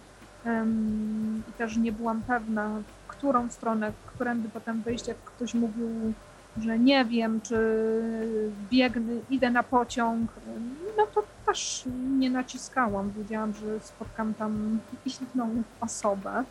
i 1.49 1.53
też 1.57 1.77
nie 1.77 1.91
byłam 1.91 2.21
pewna, 2.21 2.69
w 3.07 3.07
którą 3.07 3.49
stronę, 3.49 3.91
którędy 4.07 4.49
potem 4.49 4.81
wyjść, 4.81 5.07
jak 5.07 5.17
ktoś 5.17 5.53
mówił 5.53 6.13
że 6.63 6.79
nie 6.79 7.05
wiem, 7.05 7.41
czy 7.41 7.57
biegnę, 8.71 9.13
idę 9.29 9.49
na 9.49 9.63
pociąg, 9.63 10.31
no 10.97 11.05
to 11.05 11.23
też 11.45 11.83
nie 12.19 12.29
naciskałam. 12.29 13.11
Wiedziałam, 13.17 13.53
że 13.53 13.79
spotkam 13.79 14.33
tam 14.33 14.79
inną 15.35 15.63
osobę. 15.81 16.43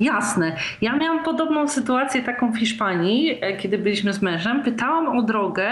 Jasne. 0.00 0.56
Ja 0.80 0.96
miałam 0.96 1.24
podobną 1.24 1.68
sytuację 1.68 2.22
taką 2.22 2.52
w 2.52 2.58
Hiszpanii, 2.58 3.38
e, 3.40 3.56
kiedy 3.56 3.78
byliśmy 3.78 4.12
z 4.12 4.22
mężem. 4.22 4.62
Pytałam 4.62 5.18
o 5.18 5.22
drogę 5.22 5.70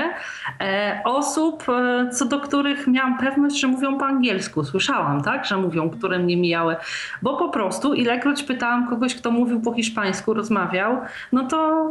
e, 0.61 1.01
osób, 1.05 1.65
e, 1.69 2.11
co 2.11 2.25
do 2.25 2.41
których 2.41 2.87
miałam 2.87 3.19
pewność, 3.19 3.61
że 3.61 3.67
mówią 3.67 3.99
po 3.99 4.07
angielsku. 4.07 4.65
Słyszałam, 4.65 5.23
tak, 5.23 5.45
że 5.45 5.57
mówią, 5.57 5.91
które 5.91 6.19
mnie 6.19 6.37
mijały. 6.37 6.77
Bo 7.23 7.37
po 7.37 7.49
prostu 7.49 7.95
ilekroć 7.95 8.43
pytałam 8.43 8.89
kogoś, 8.89 9.15
kto 9.15 9.31
mówił 9.31 9.61
po 9.61 9.73
hiszpańsku, 9.73 10.35
rozmawiał, 10.35 10.99
no 11.33 11.45
to 11.45 11.87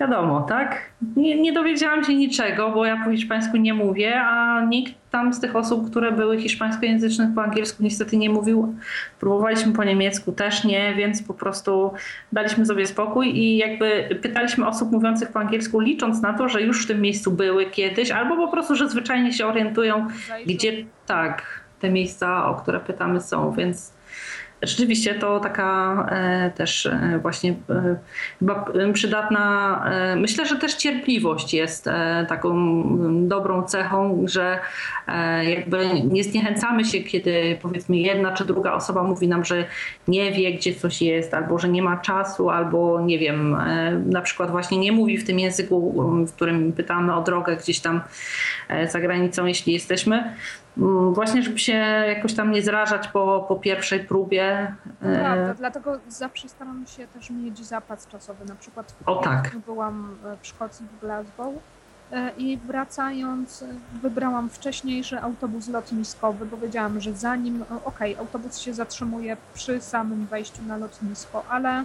wiadomo, 0.00 0.40
tak? 0.40 0.90
Nie, 1.16 1.40
nie 1.40 1.52
dowiedziałam 1.52 2.04
się 2.04 2.14
niczego, 2.14 2.70
bo 2.70 2.86
ja 2.86 3.04
po 3.04 3.10
hiszpańsku 3.10 3.56
nie 3.56 3.74
mówię, 3.74 4.20
a 4.20 4.60
nikt 4.64 4.94
tam 5.10 5.34
z 5.34 5.40
tych 5.40 5.56
osób, 5.56 5.90
które 5.90 6.12
były 6.12 6.40
hiszpańskojęzycznych 6.40 7.28
po 7.34 7.42
angielsku 7.42 7.82
niestety 7.82 8.16
nie 8.16 8.30
mówił. 8.30 8.74
Próbowaliśmy 9.20 9.72
po 9.72 9.84
niemiecku 9.84 10.32
też 10.32 10.64
nie, 10.64 10.94
więc 10.94 11.22
po 11.22 11.34
prostu 11.34 11.92
daliśmy 12.32 12.66
sobie 12.66 12.86
spokój 12.86 13.38
i 13.38 13.56
jakby 13.56 14.18
pytaliśmy 14.22 14.66
osób 14.66 14.92
mówiących 14.92 15.32
po 15.32 15.40
angielsku, 15.40 15.80
licząc 15.80 16.22
na 16.22 16.32
to, 16.32 16.48
że 16.48 16.62
już 16.62 16.84
w 16.84 16.88
tym 16.88 17.00
miejscu 17.00 17.30
były 17.30 17.66
kiedyś, 17.66 18.10
albo 18.10 18.36
po 18.36 18.48
prostu, 18.48 18.74
że 18.74 18.88
zwyczajnie 18.88 19.32
się 19.32 19.46
orientują, 19.46 20.06
gdzie 20.46 20.72
tak, 21.06 21.60
te 21.80 21.90
miejsca, 21.90 22.46
o 22.46 22.54
które 22.54 22.80
pytamy 22.80 23.20
są, 23.20 23.52
więc 23.52 23.92
Rzeczywiście 24.62 25.14
to 25.14 25.40
taka 25.40 26.06
e, 26.10 26.50
też 26.50 26.86
e, 26.86 27.18
właśnie 27.22 27.54
e, 27.70 27.96
chyba 28.38 28.66
przydatna, 28.92 29.42
myślę, 30.16 30.46
że 30.46 30.56
też 30.56 30.74
cierpliwość 30.74 31.54
jest 31.54 31.88
taką 32.28 32.82
dobrą 33.28 33.62
cechą, 33.62 34.24
że 34.24 34.58
jakby 35.42 35.88
nie 36.04 36.24
zniechęcamy 36.24 36.84
się, 36.84 37.00
kiedy 37.00 37.58
powiedzmy 37.62 37.96
jedna 37.96 38.32
czy 38.32 38.44
druga 38.44 38.72
osoba 38.72 39.02
mówi 39.02 39.28
nam, 39.28 39.44
że 39.44 39.64
nie 40.08 40.32
wie, 40.32 40.52
gdzie 40.52 40.74
coś 40.74 41.02
jest, 41.02 41.34
albo 41.34 41.58
że 41.58 41.68
nie 41.68 41.82
ma 41.82 41.96
czasu, 41.96 42.50
albo 42.50 43.00
nie 43.00 43.18
wiem, 43.18 43.56
na 44.06 44.20
przykład 44.20 44.50
właśnie 44.50 44.78
nie 44.78 44.92
mówi 44.92 45.18
w 45.18 45.26
tym 45.26 45.38
języku, 45.38 46.02
w 46.26 46.32
którym 46.32 46.72
pytamy 46.72 47.14
o 47.14 47.22
drogę 47.22 47.56
gdzieś 47.56 47.80
tam 47.80 48.00
za 48.88 49.00
granicą, 49.00 49.46
jeśli 49.46 49.72
jesteśmy 49.72 50.34
właśnie, 51.12 51.42
żeby 51.42 51.58
się 51.58 51.72
jakoś 52.08 52.34
tam 52.34 52.50
nie 52.50 52.62
zrażać 52.62 53.08
po, 53.08 53.44
po 53.48 53.56
pierwszej 53.56 54.00
próbie. 54.00 54.74
Prawda, 55.00 55.54
dlatego 55.54 55.98
zawsze 56.08 56.48
staram 56.48 56.84
się 56.86 57.06
też 57.06 57.30
mieć 57.30 57.66
zapas 57.66 58.08
czasowy. 58.08 58.44
Na 58.44 58.54
przykład 58.54 58.94
o, 59.06 59.16
tak. 59.16 59.56
byłam 59.66 60.16
w 60.42 60.46
Szkocji, 60.46 60.86
w 60.86 61.00
Glasgow 61.00 61.54
i 62.38 62.58
wracając 62.66 63.64
wybrałam 64.02 64.50
wcześniejszy 64.50 65.20
autobus 65.20 65.68
lotniskowy, 65.68 66.46
bo 66.46 66.56
wiedziałam, 66.56 67.00
że 67.00 67.12
zanim, 67.12 67.64
okej, 67.84 68.12
okay, 68.12 68.18
autobus 68.18 68.58
się 68.58 68.74
zatrzymuje 68.74 69.36
przy 69.54 69.80
samym 69.80 70.26
wejściu 70.26 70.62
na 70.62 70.76
lotnisko, 70.76 71.44
ale 71.48 71.84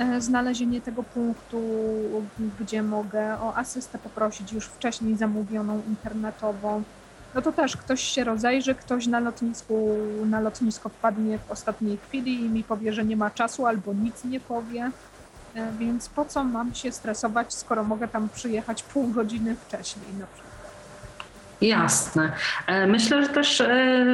E, 0.00 0.20
znalezienie 0.20 0.80
tego 0.80 1.02
punktu, 1.02 1.60
gdzie 2.60 2.82
mogę 2.82 3.40
o 3.40 3.56
asystę 3.56 3.98
poprosić 3.98 4.52
już 4.52 4.64
wcześniej 4.64 5.16
zamówioną 5.16 5.82
internetową. 5.88 6.82
No 7.34 7.42
to 7.42 7.52
też 7.52 7.76
ktoś 7.76 8.00
się 8.00 8.24
rozejrzy, 8.24 8.74
ktoś 8.74 9.06
na 9.06 9.20
lotnisku, 9.20 9.96
na 10.26 10.40
lotnisko 10.40 10.88
wpadnie 10.88 11.38
w 11.38 11.50
ostatniej 11.50 11.96
chwili 11.96 12.40
i 12.40 12.48
mi 12.48 12.64
powie, 12.64 12.92
że 12.92 13.04
nie 13.04 13.16
ma 13.16 13.30
czasu 13.30 13.66
albo 13.66 13.94
nic 13.94 14.24
nie 14.24 14.40
powie. 14.40 14.90
E, 15.54 15.72
więc 15.78 16.08
po 16.08 16.24
co 16.24 16.44
mam 16.44 16.74
się 16.74 16.92
stresować, 16.92 17.54
skoro 17.54 17.84
mogę 17.84 18.08
tam 18.08 18.28
przyjechać 18.28 18.82
pół 18.82 19.08
godziny 19.08 19.56
wcześniej 19.56 20.14
na 20.18 20.26
przykład. 20.26 20.49
Jasne. 21.60 22.32
E, 22.66 22.86
myślę, 22.86 23.22
że 23.22 23.28
też 23.28 23.60
e, 23.60 24.04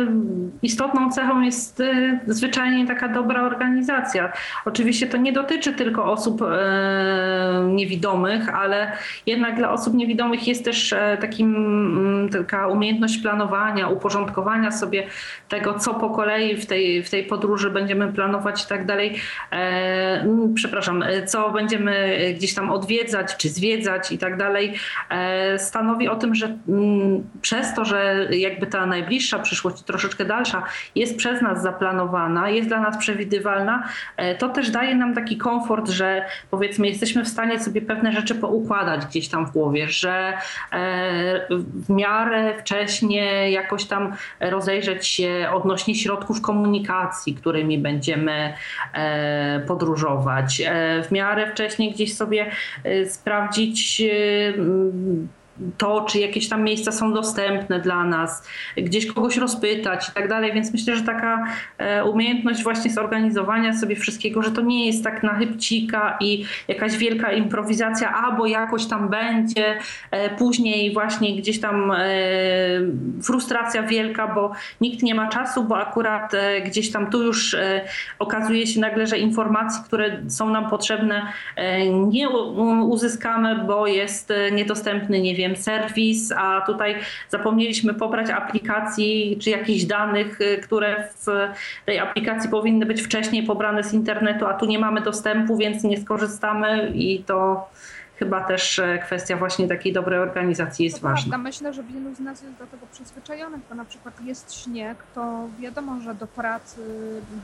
istotną 0.62 1.11
cechą 1.11 1.40
jest 1.40 1.80
e, 1.80 2.20
zwyczajnie 2.26 2.86
taka 2.86 3.09
dobra 3.09 3.42
organizacja. 3.42 4.32
Oczywiście 4.64 5.07
to 5.07 5.16
nie 5.16 5.32
dotyczy 5.32 5.72
tylko 5.72 6.05
osób 6.05 6.40
niewidomych, 7.68 8.55
ale 8.55 8.92
jednak 9.26 9.57
dla 9.57 9.70
osób 9.70 9.94
niewidomych 9.94 10.49
jest 10.49 10.64
też 10.64 10.94
takim, 11.20 11.57
mm, 11.57 12.28
taka 12.28 12.68
umiejętność 12.68 13.18
planowania, 13.18 13.88
uporządkowania 13.88 14.72
sobie 14.72 15.07
tego, 15.49 15.78
co 15.78 15.94
po 15.94 16.11
kolei 16.11 16.57
w 16.57 16.66
tej, 16.66 17.03
w 17.03 17.11
tej 17.11 17.24
podróży 17.24 17.70
będziemy 17.70 18.12
planować 18.12 18.64
i 18.64 18.68
tak 18.68 18.86
dalej. 18.86 19.14
Przepraszam, 20.55 21.05
co 21.26 21.51
będziemy 21.51 22.16
gdzieś 22.36 22.55
tam 22.55 22.70
odwiedzać 22.70 23.36
czy 23.36 23.49
zwiedzać 23.49 24.12
i 24.12 24.18
tak 24.18 24.36
dalej. 24.36 24.74
Stanowi 25.57 26.09
o 26.09 26.16
tym, 26.16 26.34
że 26.34 26.59
mm, 26.68 27.22
przez 27.43 27.74
to, 27.74 27.84
że 27.84 28.28
jakby 28.30 28.66
ta 28.66 28.87
najbliższa 28.87 29.39
przyszłość, 29.39 29.82
troszeczkę 29.82 30.24
dalsza, 30.24 30.62
jest 30.95 31.16
przez 31.16 31.43
nas 31.43 31.62
zaplanowana, 31.62 32.51
jest 32.51 32.68
dla 32.68 32.80
nas 32.80 32.97
przewidywalna, 32.97 33.89
e, 34.16 34.34
to 34.34 34.49
też 34.49 34.70
daje 34.70 34.95
nam 34.95 35.14
taki 35.14 35.37
komfort, 35.37 35.89
że 35.89 36.26
powiedzmy 36.51 36.89
jesteśmy 36.89 37.24
w 37.24 37.28
stanie 37.28 37.61
sobie 37.61 37.82
pewne 37.82 38.12
rzeczy 38.12 38.34
poukładać 38.34 39.07
gdzieś 39.07 39.28
tam 39.28 39.47
w 39.47 39.51
głowie, 39.51 39.89
że 39.89 40.32
e, 40.72 41.47
w 41.74 41.91
miarę 41.91 42.55
wcześnie 42.59 43.51
jakoś 43.51 43.84
tam 43.84 44.12
rozejrzeć 44.41 45.07
się 45.07 45.49
odnośnie 45.55 45.95
środków 45.95 46.41
komunikacji, 46.41 47.34
którymi 47.34 47.78
będziemy 47.78 48.55
e, 48.93 49.61
podróżować, 49.61 50.62
w 51.09 51.12
miarę 51.12 51.51
wcześnie 51.51 51.91
gdzieś 51.91 52.16
sobie 52.16 52.51
sprawdzić 53.07 54.03
to, 55.78 56.00
czy 56.00 56.18
jakieś 56.18 56.48
tam 56.48 56.64
miejsca 56.64 56.92
są 56.92 57.12
dostępne 57.12 57.80
dla 57.80 58.04
nas, 58.04 58.48
gdzieś 58.76 59.07
kogoś 59.07 59.36
rozpytać 59.36 60.09
i 60.09 60.12
tak 60.12 60.28
dalej. 60.28 60.52
Więc 60.52 60.72
myślę, 60.72 60.96
że 60.96 61.02
taka 61.02 61.44
e, 61.78 62.04
umiejętność 62.04 62.62
właśnie 62.62 62.90
zorganizowania 62.90 63.72
sobie 63.72 63.96
wszystkiego, 63.96 64.42
że 64.42 64.50
to 64.50 64.61
nie 64.61 64.86
jest 64.86 65.04
tak 65.04 65.22
na 65.22 65.34
chybcika 65.34 66.16
i 66.20 66.44
jakaś 66.68 66.96
wielka 66.96 67.32
improwizacja, 67.32 68.14
albo 68.14 68.46
jakoś 68.46 68.86
tam 68.86 69.09
będzie, 69.09 69.78
e, 70.11 70.30
później 70.30 70.94
właśnie 70.94 71.36
gdzieś 71.36 71.61
tam 71.61 71.90
e, 71.90 72.04
frustracja 73.22 73.82
wielka, 73.82 74.34
bo 74.34 74.52
nikt 74.80 75.02
nie 75.02 75.14
ma 75.14 75.28
czasu, 75.28 75.64
bo 75.64 75.78
akurat 75.78 76.32
gdzieś 76.66 76.92
tam 76.92 77.11
tu 77.11 77.22
już 77.22 77.57
okazuje 78.18 78.66
się 78.66 78.80
nagle, 78.80 79.07
że 79.07 79.18
informacji, 79.18 79.82
które 79.84 80.22
są 80.28 80.50
nam 80.50 80.70
potrzebne, 80.70 81.32
nie 82.07 82.28
uzyskamy, 82.82 83.64
bo 83.66 83.86
jest 83.86 84.32
niedostępny, 84.52 85.20
nie 85.20 85.34
wiem, 85.34 85.45
wiem, 85.49 85.57
serwis, 85.57 86.32
a 86.32 86.61
tutaj 86.61 86.97
zapomnieliśmy 87.28 87.94
pobrać 87.94 88.30
aplikacji 88.30 89.38
czy 89.42 89.51
jakichś 89.51 89.84
danych, 89.84 90.40
y, 90.40 90.59
które 90.62 91.09
w 91.14 91.26
tej 91.86 91.99
aplikacji 91.99 92.51
powinny 92.51 92.86
być 92.86 93.03
wcześniej 93.03 93.42
pobrane 93.42 93.84
z 93.84 93.94
internetu, 93.94 94.47
a 94.47 94.55
tu 94.55 94.66
nie 94.66 94.78
mamy 94.78 95.01
dostępu, 95.01 95.57
więc 95.57 95.84
nie 95.84 96.01
skorzystamy 96.01 96.92
i 96.94 97.24
to 97.24 97.68
chyba 98.18 98.44
też 98.44 98.78
e, 98.78 98.99
kwestia 98.99 99.36
właśnie 99.36 99.68
takiej 99.68 99.92
dobrej 99.92 100.18
organizacji 100.18 100.84
jest 100.84 101.01
to 101.01 101.03
ważna. 101.03 101.30
Prawda. 101.30 101.38
Myślę, 101.38 101.72
że 101.72 101.82
wielu 101.82 102.14
z 102.14 102.20
nas 102.20 102.42
jest 102.42 102.55
do 102.59 102.66
tego 102.66 102.86
przyzwyczajonych, 102.92 103.61
bo 103.68 103.74
na 103.74 103.84
przykład 103.84 104.24
jest 104.24 104.55
śnieg, 104.55 104.99
to 105.14 105.49
wiadomo, 105.61 106.01
że 106.01 106.14
do 106.14 106.26
pracy 106.26 106.80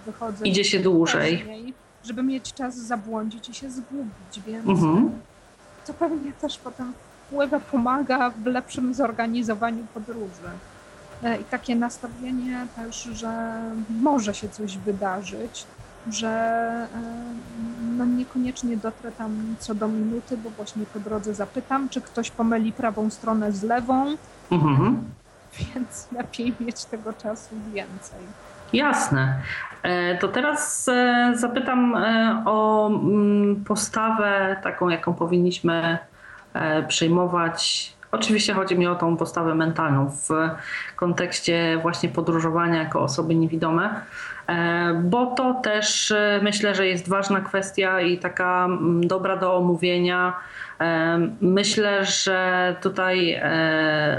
wychodzę. 0.07 0.47
Idzie 0.49 0.65
się 0.65 0.79
dłużej. 0.79 1.37
Wcześniej, 1.37 1.75
żeby 2.05 2.23
mieć 2.23 2.53
czas 2.53 2.77
zabłądzić 2.77 3.49
i 3.49 3.55
się 3.55 3.71
zgubić, 3.71 4.41
więc 4.47 4.69
mhm. 4.69 5.11
to 5.87 5.95
pewnie 5.95 6.33
też 6.33 6.59
potem 6.59 6.93
wpływa, 7.33 7.61
pomaga 7.61 8.31
w 8.31 8.47
lepszym 8.47 8.95
zorganizowaniu 8.95 9.87
podróży. 9.95 10.51
E, 11.25 11.37
I 11.37 11.45
takie 11.45 11.77
nastawienie 11.77 12.67
też, 12.77 13.03
że 13.03 13.53
może 14.01 14.35
się 14.35 14.49
coś 14.49 14.79
wydarzyć, 14.79 15.67
że 16.11 16.29
e, 16.29 16.89
no 17.97 18.05
niekoniecznie 18.05 18.77
dotrę 18.77 19.13
tam 19.13 19.57
co 19.59 19.75
do 19.75 19.89
minuty, 19.89 20.37
bo 20.37 20.51
właśnie 20.51 20.87
po 20.93 21.01
drodze 21.01 21.35
zapytam, 21.35 21.89
czy 21.89 22.01
ktoś 22.01 22.31
pomyli 22.31 22.73
prawą 22.73 23.11
stronę 23.11 23.53
z 23.53 23.63
lewą. 23.63 24.17
Mhm. 24.51 25.05
Więc 25.59 26.09
lepiej 26.13 26.55
mieć 26.61 26.85
tego 26.85 27.13
czasu 27.13 27.55
więcej. 27.73 28.21
Jasne. 28.73 29.41
E, 29.83 30.19
to 30.19 30.29
teraz 30.29 30.91
zapytam 31.35 31.95
o 32.45 32.87
mm, 32.89 33.65
postawę 33.65 34.57
taką, 34.63 34.89
jaką 34.89 35.15
powinniśmy 35.15 35.99
przyjmować. 36.89 37.93
Oczywiście 38.13 38.55
chodzi 38.55 38.79
mi 38.79 38.87
o 38.87 38.95
tą 38.95 39.17
postawę 39.17 39.55
mentalną 39.55 40.11
w 40.11 40.29
kontekście 40.97 41.79
właśnie 41.83 42.09
podróżowania 42.09 42.79
jako 42.79 43.01
osoby 43.01 43.35
niewidome, 43.35 44.01
e, 44.47 45.01
bo 45.05 45.27
to 45.27 45.55
też 45.55 46.11
e, 46.11 46.41
myślę, 46.43 46.75
że 46.75 46.87
jest 46.87 47.09
ważna 47.09 47.41
kwestia 47.41 48.01
i 48.01 48.19
taka 48.19 48.65
mm, 48.65 49.07
dobra 49.07 49.37
do 49.37 49.57
omówienia. 49.57 50.33
Myślę, 51.41 52.05
że 52.05 52.77
tutaj 52.81 53.41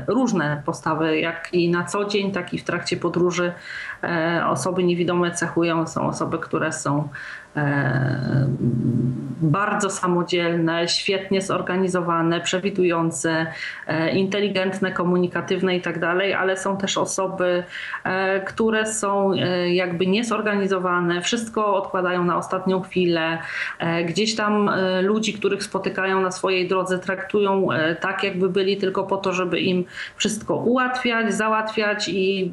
różne 0.07 0.61
postawy, 0.65 1.19
jak 1.19 1.53
i 1.53 1.69
na 1.69 1.83
co 1.83 2.05
dzień, 2.05 2.31
tak 2.31 2.53
i 2.53 2.57
w 2.57 2.63
trakcie 2.63 2.97
podróży 2.97 3.53
osoby 4.47 4.83
niewidome 4.83 5.31
cechują. 5.31 5.87
Są 5.87 6.07
osoby, 6.07 6.39
które 6.39 6.71
są 6.71 7.09
E, 7.09 7.42
bardzo 9.41 9.89
samodzielne, 9.89 10.87
świetnie 10.87 11.41
zorganizowane, 11.41 12.41
przewidujące, 12.41 13.45
e, 13.87 14.15
inteligentne, 14.15 14.91
komunikatywne 14.91 15.75
i 15.75 15.81
tak 15.81 15.99
dalej, 15.99 16.33
ale 16.33 16.57
są 16.57 16.77
też 16.77 16.97
osoby, 16.97 17.63
e, 18.03 18.39
które 18.39 18.85
są 18.85 19.31
jakby 19.67 20.07
niezorganizowane, 20.07 21.21
wszystko 21.21 21.75
odkładają 21.75 22.23
na 22.23 22.37
ostatnią 22.37 22.81
chwilę. 22.81 23.37
Gdzieś 24.05 24.35
tam 24.35 24.69
ludzi, 25.01 25.33
których 25.33 25.63
spotykają 25.63 26.21
na 26.21 26.31
swojej 26.31 26.67
drodze, 26.67 26.99
traktują 26.99 27.67
tak, 27.99 28.23
jakby 28.23 28.49
byli 28.49 28.77
tylko 28.77 29.03
po 29.03 29.17
to, 29.17 29.33
żeby 29.33 29.59
im 29.59 29.85
wszystko 30.15 30.55
ułatwiać, 30.55 31.33
załatwiać 31.33 32.09
i 32.09 32.51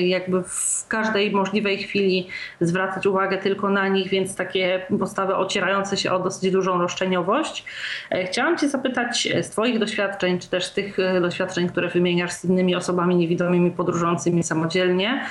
jakby 0.00 0.42
w 0.42 0.84
każdej 0.88 1.30
możliwej 1.30 1.78
chwili 1.78 2.28
zwracać 2.60 3.06
uwagę 3.06 3.38
tylko 3.38 3.70
na 3.70 3.88
nich, 3.88 4.08
więc 4.08 4.29
więc 4.30 4.36
takie 4.36 4.86
postawy 4.98 5.36
ocierające 5.36 5.96
się 5.96 6.12
o 6.12 6.18
dosyć 6.18 6.52
dużą 6.52 6.78
roszczeniowość. 6.78 7.64
E, 8.10 8.24
chciałam 8.24 8.58
Cię 8.58 8.68
zapytać 8.68 9.26
e, 9.26 9.42
z 9.42 9.50
Twoich 9.50 9.78
doświadczeń, 9.78 10.38
czy 10.38 10.48
też 10.48 10.70
tych 10.70 10.98
e, 10.98 11.20
doświadczeń, 11.20 11.68
które 11.68 11.88
wymieniasz 11.88 12.32
z 12.32 12.44
innymi 12.44 12.76
osobami 12.76 13.16
niewidomymi 13.16 13.70
podróżującymi 13.70 14.42
samodzielnie, 14.42 15.24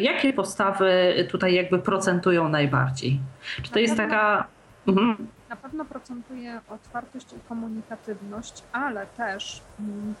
jakie 0.00 0.32
postawy 0.32 1.14
tutaj 1.30 1.54
jakby 1.54 1.78
procentują 1.78 2.48
najbardziej? 2.48 3.20
Czy 3.62 3.70
to 3.70 3.78
jest 3.78 3.96
taka. 3.96 4.46
Mhm. 4.88 5.26
Na 5.48 5.56
pewno 5.56 5.84
procentuje 5.84 6.60
otwartość 6.70 7.26
i 7.32 7.48
komunikatywność, 7.48 8.62
ale 8.72 9.06
też 9.06 9.60
mm, 9.80 10.14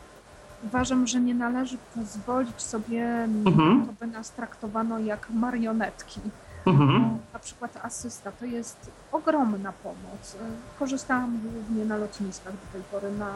uważam, 0.64 1.06
że 1.06 1.20
nie 1.20 1.34
należy 1.34 1.76
pozwolić 1.94 2.62
sobie 2.62 3.04
mhm. 3.46 3.86
to, 3.86 3.92
by 4.06 4.12
nas 4.12 4.32
traktowano 4.32 4.98
jak 4.98 5.30
marionetki. 5.30 6.20
Mhm. 6.66 7.18
Na 7.32 7.38
przykład 7.38 7.78
asysta 7.82 8.32
to 8.32 8.44
jest 8.44 8.90
ogromna 9.12 9.72
pomoc. 9.72 10.36
Korzystałam 10.78 11.38
głównie 11.38 11.84
na 11.84 11.96
lotniskach 11.96 12.52
do 12.52 12.72
tej 12.72 12.82
pory, 12.82 13.10
na 13.12 13.32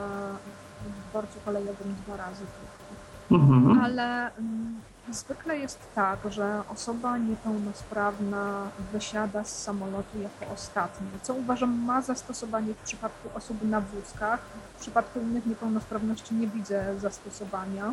dworcu 1.10 1.38
kolejowym 1.44 1.94
dwa 2.06 2.16
razy 2.16 2.40
tylko. 2.40 2.84
Mhm. 3.44 3.80
Ale 3.80 4.36
mm, 4.36 4.80
zwykle 5.10 5.58
jest 5.58 5.78
tak, 5.94 6.18
że 6.30 6.62
osoba 6.68 7.18
niepełnosprawna 7.18 8.70
wysiada 8.92 9.44
z 9.44 9.62
samolotu 9.62 10.18
jako 10.20 10.54
ostatnia, 10.54 11.08
co 11.22 11.34
uważam 11.34 11.84
ma 11.84 12.02
zastosowanie 12.02 12.74
w 12.74 12.84
przypadku 12.84 13.28
osób 13.34 13.62
na 13.62 13.80
wózkach. 13.80 14.40
W 14.76 14.80
przypadku 14.80 15.20
innych 15.20 15.46
niepełnosprawności 15.46 16.34
nie 16.34 16.46
widzę 16.46 16.98
zastosowania. 16.98 17.92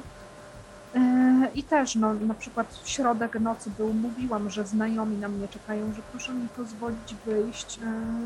I 1.56 1.64
też 1.64 1.96
no, 1.96 2.14
na 2.14 2.34
przykład 2.34 2.80
w 2.84 2.90
środek 2.90 3.40
nocy 3.40 3.72
był, 3.78 3.94
mówiłam, 3.94 4.50
że 4.50 4.68
znajomi 4.68 5.18
na 5.18 5.28
mnie 5.28 5.48
czekają, 5.48 5.94
że 5.94 6.02
proszę 6.12 6.34
mi 6.34 6.48
pozwolić 6.48 7.16
wyjść 7.26 7.80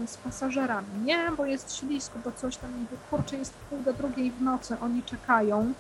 z 0.08 0.18
pasażerami. 0.18 0.88
Nie, 1.04 1.32
bo 1.38 1.46
jest 1.46 1.76
ślisko, 1.76 2.20
bo 2.24 2.32
coś 2.32 2.58
tam, 2.58 2.72
mówię, 2.72 2.98
kurczę, 3.10 3.38
jest 3.38 3.54
pół 3.54 3.80
do 3.82 3.94
drugiej 3.94 4.32
w 4.32 4.42
nocy, 4.42 4.78
oni 4.82 5.04
czekają. 5.04 5.74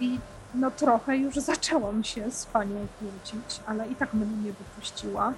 I 0.00 0.18
no 0.54 0.70
trochę 0.70 1.16
już 1.16 1.34
zaczęłam 1.52 2.04
się 2.04 2.30
z 2.30 2.46
panią 2.46 2.86
kłócić, 2.98 3.60
ale 3.66 3.88
i 3.88 3.96
tak 3.96 4.14
mnie 4.14 4.26
nie 4.26 4.52
wypuściła. 4.52 5.32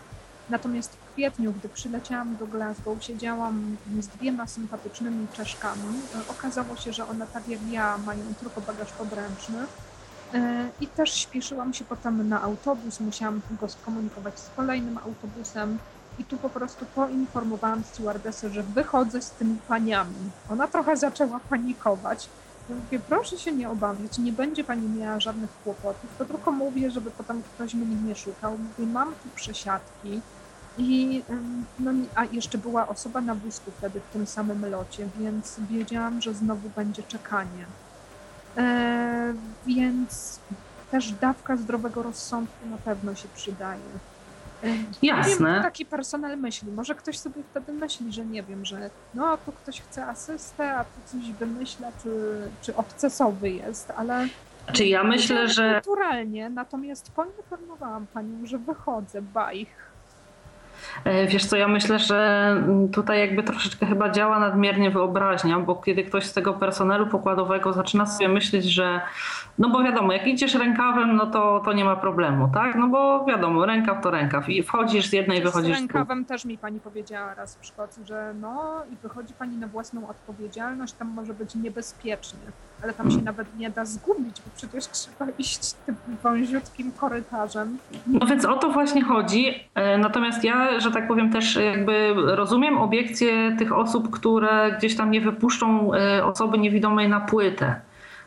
Natomiast 0.50 0.96
w 0.96 1.12
kwietniu, 1.12 1.52
gdy 1.52 1.68
przyleciałam 1.68 2.36
do 2.36 2.46
Glasgow, 2.46 3.04
siedziałam 3.04 3.76
z 4.00 4.08
dwiema 4.08 4.46
sympatycznymi 4.46 5.26
Czeszkami. 5.32 6.00
Okazało 6.28 6.76
się, 6.76 6.92
że 6.92 7.08
one 7.08 7.26
tak 7.26 7.48
jak 7.48 7.60
ja 7.70 7.98
mają 7.98 8.34
tylko 8.40 8.60
bagaż 8.60 8.92
podręczny. 8.92 9.66
E, 10.34 10.68
I 10.80 10.86
też 10.86 11.14
śpieszyłam 11.14 11.74
się 11.74 11.84
potem 11.84 12.28
na 12.28 12.42
autobus, 12.42 13.00
musiałam 13.00 13.40
go 13.60 13.68
skomunikować 13.68 14.38
z 14.38 14.50
kolejnym 14.56 14.98
autobusem. 14.98 15.78
I 16.18 16.24
tu 16.24 16.36
po 16.36 16.48
prostu 16.50 16.86
poinformowałam 16.94 17.84
stewardessę, 17.84 18.50
że 18.50 18.62
wychodzę 18.62 19.22
z 19.22 19.30
tymi 19.30 19.56
paniami. 19.68 20.30
Ona 20.50 20.68
trochę 20.68 20.96
zaczęła 20.96 21.40
panikować 21.40 22.28
Mówię, 22.68 23.00
proszę 23.08 23.38
się 23.38 23.52
nie 23.52 23.70
obawiać, 23.70 24.18
nie 24.18 24.32
będzie 24.32 24.64
pani 24.64 24.88
miała 24.88 25.20
żadnych 25.20 25.50
kłopotów. 25.64 26.10
To 26.18 26.24
tylko 26.24 26.52
mówię, 26.52 26.90
żeby 26.90 27.10
potem 27.10 27.42
ktoś 27.42 27.74
mnie 27.74 27.96
nie 27.96 28.14
szukał. 28.14 28.58
Mówię, 28.58 28.92
mam 28.92 29.08
tu 29.08 29.28
przesiadki. 29.34 30.20
I 30.78 31.22
no, 31.78 31.90
a 32.14 32.24
jeszcze 32.24 32.58
była 32.58 32.88
osoba 32.88 33.20
na 33.20 33.34
wózku 33.34 33.70
wtedy 33.78 34.00
w 34.00 34.12
tym 34.12 34.26
samym 34.26 34.70
locie, 34.70 35.08
więc 35.18 35.56
wiedziałam, 35.70 36.22
że 36.22 36.34
znowu 36.34 36.68
będzie 36.76 37.02
czekanie. 37.02 37.66
E, 38.56 39.34
więc 39.66 40.40
też 40.90 41.12
dawka 41.12 41.56
zdrowego 41.56 42.02
rozsądku 42.02 42.68
na 42.70 42.76
pewno 42.76 43.14
się 43.14 43.28
przydaje. 43.34 43.80
Jasne. 45.02 45.48
Nie 45.48 45.54
wiem, 45.54 45.62
taki 45.62 45.86
personel 45.86 46.38
myśli. 46.38 46.72
Może 46.72 46.94
ktoś 46.94 47.18
sobie 47.18 47.42
wtedy 47.50 47.72
myśli, 47.72 48.12
że 48.12 48.24
nie 48.24 48.42
wiem, 48.42 48.64
że 48.64 48.90
no 49.14 49.36
tu 49.36 49.52
ktoś 49.52 49.80
chce 49.80 50.06
asystę, 50.06 50.76
a 50.76 50.84
tu 50.84 51.00
coś 51.06 51.32
wymyśla, 51.32 51.88
czy, 52.02 52.10
czy 52.62 52.76
obcesowy 52.76 53.50
jest, 53.50 53.90
ale. 53.96 54.28
Czy 54.72 54.84
ja 54.86 55.04
myślę, 55.04 55.48
że. 55.48 55.72
Naturalnie, 55.72 56.50
natomiast 56.50 57.10
poinformowałam 57.10 58.06
panią, 58.06 58.46
że 58.46 58.58
wychodzę, 58.58 59.22
baj. 59.22 59.66
E, 61.04 61.26
wiesz 61.26 61.46
co, 61.46 61.56
ja 61.56 61.68
myślę, 61.68 61.98
że 61.98 62.56
tutaj 62.92 63.20
jakby 63.20 63.42
troszeczkę 63.42 63.86
chyba 63.86 64.10
działa 64.10 64.38
nadmiernie 64.38 64.90
wyobraźnia, 64.90 65.58
bo 65.58 65.74
kiedy 65.74 66.04
ktoś 66.04 66.24
z 66.26 66.32
tego 66.32 66.54
personelu 66.54 67.06
pokładowego 67.06 67.72
zaczyna 67.72 68.06
sobie 68.06 68.28
myśleć, 68.28 68.64
że 68.64 69.00
no 69.58 69.68
bo 69.68 69.82
wiadomo, 69.82 70.12
jak 70.12 70.26
idziesz 70.26 70.54
rękawem, 70.54 71.16
no 71.16 71.26
to, 71.26 71.62
to 71.64 71.72
nie 71.72 71.84
ma 71.84 71.96
problemu, 71.96 72.50
tak? 72.54 72.74
No 72.74 72.88
bo 72.88 73.24
wiadomo, 73.24 73.66
rękaw 73.66 74.02
to 74.02 74.10
rękaw 74.10 74.48
i 74.48 74.62
wchodzisz 74.62 75.06
z 75.06 75.12
jednej, 75.12 75.42
wychodzisz 75.42 75.76
z 75.76 75.80
rękawem 75.80 76.24
też 76.24 76.44
mi 76.44 76.58
pani 76.58 76.80
powiedziała 76.80 77.34
raz 77.34 77.58
w 77.60 77.66
Szkocji, 77.66 78.06
że 78.06 78.34
no 78.40 78.82
i 78.92 78.96
wychodzi 78.96 79.34
pani 79.34 79.56
na 79.56 79.66
własną 79.66 80.08
odpowiedzialność, 80.08 80.92
tam 80.92 81.08
może 81.08 81.34
być 81.34 81.54
niebezpiecznie, 81.54 82.38
ale 82.82 82.92
tam 82.92 83.06
się 83.06 83.10
hmm. 83.10 83.24
nawet 83.24 83.58
nie 83.58 83.70
da 83.70 83.84
zgubić, 83.84 84.36
bo 84.46 84.50
przecież 84.56 84.88
trzeba 84.88 85.26
iść 85.38 85.72
tym 85.86 85.96
wąziutkim 86.22 86.92
korytarzem. 86.92 87.78
No 88.06 88.26
więc 88.26 88.44
o 88.44 88.56
to 88.56 88.70
właśnie 88.70 89.04
chodzi, 89.04 89.54
e, 89.74 89.98
natomiast 89.98 90.44
ja, 90.44 90.80
że 90.80 90.90
tak 90.90 91.08
powiem 91.08 91.32
też 91.32 91.56
jakby 91.56 92.14
rozumiem 92.16 92.78
obiekcje 92.78 93.56
tych 93.58 93.72
osób, 93.72 94.10
które 94.10 94.74
gdzieś 94.78 94.96
tam 94.96 95.10
nie 95.10 95.20
wypuszczą 95.20 95.94
e, 95.94 96.24
osoby 96.24 96.58
niewidomej 96.58 97.08
na 97.08 97.20
płytę 97.20 97.80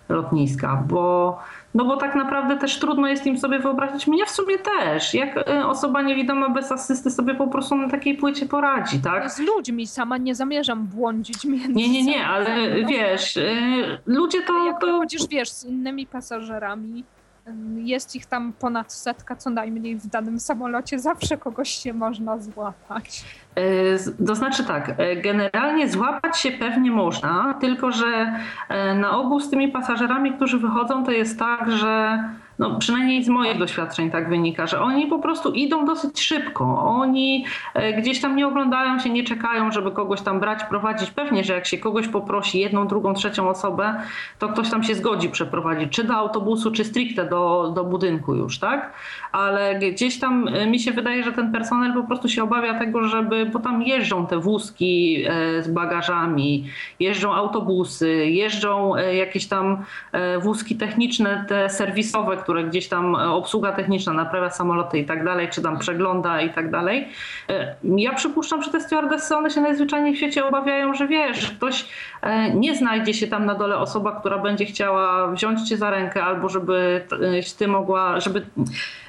lotniska, 0.09 0.83
bo, 0.87 1.39
no 1.75 1.85
bo 1.85 1.97
tak 1.97 2.15
naprawdę 2.15 2.57
też 2.57 2.79
trudno 2.79 3.07
jest 3.07 3.25
im 3.25 3.37
sobie 3.37 3.59
wyobrazić, 3.59 4.07
mnie 4.07 4.25
w 4.25 4.29
sumie 4.29 4.57
też, 4.59 5.13
jak 5.13 5.37
e, 5.37 5.67
osoba 5.67 6.01
niewidoma 6.01 6.49
bez 6.49 6.71
asysty 6.71 7.11
sobie 7.11 7.35
po 7.35 7.47
prostu 7.47 7.75
na 7.75 7.89
takiej 7.89 8.17
płycie 8.17 8.45
poradzi, 8.45 8.99
tak? 8.99 9.31
Z 9.31 9.39
ludźmi 9.39 9.87
sama 9.87 10.17
nie 10.17 10.35
zamierzam 10.35 10.87
błądzić 10.87 11.45
między 11.51 11.73
Nie, 11.73 11.89
nie, 11.89 12.03
nie, 12.03 12.27
ale 12.33 12.85
wiesz, 12.85 13.37
e, 13.37 13.43
ludzie 14.05 14.41
to... 14.41 14.65
Jak 14.65 14.81
to... 14.81 14.87
chodzisz, 14.87 15.27
wiesz, 15.27 15.49
z 15.49 15.65
innymi 15.65 16.07
pasażerami, 16.07 17.03
jest 17.77 18.15
ich 18.15 18.25
tam 18.25 18.53
ponad 18.53 18.93
setka 18.93 19.35
co 19.35 19.49
najmniej 19.49 19.95
w 19.95 20.07
danym 20.07 20.39
samolocie, 20.39 20.99
zawsze 20.99 21.37
kogoś 21.37 21.69
się 21.69 21.93
można 21.93 22.39
złapać. 22.39 23.23
E, 23.55 24.25
to 24.25 24.35
znaczy 24.35 24.63
tak, 24.63 24.93
e, 24.97 25.15
generalnie 25.15 25.89
złapać 25.89 26.39
się 26.39 26.51
pewnie 26.51 26.91
można, 26.91 27.57
tylko 27.61 27.91
że 27.91 28.39
e, 28.69 28.95
na 28.95 29.17
ogół 29.17 29.39
z 29.39 29.49
tymi 29.49 29.67
pasażerami, 29.67 30.33
którzy 30.33 30.59
wychodzą, 30.59 31.03
to 31.03 31.11
jest 31.11 31.39
tak, 31.39 31.71
że 31.71 32.23
no 32.59 32.79
przynajmniej 32.79 33.23
z 33.23 33.29
moich 33.29 33.57
doświadczeń 33.57 34.11
tak 34.11 34.29
wynika, 34.29 34.67
że 34.67 34.81
oni 34.81 35.07
po 35.07 35.19
prostu 35.19 35.51
idą 35.51 35.85
dosyć 35.85 36.21
szybko. 36.21 36.83
Oni 36.85 37.45
e, 37.73 37.93
gdzieś 37.93 38.21
tam 38.21 38.35
nie 38.35 38.47
oglądają 38.47 38.99
się, 38.99 39.09
nie 39.09 39.23
czekają, 39.23 39.71
żeby 39.71 39.91
kogoś 39.91 40.21
tam 40.21 40.39
brać, 40.39 40.63
prowadzić. 40.63 41.11
Pewnie, 41.11 41.43
że 41.43 41.53
jak 41.53 41.65
się 41.65 41.77
kogoś 41.77 42.07
poprosi, 42.07 42.59
jedną, 42.59 42.87
drugą, 42.87 43.13
trzecią 43.13 43.49
osobę, 43.49 43.95
to 44.39 44.47
ktoś 44.47 44.69
tam 44.69 44.83
się 44.83 44.95
zgodzi 44.95 45.29
przeprowadzić, 45.29 45.89
czy 45.93 46.03
do 46.03 46.13
autobusu, 46.13 46.71
czy 46.71 46.83
stricte 46.83 47.25
do, 47.25 47.71
do 47.75 47.83
budynku 47.83 48.35
już, 48.35 48.59
tak? 48.59 48.93
Ale 49.31 49.79
gdzieś 49.79 50.19
tam 50.19 50.47
e, 50.47 50.67
mi 50.67 50.79
się 50.79 50.91
wydaje, 50.91 51.23
że 51.23 51.31
ten 51.31 51.51
personel 51.51 51.93
po 51.93 52.03
prostu 52.03 52.29
się 52.29 52.43
obawia 52.43 52.79
tego, 52.79 53.07
żeby, 53.07 53.45
bo 53.45 53.59
tam 53.59 53.83
jeżdżą 53.83 54.27
te 54.27 54.39
wózki 54.39 55.23
e, 55.27 55.63
z 55.63 55.71
bagażami, 55.71 56.69
jeżdżą 56.99 57.33
autobusy, 57.33 58.09
jeżdżą 58.25 58.95
jakieś 58.95 59.47
tam 59.47 59.83
wózki 60.41 60.75
techniczne, 60.75 61.45
te 61.47 61.69
serwisowe, 61.69 62.37
które 62.45 62.63
gdzieś 62.63 62.87
tam 62.87 63.15
e, 63.15 63.29
obsługa 63.29 63.71
techniczna 63.71 64.13
naprawia 64.13 64.49
samoloty 64.49 64.99
i 64.99 65.05
tak 65.05 65.23
dalej, 65.23 65.49
czy 65.49 65.61
tam 65.61 65.79
przegląda 65.79 66.41
i 66.41 66.49
tak 66.49 66.71
dalej. 66.71 67.07
E, 67.49 67.75
ja 67.83 68.13
przypuszczam, 68.13 68.63
że 68.63 68.71
te 68.71 68.81
stewardessy, 68.81 69.35
one 69.35 69.49
się 69.49 69.61
najzwyczajniej 69.61 70.13
w 70.13 70.17
świecie 70.17 70.45
obawiają, 70.45 70.93
że 70.93 71.07
wiesz, 71.07 71.51
ktoś 71.51 71.85
e, 72.21 72.53
nie 72.53 72.75
znajdzie 72.75 73.13
się 73.13 73.27
tam 73.27 73.45
na 73.45 73.55
dole 73.55 73.77
osoba, 73.77 74.19
która 74.19 74.37
będzie 74.37 74.65
chciała 74.65 75.27
wziąć 75.27 75.69
cię 75.69 75.77
za 75.77 75.89
rękę 75.89 76.23
albo 76.23 76.49
żeby 76.49 77.05
ty 77.57 77.67
mogła, 77.67 78.19
żeby 78.19 78.45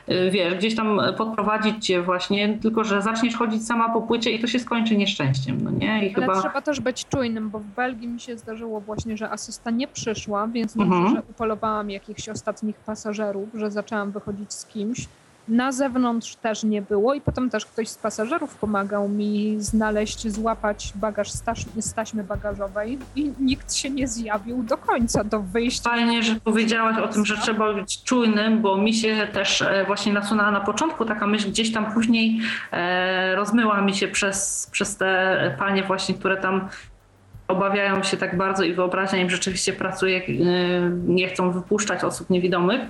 wiesz, 0.08 0.54
gdzieś 0.54 0.74
tam 0.74 1.00
podprowadzić 1.16 1.86
cię 1.86 2.02
właśnie, 2.02 2.58
tylko 2.62 2.84
że 2.84 3.02
zaczniesz 3.02 3.36
chodzić 3.36 3.66
sama 3.66 3.88
po 3.88 4.02
płycie 4.02 4.30
i 4.30 4.40
to 4.40 4.46
się 4.46 4.58
skończy 4.58 4.96
nieszczęściem, 4.96 5.60
no 5.62 5.70
nie? 5.70 6.06
I 6.08 6.14
Ale 6.14 6.26
chyba... 6.26 6.40
trzeba 6.40 6.62
też 6.62 6.80
być 6.80 7.04
czujnym, 7.08 7.50
bo 7.50 7.58
w 7.58 7.66
Belgii 7.66 8.08
mi 8.08 8.20
się 8.20 8.38
zdarzyło 8.38 8.80
właśnie, 8.80 9.16
że 9.16 9.30
asysta 9.30 9.70
nie 9.70 9.88
przyszła, 9.88 10.46
więc 10.48 10.76
mhm. 10.76 11.02
dobrze, 11.02 11.16
że 11.16 11.22
upolowałam 11.30 11.90
jakichś 11.90 12.28
ostatnich 12.28 12.76
pasażerów, 12.76 13.48
że 13.54 13.70
zaczęłam 13.70 14.10
wychodzić 14.10 14.52
z 14.52 14.66
kimś 14.66 15.08
na 15.48 15.72
zewnątrz 15.72 16.36
też 16.36 16.64
nie 16.64 16.82
było 16.82 17.14
i 17.14 17.20
potem 17.20 17.50
też 17.50 17.66
ktoś 17.66 17.88
z 17.88 17.98
pasażerów 17.98 18.54
pomagał 18.54 19.08
mi 19.08 19.56
znaleźć, 19.58 20.28
złapać 20.28 20.92
bagaż 20.94 21.30
z 21.78 21.94
taśmy 21.94 22.24
bagażowej 22.24 22.98
i 23.16 23.32
nikt 23.40 23.74
się 23.74 23.90
nie 23.90 24.08
zjawił 24.08 24.62
do 24.62 24.76
końca, 24.76 25.24
do 25.24 25.40
wyjścia. 25.40 25.90
Fajnie, 25.90 26.22
że 26.22 26.34
powiedziałaś 26.34 26.98
o 26.98 27.08
tym, 27.08 27.26
że 27.26 27.36
trzeba 27.36 27.74
być 27.74 28.02
czujnym, 28.02 28.62
bo 28.62 28.76
mi 28.76 28.94
się 28.94 29.28
też 29.32 29.62
e, 29.62 29.84
właśnie 29.86 30.12
nasunęła 30.12 30.50
na 30.50 30.60
początku 30.60 31.04
taka 31.04 31.26
myśl, 31.26 31.48
gdzieś 31.48 31.72
tam 31.72 31.92
później 31.92 32.40
e, 32.72 33.34
rozmyła 33.36 33.80
mi 33.80 33.94
się 33.94 34.08
przez, 34.08 34.68
przez 34.72 34.96
te 34.96 35.54
panie 35.58 35.82
właśnie, 35.82 36.14
które 36.14 36.36
tam 36.36 36.68
obawiają 37.48 38.02
się 38.02 38.16
tak 38.16 38.36
bardzo 38.36 38.64
i 38.64 38.74
wyobraźnia 38.74 39.18
im 39.18 39.30
rzeczywiście 39.30 39.72
pracuje, 39.72 40.18
e, 40.18 40.30
nie 41.06 41.28
chcą 41.28 41.50
wypuszczać 41.50 42.04
osób 42.04 42.30
niewidomych. 42.30 42.80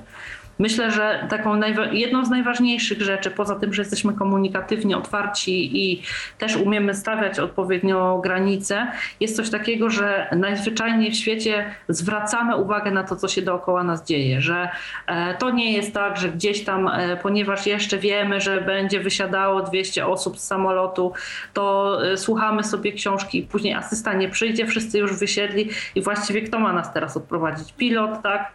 Myślę, 0.59 0.91
że 0.91 1.27
taką 1.31 1.61
jedną 1.93 2.25
z 2.25 2.31
najważniejszych 2.31 3.03
rzeczy, 3.03 3.31
poza 3.31 3.55
tym, 3.55 3.75
że 3.75 3.83
jesteśmy 3.83 4.13
komunikatywnie 4.13 4.97
otwarci 4.97 5.85
i 5.85 6.03
też 6.39 6.57
umiemy 6.57 6.95
stawiać 6.95 7.39
odpowiednio 7.39 8.21
granice, 8.23 8.87
jest 9.21 9.37
coś 9.37 9.51
takiego, 9.51 9.91
że 9.91 10.29
najzwyczajniej 10.37 11.11
w 11.11 11.17
świecie 11.17 11.65
zwracamy 11.89 12.57
uwagę 12.57 12.91
na 12.91 13.03
to, 13.03 13.17
co 13.17 13.29
się 13.29 13.43
dookoła 13.43 13.85
nas 13.85 14.05
dzieje, 14.05 14.41
że 14.41 14.69
e, 15.07 15.35
to 15.35 15.51
nie 15.51 15.73
jest 15.73 15.95
tak, 15.95 16.17
że 16.17 16.29
gdzieś 16.29 16.65
tam, 16.65 16.89
e, 16.89 17.17
ponieważ 17.17 17.67
jeszcze 17.67 17.99
wiemy, 17.99 18.41
że 18.41 18.61
będzie 18.61 19.01
wysiadało 19.01 19.63
200 19.63 20.07
osób 20.07 20.39
z 20.39 20.45
samolotu, 20.45 21.13
to 21.53 21.99
e, 22.13 22.17
słuchamy 22.17 22.65
sobie 22.65 22.93
książki 22.93 23.39
i 23.39 23.43
później 23.43 23.75
asysta 23.75 24.13
nie 24.13 24.29
przyjdzie, 24.29 24.67
wszyscy 24.67 24.99
już 24.99 25.19
wysiedli 25.19 25.71
i 25.95 26.03
właściwie 26.03 26.43
kto 26.43 26.59
ma 26.59 26.73
nas 26.73 26.93
teraz 26.93 27.17
odprowadzić? 27.17 27.73
Pilot, 27.73 28.23
tak? 28.23 28.53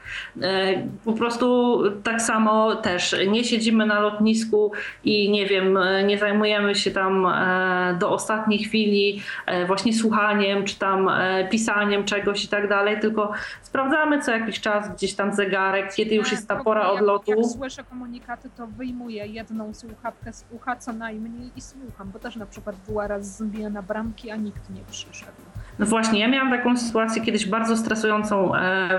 Po 1.05 1.13
prostu 1.13 1.81
tak 2.03 2.21
samo 2.21 2.75
też 2.75 3.15
nie 3.27 3.43
siedzimy 3.43 3.85
na 3.85 3.99
lotnisku 3.99 4.71
i 5.03 5.31
nie 5.31 5.45
wiem, 5.45 5.79
nie 6.05 6.17
zajmujemy 6.17 6.75
się 6.75 6.91
tam 6.91 7.25
e, 7.25 7.97
do 7.99 8.11
ostatniej 8.11 8.59
chwili 8.59 9.21
e, 9.45 9.65
właśnie 9.65 9.93
słuchaniem 9.93 10.65
czy 10.65 10.79
tam 10.79 11.09
e, 11.09 11.47
pisaniem 11.49 12.03
czegoś 12.03 12.45
i 12.45 12.47
tak 12.47 12.69
dalej, 12.69 12.99
tylko 12.99 13.31
sprawdzamy 13.61 14.21
co 14.21 14.31
jakiś 14.31 14.59
czas 14.59 14.95
gdzieś 14.95 15.13
tam 15.13 15.33
zegarek, 15.33 15.93
kiedy 15.95 16.15
już 16.15 16.31
jest 16.31 16.47
ta 16.47 16.63
pora 16.63 16.89
odlotu. 16.89 17.31
Jak, 17.31 17.39
jak 17.39 17.47
słyszę 17.47 17.83
komunikaty, 17.83 18.49
to 18.57 18.67
wyjmuję 18.67 19.27
jedną 19.27 19.73
słuchawkę 19.73 20.33
z 20.33 20.45
ucha 20.51 20.75
co 20.75 20.93
najmniej 20.93 21.51
i 21.55 21.61
słucham, 21.61 22.11
bo 22.11 22.19
też 22.19 22.35
na 22.35 22.45
przykład 22.45 22.75
była 22.87 23.07
raz 23.07 23.37
zbijana 23.37 23.81
bramki, 23.81 24.31
a 24.31 24.35
nikt 24.35 24.69
nie 24.69 24.81
przyszedł. 24.91 25.41
No 25.81 25.87
właśnie, 25.87 26.19
ja 26.19 26.27
miałam 26.27 26.51
taką 26.51 26.77
sytuację 26.77 27.21
kiedyś 27.21 27.45
bardzo 27.45 27.77
stresującą 27.77 28.51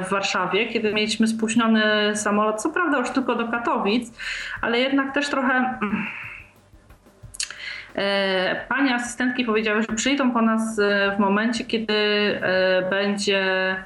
w 0.04 0.10
Warszawie, 0.10 0.66
kiedy 0.66 0.94
mieliśmy 0.94 1.28
spóźniony 1.28 1.82
samolot, 2.16 2.62
co 2.62 2.70
prawda 2.70 2.98
już 2.98 3.10
tylko 3.10 3.34
do 3.34 3.48
Katowic, 3.48 4.12
ale 4.60 4.78
jednak 4.78 5.14
też 5.14 5.28
trochę 5.28 5.54
mm, 5.54 6.06
E, 7.94 8.64
pani 8.68 8.92
asystentki 8.92 9.44
powiedziały, 9.44 9.82
że 9.82 9.96
przyjdą 9.96 10.32
po 10.32 10.42
nas 10.42 10.78
e, 10.78 11.16
w 11.16 11.18
momencie, 11.18 11.64
kiedy 11.64 11.94
e, 11.94 12.90
będzie 12.90 13.76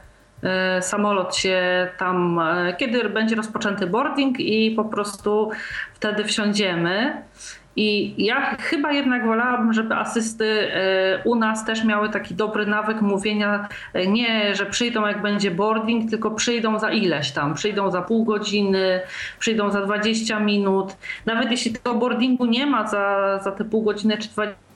samolot 0.81 1.37
się 1.37 1.89
tam, 1.99 2.41
kiedy 2.79 3.09
będzie 3.09 3.37
rozpoczęty 3.37 3.87
boarding 3.87 4.41
i 4.41 4.71
po 4.71 4.85
prostu 4.85 5.51
wtedy 5.95 6.25
wsiądziemy. 6.25 7.23
I 7.77 8.15
ja 8.25 8.57
chyba 8.57 8.93
jednak 8.93 9.27
wolałabym, 9.27 9.73
żeby 9.73 9.95
asysty 9.95 10.73
e, 10.73 11.23
u 11.25 11.35
nas 11.35 11.65
też 11.65 11.85
miały 11.85 12.11
taki 12.11 12.35
dobry 12.35 12.67
nawyk 12.67 13.01
mówienia 13.03 13.69
e, 13.93 14.07
nie, 14.07 14.55
że 14.55 14.67
przyjdą 14.67 15.07
jak 15.07 15.23
będzie 15.23 15.51
boarding, 15.51 16.11
tylko 16.11 16.31
przyjdą 16.31 16.79
za 16.79 16.91
ileś 16.91 17.31
tam. 17.33 17.55
Przyjdą 17.55 17.91
za 17.91 18.03
pół 18.03 18.25
godziny, 18.25 19.01
przyjdą 19.39 19.71
za 19.71 19.81
20 19.81 20.41
minut. 20.41 20.97
Nawet 21.27 21.51
jeśli 21.51 21.73
tego 21.73 21.95
boardingu 21.95 22.47
nie 22.47 22.67
ma 22.67 22.89
za, 22.89 23.39
za 23.45 23.53
te 23.53 23.65
pół 23.65 23.83
godziny 23.83 24.19
czy 24.19 24.29
20 24.29 24.67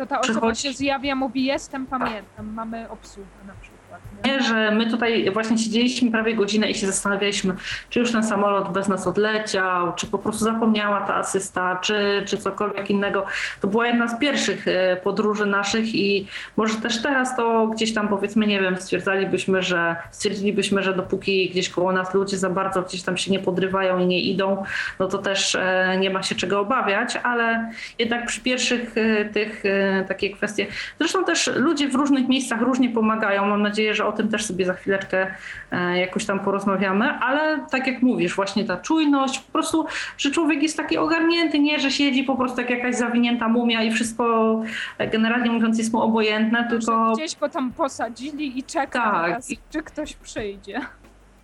to 0.00 0.06
ta 0.06 0.20
osoba 0.20 0.40
Przychodzi... 0.40 0.62
się 0.62 0.72
zjawia, 0.72 1.14
mówi 1.14 1.44
jestem, 1.44 1.86
pamiętam, 1.86 2.52
mamy 2.54 2.90
obsługę 2.90 3.28
na 3.46 3.52
przykład. 3.60 4.00
Że 4.48 4.70
my 4.70 4.90
tutaj 4.90 5.30
właśnie 5.30 5.58
siedzieliśmy 5.58 6.10
prawie 6.10 6.34
godzinę 6.34 6.70
i 6.70 6.74
się 6.74 6.86
zastanawialiśmy, 6.86 7.54
czy 7.90 8.00
już 8.00 8.12
ten 8.12 8.22
samolot 8.22 8.72
bez 8.72 8.88
nas 8.88 9.06
odleciał, 9.06 9.94
czy 9.94 10.06
po 10.06 10.18
prostu 10.18 10.44
zapomniała 10.44 11.00
ta 11.00 11.14
asysta, 11.14 11.76
czy, 11.82 12.22
czy 12.26 12.38
cokolwiek 12.38 12.90
innego. 12.90 13.26
To 13.60 13.68
była 13.68 13.86
jedna 13.86 14.08
z 14.08 14.18
pierwszych 14.18 14.68
e, 14.68 14.96
podróży 14.96 15.46
naszych 15.46 15.94
i 15.94 16.26
może 16.56 16.74
też 16.74 17.02
teraz 17.02 17.36
to 17.36 17.66
gdzieś 17.66 17.94
tam 17.94 18.08
powiedzmy, 18.08 18.46
nie 18.46 18.60
wiem, 18.60 18.76
stwierdzalibyśmy, 18.76 19.62
że 19.62 19.96
stwierdzilibyśmy, 20.10 20.82
że 20.82 20.94
dopóki 20.94 21.50
gdzieś 21.50 21.68
koło 21.68 21.92
nas 21.92 22.14
ludzie 22.14 22.38
za 22.38 22.50
bardzo 22.50 22.82
gdzieś 22.82 23.02
tam 23.02 23.16
się 23.16 23.30
nie 23.30 23.38
podrywają 23.38 23.98
i 23.98 24.06
nie 24.06 24.20
idą, 24.20 24.64
no 24.98 25.06
to 25.06 25.18
też 25.18 25.54
e, 25.54 25.96
nie 26.00 26.10
ma 26.10 26.22
się 26.22 26.34
czego 26.34 26.60
obawiać, 26.60 27.16
ale 27.22 27.70
jednak 27.98 28.26
przy 28.26 28.40
pierwszych 28.40 28.96
e, 28.96 29.24
tych 29.24 29.62
takie 30.08 30.30
kwestie, 30.30 30.66
zresztą 30.98 31.24
też 31.24 31.50
ludzie 31.56 31.88
w 31.88 31.94
różnych 31.94 32.28
miejscach 32.28 32.60
różnie 32.60 32.90
pomagają. 32.90 33.46
Mam 33.46 33.62
nadzieję, 33.62 33.94
że 33.94 34.06
o 34.10 34.16
tym 34.16 34.28
też 34.28 34.44
sobie 34.46 34.66
za 34.66 34.74
chwileczkę 34.74 35.26
e, 35.70 35.98
jakoś 35.98 36.26
tam 36.26 36.40
porozmawiamy, 36.40 37.10
ale 37.10 37.66
tak 37.70 37.86
jak 37.86 38.02
mówisz, 38.02 38.36
właśnie 38.36 38.64
ta 38.64 38.76
czujność, 38.76 39.38
po 39.38 39.52
prostu, 39.52 39.86
że 40.18 40.30
człowiek 40.30 40.62
jest 40.62 40.76
taki 40.76 40.98
ogarnięty, 40.98 41.58
nie, 41.58 41.78
że 41.78 41.90
siedzi 41.90 42.24
po 42.24 42.36
prostu 42.36 42.60
jak 42.60 42.70
jakaś 42.70 42.96
zawinięta 42.96 43.48
mumia 43.48 43.82
i 43.82 43.90
wszystko 43.90 44.54
e, 44.98 45.08
generalnie 45.08 45.50
mówiąc 45.50 45.78
jest 45.78 45.92
mu 45.92 46.00
obojętne, 46.00 46.68
tylko... 46.68 47.14
Że 47.14 47.22
gdzieś 47.22 47.36
go 47.36 47.48
tam 47.48 47.72
posadzili 47.72 48.58
i 48.58 48.62
czeka 48.62 49.02
tak. 49.02 49.32
Nas, 49.32 49.48
czy 49.70 49.82
ktoś 49.82 50.14
przyjdzie. 50.14 50.80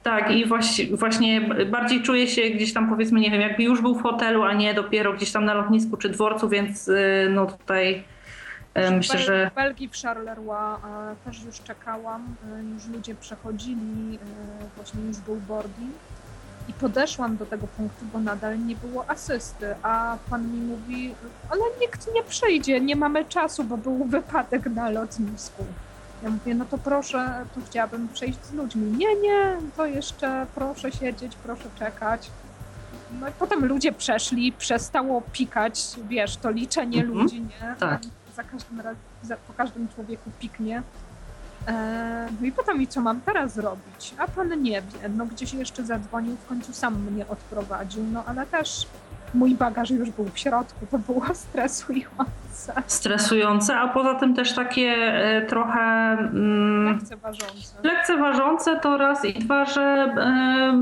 Tak, 0.02 0.30
i 0.30 0.46
właśnie, 0.46 0.96
właśnie 0.96 1.40
bardziej 1.70 2.02
czuję 2.02 2.26
się 2.26 2.42
gdzieś 2.42 2.72
tam 2.72 2.88
powiedzmy, 2.88 3.20
nie 3.20 3.30
wiem, 3.30 3.40
jakby 3.40 3.62
już 3.62 3.80
był 3.80 3.94
w 3.94 4.02
hotelu, 4.02 4.42
a 4.42 4.52
nie 4.52 4.74
dopiero 4.74 5.12
gdzieś 5.12 5.32
tam 5.32 5.44
na 5.44 5.54
lotnisku 5.54 5.96
czy 5.96 6.08
dworcu, 6.08 6.48
więc 6.48 6.88
y, 6.88 7.28
no 7.30 7.46
tutaj 7.46 8.04
myślę, 8.90 9.18
że... 9.18 9.50
W 9.50 9.54
Belgii, 9.54 9.88
w 9.88 9.96
Charleroi 9.96 10.74
e, 10.74 11.16
też 11.24 11.42
już 11.42 11.60
czekałam, 11.60 12.34
e, 12.56 12.62
już 12.62 12.86
ludzie 12.86 13.14
przechodzili, 13.14 14.18
właśnie 14.76 15.00
już 15.02 15.16
był 15.16 15.36
boarding 15.36 15.94
i 16.68 16.72
podeszłam 16.72 17.36
do 17.36 17.46
tego 17.46 17.66
punktu, 17.66 18.04
bo 18.12 18.20
nadal 18.20 18.66
nie 18.66 18.76
było 18.76 19.10
asysty, 19.10 19.74
a 19.82 20.16
pan 20.30 20.52
mi 20.52 20.60
mówi, 20.60 21.14
ale 21.50 21.60
nikt 21.80 22.14
nie 22.14 22.22
przyjdzie, 22.22 22.80
nie 22.80 22.96
mamy 22.96 23.24
czasu, 23.24 23.64
bo 23.64 23.76
był 23.76 24.04
wypadek 24.04 24.66
na 24.66 24.90
lotnisku. 24.90 25.64
Ja 26.22 26.30
mówię, 26.30 26.54
no 26.54 26.64
to 26.64 26.78
proszę, 26.78 27.44
tu 27.54 27.60
chciałabym 27.66 28.08
przejść 28.08 28.44
z 28.44 28.52
ludźmi. 28.52 28.98
Nie, 28.98 29.16
nie, 29.16 29.56
to 29.76 29.86
jeszcze 29.86 30.46
proszę 30.54 30.92
siedzieć, 30.92 31.36
proszę 31.42 31.64
czekać. 31.78 32.30
No 33.20 33.28
i 33.28 33.32
potem 33.38 33.64
ludzie 33.64 33.92
przeszli, 33.92 34.52
przestało 34.52 35.22
pikać, 35.32 35.82
wiesz, 36.08 36.36
to 36.36 36.50
liczenie 36.50 37.00
mhm. 37.00 37.18
ludzi, 37.18 37.40
nie? 37.40 37.76
Tak 37.78 38.00
za 38.36 38.44
każdym 38.44 38.82
za, 39.22 39.36
po 39.36 39.52
każdym 39.52 39.88
człowieku 39.88 40.30
piknie. 40.38 40.82
E, 41.68 42.28
no 42.40 42.46
i 42.46 42.52
pyta 42.52 42.74
mi, 42.74 42.88
co 42.88 43.00
mam 43.00 43.20
teraz 43.20 43.54
zrobić. 43.54 44.14
A 44.18 44.28
pan 44.28 44.62
nie 44.62 44.82
wie. 44.82 45.08
No 45.08 45.26
gdzieś 45.26 45.54
jeszcze 45.54 45.84
zadzwonił, 45.84 46.36
w 46.36 46.46
końcu 46.46 46.72
sam 46.72 47.02
mnie 47.02 47.28
odprowadził. 47.28 48.04
No 48.12 48.24
ale 48.24 48.46
też 48.46 48.86
mój 49.34 49.54
bagaż 49.54 49.90
już 49.90 50.10
był 50.10 50.28
w 50.32 50.38
środku, 50.38 50.86
to 50.90 50.98
było 50.98 51.24
stresujące. 51.34 52.36
Stresujące, 52.86 53.76
a 53.76 53.88
poza 53.88 54.14
tym 54.14 54.34
też 54.34 54.54
takie 54.54 54.90
e, 54.90 55.46
trochę 55.46 55.80
mm, 55.80 56.94
lekceważące. 56.94 57.76
Lekceważące 57.82 58.80
to 58.80 58.98
raz 58.98 59.24
i 59.24 59.34
dwa, 59.34 59.64
że 59.64 59.82
e, 59.82 60.72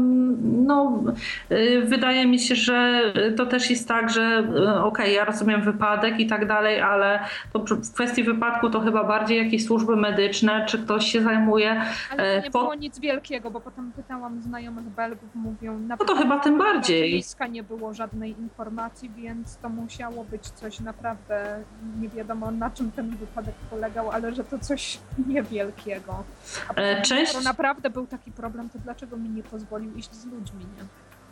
no, 0.42 1.02
e, 1.48 1.80
wydaje 1.80 2.26
mi 2.26 2.38
się, 2.38 2.54
że 2.54 3.02
to 3.36 3.46
też 3.46 3.70
jest 3.70 3.88
tak, 3.88 4.10
że 4.10 4.38
okej, 4.38 4.82
okay, 4.82 5.10
ja 5.10 5.24
rozumiem 5.24 5.62
wypadek 5.62 6.20
i 6.20 6.26
tak 6.26 6.46
dalej, 6.46 6.80
ale 6.80 7.20
to 7.52 7.58
w 7.58 7.94
kwestii 7.94 8.24
wypadku 8.24 8.70
to 8.70 8.80
chyba 8.80 9.04
bardziej 9.04 9.44
jakieś 9.44 9.64
służby 9.64 9.96
medyczne, 9.96 10.66
czy 10.66 10.78
ktoś 10.78 11.12
się 11.12 11.22
zajmuje. 11.22 11.82
Ale 12.10 12.42
nie 12.42 12.50
po... 12.50 12.60
było 12.60 12.74
nic 12.74 12.98
wielkiego, 12.98 13.50
bo 13.50 13.60
potem 13.60 13.92
pytałam 13.96 14.42
znajomych 14.42 14.84
Belgów, 14.84 15.28
mówią... 15.34 15.78
No 15.78 15.96
to 15.96 16.16
chyba 16.16 16.40
tym 16.40 16.58
bardziej. 16.58 17.24
nie 17.50 17.62
było 17.62 17.94
żadnej 17.94 18.33
informacji, 18.38 19.10
więc 19.10 19.56
to 19.56 19.68
musiało 19.68 20.24
być 20.24 20.50
coś 20.50 20.80
naprawdę 20.80 21.64
nie 22.00 22.08
wiadomo 22.08 22.50
na 22.50 22.70
czym 22.70 22.92
ten 22.92 23.16
wypadek 23.16 23.54
polegał, 23.70 24.10
ale 24.10 24.34
że 24.34 24.44
to 24.44 24.58
coś 24.58 24.98
niewielkiego. 25.28 26.24
A 26.68 26.74
e, 26.74 27.02
Cześć. 27.02 27.30
skoro 27.30 27.44
naprawdę 27.44 27.90
był 27.90 28.06
taki 28.06 28.32
problem, 28.32 28.70
to 28.70 28.78
dlaczego 28.78 29.16
mi 29.16 29.28
nie 29.28 29.42
pozwolił 29.42 29.94
iść 29.94 30.14
z 30.14 30.24
ludźmi, 30.24 30.66
nie? 30.76 30.84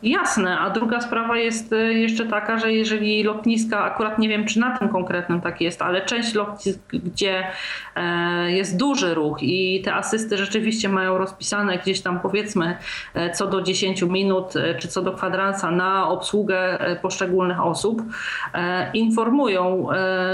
Jasne, 0.03 0.59
a 0.59 0.69
druga 0.69 1.01
sprawa 1.01 1.37
jest 1.37 1.73
e, 1.73 1.93
jeszcze 1.93 2.25
taka, 2.25 2.57
że 2.57 2.73
jeżeli 2.73 3.23
lotniska, 3.23 3.83
akurat 3.83 4.19
nie 4.19 4.29
wiem 4.29 4.45
czy 4.45 4.59
na 4.59 4.77
tym 4.77 4.89
konkretnym 4.89 5.41
tak 5.41 5.61
jest, 5.61 5.81
ale 5.81 6.01
część 6.01 6.33
lotnisk, 6.33 6.79
gdzie 6.93 7.43
e, 7.95 8.51
jest 8.51 8.77
duży 8.77 9.13
ruch 9.13 9.37
i 9.41 9.81
te 9.85 9.93
asysty 9.93 10.37
rzeczywiście 10.37 10.89
mają 10.89 11.17
rozpisane 11.17 11.77
gdzieś 11.77 12.01
tam 12.01 12.19
powiedzmy 12.19 12.77
e, 13.13 13.31
co 13.31 13.47
do 13.47 13.61
10 13.61 14.01
minut 14.01 14.53
czy 14.79 14.87
co 14.87 15.01
do 15.01 15.11
kwadransa 15.11 15.71
na 15.71 16.09
obsługę 16.09 16.79
poszczególnych 17.01 17.61
osób, 17.61 18.01
informują, 18.93 19.87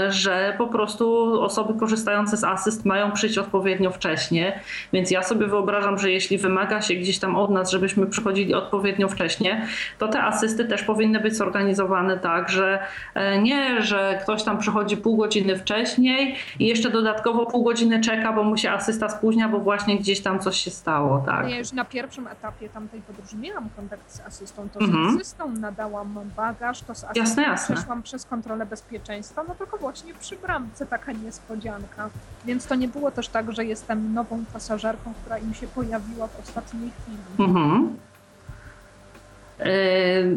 że 0.08 0.54
po 0.58 0.66
prostu 0.66 1.32
osoby 1.42 1.74
korzystające 1.80 2.36
z 2.36 2.44
asyst 2.44 2.84
mają 2.84 3.12
przyjść 3.12 3.38
odpowiednio 3.38 3.90
wcześnie, 3.90 4.60
więc 4.92 5.10
ja 5.10 5.22
sobie 5.22 5.46
wyobrażam, 5.46 5.98
że 5.98 6.10
jeśli 6.10 6.38
wymaga 6.38 6.82
się 6.82 6.94
gdzieś 6.94 7.18
tam 7.18 7.36
od 7.36 7.50
nas, 7.50 7.70
żebyśmy 7.70 8.06
przychodzili 8.06 8.54
odpowiednio 8.54 9.08
wcześnie, 9.08 9.59
to 9.98 10.08
te 10.08 10.22
asysty 10.22 10.64
też 10.64 10.82
powinny 10.82 11.20
być 11.20 11.36
zorganizowane 11.36 12.18
tak, 12.18 12.48
że 12.48 12.78
e, 13.14 13.42
nie, 13.42 13.82
że 13.82 14.18
ktoś 14.22 14.42
tam 14.42 14.58
przychodzi 14.58 14.96
pół 14.96 15.16
godziny 15.16 15.56
wcześniej 15.58 16.36
i 16.58 16.66
jeszcze 16.66 16.90
dodatkowo 16.90 17.46
pół 17.46 17.64
godziny 17.64 18.00
czeka, 18.00 18.32
bo 18.32 18.42
mu 18.42 18.56
się 18.56 18.70
asysta 18.70 19.08
spóźnia, 19.08 19.48
bo 19.48 19.58
właśnie 19.58 19.98
gdzieś 19.98 20.20
tam 20.20 20.40
coś 20.40 20.56
się 20.56 20.70
stało. 20.70 21.22
Tak. 21.26 21.50
Ja 21.50 21.58
już 21.58 21.72
na 21.72 21.84
pierwszym 21.84 22.26
etapie 22.26 22.68
tamtej 22.68 23.00
podróży 23.00 23.36
miałam 23.36 23.68
kontakt 23.76 24.12
z 24.12 24.20
asystą, 24.20 24.68
to 24.68 24.80
z 24.80 24.82
mhm. 24.82 25.16
asystą 25.16 25.52
nadałam 25.52 26.20
bagaż, 26.36 26.82
to 26.82 26.94
z 26.94 27.04
asystą 27.04 27.20
jasne, 27.20 27.42
jasne. 27.42 27.76
przeszłam 27.76 28.02
przez 28.02 28.24
kontrolę 28.24 28.66
bezpieczeństwa, 28.66 29.44
no 29.48 29.54
tylko 29.54 29.78
właśnie 29.78 30.14
przy 30.14 30.36
bramce 30.36 30.86
taka 30.86 31.12
niespodzianka. 31.12 32.10
Więc 32.44 32.66
to 32.66 32.74
nie 32.74 32.88
było 32.88 33.10
też 33.10 33.28
tak, 33.28 33.52
że 33.52 33.64
jestem 33.64 34.14
nową 34.14 34.44
pasażerką, 34.52 35.12
która 35.22 35.38
im 35.38 35.54
się 35.54 35.66
pojawiła 35.66 36.26
w 36.26 36.40
ostatniej 36.40 36.90
chwili. 36.90 37.48
Mhm. 37.48 37.96
Yy, 39.64 40.36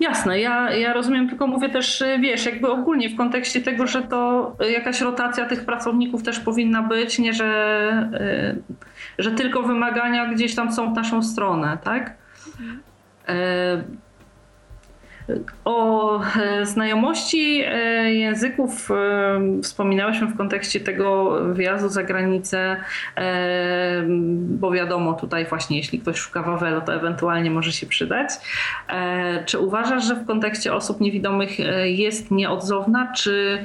jasne, 0.00 0.40
ja, 0.40 0.70
ja 0.70 0.92
rozumiem, 0.92 1.28
tylko 1.28 1.46
mówię 1.46 1.68
też, 1.68 2.00
yy, 2.00 2.18
wiesz, 2.18 2.46
jakby 2.46 2.68
ogólnie 2.68 3.08
w 3.08 3.16
kontekście 3.16 3.60
tego, 3.60 3.86
że 3.86 4.02
to 4.02 4.52
jakaś 4.70 5.00
rotacja 5.00 5.46
tych 5.46 5.64
pracowników 5.64 6.22
też 6.22 6.40
powinna 6.40 6.82
być, 6.82 7.18
nie 7.18 7.32
że, 7.32 8.10
yy, 8.12 8.76
że 9.18 9.30
tylko 9.30 9.62
wymagania 9.62 10.26
gdzieś 10.26 10.54
tam 10.54 10.72
są 10.72 10.92
w 10.92 10.96
naszą 10.96 11.22
stronę, 11.22 11.78
tak? 11.84 12.16
Mhm. 12.60 12.80
O 15.64 16.20
e, 16.22 16.66
znajomości 16.66 17.62
e, 17.66 17.74
języków 18.14 18.90
e, 18.90 19.62
wspominałyśmy 19.62 20.26
w 20.26 20.36
kontekście 20.36 20.80
tego 20.80 21.38
wyjazdu 21.54 21.88
za 21.88 22.02
granicę, 22.02 22.76
bo 24.38 24.70
wiadomo, 24.70 25.12
tutaj 25.12 25.46
właśnie 25.46 25.76
jeśli 25.76 25.98
ktoś 25.98 26.16
szuka 26.16 26.42
Wawelu, 26.42 26.80
to 26.80 26.94
ewentualnie 26.94 27.50
może 27.50 27.72
się 27.72 27.86
przydać. 27.86 28.30
Czy 29.46 29.58
uważasz, 29.58 30.04
że 30.04 30.14
w 30.14 30.26
kontekście 30.26 30.74
osób 30.74 31.00
niewidomych 31.00 31.50
jest 31.84 32.30
nieodzowna, 32.30 33.12
czy 33.12 33.58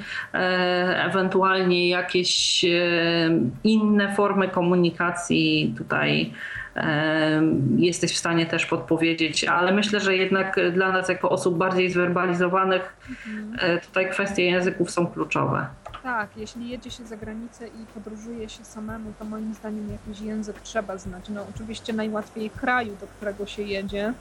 ewentualnie 0.95 1.89
jakieś 1.89 2.65
inne 3.63 4.15
formy 4.15 4.47
komunikacji 4.47 5.75
tutaj 5.77 6.33
jesteś 7.77 8.13
w 8.13 8.17
stanie 8.17 8.45
też 8.45 8.65
podpowiedzieć, 8.65 9.43
ale 9.43 9.71
myślę, 9.71 9.99
że 9.99 10.15
jednak 10.15 10.59
dla 10.73 10.91
nas 10.91 11.09
jako 11.09 11.29
osób 11.29 11.57
bardziej 11.57 11.91
zwerbalizowanych 11.91 12.97
mhm. 13.27 13.79
tutaj 13.79 14.09
kwestie 14.09 14.45
języków 14.45 14.91
są 14.91 15.07
kluczowe. 15.07 15.67
Tak, 16.03 16.29
jeśli 16.37 16.69
jedzie 16.69 16.91
się 16.91 17.05
za 17.05 17.17
granicę 17.17 17.67
i 17.67 17.85
podróżuje 17.93 18.49
się 18.49 18.65
samemu, 18.65 19.13
to 19.19 19.25
moim 19.25 19.53
zdaniem 19.53 19.89
jakiś 19.91 20.21
język 20.21 20.61
trzeba 20.61 20.97
znać. 20.97 21.29
No 21.29 21.45
oczywiście 21.55 21.93
najłatwiej 21.93 22.49
kraju, 22.49 22.97
do 23.01 23.07
którego 23.07 23.45
się 23.45 23.63
jedzie. 23.63 24.13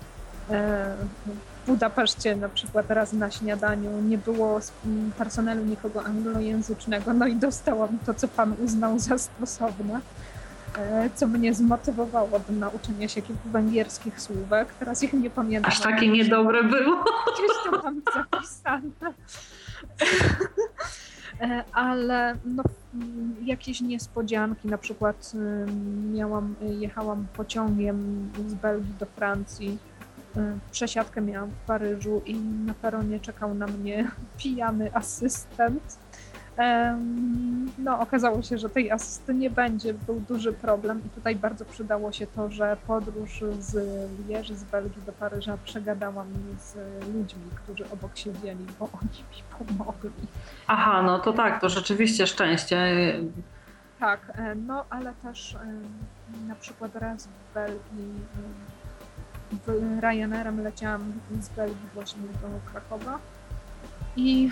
E, 0.50 0.96
w 1.64 1.66
Budapeszcie 1.66 2.36
na 2.36 2.48
przykład 2.48 2.90
raz 2.90 3.12
na 3.12 3.30
śniadaniu 3.30 4.00
nie 4.00 4.18
było 4.18 4.60
z 4.60 4.72
personelu 5.18 5.64
nikogo 5.64 6.04
anglojęzycznego, 6.04 7.14
no 7.14 7.26
i 7.26 7.36
dostałam 7.36 7.98
to, 8.06 8.14
co 8.14 8.28
pan 8.28 8.54
uznał 8.64 8.98
za 8.98 9.18
stosowne, 9.18 9.94
e, 9.94 10.00
co 11.14 11.26
mnie 11.26 11.54
zmotywowało 11.54 12.38
do 12.48 12.52
nauczenia 12.52 13.08
się 13.08 13.22
kilku 13.22 13.48
węgierskich 13.48 14.20
słówek. 14.20 14.68
Teraz 14.78 15.02
ich 15.02 15.12
nie 15.12 15.30
pamiętam. 15.30 15.72
Aż 15.72 15.80
takie 15.80 16.08
niedobre 16.08 16.64
było. 16.64 17.04
Gdzieś 17.34 17.50
to 17.64 17.82
mam 17.82 18.02
zapisane. 18.14 19.14
E, 21.40 21.64
ale 21.72 22.36
no, 22.44 22.62
jakieś 23.44 23.80
niespodzianki, 23.80 24.68
na 24.68 24.78
przykład 24.78 25.32
miałam, 26.12 26.54
jechałam 26.60 27.26
pociągiem 27.36 28.28
z 28.48 28.54
Belgii 28.54 28.94
do 28.98 29.06
Francji, 29.06 29.78
e, 30.36 30.58
przesiadkę 30.70 31.20
miałam 31.20 31.50
w 31.50 31.66
Paryżu 31.66 32.22
i 32.26 32.34
na 32.40 32.74
peronie 32.74 33.20
czekał 33.20 33.54
na 33.54 33.66
mnie 33.66 34.10
pijany 34.38 34.94
asystent 34.94 35.98
no, 37.78 38.00
okazało 38.00 38.42
się, 38.42 38.58
że 38.58 38.70
tej 38.70 38.90
asysty 38.90 39.34
nie 39.34 39.50
będzie, 39.50 39.94
był 39.94 40.20
duży 40.20 40.52
problem 40.52 41.00
i 41.06 41.08
tutaj 41.08 41.36
bardzo 41.36 41.64
przydało 41.64 42.12
się 42.12 42.26
to, 42.26 42.50
że 42.50 42.76
podróż 42.86 43.44
z 43.58 43.76
Lieży, 44.28 44.54
z 44.54 44.64
Belgii 44.64 45.02
do 45.06 45.12
Paryża 45.12 45.58
przegadałam 45.64 46.26
z 46.58 46.76
ludźmi, 47.14 47.42
którzy 47.64 47.90
obok 47.90 48.16
siedzieli, 48.16 48.66
bo 48.78 48.88
oni 49.02 49.24
mi 49.30 49.66
pomogli. 49.76 50.10
Aha, 50.66 51.02
no 51.02 51.18
to 51.18 51.32
tak, 51.32 51.60
to 51.60 51.68
rzeczywiście 51.68 52.26
szczęście. 52.26 52.78
Tak, 54.00 54.32
e, 54.34 54.54
no 54.54 54.84
ale 54.90 55.12
też 55.22 55.56
na 56.48 56.54
przykład 56.54 56.96
raz 56.96 57.26
w 57.26 57.54
Belgii 57.54 58.20
Ryanerem 60.00 60.62
leciałam 60.62 61.12
z 61.40 61.48
Belgii 61.48 61.88
właśnie 61.94 62.22
do 62.22 62.70
Krakowa 62.70 63.18
i 64.20 64.50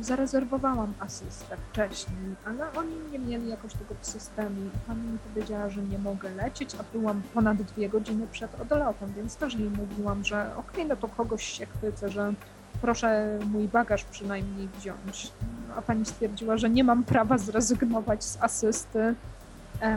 zarezerwowałam 0.00 0.92
asystę 1.00 1.56
wcześniej, 1.70 2.36
ale 2.46 2.72
oni 2.72 2.94
nie 3.12 3.18
mieli 3.18 3.48
jakoś 3.48 3.72
tego 3.72 3.94
w 4.00 4.06
systemie. 4.06 4.70
Pani 4.86 5.02
mi 5.02 5.18
powiedziała, 5.18 5.68
że 5.68 5.82
nie 5.82 5.98
mogę 5.98 6.30
lecieć, 6.30 6.74
a 6.74 6.82
byłam 6.92 7.22
ponad 7.34 7.62
dwie 7.62 7.88
godziny 7.88 8.26
przed 8.32 8.60
odlotem, 8.60 9.12
więc 9.16 9.36
też 9.36 9.54
jej 9.54 9.70
mówiłam, 9.70 10.24
że 10.24 10.50
okej, 10.56 10.70
okay, 10.74 10.84
no 10.84 10.96
to 10.96 11.08
kogoś 11.08 11.44
się 11.44 11.66
chwycę, 11.66 12.08
że 12.08 12.32
proszę 12.80 13.38
mój 13.46 13.68
bagaż 13.68 14.04
przynajmniej 14.04 14.68
wziąć. 14.78 15.32
A 15.76 15.82
pani 15.82 16.06
stwierdziła, 16.06 16.56
że 16.56 16.70
nie 16.70 16.84
mam 16.84 17.04
prawa 17.04 17.38
zrezygnować 17.38 18.24
z 18.24 18.42
asysty, 18.42 19.14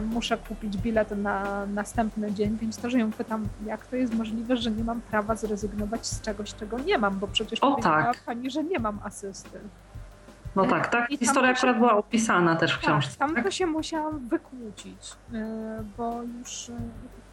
muszę 0.02 0.38
kupić 0.38 0.76
bilet 0.76 1.10
na 1.10 1.66
następny 1.66 2.32
dzień, 2.32 2.58
więc 2.60 2.76
to, 2.76 2.90
że 2.90 2.98
ją 2.98 3.12
pytam, 3.12 3.48
jak 3.66 3.86
to 3.86 3.96
jest 3.96 4.14
możliwe, 4.14 4.56
że 4.56 4.70
nie 4.70 4.84
mam 4.84 5.00
prawa 5.00 5.36
zrezygnować 5.36 6.06
z 6.06 6.20
czegoś, 6.20 6.54
czego 6.54 6.78
nie 6.78 6.98
mam, 6.98 7.18
bo 7.18 7.28
przecież 7.28 7.60
o, 7.60 7.70
powiedziała 7.70 8.02
tak. 8.02 8.24
pani, 8.24 8.50
że 8.50 8.64
nie 8.64 8.78
mam 8.78 8.98
asysty. 9.04 9.60
No 10.56 10.66
tak, 10.66 10.88
tak. 10.88 11.10
I 11.10 11.16
historia 11.16 11.54
się... 11.54 11.58
akurat 11.58 11.78
była 11.78 11.96
opisana 11.96 12.56
też 12.56 12.72
w 12.72 12.74
tak, 12.74 12.82
książce. 12.82 13.18
Tam 13.18 13.34
tak? 13.34 13.44
to 13.44 13.50
się 13.50 13.66
musiałam 13.66 14.28
wykłócić, 14.28 15.12
e, 15.34 15.84
bo 15.96 16.22
już 16.22 16.70
e, 16.70 16.72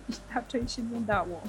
inaczej 0.32 0.68
się 0.68 0.82
nie 0.82 1.02
dało. 1.02 1.41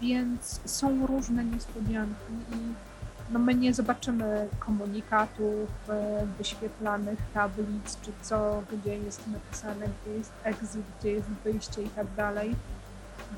Więc 0.00 0.60
są 0.64 1.06
różne 1.06 1.44
niespodzianki 1.44 2.32
i 2.52 2.87
no 3.30 3.38
my 3.38 3.54
nie 3.54 3.74
zobaczymy 3.74 4.48
komunikatów, 4.58 5.70
e, 5.88 6.26
wyświetlanych 6.38 7.18
tablic, 7.34 8.00
czy 8.02 8.10
co, 8.22 8.62
gdzie 8.72 8.98
jest 8.98 9.26
napisane, 9.26 9.86
gdzie 10.02 10.14
jest 10.14 10.32
exit, 10.44 10.82
gdzie 11.00 11.10
jest 11.10 11.28
wyjście 11.44 11.82
i 11.82 11.88
tak 11.88 12.06
dalej. 12.16 12.54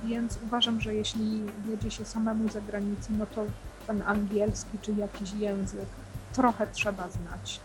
Więc 0.04 0.38
uważam, 0.44 0.80
że 0.80 0.94
jeśli 0.94 1.42
jedzie 1.70 1.90
się 1.90 2.04
samemu 2.04 2.48
za 2.48 2.60
granicę, 2.60 3.12
no 3.18 3.26
to 3.26 3.44
ten 3.86 4.02
angielski 4.06 4.78
czy 4.82 4.92
jakiś 4.92 5.32
język 5.32 5.88
trochę 6.32 6.66
trzeba 6.72 7.08
znać. 7.08 7.60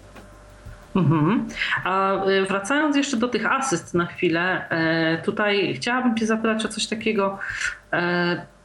Mhm. 0.95 1.47
A 1.83 2.23
e, 2.23 2.45
wracając 2.45 2.95
jeszcze 2.95 3.17
do 3.17 3.27
tych 3.27 3.51
asyst 3.51 3.93
na 3.93 4.05
chwilę, 4.05 4.69
e, 4.69 5.21
tutaj 5.21 5.73
chciałabym 5.73 6.17
Cię 6.17 6.25
zapytać 6.25 6.65
o 6.65 6.67
coś 6.67 6.87
takiego. 6.87 7.39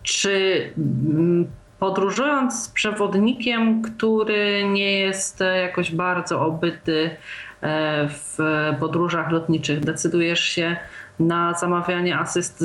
Czy 0.03 0.63
podróżując 1.81 2.65
z 2.65 2.69
przewodnikiem, 2.69 3.83
który 3.83 4.65
nie 4.65 4.99
jest 4.99 5.41
jakoś 5.63 5.95
bardzo 5.95 6.41
obyty 6.41 7.11
e, 7.61 8.09
w 8.09 8.39
podróżach 8.81 9.31
lotniczych, 9.31 9.81
decydujesz 9.81 10.41
się 10.41 10.77
na 11.21 11.55
zamawianie 11.55 12.19
asyst 12.19 12.65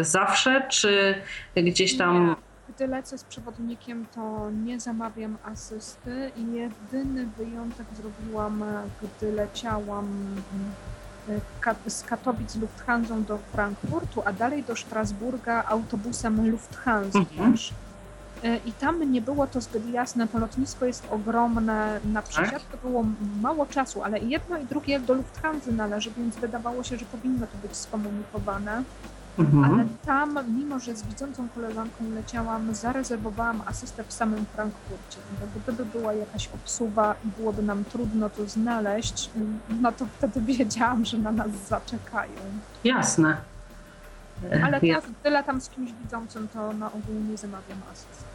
zawsze, 0.00 0.66
czy 0.70 1.14
gdzieś 1.56 1.96
tam. 1.96 2.26
Nie. 2.26 2.34
Gdy 2.76 2.86
lecę 2.86 3.18
z 3.18 3.24
przewodnikiem, 3.24 4.06
to 4.14 4.50
nie 4.64 4.80
zamawiam 4.80 5.36
asysty 5.44 6.30
i 6.36 6.52
jedyny 6.52 7.26
wyjątek 7.38 7.86
zrobiłam, 7.96 8.64
gdy 9.02 9.32
leciałam 9.32 10.08
e, 11.66 11.90
z 11.90 12.02
Katowic 12.02 12.56
Lufthansa 12.56 13.14
do 13.16 13.38
Frankfurtu, 13.38 14.22
a 14.24 14.32
dalej 14.32 14.62
do 14.62 14.76
Strasburga 14.76 15.64
autobusem 15.68 16.50
Lufthansa. 16.50 17.18
Mhm. 17.18 17.54
E, 18.44 18.56
I 18.56 18.72
tam 18.72 19.12
nie 19.12 19.22
było 19.22 19.46
to 19.46 19.60
zbyt 19.60 19.90
jasne. 19.90 20.28
To 20.28 20.38
lotnisko 20.38 20.86
jest 20.86 21.08
ogromne. 21.10 22.00
Na 22.04 22.22
tak? 22.22 22.30
przesiadkę 22.30 22.76
było 22.82 23.04
mało 23.42 23.66
czasu, 23.66 24.02
ale 24.02 24.18
jedno 24.18 24.58
i 24.58 24.64
drugie 24.64 25.00
do 25.00 25.14
Lufthansa 25.14 25.70
należy, 25.72 26.10
więc 26.10 26.36
wydawało 26.36 26.82
się, 26.82 26.96
że 26.96 27.04
powinno 27.04 27.46
to 27.46 27.68
być 27.68 27.76
skomunikowane. 27.76 28.82
Mhm. 29.38 29.64
Ale 29.64 29.86
tam, 30.06 30.38
mimo 30.58 30.78
że 30.78 30.96
z 30.96 31.02
widzącą 31.02 31.48
koleżanką 31.54 32.04
leciałam, 32.14 32.74
zarezerwowałam 32.74 33.62
asystę 33.66 34.04
w 34.04 34.12
samym 34.12 34.46
Frankfurcie. 34.54 35.18
Gdyby 35.56 35.84
była 35.84 36.12
jakaś 36.12 36.48
obsuwa 36.48 37.14
i 37.24 37.40
byłoby 37.40 37.62
nam 37.62 37.84
trudno 37.84 38.30
to 38.30 38.46
znaleźć, 38.46 39.30
no 39.80 39.92
to 39.92 40.06
wtedy 40.18 40.40
wiedziałam, 40.56 41.04
że 41.04 41.18
na 41.18 41.32
nas 41.32 41.50
zaczekają. 41.68 42.40
Jasne. 42.84 43.36
Ale 44.64 44.80
tak, 44.80 45.04
tyle 45.22 45.44
tam 45.44 45.60
z 45.60 45.70
kimś 45.70 45.92
widzącym, 45.92 46.48
to 46.54 46.72
na 46.72 46.86
ogół 46.86 47.14
nie 47.30 47.36
zamawiam 47.36 47.78
asyst. 47.92 48.26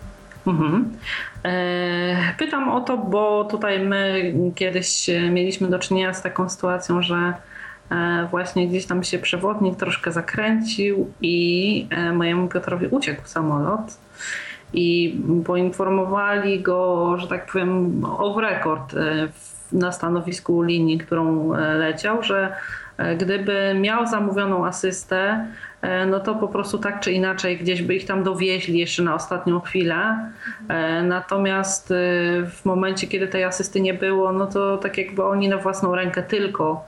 Mhm. 0.48 0.98
E, 1.44 2.34
pytam 2.38 2.70
o 2.70 2.82
to, 2.82 2.98
bo 2.98 3.44
tutaj 3.44 3.80
my 3.80 4.34
kiedyś 4.56 5.10
mieliśmy 5.32 5.68
do 5.68 5.80
czynienia 5.80 6.14
z 6.14 6.22
taką 6.22 6.50
sytuacją, 6.50 7.02
że 7.02 7.34
e, 7.92 8.28
właśnie 8.32 8.68
gdzieś 8.68 8.86
tam 8.86 9.04
się 9.04 9.20
przewodnik 9.20 9.78
troszkę 9.78 10.12
zakręcił 10.12 11.12
i 11.22 11.88
e, 11.90 12.14
mojemu 12.14 12.48
Piotrowi 12.48 12.88
uciekł 12.88 13.22
samolot 13.26 13.98
i 14.74 15.20
poinformowali 15.46 16.62
go, 16.62 17.18
że 17.18 17.28
tak 17.28 17.52
powiem, 17.52 18.06
off 18.06 18.38
record 18.38 18.96
na 19.72 19.92
stanowisku 19.92 20.62
linii, 20.62 20.98
którą 20.98 21.54
leciał, 21.54 22.24
że 22.24 22.56
gdyby 23.18 23.76
miał 23.80 24.08
zamówioną 24.08 24.66
asystę, 24.66 25.46
no 26.08 26.20
to 26.20 26.36
po 26.36 26.48
prostu 26.48 26.78
tak 26.78 27.00
czy 27.00 27.12
inaczej 27.12 27.58
gdzieś 27.58 27.82
by 27.82 27.96
ich 27.96 28.06
tam 28.06 28.24
dowieźli 28.24 28.80
jeszcze 28.80 29.04
na 29.04 29.16
ostatnią 29.16 29.60
chwilę. 29.60 30.32
E, 30.70 31.04
natomiast 31.04 31.92
e, 31.92 31.96
w 32.46 32.66
momencie, 32.66 33.08
kiedy 33.08 33.28
tej 33.28 33.44
asysty 33.44 33.82
nie 33.82 33.94
było, 33.94 34.34
no 34.34 34.48
to 34.48 34.78
tak 34.78 34.98
jakby 34.98 35.24
oni 35.24 35.50
na 35.50 35.58
własną 35.58 35.96
rękę 35.96 36.24
tylko 36.24 36.86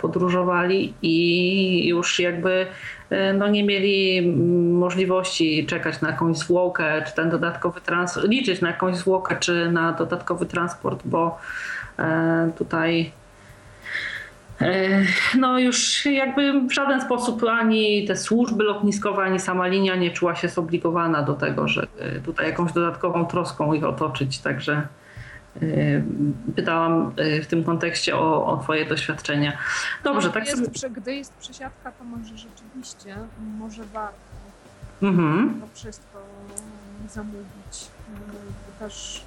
podróżowali 0.00 0.94
i 1.02 1.88
już 1.88 2.20
jakby 2.20 2.66
no 3.34 3.48
nie 3.48 3.64
mieli 3.64 4.32
możliwości 4.72 5.66
czekać 5.66 6.00
na 6.00 6.10
jakąś 6.10 6.36
zwłokę, 6.36 7.02
czy 7.06 7.14
ten 7.14 7.30
dodatkowy 7.30 7.80
transport, 7.80 8.28
liczyć 8.28 8.60
na 8.60 8.68
jakąś 8.68 8.96
zwłokę, 8.96 9.36
czy 9.40 9.72
na 9.72 9.92
dodatkowy 9.92 10.46
transport, 10.46 11.02
bo 11.04 11.38
tutaj 12.58 13.12
E, 13.14 13.17
no 15.38 15.58
już 15.58 16.06
jakby 16.06 16.60
w 16.60 16.72
żaden 16.72 17.00
sposób 17.00 17.44
ani 17.44 18.06
te 18.06 18.16
służby 18.16 18.64
lotniskowe, 18.64 19.22
ani 19.22 19.40
sama 19.40 19.66
linia 19.66 19.96
nie 19.96 20.10
czuła 20.10 20.34
się 20.34 20.48
zobligowana 20.48 21.22
do 21.22 21.34
tego, 21.34 21.68
że 21.68 21.86
e, 21.98 22.20
tutaj 22.20 22.46
jakąś 22.46 22.72
dodatkową 22.72 23.26
troską 23.26 23.72
ich 23.72 23.84
otoczyć. 23.84 24.38
Także 24.38 24.88
e, 25.62 25.66
pytałam 26.56 27.12
w 27.42 27.46
tym 27.46 27.64
kontekście 27.64 28.16
o, 28.16 28.46
o 28.46 28.56
Twoje 28.56 28.84
doświadczenia. 28.84 29.58
Dobrze, 30.04 30.28
no, 30.28 30.34
tak 30.34 30.46
jest, 30.46 30.80
sobie... 30.80 30.94
Gdy 30.94 31.14
jest 31.14 31.32
przesiadka, 31.36 31.92
to 31.92 32.04
może 32.04 32.36
rzeczywiście, 32.36 33.16
może 33.58 33.84
warto 33.84 34.18
mhm. 35.02 35.60
to 35.60 35.66
wszystko 35.74 36.18
zamówić. 37.08 37.88
Też 38.78 39.22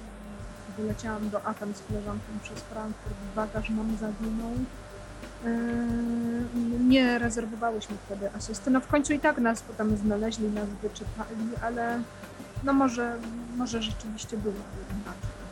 wyleciałam 0.78 1.30
do 1.30 1.46
Aten 1.46 1.74
z 1.74 1.82
koleżanką 1.88 2.26
przez 2.42 2.60
Frankfurt, 2.60 3.16
bagaż 3.36 3.70
nam 3.70 3.96
zaginął 3.96 4.50
Yy, 4.50 4.81
nie 6.88 7.18
rezerwowałyśmy 7.18 7.96
wtedy 8.06 8.30
asysty. 8.36 8.70
No 8.70 8.80
w 8.80 8.86
końcu 8.86 9.12
i 9.12 9.18
tak 9.18 9.38
nas 9.38 9.62
potem 9.62 9.96
znaleźli, 9.96 10.48
nas 10.48 10.68
wyczytali, 10.82 11.48
ale 11.62 12.00
no 12.64 12.72
może, 12.72 13.16
może 13.56 13.82
rzeczywiście 13.82 14.36
było 14.36 14.54
inaczej. 14.90 15.42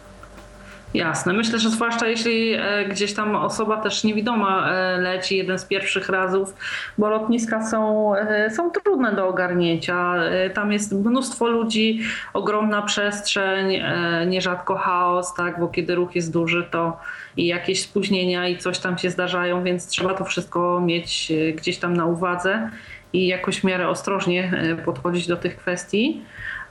Jasne. 0.95 1.33
Myślę, 1.33 1.59
że 1.59 1.71
zwłaszcza 1.71 2.07
jeśli 2.07 2.53
e, 2.55 2.85
gdzieś 2.85 3.15
tam 3.15 3.37
osoba 3.37 3.77
też 3.77 4.05
niewidoma 4.05 4.71
e, 4.71 4.99
leci 4.99 5.37
jeden 5.37 5.59
z 5.59 5.65
pierwszych 5.65 6.09
razów, 6.09 6.55
bo 6.99 7.09
lotniska 7.09 7.67
są, 7.67 8.15
e, 8.15 8.51
są 8.51 8.71
trudne 8.71 9.13
do 9.13 9.29
ogarnięcia. 9.29 10.15
Tam 10.55 10.73
jest 10.73 10.93
mnóstwo 10.93 11.49
ludzi, 11.49 12.01
ogromna 12.33 12.83
przestrzeń, 12.83 13.83
nierzadko 14.27 14.77
chaos, 14.77 15.35
tak, 15.35 15.61
bo 15.61 15.69
kiedy 15.69 15.95
ruch 15.95 16.15
jest 16.15 16.33
duży, 16.33 16.69
to 16.71 16.99
i 17.37 17.47
jakieś 17.47 17.83
spóźnienia 17.83 18.49
i 18.49 18.59
coś 18.59 18.79
tam 18.79 18.99
się 18.99 19.11
zdarzają, 19.11 19.65
więc 19.65 19.87
trzeba 19.87 20.15
to 20.15 20.25
wszystko 20.25 20.81
mieć 20.81 21.33
gdzieś 21.57 21.79
tam 21.79 21.97
na 21.97 22.07
uwadze 22.07 22.71
i 23.13 23.27
jakoś 23.27 23.61
w 23.61 23.65
miarę 23.65 23.89
ostrożnie 23.89 24.53
podchodzić 24.85 25.27
do 25.27 25.37
tych 25.37 25.57
kwestii. 25.57 26.23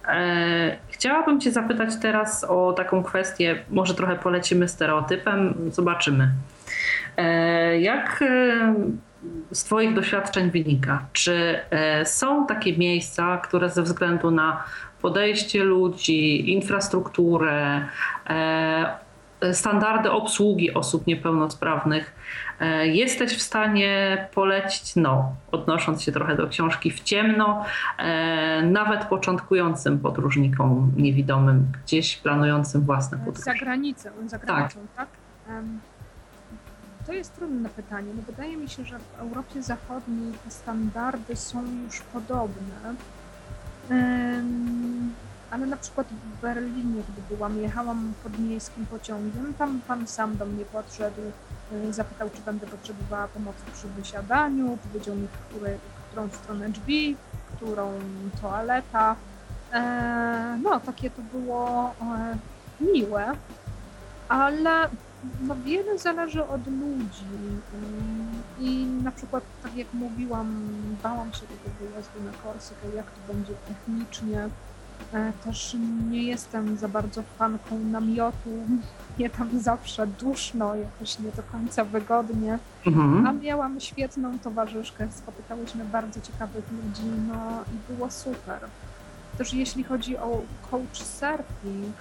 E, 0.10 0.78
chciałabym 0.90 1.40
Cię 1.40 1.52
zapytać 1.52 1.90
teraz 2.02 2.44
o 2.44 2.74
taką 2.74 3.04
kwestię, 3.04 3.64
może 3.70 3.96
trochę 3.96 4.16
polecimy 4.16 4.68
stereotypem, 4.68 5.54
zobaczymy. 5.72 6.32
E, 7.18 7.80
jak 7.80 8.22
e, 8.22 8.76
z 9.52 9.64
Twoich 9.64 9.94
doświadczeń 9.94 10.52
wynika, 10.52 11.06
czy 11.14 11.60
są 12.04 12.48
takie 12.48 12.78
miejsca, 12.78 13.38
które 13.38 13.70
ze 13.70 13.84
względu 13.84 14.32
na 14.32 14.64
podejście 15.02 15.64
ludzi, 15.64 16.52
infrastrukturę, 16.52 17.86
standardy 19.54 20.12
obsługi 20.12 20.74
osób 20.74 21.08
niepełnosprawnych, 21.08 22.16
E, 22.60 22.88
jesteś 22.88 23.38
w 23.38 23.42
stanie 23.42 24.28
polecić, 24.34 24.96
no, 24.96 25.36
odnosząc 25.52 26.02
się 26.02 26.12
trochę 26.12 26.36
do 26.36 26.48
książki 26.48 26.92
w 26.92 27.04
ciemno, 27.04 27.66
e, 27.98 28.62
nawet 28.62 29.06
początkującym 29.06 30.00
podróżnikom 30.00 30.92
niewidomym, 30.98 31.68
gdzieś 31.84 32.18
planującym 32.18 32.82
własne 32.82 33.18
podróże. 33.18 33.42
Za 33.42 33.54
granicą, 33.54 34.10
za 34.28 34.40
granicą, 34.40 34.80
tak? 34.96 35.08
tak? 35.48 35.54
To 37.08 37.14
jest 37.14 37.36
trudne 37.36 37.70
pytanie. 37.70 38.08
No 38.16 38.22
wydaje 38.28 38.58
mi 38.58 38.70
się, 38.70 38.86
że 38.86 39.00
w 39.00 39.20
Europie 39.20 39.64
Zachodniej 39.64 40.34
te 40.46 40.52
standardy 40.52 41.36
są 41.36 41.64
już 41.86 42.02
podobne. 42.02 42.96
Ale 45.52 45.66
na 45.66 45.78
przykład 45.78 46.08
w 46.08 46.42
Berlinie, 46.42 47.04
gdy 47.10 47.36
byłam, 47.36 47.62
jechałam 47.62 48.14
podmiejskim 48.24 48.86
pociągiem, 48.86 49.54
tam 49.58 49.82
pan 49.88 50.08
sam 50.08 50.38
do 50.38 50.46
mnie 50.46 50.66
podszedł, 50.66 51.22
y, 51.72 51.94
zapytał, 51.94 52.30
czy 52.30 52.42
będę 52.42 52.68
potrzebowała 52.68 53.28
pomocy 53.28 53.64
przy 53.74 53.88
wysiadaniu, 53.88 54.78
powiedział 54.88 55.16
mi, 55.16 55.28
który, 55.50 55.78
którą 56.12 56.30
stronę 56.30 56.70
drzwi, 56.70 57.18
którą 57.56 57.92
toaleta. 58.42 59.16
E, 59.74 60.60
no, 60.64 60.80
takie 60.80 61.10
to 61.10 61.22
było 61.22 61.94
e, 62.02 62.38
miłe, 62.94 63.36
ale 64.30 64.90
no, 65.42 65.56
wiele 65.56 65.98
zależy 65.98 66.48
od 66.48 66.68
ludzi. 66.68 67.26
I 68.60 68.86
na 69.04 69.12
przykład, 69.12 69.44
tak 69.64 69.76
jak 69.76 69.94
mówiłam, 69.94 70.68
bałam 71.04 71.34
się 71.34 71.42
tego 71.42 71.70
wyjazdu 71.80 72.24
na 72.24 72.32
Korsykę, 72.32 72.96
jak 72.96 73.06
to 73.06 73.34
będzie 73.34 73.54
technicznie. 73.54 74.50
E, 75.14 75.34
też 75.46 75.76
nie 76.10 76.24
jestem 76.24 76.78
za 76.78 76.88
bardzo 76.88 77.24
fanką 77.38 77.80
namiotu. 77.80 78.50
Nie 79.20 79.30
tam 79.30 79.60
zawsze 79.60 80.08
duszno, 80.08 80.76
jakoś 80.76 81.20
nie 81.20 81.32
do 81.32 81.44
końca 81.44 81.86
wygodnie. 81.86 82.60
Mhm. 82.86 83.28
A 83.28 83.34
miałam 83.34 83.80
świetną 83.80 84.40
towarzyszkę, 84.40 85.08
spotykałyśmy 85.12 85.86
bardzo 85.86 86.22
ciekawych 86.22 86.64
ludzi, 86.72 87.04
no 87.28 87.64
i 87.74 87.94
było 87.94 88.12
super. 88.12 88.60
Też 89.38 89.54
jeśli 89.54 89.84
chodzi 89.84 90.18
o 90.18 90.42
coach 90.72 90.98
surfing, 90.98 91.96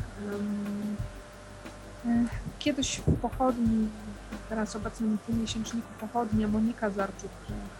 e, 2.07 2.25
kiedyś 2.59 2.97
w 2.97 3.12
pochodni, 3.12 3.89
teraz 4.49 4.77
obecnym 4.77 5.19
półmiesięczniku 5.27 5.89
pochodnia, 6.01 6.49
Monika 6.49 6.91
Zarczuk 6.91 7.31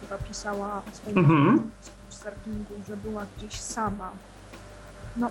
chyba 0.01 0.17
pisała 0.17 0.77
o 0.77 0.95
swoim 0.95 1.17
mhm. 1.17 1.71
surfingu, 2.09 2.73
że 2.87 2.97
była 2.97 3.25
gdzieś 3.37 3.53
sama 3.59 4.11
no, 5.19 5.29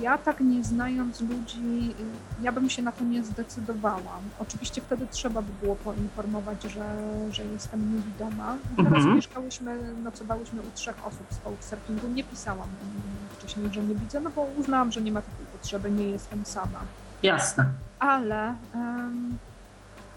ja 0.00 0.18
tak 0.18 0.40
nie 0.40 0.64
znając 0.64 1.20
ludzi, 1.20 1.94
y, 2.40 2.42
ja 2.42 2.52
bym 2.52 2.70
się 2.70 2.82
na 2.82 2.92
to 2.92 3.04
nie 3.04 3.24
zdecydowała. 3.24 4.18
Oczywiście 4.38 4.80
wtedy 4.80 5.06
trzeba 5.10 5.42
by 5.42 5.52
było 5.62 5.76
poinformować, 5.76 6.62
że, 6.62 6.96
że 7.30 7.44
jestem 7.44 7.96
niewidoma. 7.96 8.56
Teraz 8.76 8.92
mhm. 8.92 9.16
mieszkałyśmy, 9.16 9.94
nocowałyśmy 10.02 10.60
u 10.60 10.70
trzech 10.74 11.06
osób 11.06 11.26
z 11.30 11.38
couchsurfingu. 11.38 12.08
Nie 12.08 12.24
pisałam 12.24 12.68
wcześniej, 13.38 13.72
że 13.72 13.82
nie 13.82 13.94
widzę, 13.94 14.20
no 14.20 14.30
bo 14.36 14.42
uznałam, 14.58 14.92
że 14.92 15.00
nie 15.00 15.12
ma 15.12 15.22
takiej 15.22 15.46
potrzeby, 15.46 15.90
nie 15.90 16.04
jestem 16.04 16.44
sama. 16.44 16.80
Jasne. 17.22 17.66
Ale 17.98 18.54
um, 18.74 19.38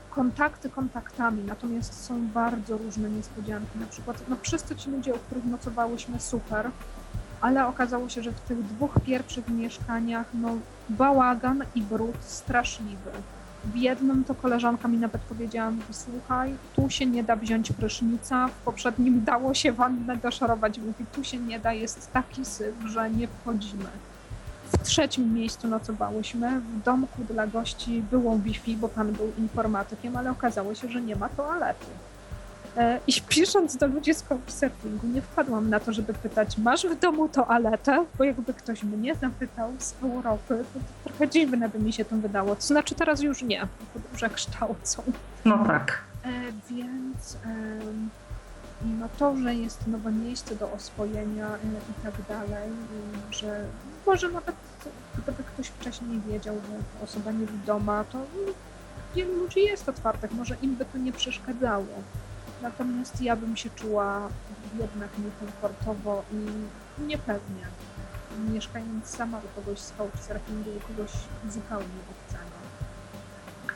kontakty 0.10 0.70
kontaktami, 0.70 1.44
natomiast 1.44 2.06
są 2.06 2.28
bardzo 2.28 2.78
różne 2.78 3.10
niespodzianki. 3.10 3.80
Na 3.80 3.88
przykład, 3.88 4.24
no 4.30 4.36
wszyscy 4.42 4.76
ci 4.76 4.92
ludzie, 4.92 5.16
o 5.16 5.18
których 5.18 5.46
nocowałyśmy, 5.46 6.20
super, 6.20 6.72
ale 7.44 7.68
okazało 7.68 8.10
się, 8.10 8.24
że 8.24 8.32
w 8.32 8.40
tych 8.40 8.64
dwóch 8.64 8.94
pierwszych 9.06 9.50
mieszkaniach 9.50 10.26
no, 10.34 10.50
bałagan 10.90 11.64
i 11.76 11.82
brud 11.82 12.16
straszliwy. 12.22 13.12
W 13.66 13.76
jednym 13.76 14.24
to 14.24 14.36
koleżanka 14.36 14.88
mi 14.88 14.98
nawet 14.98 15.22
powiedziała, 15.22 15.72
słuchaj, 15.92 16.56
tu 16.76 16.90
się 16.90 17.06
nie 17.06 17.24
da 17.24 17.36
wziąć 17.36 17.72
prysznica, 17.72 18.48
w 18.48 18.52
poprzednim 18.52 19.24
dało 19.24 19.54
się 19.54 19.72
wannę 19.72 20.18
doszorować, 20.18 20.78
mówi, 20.78 21.06
tu 21.16 21.24
się 21.24 21.38
nie 21.38 21.60
da, 21.60 21.74
jest 21.74 22.12
taki 22.12 22.46
syf, 22.46 22.76
że 22.86 23.10
nie 23.10 23.28
wchodzimy. 23.28 23.90
W 24.66 24.84
trzecim 24.84 25.34
miejscu 25.34 25.68
nocowałyśmy, 25.68 26.60
w 26.60 26.84
domku 26.84 27.24
dla 27.24 27.48
gości 27.48 28.04
było 28.12 28.40
Wi-Fi, 28.40 28.78
bo 28.78 28.90
pan 28.90 29.12
był 29.12 29.32
informatykiem, 29.38 30.18
ale 30.18 30.32
okazało 30.32 30.76
się, 30.76 30.90
że 30.90 31.02
nie 31.02 31.16
ma 31.16 31.30
toalety. 31.30 31.86
E, 32.78 33.00
I 33.08 33.14
pisząc 33.30 33.78
do 33.78 33.88
ludzi 33.88 34.14
z 34.14 34.24
couchsurfingu, 34.24 35.08
nie 35.08 35.22
wpadłam 35.22 35.70
na 35.70 35.80
to, 35.80 35.94
żeby 35.94 36.14
pytać, 36.14 36.58
masz 36.58 36.86
w 36.86 37.00
domu 37.00 37.30
toaletę? 37.30 38.06
Bo 38.18 38.24
jakby 38.24 38.54
ktoś 38.54 38.84
mnie 38.84 39.16
zapytał 39.16 39.72
z 39.80 39.96
Europy, 40.04 40.66
to, 40.74 40.80
to 40.80 41.10
trochę 41.10 41.30
dziwne 41.30 41.70
by 41.70 41.80
mi 41.80 41.94
się 41.94 42.06
to 42.06 42.16
wydało. 42.16 42.56
To 42.56 42.62
znaczy 42.62 42.96
teraz 42.96 43.22
już 43.22 43.42
nie, 43.42 43.68
podróże 43.94 44.30
kształcą. 44.30 45.04
No 45.46 45.66
tak. 45.66 46.02
E, 46.26 46.30
więc 46.70 47.38
no 49.00 49.10
to, 49.18 49.38
że 49.38 49.56
jest 49.56 49.88
nowe 49.88 50.12
miejsce 50.12 50.56
do 50.56 50.72
oswojenia 50.72 51.48
e, 51.48 51.58
i 51.92 52.04
tak 52.04 52.14
dalej, 52.30 52.70
że 53.32 53.66
może 54.06 54.30
nawet 54.30 54.56
gdyby 55.18 55.44
ktoś 55.44 55.68
wcześniej 55.68 56.22
wiedział, 56.28 56.56
że 56.56 57.04
osoba 57.04 57.32
niewidoma, 57.32 58.04
to 58.04 58.20
wielu 59.16 59.34
ludzi 59.36 59.60
jest 59.60 59.90
otwartych, 59.90 60.32
może 60.32 60.56
im 60.62 60.76
by 60.76 60.86
to 60.86 60.98
nie 60.98 61.12
przeszkadzało. 61.12 61.86
Natomiast 62.64 63.22
ja 63.22 63.36
bym 63.36 63.58
się 63.58 63.70
czuła 63.70 64.30
jednak 64.80 65.10
niekomfortowo 65.18 66.24
i 66.32 66.46
niepewnie, 67.02 67.66
mieszkając 68.52 69.08
sama 69.08 69.38
u 69.38 69.62
kogoś 69.62 69.80
z 69.80 69.94
couchsurfingu, 69.98 70.72
kogoś 70.88 71.12
zupełnie 71.50 72.00
obcego. 72.12 72.44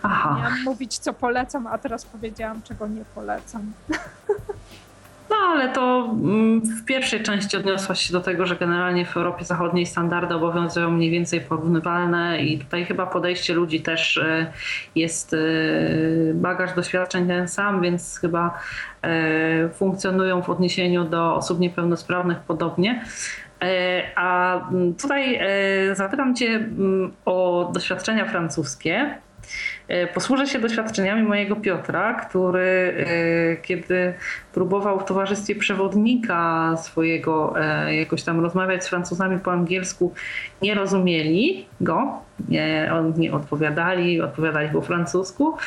Aha. 0.04 0.36
Miałam 0.38 0.64
mówić, 0.64 0.98
co 0.98 1.14
polecam, 1.14 1.68
a 1.68 1.78
teraz 1.78 2.06
powiedziałam, 2.06 2.62
czego 2.62 2.88
nie 2.88 3.06
polecam. 3.06 3.74
No 5.30 5.36
ale 5.36 5.70
to 5.70 6.10
mm, 6.24 6.62
w 6.62 6.86
pierwszej 6.86 7.24
części 7.24 7.58
odniosłaś 7.58 8.02
się 8.02 8.14
do 8.14 8.22
tego, 8.22 8.46
że 8.46 8.56
generalnie 8.56 9.06
w 9.06 9.18
Europie 9.18 9.46
Zachodniej 9.46 9.86
standardy 9.86 10.36
obowiązują 10.36 10.92
mniej 10.92 11.12
więcej 11.12 11.42
porównywalne 11.42 12.42
i 12.42 12.60
tutaj 12.60 12.86
chyba 12.86 13.06
podejście 13.06 13.54
ludzi 13.54 13.82
też 13.82 14.18
e, 14.18 14.52
jest 14.96 15.34
e, 15.34 15.38
bagaż 16.34 16.74
doświadczeń 16.74 17.28
ten 17.28 17.48
sam, 17.48 17.82
więc 17.82 18.20
chyba 18.20 18.60
e, 19.02 19.70
funkcjonują 19.70 20.42
w 20.42 20.50
odniesieniu 20.50 21.04
do 21.04 21.36
osób 21.36 21.60
niepełnosprawnych 21.60 22.38
podobnie. 22.40 23.04
A 24.16 24.56
mm, 24.70 24.96
tutaj 24.96 25.40
zapytam 25.94 26.36
Cię 26.36 26.48
mm, 26.56 27.12
o 27.26 27.70
doświadczenia 27.74 28.26
francuskie. 28.26 29.18
E, 29.88 30.08
posłużę 30.08 30.48
się 30.48 30.60
doświadczeniami 30.60 31.24
mojego 31.24 31.56
Piotra, 31.56 32.14
który 32.14 32.94
e, 32.98 33.58
kiedy 33.58 34.14
próbował 34.54 35.00
w 35.00 35.06
towarzystwie 35.06 35.56
przewodnika 35.56 36.74
swojego 36.78 37.54
e, 37.60 37.96
jakoś 37.96 38.24
tam 38.24 38.40
rozmawiać 38.40 38.84
z 38.84 38.88
Francuzami 38.88 39.40
po 39.40 39.52
angielsku, 39.52 40.14
nie 40.62 40.76
rozumieli 40.76 41.66
go, 41.82 42.22
nie, 42.50 42.92
nie 43.18 43.34
odpowiadali, 43.34 44.22
odpowiadali 44.22 44.70
po 44.70 44.82
francusku. 44.82 45.58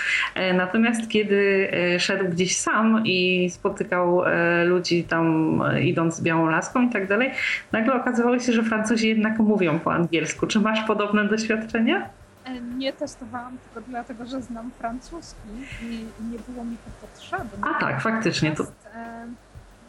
Natomiast 0.55 1.11
kiedy 1.11 1.71
szedł 1.99 2.25
gdzieś 2.31 2.57
sam 2.57 3.03
i 3.05 3.51
spotykał 3.51 4.23
ludzi 4.65 5.05
tam 5.05 5.63
idąc 5.83 6.23
białą 6.23 6.47
laską 6.47 6.83
i 6.83 6.91
tak 6.91 7.09
dalej, 7.09 7.31
nagle 7.73 7.95
okazywało 7.95 8.39
się, 8.39 8.53
że 8.53 8.63
Francuzi 8.63 9.09
jednak 9.09 9.39
mówią 9.39 9.79
po 9.79 9.93
angielsku. 9.93 10.47
Czy 10.47 10.61
masz 10.61 10.87
podobne 10.87 11.25
doświadczenia? 11.25 12.20
E, 12.57 12.61
nie 12.61 12.93
testowałam 12.93 13.59
tego 13.59 13.87
dlatego, 13.89 14.27
że 14.27 14.43
znam 14.43 14.71
francuski 14.71 15.49
i 15.83 16.07
nie 16.33 16.39
było 16.49 16.65
mi 16.65 16.77
to 16.77 17.07
potrzebne. 17.07 17.69
A 17.77 17.81
tak, 17.81 18.01
faktycznie. 18.01 18.53
To... 18.53 18.65
E, 18.95 19.27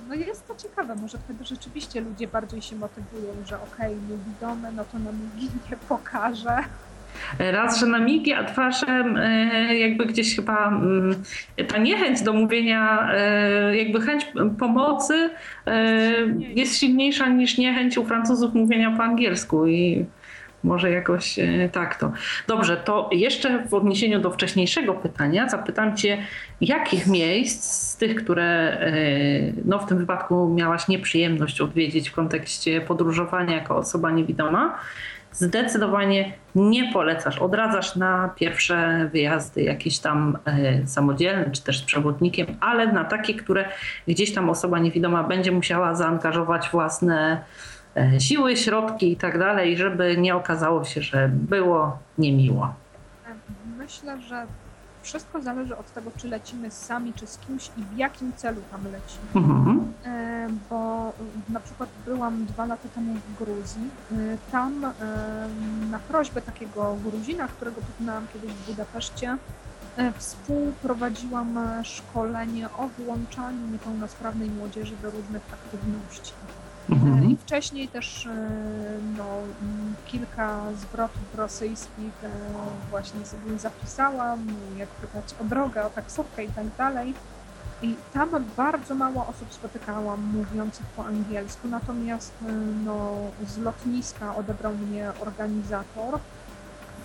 no 0.10 0.16
jest 0.16 0.48
to 0.48 0.56
ciekawe, 0.56 0.96
może 0.96 1.18
wtedy 1.18 1.46
rzeczywiście 1.46 2.02
ludzie 2.02 2.28
bardziej 2.28 2.62
się 2.62 2.76
motywują, 2.76 3.34
że 3.46 3.56
okej, 3.56 3.96
okay, 3.96 3.98
niewidome, 4.10 4.72
no 4.72 4.84
to 4.92 5.00
nam 5.00 5.20
ginie 5.38 5.78
pokaże. 5.90 6.58
Raz, 7.40 7.80
że 7.80 7.86
na 7.86 8.00
migi, 8.00 8.34
a 8.34 8.44
dwa, 8.44 8.72
że 8.72 8.88
e, 8.88 9.78
jakby 9.78 10.06
gdzieś 10.06 10.36
chyba 10.36 10.68
mm, 10.68 11.24
ta 11.68 11.78
niechęć 11.78 12.22
do 12.22 12.34
mówienia, 12.34 13.12
jakby 13.74 14.02
chęć 14.02 14.26
pomocy 14.60 15.30
jest 16.40 16.78
silniejsza 16.78 17.28
niż 17.28 17.58
niechęć 17.58 17.98
u 17.98 18.06
Francuzów 18.06 18.54
mówienia 18.54 18.92
po 18.98 19.04
angielsku 19.04 19.68
i 19.68 20.06
może 20.64 20.92
jakoś 20.92 21.40
tak 21.72 21.96
to. 21.96 22.12
Dobrze, 22.48 22.78
to 22.78 23.10
jeszcze 23.12 23.64
w 23.68 23.74
odniesieniu 23.74 24.20
do 24.20 24.32
wcześniejszego 24.32 24.94
pytania 24.94 25.50
zapytam 25.50 25.98
Cię, 25.98 26.18
jakich 26.62 27.08
miejsc 27.08 27.64
z 27.64 27.98
tych, 27.98 28.16
które 28.16 28.78
no 29.66 29.80
w 29.80 29.86
tym 29.86 29.98
wypadku 29.98 30.54
miałaś 30.56 30.88
nieprzyjemność 30.88 31.62
odwiedzić 31.62 32.10
w 32.10 32.14
kontekście 32.14 32.82
podróżowania 32.82 33.56
jako 33.56 33.78
osoba 33.78 34.12
niewidoma, 34.12 34.80
zdecydowanie 35.32 36.34
nie 36.56 36.94
polecasz, 36.94 37.38
odradzasz 37.40 37.96
na 37.96 38.30
pierwsze 38.36 39.10
wyjazdy 39.14 39.62
jakieś 39.62 40.00
tam 40.00 40.38
e, 40.46 40.88
samodzielne, 40.88 41.52
czy 41.52 41.64
też 41.64 41.80
z 41.80 41.84
przewodnikiem, 41.84 42.48
ale 42.60 42.94
na 42.94 43.04
takie, 43.04 43.34
które 43.34 43.66
gdzieś 44.08 44.34
tam 44.34 44.50
osoba 44.50 44.80
niewidoma 44.80 45.24
będzie 45.24 45.52
musiała 45.52 45.96
zaangażować 45.96 46.70
własne 46.70 47.32
e, 47.34 47.71
siły, 48.20 48.58
środki 48.58 49.12
i 49.12 49.18
tak 49.18 49.40
dalej, 49.40 49.78
żeby 49.78 50.18
nie 50.18 50.36
okazało 50.36 50.84
się, 50.84 51.02
że 51.02 51.30
było 51.34 51.98
niemiło. 52.18 52.74
Myślę, 53.78 54.22
że 54.22 54.48
wszystko 55.02 55.42
zależy 55.42 55.78
od 55.78 55.94
tego, 55.94 56.12
czy 56.18 56.28
lecimy 56.28 56.72
sami, 56.72 57.14
czy 57.14 57.28
z 57.28 57.38
kimś 57.38 57.72
i 57.78 57.82
w 57.82 57.98
jakim 57.98 58.34
celu 58.36 58.62
tam 58.72 58.84
lecimy. 58.84 59.48
Mhm. 59.48 59.94
E, 60.06 60.48
bo 60.70 61.12
na 61.50 61.60
przykład 61.60 61.90
byłam 62.06 62.46
dwa 62.46 62.66
lata 62.66 62.90
temu 62.96 63.14
w 63.14 63.38
Gruzji. 63.44 63.90
E, 64.12 64.16
tam 64.52 64.86
e, 64.86 64.92
na 65.92 66.00
prośbę 66.00 66.42
takiego 66.42 66.98
Gruzina, 67.04 67.48
którego 67.48 67.82
poznałam 67.82 68.28
kiedyś 68.34 68.52
w 68.52 68.66
Budapeszcie, 68.68 69.38
współprowadziłam 70.18 71.60
szkolenie 71.84 72.70
o 72.78 72.88
włączaniu 72.88 73.68
niepełnosprawnej 73.72 74.50
młodzieży 74.50 74.96
do 75.02 75.12
różnych 75.12 75.42
aktywności. 75.54 76.34
Mhm. 76.90 77.32
I 77.32 77.38
wcześniej 77.38 77.88
też 77.88 78.26
e, 78.26 78.30
no, 79.18 79.26
kilka 80.06 80.60
zwrotów 80.76 81.36
rosyjskich 81.36 82.24
e, 82.24 82.30
właśnie 82.90 83.26
sobie 83.26 83.60
zapisałam, 83.60 84.48
jak 84.78 84.90
pytać 84.90 85.36
o 85.42 85.44
drogę, 85.44 85.86
o 85.86 85.90
taksówkę 85.90 86.44
i 86.44 86.48
tak 86.48 86.66
dalej. 86.78 87.14
I 87.82 87.96
tam 88.14 88.30
bardzo 88.58 88.96
mało 88.96 89.28
osób 89.28 89.54
spotykałam 89.54 90.24
mówiących 90.24 90.86
po 90.86 91.06
angielsku, 91.06 91.68
natomiast 91.68 92.34
e, 92.42 92.52
no, 92.86 93.16
z 93.48 93.58
lotniska 93.58 94.36
odebrał 94.36 94.74
mnie 94.74 95.12
organizator. 95.20 96.20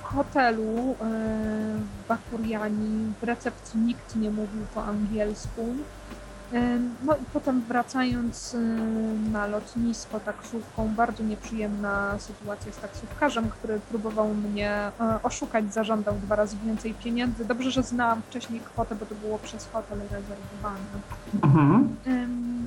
W 0.01 0.03
hotelu 0.03 0.97
w 1.01 2.09
Bakuriani 2.09 3.12
w 3.20 3.24
recepcji 3.24 3.81
nikt 3.81 4.16
nie 4.16 4.31
mówił 4.31 4.66
po 4.74 4.85
angielsku. 4.85 5.74
No 7.05 7.16
i 7.16 7.24
potem 7.32 7.60
wracając 7.68 8.56
na 9.32 9.47
lotnisko 9.47 10.20
taksówką, 10.20 10.89
bardzo 10.89 11.23
nieprzyjemna 11.23 12.18
sytuacja 12.18 12.73
z 12.73 12.77
taksówkarzem, 12.77 13.51
który 13.51 13.81
próbował 13.81 14.35
mnie 14.35 14.70
e, 14.70 14.93
oszukać, 15.23 15.74
zażądał 15.74 16.14
dwa 16.14 16.36
razy 16.36 16.56
więcej 16.66 16.94
pieniędzy. 16.94 17.44
Dobrze, 17.44 17.70
że 17.70 17.82
znałam 17.82 18.23
wcześniej 18.23 18.60
kwotę, 18.60 18.94
bo 18.94 19.06
to 19.06 19.14
było 19.14 19.39
przez 19.39 19.68
hotel 19.73 19.98
rezerwowane. 19.98 20.77
Mhm. 21.43 21.97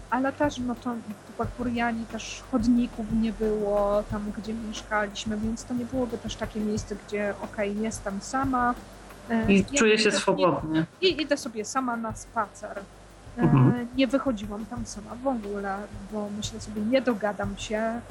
Ale 0.10 0.34
też, 0.34 0.58
no 0.58 0.76
to 0.76 0.96
Bakuriani 1.38 2.06
też 2.06 2.44
chodników 2.52 3.06
nie 3.22 3.34
było 3.34 4.04
tam, 4.12 4.32
gdzie 4.38 4.54
mieszkaliśmy, 4.54 5.38
więc 5.38 5.64
to 5.64 5.74
nie 5.74 5.86
byłoby 5.86 6.18
też 6.18 6.36
takie 6.36 6.60
miejsce, 6.60 6.96
gdzie 7.08 7.34
okej, 7.42 7.72
okay, 7.72 7.84
jestem 7.84 8.22
sama. 8.22 8.76
E, 9.30 9.54
I 9.54 9.66
czuję 9.66 9.98
się 9.98 10.12
swobodnie. 10.12 10.86
I 11.02 11.22
idę 11.22 11.38
sobie 11.38 11.66
sama 11.66 11.98
na 11.98 12.16
spacer. 12.16 12.82
Mhm. 13.40 13.74
E, 13.74 13.86
nie 13.96 14.08
wychodziłam 14.08 14.66
tam 14.66 14.86
sama 14.86 15.16
w 15.16 15.28
ogóle, 15.28 15.78
bo 16.12 16.30
myślę 16.38 16.60
sobie, 16.60 16.82
nie 16.82 17.02
dogadam 17.02 17.58
się. 17.58 17.78
E, 17.78 18.02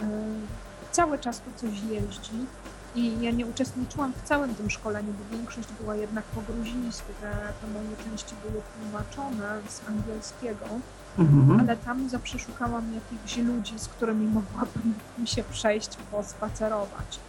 cały 0.93 1.19
czas 1.19 1.41
tu 1.41 1.51
coś 1.57 1.83
jeździ 1.91 2.47
i 2.95 3.21
ja 3.21 3.31
nie 3.31 3.47
uczestniczyłam 3.47 4.13
w 4.13 4.23
całym 4.23 4.55
tym 4.55 4.71
szkoleniu, 4.71 5.13
bo 5.13 5.37
większość 5.37 5.69
była 5.81 5.97
jednak 5.97 6.25
po 6.25 6.53
gruzińsku. 6.53 7.13
Te, 7.21 7.31
te 7.31 7.67
moje 7.73 7.97
części 8.05 8.35
były 8.43 8.63
tłumaczone 8.75 9.61
z 9.69 9.89
angielskiego, 9.89 10.67
mhm. 11.19 11.61
ale 11.61 11.77
tam 11.77 12.09
zaprzeszukałam 12.09 12.85
jakichś 12.95 13.37
ludzi, 13.37 13.79
z 13.79 13.89
którymi 13.89 14.27
mogłabym 14.27 14.95
się 15.33 15.43
przejść, 15.43 15.97
pospacerować. 16.11 17.21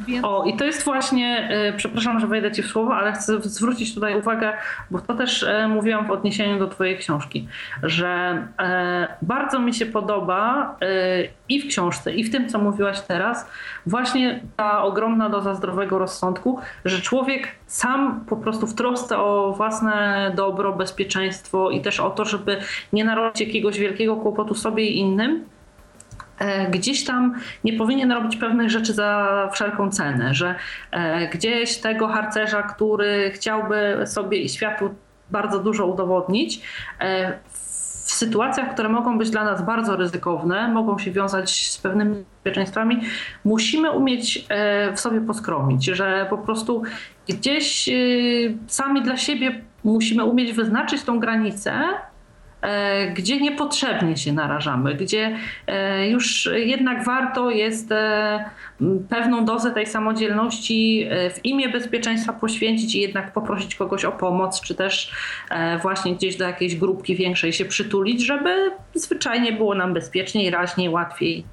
Więc... 0.00 0.24
O, 0.24 0.44
i 0.44 0.56
to 0.56 0.64
jest 0.64 0.84
właśnie, 0.84 1.48
e, 1.50 1.72
przepraszam, 1.72 2.20
że 2.20 2.26
wejdę 2.26 2.52
Ci 2.52 2.62
w 2.62 2.66
słowo, 2.66 2.94
ale 2.94 3.12
chcę 3.12 3.40
zwrócić 3.42 3.94
tutaj 3.94 4.18
uwagę, 4.18 4.52
bo 4.90 5.00
to 5.00 5.14
też 5.14 5.42
e, 5.42 5.68
mówiłam 5.68 6.06
w 6.06 6.10
odniesieniu 6.10 6.58
do 6.58 6.66
Twojej 6.66 6.98
książki, 6.98 7.48
że 7.82 8.46
e, 8.58 9.16
bardzo 9.22 9.58
mi 9.58 9.74
się 9.74 9.86
podoba 9.86 10.76
i 11.48 11.60
w 11.60 11.68
książce, 11.68 12.14
i 12.14 12.24
w 12.24 12.32
tym, 12.32 12.48
co 12.48 12.58
mówiłaś 12.58 13.00
teraz, 13.00 13.50
właśnie 13.86 14.40
ta 14.56 14.82
ogromna 14.82 15.28
doza 15.28 15.54
zdrowego 15.54 15.98
rozsądku, 15.98 16.58
że 16.84 17.00
człowiek 17.00 17.48
sam 17.66 18.24
po 18.28 18.36
prostu 18.36 18.66
w 18.66 18.74
trosce 18.74 19.18
o 19.18 19.54
własne 19.56 20.32
dobro, 20.36 20.72
bezpieczeństwo 20.72 21.70
i 21.70 21.80
też 21.80 22.00
o 22.00 22.10
to, 22.10 22.24
żeby 22.24 22.56
nie 22.92 23.04
narobić 23.04 23.40
jakiegoś 23.40 23.78
wielkiego 23.78 24.16
kłopotu 24.16 24.54
sobie 24.54 24.84
i 24.84 24.98
innym, 24.98 25.44
gdzieś 26.70 27.04
tam 27.04 27.34
nie 27.64 27.72
powinien 27.72 28.12
robić 28.12 28.36
pewnych 28.36 28.70
rzeczy 28.70 28.92
za 28.92 29.48
wszelką 29.52 29.90
cenę, 29.90 30.34
że 30.34 30.54
e, 30.90 31.28
gdzieś 31.28 31.78
tego 31.78 32.08
harcerza, 32.08 32.62
który 32.62 33.30
chciałby 33.34 34.02
sobie 34.06 34.38
i 34.38 34.48
światu 34.48 34.94
bardzo 35.30 35.58
dużo 35.58 35.86
udowodnić, 35.86 36.60
e, 37.00 37.38
w 38.04 38.16
sytuacjach, 38.16 38.74
które 38.74 38.88
mogą 38.88 39.18
być 39.18 39.30
dla 39.30 39.44
nas 39.44 39.62
bardzo 39.62 39.96
ryzykowne, 39.96 40.68
mogą 40.68 40.98
się 40.98 41.10
wiązać 41.10 41.70
z 41.70 41.78
pewnymi 41.78 42.24
bezpieczeństwami, 42.44 43.00
musimy 43.44 43.90
umieć 43.90 44.46
w 44.94 45.00
sobie 45.00 45.20
poskromić, 45.20 45.84
że 45.84 46.26
po 46.30 46.38
prostu 46.38 46.82
gdzieś 47.28 47.90
sami 48.66 49.02
dla 49.02 49.16
siebie 49.16 49.62
musimy 49.84 50.24
umieć 50.24 50.52
wyznaczyć 50.52 51.02
tą 51.02 51.20
granicę, 51.20 51.72
E, 51.72 52.13
gdzie 53.14 53.40
niepotrzebnie 53.40 54.16
się 54.16 54.32
narażamy, 54.32 54.94
gdzie 54.94 55.36
e, 55.66 56.08
już 56.08 56.50
jednak 56.54 57.04
warto 57.04 57.50
jest 57.50 57.92
e, 57.92 58.44
pewną 59.08 59.44
dozę 59.44 59.70
tej 59.70 59.86
samodzielności 59.86 61.08
w 61.34 61.44
imię 61.44 61.68
bezpieczeństwa 61.68 62.32
poświęcić 62.32 62.94
i 62.94 63.00
jednak 63.00 63.32
poprosić 63.32 63.74
kogoś 63.74 64.04
o 64.04 64.12
pomoc, 64.12 64.60
czy 64.60 64.74
też 64.74 65.12
właśnie 65.82 66.14
gdzieś 66.14 66.36
do 66.36 66.44
jakiejś 66.44 66.76
grupki 66.76 67.16
większej 67.16 67.52
się 67.52 67.64
przytulić, 67.64 68.26
żeby 68.26 68.70
zwyczajnie 68.94 69.52
było 69.52 69.74
nam 69.74 69.94
bezpieczniej, 69.94 70.50
raźniej, 70.50 70.88
łatwiej 70.88 71.44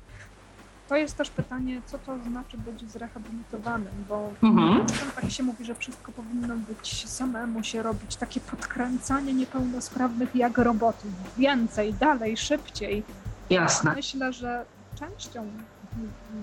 to 0.91 0.95
jest 0.95 1.17
też 1.17 1.29
pytanie, 1.29 1.81
co 1.85 1.99
to 1.99 2.17
znaczy 2.29 2.57
być 2.57 2.91
zrehabilitowanym, 2.91 4.05
bo 4.09 4.31
mhm. 4.43 4.85
tak 5.15 5.31
się 5.31 5.43
mówi, 5.43 5.65
że 5.65 5.75
wszystko 5.75 6.11
powinno 6.11 6.55
być 6.55 7.09
samemu 7.09 7.63
się 7.63 7.83
robić, 7.83 8.15
takie 8.15 8.39
podkręcanie 8.39 9.33
niepełnosprawnych 9.33 10.35
jak 10.35 10.57
robotów, 10.57 11.11
więcej, 11.37 11.93
dalej, 11.93 12.37
szybciej. 12.37 13.03
Jasne. 13.49 13.93
Myślę, 13.95 14.33
że 14.33 14.65
częścią 14.99 15.45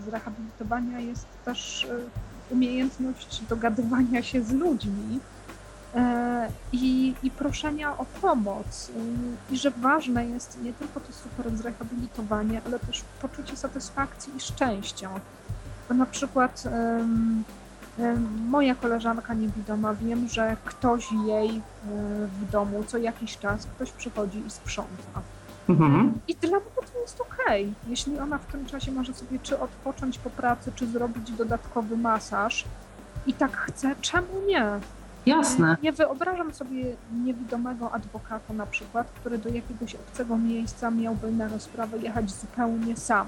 zrehabilitowania 0.05 1.01
jest 1.01 1.27
też 1.45 1.85
e, 1.85 2.55
umiejętność 2.55 3.43
dogadywania 3.49 4.23
się 4.23 4.43
z 4.43 4.53
ludźmi, 4.53 5.21
i, 6.73 7.15
i 7.23 7.31
proszenia 7.31 7.99
o 7.99 8.05
pomoc. 8.21 8.91
I 9.51 9.57
że 9.57 9.71
ważne 9.71 10.27
jest 10.27 10.63
nie 10.63 10.73
tylko 10.73 11.01
to 11.01 11.13
super 11.13 11.57
zrehabilitowanie, 11.57 12.61
ale 12.67 12.79
też 12.79 13.05
poczucie 13.23 13.57
satysfakcji 13.57 14.37
i 14.37 14.41
szczęścia. 14.41 15.11
Bo 15.89 15.95
na 15.95 16.07
przykład 16.07 16.65
moja 18.49 18.75
koleżanka 18.75 19.35
niewidoma, 19.35 19.95
wiem, 19.95 20.29
że 20.29 20.57
ktoś 20.65 21.13
jej 21.27 21.49
e, 21.49 21.61
w 22.27 22.51
domu 22.51 22.85
co 22.87 22.99
jakiś 22.99 23.39
czas 23.39 23.67
ktoś 23.67 23.93
przychodzi 23.93 24.47
i 24.47 24.51
sprząta. 24.51 25.23
Mhm. 25.69 26.21
I 26.29 26.35
dla 26.35 26.59
mnie 26.59 26.69
to 26.93 26.99
jest 26.99 27.21
okej. 27.21 27.65
Okay. 27.65 27.91
Jeśli 27.91 28.19
ona 28.19 28.39
w 28.39 28.47
tym 28.47 28.67
czasie 28.67 28.93
może 28.93 29.15
sobie 29.15 29.39
czy 29.43 29.61
odpocząć 29.61 30.19
po 30.19 30.31
pracy, 30.31 30.73
czy 30.75 30.87
zrobić 30.87 31.31
dodatkowy 31.31 31.97
masaż 31.97 32.65
i 33.27 33.33
tak 33.35 33.57
chce, 33.57 33.95
czemu 34.01 34.47
nie? 34.47 34.81
Jasne. 35.29 35.77
Nie 35.83 35.93
wyobrażam 35.93 36.55
sobie 36.55 36.85
niewidomego 37.25 37.93
adwokata 37.93 38.55
na 38.55 38.67
przykład, 38.67 39.11
który 39.21 39.39
do 39.39 39.49
jakiegoś 39.49 39.95
obcego 39.95 40.37
miejsca 40.37 40.91
miałby 40.91 41.33
na 41.33 41.49
rozprawę 41.49 41.99
jechać 41.99 42.31
zupełnie 42.31 42.97
sam. 42.97 43.27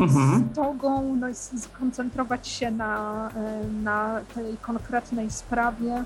Mhm. 0.00 0.48
Z 0.52 0.56
togą 0.56 1.16
no, 1.16 1.26
skoncentrować 1.58 2.48
się 2.48 2.70
na, 2.70 3.28
e, 3.36 3.64
na 3.82 4.20
tej 4.34 4.56
konkretnej 4.56 5.30
sprawie. 5.30 6.04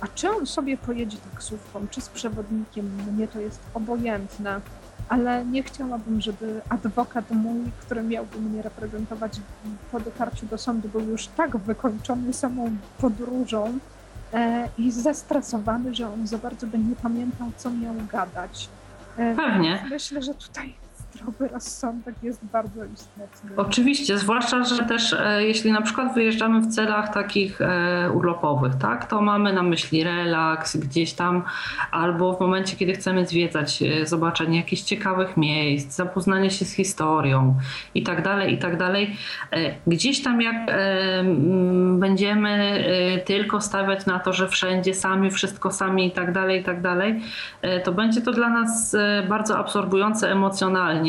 A 0.00 0.06
czy 0.14 0.30
on 0.30 0.46
sobie 0.46 0.76
pojedzie 0.76 1.18
taksówką, 1.32 1.86
czy 1.90 2.00
z 2.00 2.08
przewodnikiem, 2.08 2.90
mnie 3.12 3.28
to 3.28 3.40
jest 3.40 3.60
obojętne. 3.74 4.60
ale 5.08 5.44
nie 5.44 5.62
chciałabym, 5.62 6.20
żeby 6.20 6.60
adwokat 6.68 7.30
mój, 7.30 7.60
który 7.80 8.02
miałby 8.02 8.40
mnie 8.40 8.62
reprezentować 8.62 9.40
po 9.92 10.00
dotarciu 10.00 10.46
do 10.46 10.58
sądu, 10.58 10.88
był 10.88 11.00
już 11.00 11.26
tak 11.26 11.56
wykończony 11.56 12.32
samą 12.32 12.76
podróżą 12.98 13.78
e, 14.34 14.68
i 14.78 14.90
zestresowany, 14.90 15.94
że 15.94 16.12
on 16.12 16.26
za 16.26 16.38
bardzo 16.38 16.66
by 16.66 16.78
nie 16.78 16.96
pamiętał, 16.96 17.48
co 17.56 17.70
miał 17.70 17.94
gadać. 18.12 18.68
E, 19.18 19.36
Pewnie. 19.36 19.84
Myślę, 19.90 20.22
że 20.22 20.34
tutaj 20.34 20.74
zdrowy 21.18 21.48
rozsądek 21.48 22.14
jest 22.22 22.44
bardzo 22.44 22.84
istotny. 22.84 23.50
Oczywiście, 23.56 24.18
zwłaszcza, 24.18 24.64
że 24.64 24.84
też 24.84 25.12
e, 25.12 25.44
jeśli 25.44 25.72
na 25.72 25.82
przykład 25.82 26.14
wyjeżdżamy 26.14 26.60
w 26.60 26.66
celach 26.66 27.14
takich 27.14 27.60
e, 27.60 28.10
urlopowych, 28.14 28.74
tak, 28.74 29.06
to 29.06 29.20
mamy 29.20 29.52
na 29.52 29.62
myśli 29.62 30.04
relaks 30.04 30.76
gdzieś 30.76 31.12
tam, 31.12 31.42
albo 31.90 32.32
w 32.32 32.40
momencie, 32.40 32.76
kiedy 32.76 32.92
chcemy 32.92 33.26
zwiedzać, 33.26 33.82
e, 33.82 34.06
zobaczenie 34.06 34.56
jakichś 34.56 34.82
ciekawych 34.82 35.36
miejsc, 35.36 35.96
zapoznanie 35.96 36.50
się 36.50 36.64
z 36.64 36.72
historią 36.72 37.54
i 37.94 38.02
tak 38.02 38.22
dalej, 38.22 38.54
i 38.54 38.58
tak 38.58 38.76
dalej. 38.76 39.16
Gdzieś 39.86 40.22
tam 40.22 40.42
jak 40.42 40.56
będziemy 41.98 42.84
tylko 43.24 43.60
stawiać 43.60 44.06
na 44.06 44.18
to, 44.18 44.32
że 44.32 44.48
wszędzie 44.48 44.94
sami, 44.94 45.30
wszystko 45.30 45.70
sami 45.70 46.06
i 46.06 46.10
tak 46.10 46.32
dalej, 46.32 46.60
i 46.60 46.64
tak 46.64 46.82
dalej, 46.82 47.20
to 47.84 47.92
będzie 47.92 48.20
to 48.20 48.32
dla 48.32 48.48
nas 48.48 48.96
bardzo 49.28 49.58
absorbujące 49.58 50.32
emocjonalnie 50.32 51.07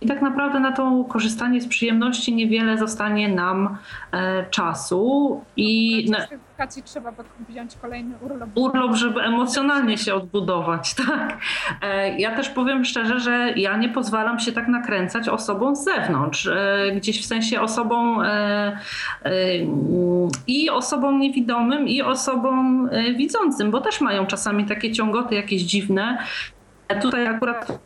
i 0.00 0.06
tak 0.06 0.22
naprawdę 0.22 0.60
na 0.60 0.72
to 0.72 1.04
korzystanie 1.08 1.60
z 1.60 1.68
przyjemności 1.68 2.34
niewiele 2.34 2.78
zostanie 2.78 3.28
nam 3.28 3.76
e, 4.12 4.46
czasu. 4.50 5.40
I 5.56 6.06
na 6.10 6.18
edukacji 6.54 6.82
trzeba 6.82 7.12
wziąć 7.48 7.76
kolejny 7.76 8.14
urlop. 8.20 8.48
Urlop, 8.54 8.94
żeby 8.94 9.20
emocjonalnie 9.20 9.98
się 9.98 10.14
odbudować, 10.14 10.94
tak. 11.06 11.38
E, 11.82 12.20
ja 12.20 12.36
też 12.36 12.48
powiem 12.48 12.84
szczerze, 12.84 13.20
że 13.20 13.52
ja 13.56 13.76
nie 13.76 13.88
pozwalam 13.88 14.38
się 14.38 14.52
tak 14.52 14.68
nakręcać 14.68 15.28
osobom 15.28 15.76
z 15.76 15.84
zewnątrz. 15.84 16.46
E, 16.46 16.92
gdzieś 16.96 17.22
w 17.22 17.26
sensie 17.26 17.60
osobom 17.60 18.20
e, 18.20 18.26
e, 18.26 19.32
i 20.46 20.70
osobom 20.70 21.20
niewidomym, 21.20 21.88
i 21.88 22.02
osobom 22.02 22.88
e, 22.92 23.14
widzącym, 23.14 23.70
bo 23.70 23.80
też 23.80 24.00
mają 24.00 24.26
czasami 24.26 24.64
takie 24.64 24.92
ciągoty 24.92 25.34
jakieś 25.34 25.62
dziwne. 25.62 26.18
Tutaj 27.02 27.26
akurat 27.26 27.78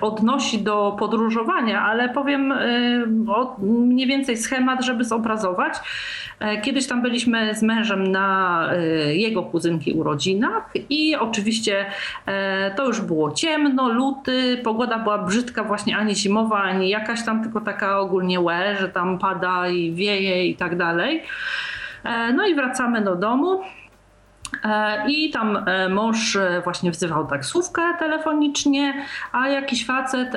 odnosi 0.00 0.58
do 0.58 0.96
podróżowania, 0.98 1.82
ale 1.82 2.08
powiem 2.08 2.52
e, 2.52 2.58
mniej 3.62 4.06
więcej 4.06 4.36
schemat, 4.36 4.84
żeby 4.84 5.04
zobrazować. 5.04 5.74
E, 6.40 6.60
kiedyś 6.60 6.86
tam 6.86 7.02
byliśmy 7.02 7.54
z 7.54 7.62
mężem 7.62 8.06
na 8.12 8.68
jego 9.12 9.42
kuzynki 9.42 9.92
urodzinach 9.92 10.70
i 10.90 11.16
oczywiście 11.16 11.86
to 12.76 12.86
już 12.86 13.00
było 13.00 13.32
ciemno, 13.32 13.88
luty, 13.88 14.60
pogoda 14.64 14.98
była 14.98 15.18
brzydka, 15.18 15.64
właśnie 15.64 15.96
ani 15.96 16.14
zimowa, 16.14 16.62
ani 16.62 16.88
jakaś 16.88 17.24
tam, 17.24 17.42
tylko 17.42 17.60
taka 17.60 18.00
ogólnie 18.00 18.40
łe, 18.40 18.76
że 18.80 18.88
tam 18.88 19.18
pada 19.18 19.68
i 19.68 19.92
wieje 19.92 20.46
i 20.46 20.56
tak 20.56 20.76
dalej. 20.76 21.22
No 22.34 22.46
i 22.46 22.54
wracamy 22.54 23.00
do 23.00 23.16
domu. 23.16 23.60
E, 24.64 25.10
I 25.10 25.30
tam 25.30 25.56
e, 25.66 25.88
mąż 25.88 26.36
e, 26.36 26.60
właśnie 26.64 26.90
wzywał 26.90 27.26
taksówkę 27.26 27.82
telefonicznie, 27.98 28.94
a 29.32 29.48
jakiś 29.48 29.86
facet, 29.86 30.32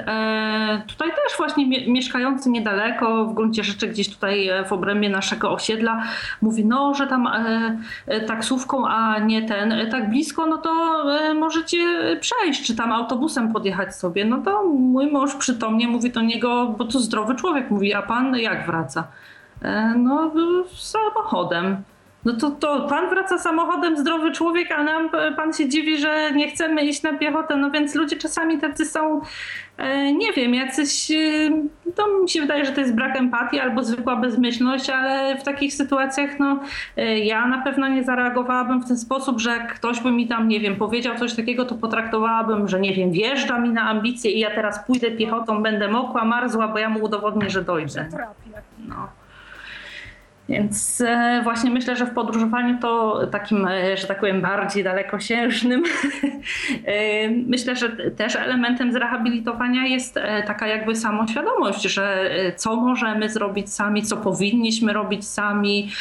tutaj 0.88 1.09
też 1.09 1.38
właśnie 1.38 1.91
mieszkający 1.91 2.49
niedaleko, 2.49 3.25
w 3.25 3.33
gruncie 3.33 3.63
rzeczy 3.63 3.88
gdzieś 3.88 4.09
tutaj 4.09 4.49
w 4.67 4.73
obrębie 4.73 5.09
naszego 5.09 5.51
osiedla, 5.51 6.03
mówi, 6.41 6.65
no, 6.65 6.93
że 6.93 7.07
tam 7.07 7.29
taksówką, 8.27 8.88
a 8.88 9.19
nie 9.19 9.47
ten, 9.47 9.89
tak 9.91 10.09
blisko, 10.09 10.45
no 10.45 10.57
to 10.57 11.03
możecie 11.35 11.77
przejść, 12.19 12.67
czy 12.67 12.75
tam 12.75 12.91
autobusem 12.91 13.53
podjechać 13.53 13.95
sobie. 13.95 14.25
No 14.25 14.38
to 14.38 14.63
mój 14.63 15.11
mąż 15.11 15.35
przytomnie 15.35 15.88
mówi 15.88 16.11
do 16.11 16.21
niego, 16.21 16.75
bo 16.77 16.85
to 16.85 16.99
zdrowy 16.99 17.35
człowiek, 17.35 17.71
mówi, 17.71 17.93
a 17.93 18.01
pan 18.01 18.38
jak 18.38 18.65
wraca? 18.65 19.07
No, 19.95 20.31
samochodem. 20.77 21.83
No 22.26 22.34
to, 22.34 22.52
to 22.52 22.88
pan 22.89 23.10
wraca 23.10 23.38
samochodem, 23.38 23.98
zdrowy 23.98 24.31
człowiek, 24.31 24.72
a 24.72 24.84
nam 24.84 25.10
e, 25.14 25.31
pan 25.31 25.53
się 25.53 25.69
dziwi, 25.69 25.98
że 25.98 26.31
nie 26.31 26.52
chcemy 26.52 26.81
iść 26.81 27.03
na 27.03 27.14
piechotę. 27.14 27.57
No 27.57 27.72
więc 27.72 27.95
ludzie 27.95 28.15
czasami 28.15 28.57
tacy 28.57 28.85
są, 28.85 29.22
e, 29.77 30.14
nie 30.14 30.34
wiem, 30.34 30.53
jacyś, 30.53 31.11
e, 31.11 31.49
to 31.95 32.07
mi 32.22 32.30
się 32.30 32.41
wydaje, 32.41 32.65
że 32.65 32.72
to 32.72 32.81
jest 32.81 32.95
brak 32.95 33.18
empatii 33.18 33.60
albo 33.60 33.84
zwykła 33.84 34.15
bezmyślność, 34.15 34.89
ale 34.89 35.38
w 35.38 35.43
takich 35.43 35.73
sytuacjach, 35.73 36.39
no 36.39 36.60
ja 37.23 37.48
na 37.48 37.61
pewno 37.61 37.88
nie 37.88 38.03
zareagowałabym 38.03 38.81
w 38.81 38.88
ten 38.88 38.98
sposób, 38.98 39.39
że 39.39 39.68
ktoś 39.76 39.99
by 39.99 40.11
mi 40.11 40.27
tam, 40.27 40.48
nie 40.48 40.60
wiem, 40.60 40.76
powiedział 40.76 41.15
coś 41.15 41.34
takiego, 41.34 41.65
to 41.65 41.76
potraktowałabym, 41.76 42.68
że 42.68 42.80
nie 42.80 42.93
wiem, 42.93 43.11
wjeżdża 43.11 43.60
mi 43.60 43.69
na 43.69 43.81
ambicje 43.81 44.31
i 44.31 44.39
ja 44.39 44.56
teraz 44.56 44.85
pójdę 44.88 45.11
piechotą, 45.11 45.64
będę 45.64 45.88
mokła, 45.88 46.26
marzła, 46.26 46.68
bo 46.68 46.77
ja 46.77 46.89
mu 46.89 47.03
udowodnię, 47.03 47.49
że 47.49 47.64
dojdę. 47.64 48.10
No. 48.88 49.20
Więc 50.52 51.02
e, 51.02 51.41
właśnie 51.44 51.72
myślę, 51.72 51.95
że 51.95 52.06
w 52.06 52.14
podróżowaniu 52.14 52.78
to 52.80 53.22
takim, 53.28 53.68
e, 53.68 53.98
że 53.98 54.07
tak 54.07 54.19
powiem, 54.19 54.41
bardziej 54.41 54.84
dalekosiężnym, 54.84 55.84
e, 56.86 57.30
myślę, 57.30 57.76
że 57.76 57.90
też 57.90 58.36
elementem 58.36 58.94
zrehabilitowania 58.94 59.86
jest 59.88 60.19
taka 60.48 60.68
jakby 60.68 60.95
samoświadomość, 60.95 61.82
że 61.82 62.32
co 62.56 62.76
możemy 62.76 63.30
zrobić 63.30 63.73
sami, 63.73 64.03
co 64.03 64.18
powinniśmy 64.18 64.94
robić 64.94 65.28
sami, 65.28 65.91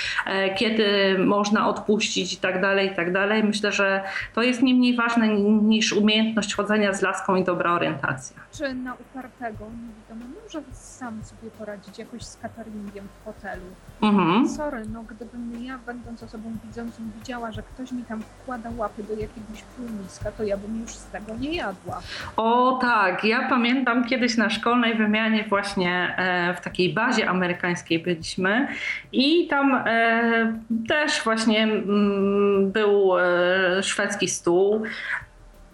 kiedy 0.56 1.18
można 1.18 1.68
odpuścić 1.68 2.32
i 2.32 2.36
tak 2.36 2.60
dalej, 2.60 2.88
i 2.92 2.94
tak 2.94 3.12
dalej. 3.12 3.44
Myślę, 3.44 3.72
że 3.72 4.02
to 4.34 4.42
jest 4.42 4.62
nie 4.62 4.74
mniej 4.74 4.96
ważne 4.96 5.28
niż 5.62 5.92
umiejętność 5.92 6.54
chodzenia 6.54 6.92
z 6.92 7.02
laską 7.02 7.36
i 7.36 7.44
dobra 7.44 7.72
orientacja. 7.72 8.36
Czy 8.52 8.74
na 8.74 8.94
upartego 8.94 9.64
niewidomy 10.10 10.34
może 10.44 10.62
sam 10.72 11.24
sobie 11.24 11.50
poradzić 11.58 11.98
jakoś 11.98 12.22
z 12.22 12.36
cateringiem 12.36 13.08
w 13.20 13.24
hotelu? 13.24 13.62
Mhm. 14.02 14.48
Sorry, 14.48 14.82
no 14.92 15.02
gdybym 15.02 15.64
ja, 15.64 15.78
będąc 15.86 16.22
osobą 16.22 16.52
widzącą, 16.64 17.02
widziała, 17.18 17.52
że 17.52 17.62
ktoś 17.62 17.92
mi 17.92 18.04
tam 18.04 18.22
wkłada 18.22 18.70
łapy 18.76 19.02
do 19.02 19.12
jakiegoś 19.12 19.62
półmiska, 19.76 20.32
to 20.32 20.42
ja 20.42 20.56
bym 20.56 20.80
już 20.80 20.90
z 20.90 21.06
tego 21.06 21.34
nie 21.40 21.54
jadła. 21.56 22.00
O 22.36 22.78
tak, 22.82 23.24
ja 23.24 23.48
pamiętam 23.48 24.04
kiedyś 24.04 24.36
na 24.36 24.50
szkolnej 24.50 24.94
wymianie 24.94 25.44
właśnie 25.48 26.14
e, 26.16 26.54
w 26.54 26.60
takiej 26.60 26.94
bazie 26.94 27.28
amerykańskiej 27.28 27.98
byliśmy 27.98 28.68
i 29.12 29.48
tam 29.48 29.74
e, 29.74 30.58
też 30.88 31.24
właśnie 31.24 31.62
mm, 31.62 32.72
był 32.72 33.18
e, 33.18 33.82
szwedzki 33.82 34.28
stół 34.28 34.82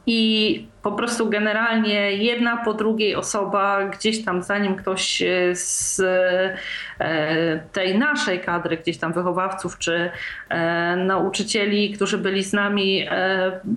i 0.06 0.68
po 0.86 0.92
prostu 0.92 1.30
generalnie 1.30 2.12
jedna 2.12 2.56
po 2.56 2.74
drugiej 2.74 3.16
osoba 3.16 3.84
gdzieś 3.84 4.24
tam, 4.24 4.42
zanim 4.42 4.76
ktoś 4.76 5.22
e, 5.22 5.26
z 5.54 6.00
e, 7.00 7.60
tej 7.72 7.98
naszej 7.98 8.40
kadry, 8.40 8.76
gdzieś 8.76 8.98
tam 8.98 9.12
wychowawców 9.12 9.78
czy 9.78 10.10
e, 10.48 10.96
nauczycieli, 10.96 11.92
którzy 11.92 12.18
byli 12.18 12.44
z 12.44 12.52
nami, 12.52 13.06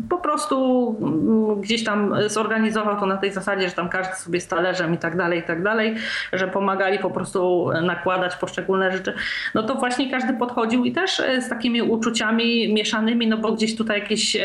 po 0.09 0.17
prostu 0.17 0.55
mm, 1.01 1.61
gdzieś 1.61 1.83
tam 1.83 2.15
zorganizował 2.27 2.99
to 2.99 3.05
na 3.05 3.17
tej 3.17 3.31
zasadzie, 3.31 3.69
że 3.69 3.75
tam 3.75 3.89
każdy 3.89 4.15
sobie 4.15 4.41
z 4.41 4.47
talerzem 4.47 4.93
i 4.93 4.97
tak 4.97 5.17
dalej, 5.17 5.39
i 5.39 5.43
tak 5.43 5.63
dalej, 5.63 5.95
że 6.33 6.47
pomagali 6.47 6.99
po 6.99 7.09
prostu 7.09 7.69
nakładać 7.81 8.35
poszczególne 8.35 8.91
rzeczy. 8.91 9.13
No 9.53 9.63
to 9.63 9.75
właśnie 9.75 10.11
każdy 10.11 10.33
podchodził 10.33 10.85
i 10.85 10.91
też 10.91 11.21
z 11.39 11.49
takimi 11.49 11.81
uczuciami 11.81 12.73
mieszanymi, 12.73 13.27
no 13.27 13.37
bo 13.37 13.51
gdzieś 13.51 13.75
tutaj 13.75 13.99
jakieś 13.99 14.37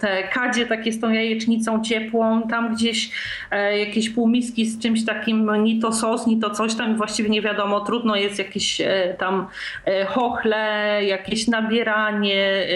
te 0.00 0.28
kadzie 0.32 0.66
takie 0.66 0.92
z 0.92 1.00
tą 1.00 1.10
jajecznicą 1.10 1.53
prysznicą 1.54 1.82
ciepłą, 1.82 2.48
tam 2.48 2.74
gdzieś 2.74 3.10
e, 3.50 3.78
jakieś 3.78 4.10
półmiski 4.10 4.66
z 4.66 4.82
czymś 4.82 5.04
takim, 5.04 5.62
ni 5.62 5.80
to 5.80 5.92
sos, 5.92 6.26
ni 6.26 6.40
to 6.40 6.50
coś 6.50 6.74
tam, 6.74 6.96
właściwie 6.96 7.30
nie 7.30 7.42
wiadomo, 7.42 7.80
trudno 7.80 8.16
jest 8.16 8.38
jakieś 8.38 8.80
e, 8.80 9.14
tam 9.18 9.46
e, 9.84 10.04
chochle, 10.04 11.00
jakieś 11.04 11.48
nabieranie, 11.48 12.66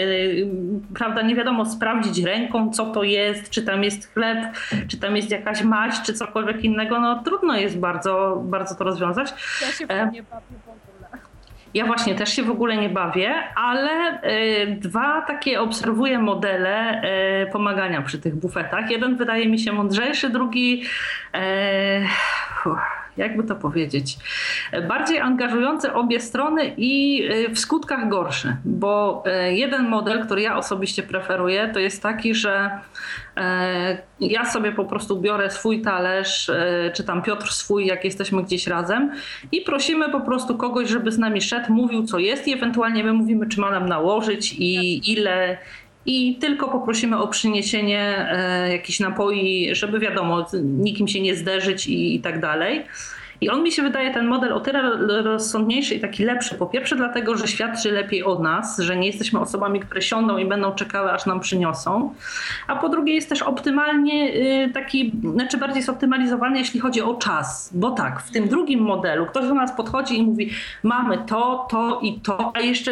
prawda, 0.95 1.21
nie 1.21 1.35
wiadomo 1.35 1.65
sprawdzić 1.65 2.23
ręką, 2.23 2.71
co 2.71 2.85
to 2.85 3.03
jest, 3.03 3.49
czy 3.49 3.61
tam 3.61 3.83
jest 3.83 4.13
chleb, 4.13 4.37
czy 4.87 4.97
tam 4.97 5.15
jest 5.15 5.31
jakaś 5.31 5.63
maść, 5.63 6.01
czy 6.01 6.13
cokolwiek 6.13 6.63
innego, 6.63 6.99
no 6.99 7.23
trudno 7.23 7.57
jest 7.57 7.79
bardzo, 7.79 8.41
bardzo 8.45 8.75
to 8.75 8.83
rozwiązać. 8.83 9.33
Ja 9.61 9.71
się 9.71 9.85
e, 9.87 10.11
ja 11.73 11.85
właśnie 11.85 12.15
też 12.15 12.33
się 12.33 12.43
w 12.43 12.51
ogóle 12.51 12.77
nie 12.77 12.89
bawię, 12.89 13.33
ale 13.55 14.23
y, 14.23 14.77
dwa 14.79 15.21
takie 15.21 15.61
obserwuję 15.61 16.19
modele 16.19 17.01
y, 17.43 17.51
pomagania 17.51 18.01
przy 18.01 18.19
tych 18.19 18.35
bufetach. 18.35 18.91
Jeden 18.91 19.15
wydaje 19.15 19.49
mi 19.49 19.59
się 19.59 19.71
mądrzejszy, 19.71 20.29
drugi. 20.29 20.83
Y, 21.35 21.39
jakby 23.19 23.43
to 23.43 23.55
powiedzieć, 23.55 24.17
bardziej 24.87 25.19
angażujący 25.19 25.93
obie 25.93 26.19
strony 26.19 26.73
i 26.77 27.23
w 27.53 27.59
skutkach 27.59 28.09
gorszy, 28.09 28.55
bo 28.65 29.23
jeden 29.49 29.87
model, 29.87 30.25
który 30.25 30.41
ja 30.41 30.57
osobiście 30.57 31.03
preferuję, 31.03 31.69
to 31.73 31.79
jest 31.79 32.03
taki, 32.03 32.35
że 32.35 32.79
E, 33.39 33.97
ja 34.19 34.45
sobie 34.45 34.71
po 34.71 34.85
prostu 34.85 35.21
biorę 35.21 35.51
swój 35.51 35.81
talerz, 35.81 36.51
czy 36.93 37.03
tam 37.03 37.21
Piotr 37.21 37.51
swój, 37.51 37.85
jak 37.85 38.05
jesteśmy 38.05 38.43
gdzieś 38.43 38.67
razem 38.67 39.11
i 39.51 39.61
prosimy 39.61 40.09
po 40.09 40.21
prostu 40.21 40.57
kogoś, 40.57 40.89
żeby 40.89 41.11
z 41.11 41.17
nami 41.17 41.41
szedł, 41.41 41.73
mówił 41.73 42.03
co 42.03 42.19
jest 42.19 42.47
i 42.47 42.53
ewentualnie 42.53 43.03
my 43.03 43.13
mówimy, 43.13 43.47
czy 43.47 43.59
ma 43.59 43.71
nam 43.71 43.89
nałożyć 43.89 44.53
i 44.53 45.01
ile 45.11 45.57
i 46.05 46.35
tylko 46.35 46.67
poprosimy 46.67 47.17
o 47.17 47.27
przyniesienie 47.27 48.29
e, 48.31 48.71
jakichś 48.71 48.99
napoi, 48.99 49.69
żeby 49.71 49.99
wiadomo, 49.99 50.45
nikim 50.63 51.07
się 51.07 51.21
nie 51.21 51.35
zderzyć 51.35 51.87
i, 51.87 52.15
i 52.15 52.19
tak 52.19 52.39
dalej. 52.39 52.85
I 53.41 53.49
on 53.49 53.63
mi 53.63 53.71
się 53.71 53.83
wydaje 53.83 54.13
ten 54.13 54.27
model 54.27 54.53
o 54.53 54.59
tyle 54.59 54.81
rozsądniejszy 55.23 55.95
i 55.95 55.99
taki 55.99 56.25
lepszy. 56.25 56.55
Po 56.55 56.65
pierwsze, 56.65 56.95
dlatego, 56.95 57.37
że 57.37 57.47
świadczy 57.47 57.91
lepiej 57.91 58.23
o 58.23 58.39
nas, 58.39 58.79
że 58.79 58.97
nie 58.97 59.07
jesteśmy 59.07 59.39
osobami, 59.39 59.79
które 59.79 60.01
siądą 60.01 60.37
i 60.37 60.45
będą 60.45 60.75
czekały, 60.75 61.11
aż 61.11 61.25
nam 61.25 61.39
przyniosą. 61.39 62.13
A 62.67 62.75
po 62.75 62.89
drugie, 62.89 63.15
jest 63.15 63.29
też 63.29 63.41
optymalnie 63.41 64.33
y, 64.33 64.71
taki, 64.73 65.11
znaczy 65.33 65.57
bardziej 65.57 65.83
zoptymalizowany, 65.83 66.59
jeśli 66.59 66.79
chodzi 66.79 67.01
o 67.01 67.15
czas. 67.15 67.71
Bo 67.73 67.91
tak, 67.91 68.21
w 68.21 68.31
tym 68.31 68.47
drugim 68.47 68.79
modelu 68.79 69.25
ktoś 69.25 69.47
do 69.47 69.53
nas 69.53 69.71
podchodzi 69.71 70.17
i 70.17 70.23
mówi: 70.23 70.49
Mamy 70.83 71.17
to, 71.17 71.67
to 71.69 71.99
i 72.01 72.19
to, 72.19 72.51
a 72.55 72.59
jeszcze 72.59 72.91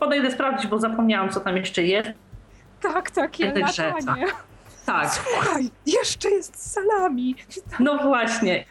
podejdę 0.00 0.30
sprawdzić, 0.30 0.66
bo 0.66 0.78
zapomniałam, 0.78 1.30
co 1.30 1.40
tam 1.40 1.56
jeszcze 1.56 1.82
jest. 1.82 2.27
Tak, 2.82 3.10
takie 3.10 3.52
latanie. 3.54 4.26
Tak. 4.86 5.10
Słuchaj, 5.14 5.70
jeszcze 5.86 6.30
jest 6.30 6.72
salami. 6.72 7.36
No 7.80 7.98
właśnie. 8.02 8.64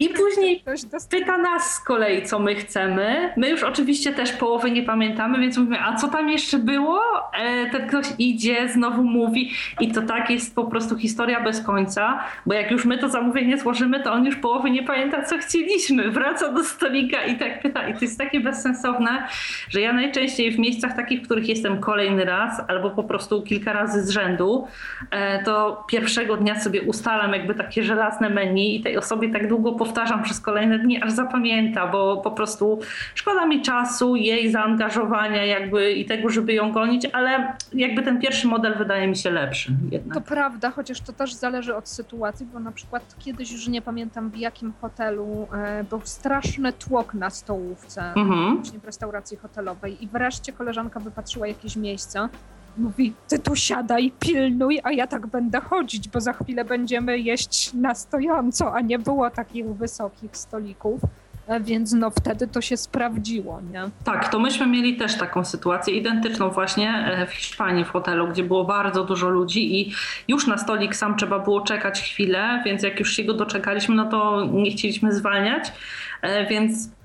I 0.00 0.08
później 0.08 0.64
pyta 1.10 1.38
nas 1.38 1.70
z 1.74 1.80
kolei, 1.80 2.22
co 2.22 2.38
my 2.38 2.54
chcemy. 2.54 3.32
My 3.36 3.50
już 3.50 3.62
oczywiście 3.62 4.12
też 4.12 4.32
połowy 4.32 4.70
nie 4.70 4.82
pamiętamy, 4.82 5.38
więc 5.38 5.58
mówimy, 5.58 5.80
a 5.82 5.96
co 5.96 6.08
tam 6.08 6.28
jeszcze 6.28 6.58
było? 6.58 7.00
E, 7.34 7.70
ten 7.70 7.88
ktoś 7.88 8.06
idzie, 8.18 8.68
znowu 8.68 9.04
mówi 9.04 9.50
i 9.80 9.92
to 9.92 10.02
tak 10.02 10.30
jest 10.30 10.54
po 10.54 10.64
prostu 10.64 10.98
historia 10.98 11.40
bez 11.40 11.60
końca, 11.60 12.24
bo 12.46 12.54
jak 12.54 12.70
już 12.70 12.84
my 12.84 12.98
to 12.98 13.08
zamówienie 13.08 13.58
złożymy, 13.58 14.00
to 14.00 14.12
on 14.12 14.26
już 14.26 14.36
połowy 14.36 14.70
nie 14.70 14.82
pamięta, 14.82 15.22
co 15.22 15.38
chcieliśmy. 15.38 16.10
Wraca 16.10 16.52
do 16.52 16.64
stolika 16.64 17.24
i 17.24 17.38
tak 17.38 17.62
pyta. 17.62 17.88
I 17.88 17.94
to 17.94 18.00
jest 18.00 18.18
takie 18.18 18.40
bezsensowne, 18.40 19.28
że 19.68 19.80
ja 19.80 19.92
najczęściej 19.92 20.52
w 20.52 20.58
miejscach 20.58 20.96
takich, 20.96 21.20
w 21.20 21.24
których 21.24 21.48
jestem 21.48 21.80
kolejny 21.80 22.24
raz 22.24 22.62
albo 22.68 22.90
po 22.90 23.04
prostu 23.04 23.42
kilka 23.42 23.72
razy 23.72 24.02
z 24.02 24.10
rzędu, 24.10 24.66
e, 25.10 25.44
to 25.44 25.84
pierwszego 25.88 26.36
dnia 26.36 26.60
sobie 26.60 26.82
ustalam 26.82 27.32
jakby 27.32 27.54
takie 27.54 27.82
żelazne 27.82 28.30
menu 28.30 28.76
i 28.76 28.80
tej 28.82 28.96
osobie 28.96 29.28
tak 29.28 29.45
długo 29.46 29.72
powtarzam 29.72 30.22
przez 30.22 30.40
kolejne 30.40 30.78
dni, 30.78 31.02
aż 31.02 31.12
zapamięta, 31.12 31.86
bo 31.86 32.16
po 32.16 32.30
prostu 32.30 32.80
szkoda 33.14 33.46
mi 33.46 33.62
czasu, 33.62 34.16
jej 34.16 34.50
zaangażowania 34.50 35.44
jakby 35.44 35.92
i 35.92 36.04
tego, 36.04 36.30
żeby 36.30 36.52
ją 36.52 36.72
gonić, 36.72 37.06
ale 37.12 37.56
jakby 37.72 38.02
ten 38.02 38.20
pierwszy 38.20 38.48
model 38.48 38.78
wydaje 38.78 39.08
mi 39.08 39.16
się 39.16 39.30
lepszy 39.30 39.72
jednak. 39.90 40.14
To 40.14 40.20
prawda, 40.20 40.70
chociaż 40.70 41.00
to 41.00 41.12
też 41.12 41.34
zależy 41.34 41.76
od 41.76 41.88
sytuacji, 41.88 42.46
bo 42.52 42.60
na 42.60 42.72
przykład 42.72 43.16
kiedyś 43.18 43.52
już 43.52 43.68
nie 43.68 43.82
pamiętam 43.82 44.30
w 44.30 44.36
jakim 44.36 44.72
hotelu 44.80 45.48
e, 45.52 45.84
był 45.84 46.00
straszny 46.04 46.72
tłok 46.72 47.14
na 47.14 47.30
stołówce, 47.30 48.12
mhm. 48.16 48.56
właśnie 48.56 48.78
w 48.78 48.84
restauracji 48.84 49.36
hotelowej 49.36 50.04
i 50.04 50.08
wreszcie 50.08 50.52
koleżanka 50.52 51.00
wypatrzyła 51.00 51.46
jakieś 51.46 51.76
miejsce, 51.76 52.28
mówi, 52.78 53.12
ty 53.28 53.38
tu 53.38 53.56
siadaj, 53.56 54.12
pilnuj, 54.20 54.80
a 54.84 54.92
ja 54.92 55.06
tak 55.06 55.26
będę 55.26 55.60
chodzić, 55.60 56.08
bo 56.08 56.20
za 56.20 56.32
chwilę 56.32 56.64
będziemy 56.64 57.18
jeść 57.18 57.74
na 57.74 57.94
stojąco, 57.94 58.74
a 58.74 58.80
nie 58.80 58.98
było 58.98 59.30
takich 59.30 59.66
wysokich 59.66 60.36
stolików. 60.36 61.00
E, 61.46 61.60
więc 61.60 61.92
no 61.92 62.10
wtedy 62.10 62.48
to 62.48 62.60
się 62.60 62.76
sprawdziło, 62.76 63.60
nie? 63.72 63.82
Tak, 64.04 64.28
to 64.28 64.38
myśmy 64.38 64.66
mieli 64.66 64.96
też 64.96 65.18
taką 65.18 65.44
sytuację 65.44 65.94
identyczną 65.94 66.50
właśnie 66.50 66.90
e, 66.90 67.26
w 67.26 67.32
Hiszpanii 67.32 67.84
w 67.84 67.88
hotelu, 67.88 68.28
gdzie 68.28 68.42
było 68.42 68.64
bardzo 68.64 69.04
dużo 69.04 69.28
ludzi 69.28 69.80
i 69.80 69.92
już 70.28 70.46
na 70.46 70.58
stolik 70.58 70.96
sam 70.96 71.16
trzeba 71.16 71.38
było 71.38 71.60
czekać 71.60 72.00
chwilę, 72.00 72.62
więc 72.64 72.82
jak 72.82 73.00
już 73.00 73.16
się 73.16 73.24
go 73.24 73.34
doczekaliśmy, 73.34 73.94
no 73.94 74.04
to 74.04 74.46
nie 74.52 74.70
chcieliśmy 74.70 75.12
zwalniać, 75.12 75.72
e, 76.22 76.46
więc 76.46 76.95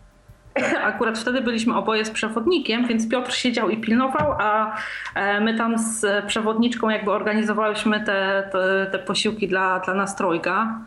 Akurat 0.83 1.19
wtedy 1.19 1.41
byliśmy 1.41 1.75
oboje 1.75 2.05
z 2.05 2.09
przewodnikiem, 2.09 2.87
więc 2.87 3.09
Piotr 3.09 3.33
siedział 3.33 3.69
i 3.69 3.77
pilnował, 3.77 4.35
a 4.39 4.75
e, 5.15 5.41
my 5.41 5.57
tam 5.57 5.77
z 5.77 6.25
przewodniczką 6.25 6.89
jakby 6.89 7.11
organizowałyśmy 7.11 8.03
te, 8.03 8.49
te, 8.51 8.87
te 8.91 8.99
posiłki 8.99 9.47
dla, 9.47 9.79
dla 9.79 9.93
nastrojga. 9.93 10.79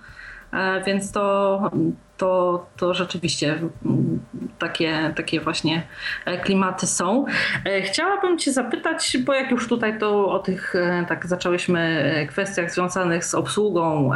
E, 0.52 0.82
więc 0.84 1.12
to, 1.12 1.70
to, 2.16 2.66
to 2.76 2.94
rzeczywiście 2.94 3.58
takie, 4.58 5.12
takie 5.16 5.40
właśnie 5.40 5.82
e, 6.24 6.38
klimaty 6.38 6.86
są. 6.86 7.24
Chciałabym 7.84 8.38
Cię 8.38 8.52
zapytać, 8.52 9.16
bo 9.24 9.34
jak 9.34 9.50
już 9.50 9.68
tutaj 9.68 9.98
to 9.98 10.28
o 10.28 10.38
tych, 10.38 10.74
tak 11.08 11.26
zaczęłyśmy 11.26 12.26
kwestiach 12.30 12.70
związanych 12.70 13.24
z 13.24 13.34
obsługą 13.34 14.10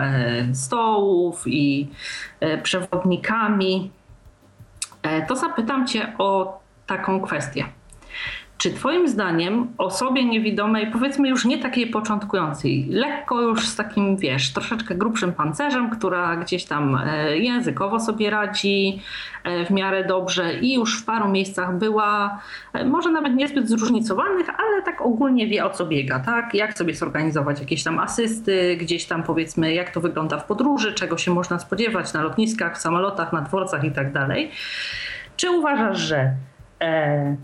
stołów 0.52 1.42
i 1.46 1.88
przewodnikami, 2.62 3.90
to 5.28 5.36
zapytam 5.36 5.86
Cię 5.86 6.12
o 6.18 6.60
taką 6.86 7.20
kwestię. 7.20 7.77
Czy 8.58 8.70
Twoim 8.70 9.08
zdaniem 9.08 9.72
osobie 9.78 10.24
niewidomej, 10.24 10.90
powiedzmy 10.92 11.28
już 11.28 11.44
nie 11.44 11.58
takiej 11.58 11.86
początkującej, 11.86 12.86
lekko 12.90 13.40
już 13.40 13.68
z 13.68 13.76
takim, 13.76 14.16
wiesz, 14.16 14.52
troszeczkę 14.52 14.94
grubszym 14.94 15.32
pancerzem, 15.32 15.90
która 15.90 16.36
gdzieś 16.36 16.64
tam 16.64 16.96
e, 16.96 17.38
językowo 17.38 18.00
sobie 18.00 18.30
radzi 18.30 19.02
e, 19.44 19.64
w 19.64 19.70
miarę 19.70 20.04
dobrze 20.04 20.54
i 20.54 20.74
już 20.74 21.02
w 21.02 21.04
paru 21.04 21.28
miejscach 21.28 21.78
była, 21.78 22.40
może 22.84 23.10
nawet 23.10 23.34
niezbyt 23.34 23.68
zróżnicowanych, 23.68 24.48
ale 24.48 24.82
tak 24.82 25.00
ogólnie 25.00 25.46
wie 25.46 25.64
o 25.64 25.70
co 25.70 25.86
biega, 25.86 26.20
tak? 26.20 26.54
Jak 26.54 26.78
sobie 26.78 26.94
zorganizować 26.94 27.60
jakieś 27.60 27.84
tam 27.84 27.98
asysty, 27.98 28.76
gdzieś 28.80 29.04
tam 29.04 29.22
powiedzmy, 29.22 29.74
jak 29.74 29.90
to 29.90 30.00
wygląda 30.00 30.38
w 30.38 30.44
podróży, 30.44 30.92
czego 30.92 31.18
się 31.18 31.30
można 31.30 31.58
spodziewać 31.58 32.12
na 32.12 32.22
lotniskach, 32.22 32.76
w 32.76 32.80
samolotach, 32.80 33.32
na 33.32 33.40
dworcach 33.40 33.84
i 33.84 33.90
tak 33.90 34.12
dalej. 34.12 34.50
Czy 35.36 35.50
uważasz, 35.50 35.98
że 35.98 36.32
e, 36.80 37.36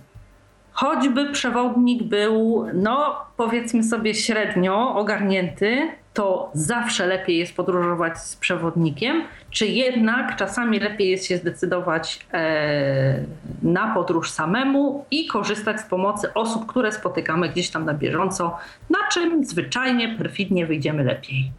choćby 0.74 1.32
przewodnik 1.32 2.02
był, 2.02 2.66
no 2.74 3.16
powiedzmy 3.36 3.84
sobie 3.84 4.14
średnio 4.14 4.94
ogarnięty, 4.94 5.88
to 6.14 6.50
zawsze 6.54 7.06
lepiej 7.06 7.38
jest 7.38 7.56
podróżować 7.56 8.18
z 8.18 8.36
przewodnikiem, 8.36 9.22
czy 9.50 9.66
jednak 9.66 10.36
czasami 10.36 10.80
lepiej 10.80 11.10
jest 11.10 11.26
się 11.26 11.36
zdecydować 11.36 12.26
e, 12.32 13.24
na 13.62 13.94
podróż 13.94 14.30
samemu 14.30 15.04
i 15.10 15.26
korzystać 15.26 15.80
z 15.80 15.84
pomocy 15.84 16.34
osób, 16.34 16.66
które 16.66 16.92
spotykamy 16.92 17.48
gdzieś 17.48 17.70
tam 17.70 17.84
na 17.84 17.94
bieżąco, 17.94 18.56
na 18.90 18.98
czym 19.12 19.44
zwyczajnie, 19.44 20.14
perfidnie 20.18 20.66
wyjdziemy 20.66 21.04
lepiej. 21.04 21.50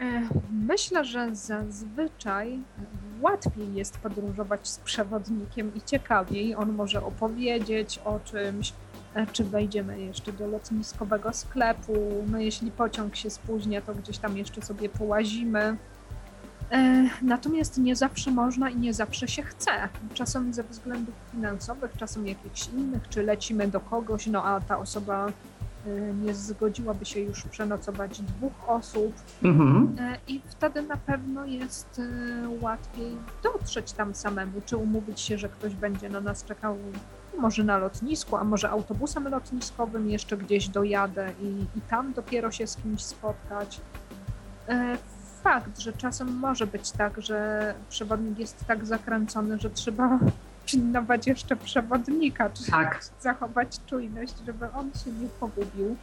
E, 0.00 0.22
myślę, 0.68 1.04
że 1.04 1.34
zazwyczaj 1.34 2.58
łatwiej 3.20 3.74
jest 3.74 3.98
podróżować 3.98 4.68
z 4.68 4.78
przewodnikiem 4.78 5.74
i 5.74 5.82
ciekawiej. 5.82 6.54
On 6.54 6.72
może 6.72 7.04
opowiedzieć 7.04 8.00
o 8.04 8.20
czymś, 8.24 8.72
e, 9.14 9.26
czy 9.26 9.44
wejdziemy 9.44 10.00
jeszcze 10.00 10.32
do 10.32 10.46
lotniskowego 10.46 11.32
sklepu. 11.32 12.24
No, 12.26 12.38
jeśli 12.38 12.70
pociąg 12.70 13.16
się 13.16 13.30
spóźnia, 13.30 13.80
to 13.80 13.94
gdzieś 13.94 14.18
tam 14.18 14.36
jeszcze 14.36 14.62
sobie 14.62 14.88
połazimy. 14.88 15.76
E, 16.70 17.08
natomiast 17.22 17.78
nie 17.78 17.96
zawsze 17.96 18.30
można 18.30 18.70
i 18.70 18.76
nie 18.76 18.94
zawsze 18.94 19.28
się 19.28 19.42
chce. 19.42 19.70
Czasem 20.14 20.54
ze 20.54 20.62
względów 20.62 21.14
finansowych, 21.32 21.92
czasem 21.96 22.26
jakichś 22.26 22.68
innych, 22.68 23.08
czy 23.08 23.22
lecimy 23.22 23.68
do 23.68 23.80
kogoś, 23.80 24.26
no 24.26 24.44
a 24.44 24.60
ta 24.60 24.78
osoba 24.78 25.32
nie 26.24 26.34
zgodziłaby 26.34 27.04
się 27.04 27.20
już 27.20 27.42
przenocować 27.42 28.20
dwóch 28.20 28.68
osób 28.68 29.12
mhm. 29.42 29.96
Y, 29.98 30.18
i 30.28 30.40
wtedy 30.48 30.82
na 30.82 30.96
pewno 30.96 31.44
jest 31.44 31.98
y, 31.98 32.48
łatwiej 32.60 33.16
dotrzeć 33.42 33.92
tam 33.92 34.14
samemu, 34.14 34.60
czy 34.66 34.76
umówić 34.76 35.20
się, 35.20 35.38
że 35.38 35.48
ktoś 35.48 35.74
będzie 35.74 36.10
na 36.10 36.20
nas 36.20 36.44
czekał 36.44 36.76
może 37.38 37.64
na 37.64 37.78
lotnisku, 37.78 38.36
a 38.36 38.44
może 38.44 38.70
autobusem 38.70 39.28
lotniskowym 39.28 40.10
jeszcze 40.10 40.36
gdzieś 40.36 40.68
dojadę 40.68 41.32
i, 41.42 41.78
i 41.78 41.80
tam 41.90 42.12
dopiero 42.12 42.50
się 42.50 42.66
z 42.66 42.76
kimś 42.76 43.02
spotkać. 43.02 43.80
Fakt, 45.42 45.78
że 45.78 45.92
czasem 45.92 46.32
może 46.32 46.66
być 46.66 46.90
tak, 46.90 47.22
że 47.22 47.74
przewodnik 47.88 48.38
jest 48.38 48.66
tak 48.66 48.86
zakręcony, 48.86 49.58
że 49.58 49.70
trzeba 49.70 50.18
pilnować 50.66 51.26
jeszcze 51.26 51.56
przewodnika, 51.56 52.50
czy 52.50 52.70
tak. 52.70 53.04
zachować 53.20 53.80
czujność, 53.86 54.34
żeby 54.46 54.72
on 54.72 54.90
się 55.04 55.12
nie 55.12 55.28
pogubił. 55.28 55.96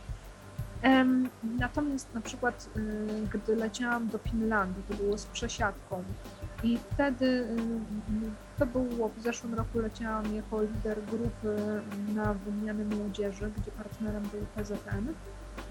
Natomiast 1.59 2.13
na 2.13 2.21
przykład, 2.21 2.69
y, 2.77 3.27
gdy 3.33 3.55
leciałam 3.55 4.07
do 4.07 4.17
Finlandii, 4.17 4.83
to 4.89 4.93
było 4.93 5.17
z 5.17 5.25
przesiadką 5.25 6.03
i 6.63 6.77
wtedy 6.91 7.25
y, 7.25 7.47
to 8.59 8.65
było 8.65 9.09
w 9.09 9.21
zeszłym 9.21 9.53
roku 9.53 9.79
leciałam 9.79 10.35
jako 10.35 10.61
lider 10.61 11.03
grupy 11.03 11.81
na 12.15 12.33
wymianę 12.33 12.85
młodzieży, 12.85 13.51
gdzie 13.57 13.71
partnerem 13.71 14.23
był 14.23 14.45
PZN 14.55 15.13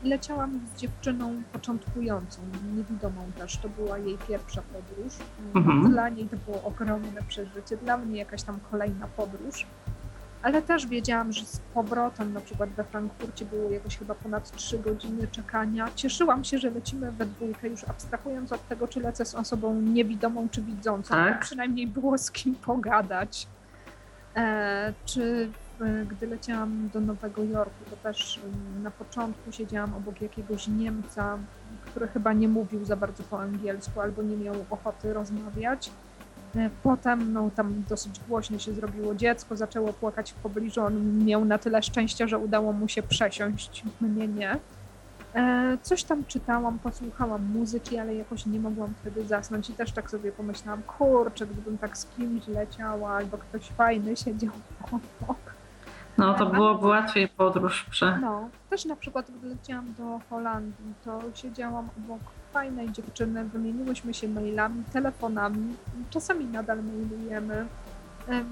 leciałam 0.04 0.60
z 0.74 0.80
dziewczyną 0.80 1.42
początkującą, 1.52 2.42
niewidomą 2.76 3.32
też. 3.38 3.56
To 3.56 3.68
była 3.68 3.98
jej 3.98 4.18
pierwsza 4.28 4.62
podróż. 4.62 5.14
Mhm. 5.54 5.90
Dla 5.90 6.08
niej 6.08 6.28
to 6.28 6.36
było 6.36 6.62
ogromne 6.62 7.22
przeżycie, 7.28 7.76
dla 7.76 7.96
mnie 7.96 8.18
jakaś 8.18 8.42
tam 8.42 8.58
kolejna 8.70 9.06
podróż. 9.06 9.66
Ale 10.42 10.62
też 10.62 10.86
wiedziałam, 10.86 11.32
że 11.32 11.44
z 11.46 11.60
powrotem, 11.74 12.32
na 12.32 12.40
przykład 12.40 12.70
we 12.70 12.84
Frankfurcie 12.84 13.44
było 13.44 13.70
jakoś 13.70 13.98
chyba 13.98 14.14
ponad 14.14 14.52
3 14.56 14.78
godziny 14.78 15.28
czekania. 15.28 15.88
Cieszyłam 15.94 16.44
się, 16.44 16.58
że 16.58 16.70
lecimy 16.70 17.12
we 17.12 17.26
dwójkę, 17.26 17.68
już 17.68 17.84
abstrahując 17.84 18.52
od 18.52 18.68
tego, 18.68 18.88
czy 18.88 19.00
lecę 19.00 19.24
z 19.24 19.34
osobą 19.34 19.80
niewidomą 19.80 20.48
czy 20.48 20.62
widzącą. 20.62 21.14
Tak. 21.14 21.40
Przynajmniej 21.40 21.86
było 21.86 22.18
z 22.18 22.30
kim 22.30 22.54
pogadać. 22.54 23.46
E, 24.36 24.92
czy 25.04 25.50
gdy 26.10 26.26
leciałam 26.26 26.90
do 26.92 27.00
Nowego 27.00 27.44
Jorku, 27.44 27.84
to 27.90 27.96
też 27.96 28.40
na 28.82 28.90
początku 28.90 29.52
siedziałam 29.52 29.94
obok 29.94 30.20
jakiegoś 30.20 30.68
Niemca, 30.68 31.38
który 31.86 32.08
chyba 32.08 32.32
nie 32.32 32.48
mówił 32.48 32.84
za 32.84 32.96
bardzo 32.96 33.22
po 33.22 33.40
angielsku 33.40 34.00
albo 34.00 34.22
nie 34.22 34.36
miał 34.36 34.54
ochoty 34.70 35.12
rozmawiać. 35.12 35.90
E, 36.56 36.70
potem 36.82 37.32
no, 37.32 37.50
tam 37.56 37.82
dosyć 37.88 38.20
głośno 38.28 38.58
się 38.58 38.72
zrobiło 38.72 39.14
dziecko, 39.14 39.56
zaczęło 39.56 39.92
płakać 39.92 40.32
w 40.32 40.34
pobliżu. 40.34 40.80
On 40.80 41.24
miał 41.24 41.44
na 41.44 41.58
tyle 41.58 41.82
szczęścia, 41.82 42.26
że 42.26 42.38
udało 42.38 42.72
mu 42.72 42.88
się 42.88 43.02
przesiąść, 43.02 43.84
mnie 44.00 44.28
nie. 44.28 44.58
E, 45.34 45.78
coś 45.82 46.04
tam 46.04 46.24
czytałam, 46.24 46.78
posłuchałam 46.78 47.44
muzyki, 47.44 47.98
ale 47.98 48.14
jakoś 48.14 48.46
nie 48.46 48.60
mogłam 48.60 48.94
wtedy 49.00 49.26
zasnąć 49.26 49.70
i 49.70 49.72
też 49.72 49.92
tak 49.92 50.10
sobie 50.10 50.32
pomyślałam, 50.32 50.82
kurczę, 50.82 51.46
gdybym 51.46 51.78
tak 51.78 51.98
z 51.98 52.06
kimś 52.06 52.48
leciała 52.48 53.10
albo 53.10 53.38
ktoś 53.38 53.68
fajny 53.68 54.16
siedział 54.16 54.52
obok. 55.22 55.55
No 56.18 56.34
to 56.34 56.46
byłoby 56.46 56.86
łatwiej 56.86 57.28
podróż 57.28 57.86
prze... 57.90 58.18
No, 58.18 58.48
też 58.70 58.84
na 58.84 58.96
przykład 58.96 59.30
gdy 59.30 59.48
leciałam 59.48 59.94
do 59.98 60.20
Holandii, 60.30 60.94
to 61.04 61.20
siedziałam 61.34 61.88
obok 61.98 62.20
fajnej 62.52 62.92
dziewczyny, 62.92 63.44
wymieniłyśmy 63.44 64.14
się 64.14 64.28
mailami, 64.28 64.84
telefonami, 64.92 65.76
czasami 66.10 66.44
nadal 66.44 66.78
mailujemy, 66.84 67.66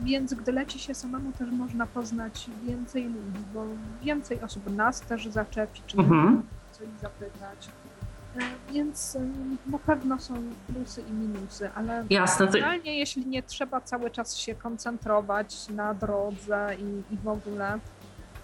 więc 0.03 0.35
gdy 0.35 0.53
leci 0.53 0.79
się 0.79 0.95
samemu 0.95 1.33
też 1.33 1.51
można 1.51 1.87
poznać 1.87 2.51
więcej 2.63 3.05
ludzi, 3.05 3.45
bo 3.55 3.65
więcej 4.03 4.41
osób 4.41 4.77
nas 4.77 5.01
też 5.01 5.29
zaczepi, 5.29 5.81
czy 5.87 5.99
mhm. 5.99 6.43
coś 6.73 6.89
zapytać. 7.01 7.69
E, 8.37 8.73
więc 8.73 9.19
na 9.67 9.79
pewno 9.79 10.19
są 10.19 10.35
plusy 10.67 11.03
i 11.11 11.13
minusy, 11.13 11.71
ale 11.75 12.05
Jasne, 12.11 12.47
to... 12.47 12.59
jeśli 12.85 13.27
nie 13.27 13.43
trzeba 13.43 13.81
cały 13.81 14.11
czas 14.11 14.37
się 14.37 14.55
koncentrować 14.55 15.69
na 15.69 15.95
drodze 15.95 16.77
i, 16.79 17.15
i 17.15 17.17
w 17.17 17.29
ogóle, 17.29 17.79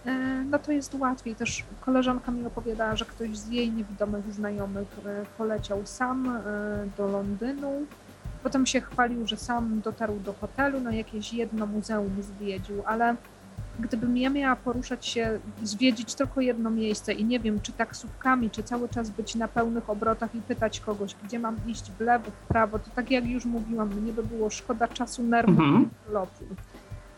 e, 0.07 0.13
no 0.51 0.59
to 0.59 0.73
jest 0.73 0.95
łatwiej. 0.95 1.35
Też 1.35 1.65
koleżanka 1.81 2.33
mi 2.33 2.47
opowiadała, 2.47 2.97
że 2.97 3.05
ktoś 3.05 3.37
z 3.37 3.49
jej 3.49 3.73
niewidomych 3.73 4.33
znajomych 4.33 4.89
e, 5.07 5.25
poleciał 5.39 5.87
sam 5.87 6.43
do 6.99 7.07
Londynu. 7.07 7.87
Potem 8.43 8.67
się 8.67 8.81
chwalił, 8.81 9.27
że 9.27 9.37
sam 9.37 9.81
dotarł 9.81 10.21
do 10.21 10.33
hotelu, 10.33 10.81
no 10.81 10.91
jakieś 10.91 11.33
jedno 11.33 11.67
muzeum 11.67 12.23
zwiedził, 12.23 12.83
ale 12.87 13.17
gdybym 13.81 14.17
ja 14.17 14.31
miała 14.31 14.57
poruszać 14.57 15.07
się, 15.07 15.41
zwiedzić 15.63 16.15
tylko 16.15 16.41
jedno 16.41 16.71
miejsce 16.71 17.13
i 17.13 17.25
nie 17.25 17.41
wiem, 17.41 17.61
czy 17.61 17.73
taksówkami, 17.73 18.51
czy 18.51 18.63
cały 18.63 18.89
czas 18.89 19.11
być 19.11 19.35
na 19.35 19.49
pełnych 19.49 19.91
obrotach 19.91 20.35
i 20.35 20.41
pytać 20.41 20.81
kogoś, 20.81 21.15
gdzie 21.25 21.39
mam 21.39 21.57
iść 21.67 21.91
w 21.99 22.01
lewo, 22.01 22.31
w 22.31 22.49
prawo, 22.49 22.79
to 22.79 22.91
tak 22.95 23.11
jak 23.11 23.27
już 23.27 23.45
mówiłam, 23.45 23.89
mnie 23.89 24.13
by 24.13 24.23
było 24.23 24.51
szkoda 24.51 24.89
czasu, 24.89 25.23
nerwów 25.23 25.59
mhm. 25.59 25.89
lotu. 26.13 26.45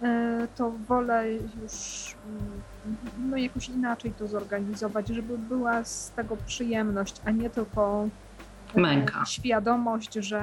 E, 0.03 0.49
to 0.57 0.71
wolę 0.71 1.33
już 1.33 2.15
mm, 2.27 3.31
no 3.31 3.37
jakoś 3.37 3.69
inaczej 3.69 4.13
to 4.19 4.29
zorganizować, 4.29 5.09
żeby 5.09 5.39
była 5.39 5.85
z 5.85 6.11
tego 6.11 6.37
przyjemność, 6.47 7.21
a 7.25 7.31
nie 7.31 7.51
tylko 7.51 8.09
Męka. 8.77 9.25
świadomość, 9.25 10.15
że 10.15 10.43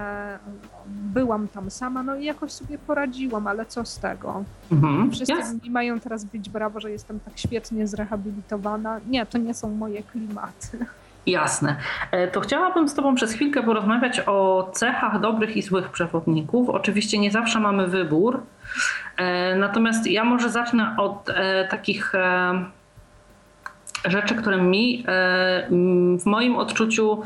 byłam 0.87 1.47
tam 1.47 1.71
sama, 1.71 2.03
no 2.03 2.15
i 2.15 2.25
jakoś 2.25 2.51
sobie 2.51 2.77
poradziłam, 2.77 3.47
ale 3.47 3.65
co 3.65 3.85
z 3.85 3.99
tego? 3.99 4.43
Mhm. 4.71 5.11
Wszyscy 5.11 5.33
Jasne. 5.33 5.59
mi 5.63 5.69
mają 5.69 5.99
teraz 5.99 6.25
być 6.25 6.49
brawo, 6.49 6.79
że 6.79 6.91
jestem 6.91 7.19
tak 7.19 7.33
świetnie 7.37 7.87
zrehabilitowana. 7.87 8.99
Nie, 9.07 9.25
to 9.25 9.37
nie 9.37 9.53
są 9.53 9.69
moje 9.69 10.03
klimaty. 10.03 10.85
Jasne. 11.25 11.75
E, 12.11 12.27
to 12.27 12.41
chciałabym 12.41 12.89
z 12.89 12.93
Tobą 12.93 13.15
przez 13.15 13.33
chwilkę 13.33 13.63
porozmawiać 13.63 14.21
o 14.25 14.69
cechach 14.73 15.19
dobrych 15.19 15.57
i 15.57 15.61
złych 15.61 15.89
przewodników. 15.89 16.69
Oczywiście 16.69 17.19
nie 17.19 17.31
zawsze 17.31 17.59
mamy 17.59 17.87
wybór, 17.87 18.41
e, 19.17 19.55
natomiast 19.55 20.07
ja 20.07 20.23
może 20.23 20.49
zacznę 20.49 20.95
od 20.97 21.29
e, 21.29 21.67
takich 21.67 22.13
rzeczy, 24.05 24.35
które 24.35 24.57
mi 24.57 25.03
w 26.19 26.25
moim 26.25 26.55
odczuciu 26.55 27.21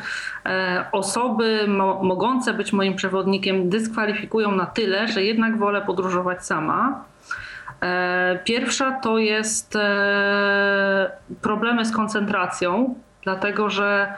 osoby 0.92 1.66
mogące 2.02 2.54
być 2.54 2.74
moim 2.74 2.96
przewodnikiem 2.96 3.70
dyskwalifikują 3.70 4.52
na 4.52 4.66
tyle, 4.66 5.08
że 5.08 5.24
jednak 5.24 5.58
wolę 5.58 5.82
podróżować 5.82 6.46
sama. 6.46 7.04
Pierwsza 8.44 8.92
to 8.92 9.18
jest 9.18 9.78
problemy 11.42 11.86
z 11.86 11.92
koncentracją 11.92 12.96
dlatego 13.24 13.70
że 13.70 14.14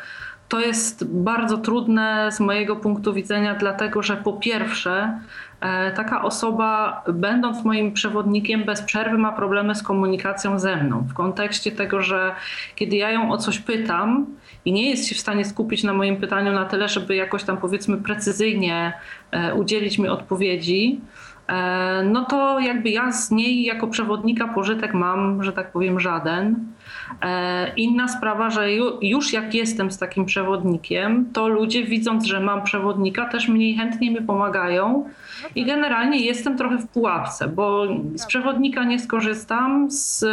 to 0.50 0.60
jest 0.60 1.14
bardzo 1.14 1.58
trudne 1.58 2.32
z 2.32 2.40
mojego 2.40 2.76
punktu 2.76 3.14
widzenia, 3.14 3.56
dlatego 3.56 4.04
że 4.04 4.18
po 4.18 4.34
pierwsze, 4.34 5.20
e, 5.62 5.92
taka 5.92 6.22
osoba, 6.22 7.04
będąc 7.14 7.64
moim 7.66 7.94
przewodnikiem, 7.94 8.64
bez 8.64 8.82
przerwy 8.82 9.18
ma 9.18 9.32
problemy 9.32 9.76
z 9.76 9.84
komunikacją 9.84 10.60
ze 10.60 10.76
mną. 10.76 11.06
W 11.10 11.14
kontekście 11.14 11.72
tego, 11.72 12.02
że 12.02 12.36
kiedy 12.76 12.96
ja 12.96 13.12
ją 13.12 13.32
o 13.32 13.38
coś 13.38 13.60
pytam 13.60 14.26
i 14.66 14.74
nie 14.74 14.90
jest 14.90 15.08
się 15.08 15.16
w 15.16 15.20
stanie 15.20 15.46
skupić 15.46 15.84
na 15.84 15.94
moim 15.94 16.18
pytaniu 16.18 16.52
na 16.52 16.66
tyle, 16.66 16.88
żeby 16.88 17.16
jakoś 17.16 17.44
tam 17.44 17.58
powiedzmy 17.58 17.98
precyzyjnie 17.98 18.94
e, 19.32 19.56
udzielić 19.56 20.00
mi 20.00 20.08
odpowiedzi, 20.08 21.02
e, 21.48 22.04
no 22.04 22.26
to 22.26 22.60
jakby 22.60 22.90
ja 22.90 23.12
z 23.12 23.32
niej 23.32 23.64
jako 23.64 23.88
przewodnika 23.88 24.48
pożytek 24.48 24.94
mam, 24.94 25.44
że 25.44 25.54
tak 25.54 25.72
powiem, 25.72 26.00
żaden. 26.00 26.74
E, 27.22 27.73
inna 27.76 28.07
sprawa, 28.07 28.49
że 28.49 28.68
już 29.02 29.34
jak 29.34 29.53
jestem 29.53 29.91
z 29.91 29.98
takim 29.98 30.26
przewodnikiem, 30.26 31.26
to 31.34 31.48
ludzie 31.48 31.84
widząc, 31.84 32.26
że 32.26 32.40
mam 32.40 32.64
przewodnika, 32.64 33.26
też 33.26 33.48
mniej 33.48 33.76
chętnie 33.76 34.11
mi 34.11 34.22
pomagają. 34.22 35.10
I 35.56 35.65
generalnie 35.65 36.19
jestem 36.19 36.57
trochę 36.57 36.77
w 36.77 36.88
pułapce, 36.88 37.48
bo 37.48 37.88
z 38.15 38.26
przewodnika 38.26 38.84
nie 38.84 38.99
skorzystam, 38.99 39.91
z 39.91 40.23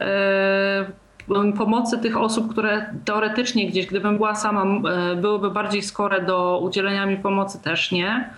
e, 0.00 0.92
pomocy 1.58 1.98
tych 1.98 2.16
osób, 2.16 2.50
które 2.50 2.94
teoretycznie 3.04 3.66
gdzieś, 3.66 3.86
gdybym 3.86 4.16
była 4.16 4.34
sama, 4.34 4.64
e, 4.90 5.16
byłyby 5.16 5.50
bardziej 5.50 5.82
skore 5.82 6.22
do 6.22 6.60
udzielenia 6.62 7.06
mi 7.06 7.16
pomocy, 7.16 7.62
też 7.62 7.92
nie. 7.92 8.30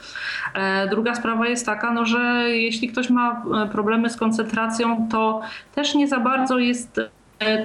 Druga 0.91 1.15
sprawa 1.15 1.49
jest 1.49 1.67
taka, 1.67 1.93
no, 1.93 2.05
że 2.05 2.45
jeśli 2.49 2.89
ktoś 2.89 3.11
ma 3.11 3.43
problemy 3.73 4.11
z 4.11 4.17
koncentracją, 4.17 5.09
to 5.11 5.41
też 5.75 5.95
nie 5.95 6.09
za 6.09 6.21
bardzo 6.21 6.59
jest 6.59 7.01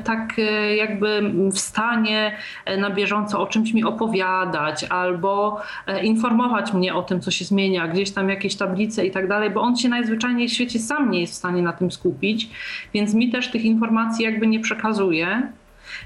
tak 0.04 0.40
e, 0.40 0.76
jakby 0.76 1.32
w 1.52 1.60
stanie 1.60 2.32
e, 2.66 2.78
na 2.78 2.90
bieżąco 2.90 3.42
o 3.42 3.48
czymś 3.48 3.74
mi 3.74 3.84
opowiadać 3.84 4.84
albo 4.84 5.62
informować 6.04 6.74
mnie 6.74 6.96
o 6.96 7.04
tym, 7.04 7.22
co 7.22 7.32
się 7.32 7.46
zmienia, 7.46 7.88
gdzieś 7.88 8.12
tam 8.12 8.30
jakieś 8.30 8.56
tablice 8.56 9.06
i 9.06 9.12
tak 9.12 9.28
dalej, 9.28 9.50
bo 9.50 9.62
on 9.62 9.78
się 9.78 9.90
najzwyczajniej 9.90 10.48
w 10.48 10.54
świecie 10.54 10.80
sam 10.80 11.12
nie 11.12 11.22
jest 11.22 11.34
w 11.34 11.36
stanie 11.36 11.62
na 11.62 11.74
tym 11.74 11.92
skupić, 11.92 12.50
więc 12.94 13.14
mi 13.14 13.30
też 13.30 13.52
tych 13.52 13.66
informacji 13.66 14.26
jakby 14.26 14.48
nie 14.48 14.60
przekazuje. 14.60 15.52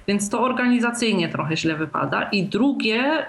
Więc 0.07 0.29
to 0.29 0.41
organizacyjnie 0.41 1.29
trochę 1.29 1.57
źle 1.57 1.75
wypada. 1.75 2.23
I 2.23 2.43
drugie, 2.43 3.25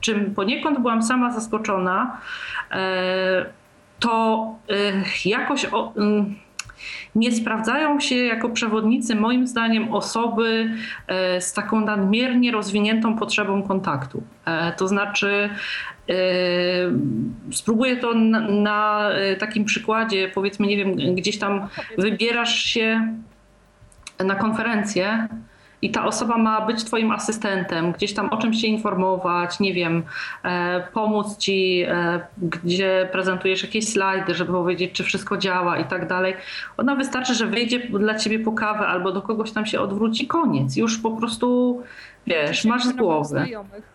czym 0.00 0.34
poniekąd 0.34 0.80
byłam 0.80 1.02
sama 1.02 1.32
zaskoczona, 1.32 2.20
to 4.00 4.46
jakoś 5.24 5.66
nie 7.14 7.32
sprawdzają 7.32 8.00
się 8.00 8.16
jako 8.16 8.48
przewodnicy, 8.48 9.14
moim 9.14 9.46
zdaniem, 9.46 9.94
osoby 9.94 10.70
e, 11.06 11.40
z 11.40 11.52
taką 11.52 11.80
nadmiernie 11.80 12.52
rozwiniętą 12.52 13.16
potrzebą 13.16 13.62
kontaktu. 13.62 14.22
E, 14.44 14.72
to 14.72 14.88
znaczy, 14.88 15.50
e, 16.08 16.14
spróbuję 17.52 17.96
to 17.96 18.14
na, 18.14 18.40
na 18.40 19.10
takim 19.38 19.64
przykładzie, 19.64 20.30
powiedzmy, 20.34 20.66
nie 20.66 20.76
wiem, 20.76 20.96
gdzieś 21.14 21.38
tam 21.38 21.68
wybierasz 21.98 22.64
się 22.64 23.14
na 24.24 24.34
konferencję 24.34 25.28
i 25.84 25.90
ta 25.90 26.06
osoba 26.06 26.38
ma 26.38 26.66
być 26.66 26.84
Twoim 26.84 27.10
asystentem, 27.10 27.92
gdzieś 27.92 28.14
tam 28.14 28.28
o 28.28 28.36
czymś 28.36 28.60
się 28.60 28.66
informować, 28.66 29.60
nie 29.60 29.74
wiem, 29.74 30.02
e, 30.44 30.86
pomóc 30.92 31.38
Ci, 31.38 31.84
e, 31.88 32.20
gdzie 32.38 33.08
prezentujesz 33.12 33.62
jakieś 33.62 33.88
slajdy, 33.88 34.34
żeby 34.34 34.52
powiedzieć, 34.52 34.92
czy 34.92 35.04
wszystko 35.04 35.36
działa 35.36 35.78
i 35.78 35.84
tak 35.84 36.08
dalej. 36.08 36.34
Ona 36.76 36.96
wystarczy, 36.96 37.34
że 37.34 37.46
wyjdzie 37.46 37.78
dla 37.78 38.14
Ciebie 38.14 38.38
po 38.38 38.52
kawę 38.52 38.86
albo 38.86 39.12
do 39.12 39.22
kogoś 39.22 39.52
tam 39.52 39.66
się 39.66 39.80
odwróci, 39.80 40.26
koniec. 40.26 40.76
Już 40.76 40.98
po 40.98 41.10
prostu 41.10 41.82
wiesz, 42.26 42.64
masz 42.64 42.84
z 42.84 42.92
głowy. 42.92 43.44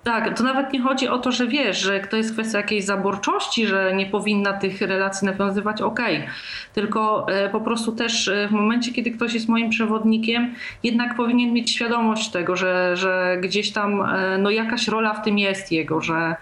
Tak, 0.03 0.37
to 0.37 0.43
nawet 0.43 0.73
nie 0.73 0.81
chodzi 0.81 1.07
o 1.07 1.17
to, 1.17 1.31
że 1.31 1.47
wiesz, 1.47 1.79
że 1.79 1.99
to 1.99 2.17
jest 2.17 2.33
kwestia 2.33 2.57
jakiejś 2.57 2.85
zaborczości, 2.85 3.67
że 3.67 3.93
nie 3.95 4.05
powinna 4.05 4.53
tych 4.53 4.81
relacji 4.81 5.25
nawiązywać, 5.25 5.81
okej. 5.81 6.17
Okay. 6.17 6.29
Tylko 6.73 7.27
e, 7.29 7.49
po 7.49 7.61
prostu 7.61 7.91
też 7.91 8.27
e, 8.27 8.47
w 8.47 8.51
momencie, 8.51 8.91
kiedy 8.91 9.11
ktoś 9.11 9.33
jest 9.33 9.49
moim 9.49 9.69
przewodnikiem, 9.69 10.55
jednak 10.83 11.15
powinien 11.15 11.53
mieć 11.53 11.71
świadomość 11.71 12.31
tego, 12.31 12.55
że, 12.55 12.95
że 12.97 13.37
gdzieś 13.41 13.71
tam 13.71 14.01
e, 14.01 14.37
no 14.37 14.49
jakaś 14.49 14.87
rola 14.87 15.13
w 15.13 15.23
tym 15.23 15.39
jest 15.39 15.71
jego, 15.71 16.01
że 16.01 16.35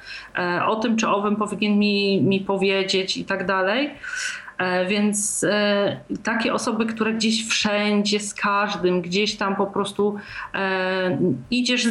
o 0.67 0.75
tym 0.75 0.97
czy 0.97 1.07
owym 1.07 1.35
powinien 1.35 1.79
mi, 1.79 2.21
mi 2.21 2.39
powiedzieć 2.39 3.17
i 3.17 3.25
tak 3.25 3.45
dalej. 3.45 3.91
E, 4.57 4.85
więc 4.85 5.43
e, 5.49 5.99
takie 6.23 6.53
osoby, 6.53 6.85
które 6.85 7.13
gdzieś 7.13 7.47
wszędzie, 7.47 8.19
z 8.19 8.33
każdym, 8.33 9.01
gdzieś 9.01 9.35
tam 9.35 9.55
po 9.55 9.67
prostu 9.67 10.15
e, 10.53 11.17
idziesz 11.51 11.87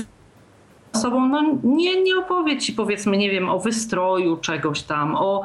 osobą 0.99 1.29
no, 1.29 1.43
nie, 1.65 2.03
nie 2.03 2.17
opowie 2.17 2.59
ci 2.59 2.73
powiedzmy, 2.73 3.17
nie 3.17 3.31
wiem, 3.31 3.49
o 3.49 3.59
wystroju 3.59 4.37
czegoś 4.37 4.83
tam, 4.83 5.15
o 5.15 5.45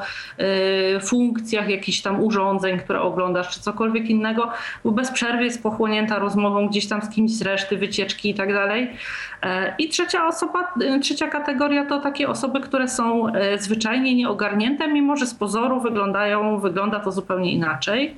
y, 0.95 0.99
funkcjach 0.99 1.69
jakichś 1.69 2.01
tam 2.01 2.23
urządzeń, 2.23 2.79
które 2.79 3.01
oglądasz, 3.01 3.49
czy 3.49 3.59
cokolwiek 3.59 4.09
innego, 4.09 4.49
bo 4.83 4.91
bez 4.91 5.11
przerwy 5.11 5.43
jest 5.43 5.63
pochłonięta 5.63 6.19
rozmową 6.19 6.67
gdzieś 6.67 6.87
tam 6.87 7.01
z 7.01 7.09
kimś 7.09 7.31
z 7.31 7.41
reszty, 7.41 7.77
wycieczki 7.77 8.29
i 8.29 8.33
tak 8.33 8.53
dalej. 8.53 8.91
E, 9.43 9.75
I 9.77 9.89
trzecia 9.89 10.27
osoba, 10.27 10.73
y, 10.81 10.99
trzecia 10.99 11.27
kategoria 11.27 11.85
to 11.85 11.99
takie 11.99 12.29
osoby, 12.29 12.59
które 12.59 12.87
są 12.87 13.27
e, 13.27 13.57
zwyczajnie 13.57 14.15
nieogarnięte, 14.15 14.87
mimo 14.87 15.15
że 15.15 15.25
z 15.25 15.33
pozoru 15.33 15.81
wyglądają, 15.81 16.59
wygląda 16.59 16.99
to 16.99 17.11
zupełnie 17.11 17.53
inaczej. 17.53 18.15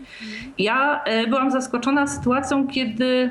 Ja 0.57 1.03
e, 1.03 1.27
byłam 1.27 1.51
zaskoczona 1.51 2.07
sytuacją, 2.07 2.67
kiedy 2.67 3.29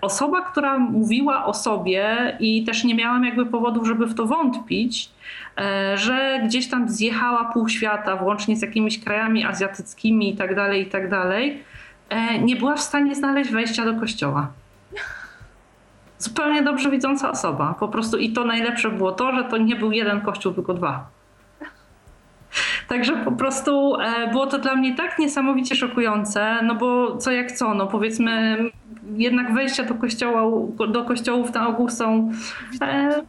osoba, 0.00 0.40
która 0.42 0.78
mówiła 0.78 1.44
o 1.44 1.54
sobie 1.54 2.36
i 2.40 2.64
też 2.64 2.84
nie 2.84 2.94
miałam 2.94 3.24
jakby 3.24 3.46
powodów, 3.46 3.86
żeby 3.86 4.06
w 4.06 4.14
to 4.14 4.26
wątpić, 4.26 5.10
że 5.94 6.40
gdzieś 6.44 6.68
tam 6.68 6.88
zjechała 6.88 7.44
pół 7.44 7.68
świata, 7.68 8.16
włącznie 8.16 8.56
z 8.56 8.62
jakimiś 8.62 9.04
krajami 9.04 9.44
azjatyckimi 9.44 10.34
i 10.34 10.36
tak 10.36 10.54
dalej, 10.54 10.82
i 10.82 10.86
tak 10.86 11.10
dalej, 11.10 11.62
nie 12.42 12.56
była 12.56 12.74
w 12.74 12.80
stanie 12.80 13.14
znaleźć 13.14 13.50
wejścia 13.50 13.84
do 13.84 14.00
kościoła 14.00 14.48
zupełnie 16.18 16.62
dobrze 16.62 16.90
widząca 16.90 17.30
osoba. 17.30 17.74
Po 17.80 17.88
prostu 17.88 18.16
i 18.16 18.32
to 18.32 18.44
najlepsze 18.44 18.90
było 18.90 19.12
to, 19.12 19.32
że 19.32 19.44
to 19.44 19.56
nie 19.56 19.76
był 19.76 19.92
jeden 19.92 20.20
kościół, 20.20 20.52
tylko 20.52 20.74
dwa. 20.74 21.06
Także 22.88 23.16
po 23.16 23.32
prostu 23.32 23.96
e, 24.00 24.30
było 24.30 24.46
to 24.46 24.58
dla 24.58 24.76
mnie 24.76 24.94
tak 24.94 25.18
niesamowicie 25.18 25.76
szokujące, 25.76 26.62
no 26.62 26.74
bo 26.74 27.16
co 27.16 27.30
jak 27.32 27.52
co, 27.52 27.74
no 27.74 27.86
powiedzmy 27.86 28.58
jednak 29.16 29.54
wejścia 29.54 29.84
do 29.84 29.94
kościoła, 29.94 30.42
do 30.88 31.04
kościołów 31.04 31.54
na 31.54 31.68
ogół 31.68 31.88
są 31.88 32.30
e, 32.82 33.22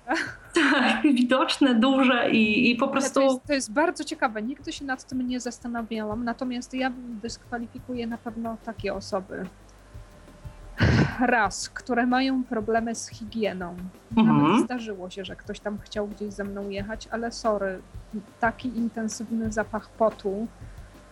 tak, 0.54 1.02
widoczne, 1.04 1.76
duże 1.76 2.32
i, 2.32 2.72
i 2.72 2.76
po 2.76 2.88
prostu... 2.88 3.20
To 3.20 3.26
jest, 3.26 3.48
to 3.48 3.54
jest, 3.54 3.74
bardzo 3.74 4.04
ciekawe, 4.04 4.42
nigdy 4.42 4.72
się 4.72 4.86
nad 4.86 5.04
tym 5.04 5.28
nie 5.28 5.40
zastanawiałam, 5.40 6.24
natomiast 6.24 6.74
ja 6.74 6.92
dyskwalifikuję 7.22 8.08
na 8.08 8.18
pewno 8.18 8.58
takie 8.66 8.94
osoby, 8.94 9.46
ras, 11.20 11.70
które 11.70 12.06
mają 12.06 12.44
problemy 12.44 12.96
z 12.96 13.08
higieną. 13.08 13.76
Mhm. 14.18 14.38
Nawet 14.42 14.66
zdarzyło 14.66 15.10
się, 15.10 15.26
że 15.26 15.36
ktoś 15.36 15.60
tam 15.60 15.78
chciał 15.80 16.08
gdzieś 16.08 16.34
ze 16.34 16.44
mną 16.44 16.70
jechać, 16.70 17.08
ale 17.12 17.32
sorry, 17.32 17.82
taki 18.40 18.78
intensywny 18.78 19.52
zapach 19.52 19.90
potu, 19.90 20.48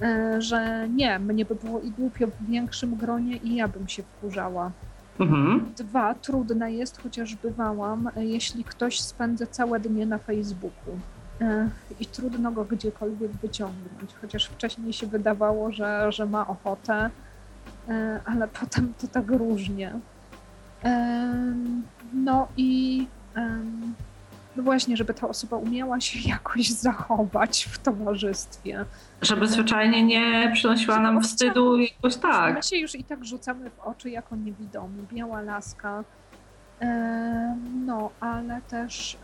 e, 0.01 0.41
że 0.41 0.89
nie, 0.89 1.19
mnie 1.19 1.45
by 1.45 1.55
było 1.55 1.79
i 1.79 1.91
głupio 1.91 2.27
w 2.27 2.45
większym 2.49 2.95
gronie 2.95 3.37
i 3.37 3.55
ja 3.55 3.67
bym 3.67 3.87
się 3.87 4.03
wkurzała. 4.03 4.71
Mhm. 5.19 5.73
Dwa, 5.77 6.13
trudne 6.13 6.71
jest, 6.71 7.01
chociaż 7.01 7.35
bywałam, 7.35 8.09
jeśli 8.15 8.63
ktoś 8.63 8.99
spędza 8.99 9.45
całe 9.45 9.79
dnie 9.79 10.05
na 10.05 10.17
Facebooku 10.17 10.99
e, 11.41 11.69
i 11.99 12.05
trudno 12.05 12.51
go 12.51 12.65
gdziekolwiek 12.65 13.31
wyciągnąć, 13.31 14.15
chociaż 14.21 14.45
wcześniej 14.45 14.93
się 14.93 15.07
wydawało, 15.07 15.71
że, 15.71 16.11
że 16.11 16.25
ma 16.25 16.47
ochotę, 16.47 17.09
E, 17.89 18.19
ale 18.25 18.47
potem 18.47 18.93
to 19.01 19.07
tak 19.07 19.27
różnie. 19.27 19.93
No 22.13 22.47
i 22.57 23.07
no 24.55 24.63
właśnie, 24.63 24.97
żeby 24.97 25.13
ta 25.13 25.27
osoba 25.27 25.57
umiała 25.57 26.01
się 26.01 26.19
jakoś 26.29 26.69
zachować 26.69 27.67
w 27.71 27.79
towarzystwie. 27.79 28.85
Żeby 29.21 29.47
zwyczajnie 29.47 30.03
nie 30.03 30.51
przynosiła 30.53 30.99
nam 30.99 31.21
wstydu 31.21 31.77
jakoś 31.77 32.15
tak. 32.15 32.55
My 32.55 32.63
się 32.63 32.77
już 32.77 32.95
i 32.95 33.03
tak 33.03 33.25
rzucamy 33.25 33.69
w 33.69 33.79
oczy 33.79 34.09
jako 34.09 34.35
niewidomi, 34.35 35.03
biała 35.13 35.41
laska. 35.41 36.03
No, 37.85 38.09
ale 38.19 38.61
też 38.61 39.17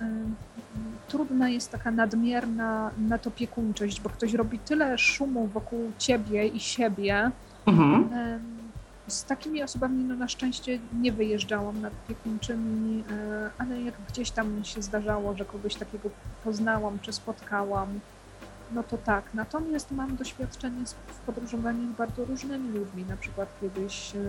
trudna 1.08 1.50
jest 1.50 1.72
taka 1.72 1.92
nadmierna 1.92 2.92
natopiekuńczość, 2.98 4.02
bo 4.02 4.10
ktoś 4.10 4.34
robi 4.34 4.60
tyle 4.60 4.98
szumu 4.98 5.48
wokół 5.48 5.92
ciebie 5.98 6.48
i 6.48 6.60
siebie, 6.60 7.32
Mhm. 7.66 8.10
Z 9.12 9.24
takimi 9.24 9.64
osobami 9.64 10.04
no 10.04 10.16
na 10.16 10.28
szczęście 10.28 10.80
nie 11.02 11.12
wyjeżdżałam 11.12 11.82
nad 11.82 11.94
opiekuńczymi, 12.06 13.04
e, 13.12 13.50
ale 13.58 13.82
jak 13.82 13.94
gdzieś 14.10 14.32
tam 14.32 14.64
się 14.64 14.82
zdarzało, 14.82 15.38
że 15.38 15.46
kogoś 15.46 15.76
takiego 15.76 16.10
poznałam 16.44 17.00
czy 17.00 17.14
spotkałam, 17.14 18.00
no 18.74 18.84
to 18.84 18.98
tak. 18.98 19.34
Natomiast 19.34 19.92
mam 19.92 20.16
doświadczenie 20.16 20.86
w 21.08 21.20
podróżowaniu 21.26 21.94
z 21.94 21.98
bardzo 21.98 22.26
różnymi 22.26 22.70
ludźmi. 22.70 23.06
Na 23.10 23.18
przykład 23.18 23.50
kiedyś 23.62 24.16
e, 24.16 24.20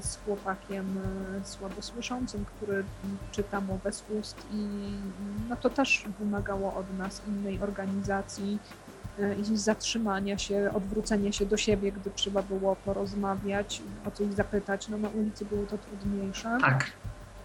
z 0.00 0.18
chłopakiem 0.24 0.98
e, 1.40 1.44
słabosłyszącym, 1.44 2.44
który 2.44 2.84
czyta 3.32 3.60
mowę 3.60 3.92
z 3.92 4.04
ust 4.20 4.36
i 4.52 4.66
no 5.48 5.56
to 5.56 5.70
też 5.70 6.04
wymagało 6.18 6.74
od 6.74 6.98
nas 6.98 7.22
innej 7.28 7.62
organizacji 7.62 8.58
i 9.40 9.56
zatrzymania 9.56 10.38
się, 10.38 10.70
odwrócenia 10.74 11.32
się 11.32 11.46
do 11.46 11.56
siebie, 11.56 11.92
gdy 11.92 12.10
trzeba 12.10 12.42
było 12.42 12.76
porozmawiać, 12.76 13.82
o 14.06 14.10
coś 14.10 14.32
zapytać. 14.32 14.88
No 14.88 14.98
na 14.98 15.08
ulicy 15.08 15.44
było 15.44 15.66
to 15.66 15.78
trudniejsze. 15.78 16.58
Tak. 16.60 16.92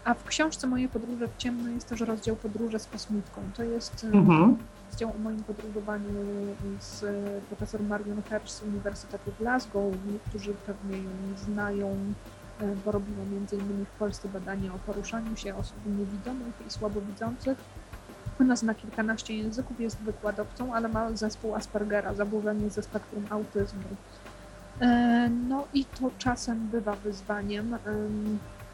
A 0.04 0.14
w 0.14 0.24
książce 0.24 0.68
Moje 0.68 0.90
podróże 0.90 1.28
w 1.28 1.38
ciemno 1.38 1.70
jest 1.70 1.90
też 1.90 2.02
rozdział 2.02 2.36
Podróże 2.36 2.80
z 2.80 2.88
kosmitką. 2.88 3.42
To 3.56 3.64
jest 3.64 4.04
e, 4.04 4.18
mhm. 4.18 4.58
rozdział 4.90 5.10
o 5.16 5.20
moim 5.20 5.44
podróżowaniu 5.44 6.10
z 6.80 7.04
e, 7.04 7.42
profesor 7.48 7.84
Marion 7.84 8.22
Hersh 8.30 8.52
z 8.52 8.64
Uniwersytetu 8.64 9.32
Glasgow. 9.40 9.94
Niektórzy 10.12 10.54
pewnie 10.54 10.98
ją 10.98 11.10
znają, 11.38 11.98
bo 12.86 12.92
robiła 12.92 13.24
innymi 13.52 13.86
w 13.86 14.00
Polsce 14.00 14.30
badania 14.30 14.74
o 14.74 14.78
poruszaniu 14.78 15.38
się 15.38 15.56
osób 15.56 15.78
niewidomych 15.86 16.54
i 16.68 16.72
słabowidzących 16.72 17.58
Ona 18.42 18.56
zna 18.56 18.74
kilkanaście 18.74 19.34
języków, 19.34 19.80
jest 19.80 19.98
wykładowcą, 19.98 20.74
ale 20.74 20.88
ma 20.88 21.12
zespół 21.12 21.56
Aspergera, 21.56 22.14
zaburzenie 22.14 22.70
ze 22.70 22.84
spektrum 22.84 23.26
autyzmu. 23.30 23.84
E, 24.82 25.30
no 25.30 25.68
i 25.74 25.86
to 25.86 26.12
czasem 26.18 26.68
bywa 26.68 26.96
wyzwaniem. 26.96 27.78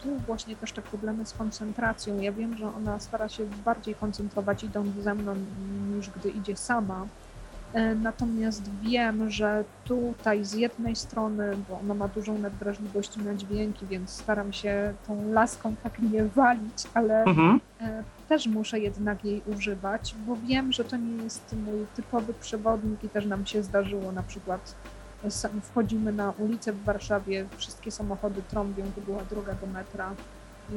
Tu 0.03 0.17
właśnie 0.27 0.55
też 0.55 0.71
te 0.71 0.81
problemy 0.81 1.25
z 1.25 1.33
koncentracją. 1.33 2.19
Ja 2.19 2.31
wiem, 2.31 2.57
że 2.57 2.75
ona 2.75 2.99
stara 2.99 3.29
się 3.29 3.45
bardziej 3.65 3.95
koncentrować 3.95 4.63
idąc 4.63 4.95
ze 4.95 5.15
mną 5.15 5.35
niż 5.95 6.09
gdy 6.09 6.29
idzie 6.29 6.55
sama. 6.55 7.07
E, 7.73 7.95
natomiast 7.95 8.69
wiem, 8.81 9.29
że 9.29 9.63
tutaj 9.85 10.45
z 10.45 10.53
jednej 10.53 10.95
strony, 10.95 11.57
bo 11.69 11.79
ona 11.79 11.93
ma 11.93 12.07
dużą 12.07 12.37
nadwrażliwość 12.37 13.17
na 13.17 13.35
dźwięki, 13.35 13.85
więc 13.85 14.09
staram 14.09 14.53
się 14.53 14.93
tą 15.07 15.31
laską 15.31 15.75
tak 15.83 15.99
nie 15.99 16.23
walić, 16.23 16.87
ale 16.93 17.23
mhm. 17.23 17.59
E, 17.81 18.03
też 18.29 18.47
muszę 18.47 18.79
jednak 18.79 19.25
jej 19.25 19.41
używać, 19.45 20.15
bo 20.27 20.35
wiem, 20.35 20.71
że 20.71 20.83
to 20.83 20.97
nie 20.97 21.23
jest 21.23 21.55
mój 21.65 21.85
typowy 21.95 22.33
przewodnik 22.33 23.03
i 23.03 23.09
też 23.09 23.25
nam 23.25 23.45
się 23.45 23.63
zdarzyło 23.63 24.11
na 24.11 24.23
przykład 24.23 24.75
wchodzimy 25.61 26.13
na 26.13 26.33
ulicę 26.37 26.73
w 26.73 26.83
Warszawie, 26.83 27.45
wszystkie 27.57 27.91
samochody 27.91 28.41
trąbią, 28.49 28.83
to 28.95 29.01
była 29.01 29.23
droga 29.23 29.53
do 29.53 29.67
metra. 29.67 30.13
I 30.69 30.73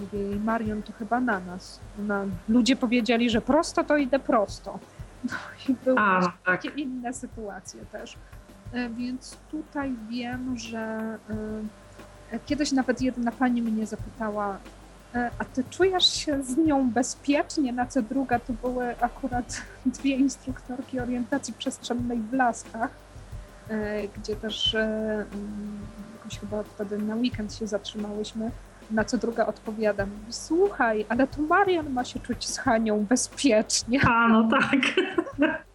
mówię 0.00 0.18
jej, 0.18 0.40
Marion, 0.40 0.82
to 0.82 0.92
chyba 0.92 1.20
na 1.20 1.40
nas. 1.40 1.80
Ona, 2.00 2.24
ludzie 2.48 2.76
powiedzieli, 2.76 3.30
że 3.30 3.40
prosto, 3.40 3.84
to 3.84 3.96
idę 3.96 4.18
prosto. 4.18 4.78
No 5.24 5.36
i 5.68 5.74
były 5.84 5.98
A, 5.98 6.20
tak. 6.20 6.32
takie 6.44 6.68
inne 6.68 7.12
sytuacje 7.12 7.84
też. 7.92 8.16
E, 8.72 8.88
więc 8.88 9.36
tutaj 9.50 9.94
wiem, 10.08 10.58
że 10.58 11.18
e, 12.32 12.38
kiedyś 12.46 12.72
nawet 12.72 13.00
jedna 13.00 13.32
pani 13.32 13.62
mnie 13.62 13.86
zapytała, 13.86 14.58
e, 15.14 15.30
a 15.38 15.44
ty 15.44 15.64
czujesz 15.64 16.12
się 16.12 16.42
z 16.42 16.56
nią 16.56 16.90
bezpiecznie? 16.90 17.72
Na 17.72 17.86
co 17.86 18.02
druga 18.02 18.38
to 18.38 18.52
były 18.52 19.00
akurat 19.00 19.62
dwie 19.86 20.16
instruktorki 20.16 21.00
orientacji 21.00 21.54
przestrzennej 21.54 22.18
w 22.18 22.32
Laskach, 22.32 22.90
gdzie 24.16 24.36
też 24.36 24.76
jakoś 26.16 26.38
chyba 26.38 26.62
wtedy 26.62 26.98
na 26.98 27.14
weekend 27.14 27.54
się 27.54 27.66
zatrzymałyśmy. 27.66 28.50
Na 28.90 29.04
co 29.04 29.18
druga 29.18 29.46
odpowiada, 29.46 30.06
słuchaj, 30.28 31.06
ale 31.08 31.26
to 31.26 31.42
Marian 31.42 31.90
ma 31.90 32.04
się 32.04 32.20
czuć 32.20 32.46
z 32.48 32.58
Hanią 32.58 33.04
bezpiecznie. 33.04 34.00
A, 34.08 34.28
no 34.28 34.48
tak. 34.50 34.80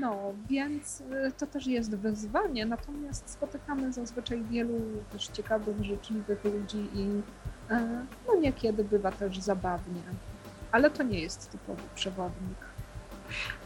No, 0.00 0.32
więc 0.50 1.00
y, 1.00 1.32
to 1.38 1.46
też 1.46 1.66
jest 1.66 1.96
wyzwanie, 1.96 2.66
natomiast 2.66 3.30
spotykamy 3.30 3.92
zazwyczaj 3.92 4.42
wielu 4.42 4.80
też 5.12 5.26
ciekawych, 5.26 5.84
życzliwych 5.84 6.44
ludzi 6.44 6.88
i 6.94 7.22
e, 7.70 8.04
no 8.28 8.34
niekiedy 8.40 8.84
bywa 8.84 9.12
też 9.12 9.38
zabawnie, 9.38 10.00
ale 10.72 10.90
to 10.90 11.02
nie 11.02 11.20
jest 11.20 11.50
typowy 11.50 11.82
przewodnik. 11.94 12.58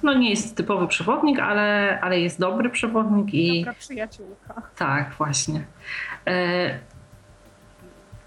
No 0.02 0.14
nie 0.14 0.30
jest 0.30 0.56
typowy 0.56 0.88
przewodnik, 0.88 1.38
ale, 1.38 1.98
ale 2.00 2.20
jest 2.20 2.40
dobry 2.40 2.70
przewodnik 2.70 3.34
i... 3.34 3.60
Dobra 3.60 3.74
przyjaciółka. 3.78 4.62
Tak, 4.76 5.14
właśnie. 5.18 5.66
E, 6.26 6.78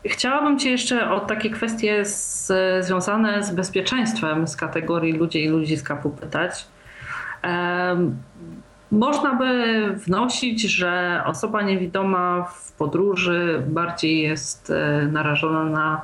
Chciałabym 0.06 0.60
Cię 0.60 0.72
jeszcze 0.72 1.12
o 1.12 1.20
takie 1.20 1.50
kwestie 1.50 2.06
z, 2.06 2.52
związane 2.86 3.44
z 3.44 3.52
bezpieczeństwem 3.52 4.48
z 4.48 4.56
kategorii 4.56 5.14
ludzie 5.14 5.40
i 5.40 5.48
ludziska 5.48 5.96
popytać. 5.96 6.68
można 8.92 9.36
by 9.36 9.94
wnosić, 9.94 10.62
że 10.62 11.22
osoba 11.26 11.62
niewidoma 11.62 12.44
w 12.44 12.72
podróży 12.72 13.64
bardziej 13.68 14.22
jest 14.22 14.70
e, 14.70 15.08
narażona 15.12 15.64
na 15.64 16.02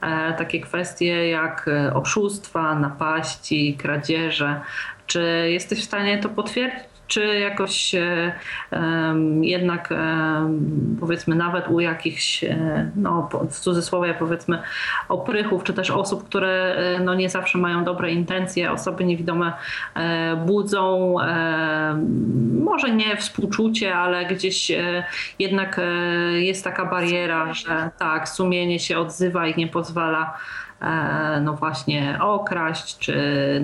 e, 0.00 0.32
takie 0.32 0.60
kwestie 0.60 1.28
jak 1.28 1.68
e, 1.68 1.94
oszustwa, 1.94 2.74
napaści, 2.74 3.76
kradzieże. 3.78 4.60
Czy 5.06 5.46
jesteś 5.48 5.80
w 5.80 5.84
stanie 5.84 6.18
to 6.18 6.28
potwierdzić? 6.28 6.89
Czy 7.10 7.38
jakoś 7.38 7.94
jednak 9.40 9.88
powiedzmy 11.00 11.34
nawet 11.34 11.68
u 11.68 11.80
jakichś, 11.80 12.44
e, 12.44 12.90
no 12.96 13.28
w 13.50 13.60
cudzysłowie 13.60 14.14
powiedzmy 14.18 14.62
oprychów, 15.08 15.64
czy 15.64 15.72
też 15.72 15.90
osób, 15.90 16.24
które 16.24 16.74
e, 16.76 17.00
no 17.00 17.14
nie 17.14 17.28
zawsze 17.28 17.58
mają 17.58 17.84
dobre 17.84 18.12
intencje, 18.12 18.72
osoby 18.72 19.04
niewidome 19.04 19.52
e, 19.94 20.36
budzą 20.46 21.16
może 22.64 22.90
nie 22.90 23.16
współczucie, 23.16 23.94
ale 23.94 24.26
gdzieś 24.26 24.72
jednak 25.38 25.80
jest 26.32 26.64
taka 26.64 26.84
bariera, 26.84 27.54
że 27.54 27.90
tak, 27.98 28.28
sumienie 28.28 28.78
się 28.78 28.98
odzywa 28.98 29.46
i 29.46 29.56
nie 29.56 29.68
pozwala 29.68 30.38
no 31.40 31.54
właśnie 31.54 32.18
okraść, 32.20 32.98
czy 32.98 33.14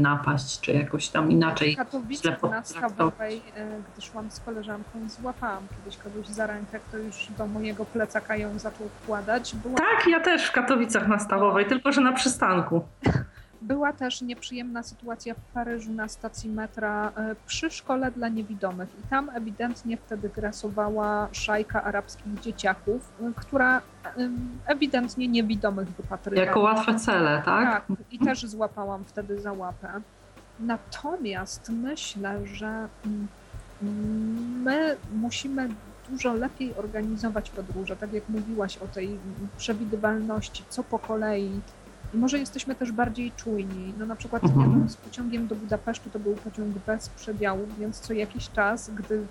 napaść, 0.00 0.60
czy 0.60 0.72
jakoś 0.72 1.08
tam 1.08 1.30
inaczej. 1.30 1.74
W 1.74 1.76
Katowicach 1.76 2.42
na 2.42 2.64
Stawowej, 2.64 3.42
e, 3.56 3.66
gdy 3.92 4.02
szłam 4.02 4.30
z 4.30 4.40
koleżanką, 4.40 5.08
złapałam 5.08 5.62
kiedyś 5.76 5.96
kogoś 5.96 6.26
za 6.26 6.46
rękę, 6.46 6.80
kto 6.88 6.96
już 6.96 7.26
do 7.38 7.46
mojego 7.46 7.84
plecaka 7.84 8.36
ją 8.36 8.58
zaczął 8.58 8.88
wkładać. 8.88 9.54
Była... 9.54 9.74
Tak, 9.74 10.06
ja 10.08 10.20
też 10.20 10.46
w 10.46 10.52
Katowicach 10.52 11.08
na 11.08 11.18
Stawowej, 11.18 11.66
tylko 11.66 11.92
że 11.92 12.00
na 12.00 12.12
przystanku. 12.12 12.84
Była 13.62 13.92
też 13.92 14.22
nieprzyjemna 14.22 14.82
sytuacja 14.82 15.34
w 15.34 15.40
Paryżu 15.54 15.92
na 15.92 16.08
stacji 16.08 16.50
metra 16.50 17.12
e, 17.16 17.36
przy 17.46 17.70
szkole 17.70 18.10
dla 18.10 18.28
niewidomych 18.28 18.88
i 19.04 19.08
tam 19.08 19.30
ewidentnie 19.34 19.96
wtedy 19.96 20.28
grasowała 20.28 21.28
szajka 21.32 21.82
arabskich 21.82 22.40
dzieciaków, 22.40 23.12
e, 23.22 23.32
która 23.36 23.82
ewidentnie 24.66 25.28
niewidomych 25.28 25.88
wypatrywała. 25.88 26.46
Jako 26.46 26.60
łatwe 26.60 26.94
cele, 26.94 27.42
tak? 27.44 27.64
Tak, 27.64 27.98
i 28.10 28.18
też 28.18 28.46
złapałam 28.46 29.04
wtedy 29.04 29.40
za 29.40 29.52
łapę. 29.52 30.00
Natomiast 30.60 31.68
myślę, 31.68 32.46
że 32.46 32.88
mm, 33.06 33.28
my 34.62 34.96
musimy 35.12 35.68
dużo 36.10 36.34
lepiej 36.34 36.74
organizować 36.74 37.50
podróże, 37.50 37.96
tak 37.96 38.12
jak 38.12 38.28
mówiłaś 38.28 38.78
o 38.78 38.86
tej 38.86 39.18
przewidywalności, 39.56 40.64
co 40.68 40.82
po 40.82 40.98
kolei, 40.98 41.60
może 42.14 42.38
jesteśmy 42.38 42.74
też 42.74 42.92
bardziej 42.92 43.32
czujni. 43.32 43.94
No 43.98 44.06
na 44.06 44.16
przykład 44.16 44.44
mhm. 44.44 44.88
z 44.88 44.96
pociągiem 44.96 45.46
do 45.46 45.54
Budapesztu 45.54 46.10
to 46.10 46.18
był 46.18 46.34
pociąg 46.34 46.68
bez 46.86 47.08
przedziałów, 47.08 47.78
więc 47.78 48.00
co 48.00 48.12
jakiś 48.12 48.50
czas, 48.50 48.90
gdy 48.90 49.26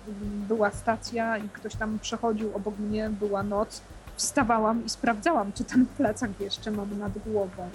była 0.48 0.70
stacja 0.70 1.38
i 1.38 1.48
ktoś 1.48 1.74
tam 1.74 1.98
przechodził 1.98 2.56
obok 2.56 2.78
mnie, 2.78 3.10
była 3.10 3.42
noc, 3.42 3.82
wstawałam 4.16 4.84
i 4.84 4.88
sprawdzałam, 4.88 5.52
czy 5.52 5.64
ten 5.64 5.86
plecak 5.86 6.30
jeszcze 6.40 6.70
mam 6.70 6.98
nad 6.98 7.12
głową. 7.26 7.68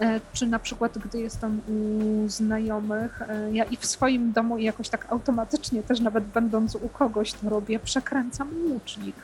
E, 0.00 0.20
czy 0.32 0.46
na 0.46 0.58
przykład, 0.58 0.98
gdy 0.98 1.20
jestem 1.20 1.60
u 1.68 2.28
znajomych, 2.28 3.22
e, 3.22 3.52
ja 3.52 3.64
i 3.64 3.76
w 3.76 3.86
swoim 3.86 4.32
domu 4.32 4.58
jakoś 4.58 4.88
tak 4.88 5.12
automatycznie, 5.12 5.82
też 5.82 6.00
nawet 6.00 6.24
będąc 6.24 6.74
u 6.74 6.88
kogoś 6.88 7.32
to 7.32 7.48
robię, 7.48 7.78
przekręcam 7.78 8.48
łucznik 8.72 9.16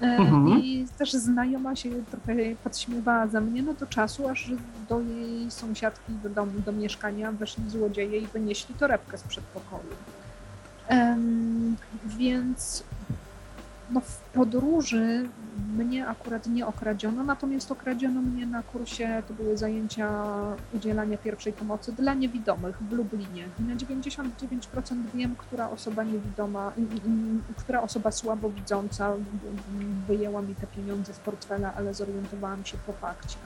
mhm. 0.00 0.58
I 0.58 0.86
też 0.98 1.12
znajoma 1.12 1.76
się 1.76 1.90
trochę 1.90 2.34
podśmiewała 2.64 3.26
ze 3.26 3.40
mnie, 3.40 3.62
no 3.62 3.74
do 3.74 3.86
czasu, 3.86 4.28
aż 4.28 4.50
do 4.88 5.00
jej 5.00 5.50
sąsiadki 5.50 6.12
do 6.22 6.28
domu, 6.28 6.52
do 6.66 6.72
mieszkania 6.72 7.32
weszli 7.32 7.70
złodzieje 7.70 8.18
i 8.18 8.26
wynieśli 8.26 8.74
torebkę 8.74 9.18
z 9.18 9.22
przedpokoju. 9.22 9.90
Um, 10.90 11.76
więc 12.06 12.84
no 13.90 14.00
w 14.00 14.16
podróży 14.16 15.28
mnie 15.76 16.06
akurat 16.08 16.46
nie 16.46 16.66
okradziono, 16.66 17.24
natomiast 17.24 17.72
okradziono 17.72 18.20
mnie 18.20 18.46
na 18.46 18.62
kursie, 18.62 19.22
to 19.28 19.34
były 19.34 19.56
zajęcia 19.56 20.08
udzielania 20.74 21.18
pierwszej 21.18 21.52
pomocy 21.52 21.92
dla 21.92 22.14
niewidomych 22.14 22.78
w 22.78 22.92
Lublinie. 22.92 23.48
I 23.60 23.62
na 23.62 23.74
99% 23.74 24.24
wiem, 25.14 25.36
która 25.36 25.70
osoba 25.70 26.04
niewidoma, 26.04 26.72
która 27.56 27.82
osoba 27.82 28.10
słabowidząca 28.10 29.12
wyjęła 30.08 30.42
mi 30.42 30.54
te 30.54 30.66
pieniądze 30.66 31.14
z 31.14 31.18
portfela, 31.18 31.74
ale 31.74 31.94
zorientowałam 31.94 32.64
się 32.64 32.78
po 32.86 32.92
fakcie. 32.92 33.36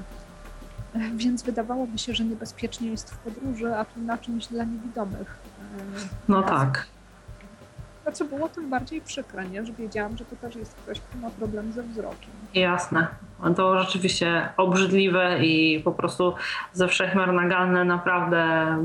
Więc 1.14 1.42
wydawałoby 1.42 1.98
się, 1.98 2.14
że 2.14 2.24
niebezpiecznie 2.24 2.90
jest 2.90 3.10
w 3.10 3.18
podróży, 3.18 3.76
a 3.76 3.84
tu 3.84 4.00
na 4.00 4.18
czymś 4.18 4.46
dla 4.46 4.64
niewidomych. 4.64 5.38
No 6.28 6.42
tak. 6.42 6.86
Co 8.12 8.24
było 8.24 8.48
tym 8.48 8.70
bardziej 8.70 9.00
przykre, 9.00 9.48
nie? 9.48 9.64
że 9.64 9.72
wiedziałam, 9.72 10.16
że 10.16 10.24
to 10.24 10.36
też 10.36 10.56
jest 10.56 10.74
ktoś, 10.74 11.00
kto 11.00 11.18
ma 11.18 11.30
problem 11.30 11.72
ze 11.72 11.82
wzrokiem. 11.82 12.30
Jasne. 12.54 13.06
To 13.56 13.78
rzeczywiście 13.78 14.48
obrzydliwe 14.56 15.44
i 15.44 15.80
po 15.84 15.92
prostu 15.92 16.34
ze 16.72 16.88
wszechmiar 16.88 17.32
naganne, 17.32 17.84
naprawdę 17.84 18.76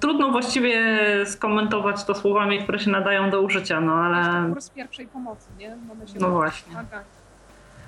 trudno 0.00 0.30
właściwie 0.30 0.78
skomentować 1.26 2.04
to 2.04 2.14
słowami, 2.14 2.62
które 2.62 2.78
się 2.78 2.90
nadają 2.90 3.30
do 3.30 3.40
użycia, 3.40 3.80
no 3.80 3.94
ale... 3.94 4.52
Kurs 4.52 4.70
pierwszej 4.70 5.06
pomocy, 5.06 5.48
nie? 5.58 5.76
no 6.20 6.30
właśnie. 6.30 6.72
Pomagać. 6.72 7.06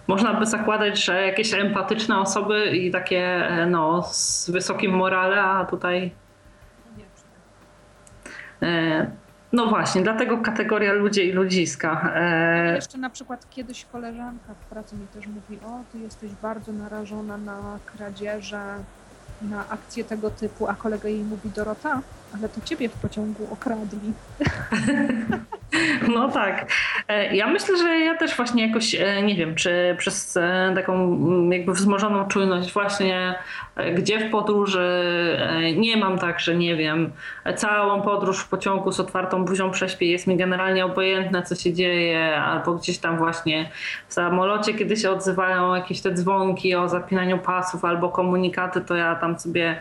Można 0.06 0.34
by 0.34 0.46
zakładać, 0.46 1.04
że 1.04 1.26
jakieś 1.26 1.54
empatyczne 1.54 2.20
osoby 2.20 2.66
i 2.66 2.90
takie 2.90 3.48
no, 3.66 4.02
z 4.02 4.50
wysokim 4.50 4.92
morale, 4.92 5.42
a 5.42 5.64
tutaj... 5.64 6.10
E, 8.62 9.10
no 9.54 9.66
właśnie, 9.66 10.02
dlatego 10.02 10.38
kategoria 10.38 10.92
ludzie 10.92 11.24
i 11.24 11.32
ludziska. 11.32 12.12
E... 12.14 12.74
Jeszcze 12.74 12.98
na 12.98 13.10
przykład 13.10 13.46
kiedyś 13.50 13.84
koleżanka 13.84 14.54
w 14.54 14.66
pracy 14.66 14.96
mi 14.96 15.06
też 15.06 15.26
mówi, 15.26 15.58
o 15.66 15.80
ty 15.92 15.98
jesteś 15.98 16.30
bardzo 16.42 16.72
narażona 16.72 17.36
na 17.36 17.78
kradzieże, 17.86 18.62
na 19.42 19.68
akcje 19.68 20.04
tego 20.04 20.30
typu, 20.30 20.68
a 20.68 20.74
kolega 20.74 21.08
jej 21.08 21.22
mówi, 21.22 21.50
Dorota, 21.50 22.00
ale 22.38 22.48
to 22.48 22.60
ciebie 22.64 22.88
w 22.88 22.92
pociągu 22.92 23.48
okradli. 23.52 24.12
No 26.14 26.28
tak. 26.28 26.72
E, 27.08 27.36
ja 27.36 27.46
myślę, 27.46 27.78
że 27.78 27.98
ja 27.98 28.16
też 28.16 28.36
właśnie 28.36 28.66
jakoś, 28.66 28.94
e, 28.94 29.22
nie 29.22 29.34
wiem, 29.34 29.54
czy 29.54 29.94
przez 29.98 30.36
e, 30.36 30.72
taką 30.74 30.94
mm, 30.94 31.52
jakby 31.52 31.72
wzmożoną 31.72 32.28
czujność 32.28 32.72
właśnie, 32.72 33.34
gdzie 33.94 34.28
w 34.28 34.30
podróży 34.30 35.04
nie 35.76 35.96
mam 35.96 36.18
tak, 36.18 36.40
że 36.40 36.54
nie 36.54 36.76
wiem, 36.76 37.12
całą 37.56 38.02
podróż 38.02 38.40
w 38.40 38.48
pociągu 38.48 38.92
z 38.92 39.00
otwartą 39.00 39.44
buzią 39.44 39.70
prześpię, 39.70 40.06
jest 40.06 40.26
mi 40.26 40.36
generalnie 40.36 40.84
obojętne, 40.84 41.42
co 41.42 41.54
się 41.54 41.72
dzieje, 41.72 42.36
albo 42.36 42.74
gdzieś 42.74 42.98
tam 42.98 43.18
właśnie 43.18 43.70
w 44.08 44.14
samolocie, 44.14 44.74
kiedy 44.74 44.96
się 44.96 45.10
odzywają 45.10 45.74
jakieś 45.74 46.00
te 46.00 46.12
dzwonki 46.12 46.74
o 46.74 46.88
zapinaniu 46.88 47.38
pasów 47.38 47.84
albo 47.84 48.08
komunikaty, 48.08 48.80
to 48.80 48.94
ja 48.96 49.14
tam 49.14 49.38
sobie 49.38 49.80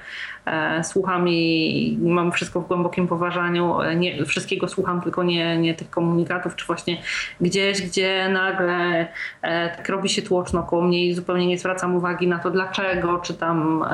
słucham 0.84 1.30
i 1.30 1.98
mam 2.02 2.32
wszystko 2.32 2.62
w 2.62 2.68
głębokim 2.68 3.08
poważaniu. 3.08 3.82
E, 3.82 3.96
nie, 3.96 4.26
wszystkiego 4.26 4.68
słucham, 4.68 5.02
tylko 5.02 5.24
nie, 5.24 5.58
nie 5.58 5.74
tych 5.74 5.90
komunikatów, 5.90 6.56
czy 6.56 6.66
właśnie 6.66 6.98
gdzieś, 7.42 7.82
gdzie 7.82 8.30
nagle 8.30 9.08
e, 9.42 9.78
tak 9.78 9.90
robi 9.90 10.10
się 10.10 10.22
tłoczno 10.22 10.64
koło 10.64 10.82
mnie 10.82 11.06
i 11.06 11.14
zupełnie 11.14 11.48
nie 11.48 11.58
zwracam 11.58 11.96
uwagi 11.96 12.28
na 12.28 12.40
to 12.40 12.52
dlaczego, 12.52 13.20
czy 13.20 13.34
tam 13.34 13.86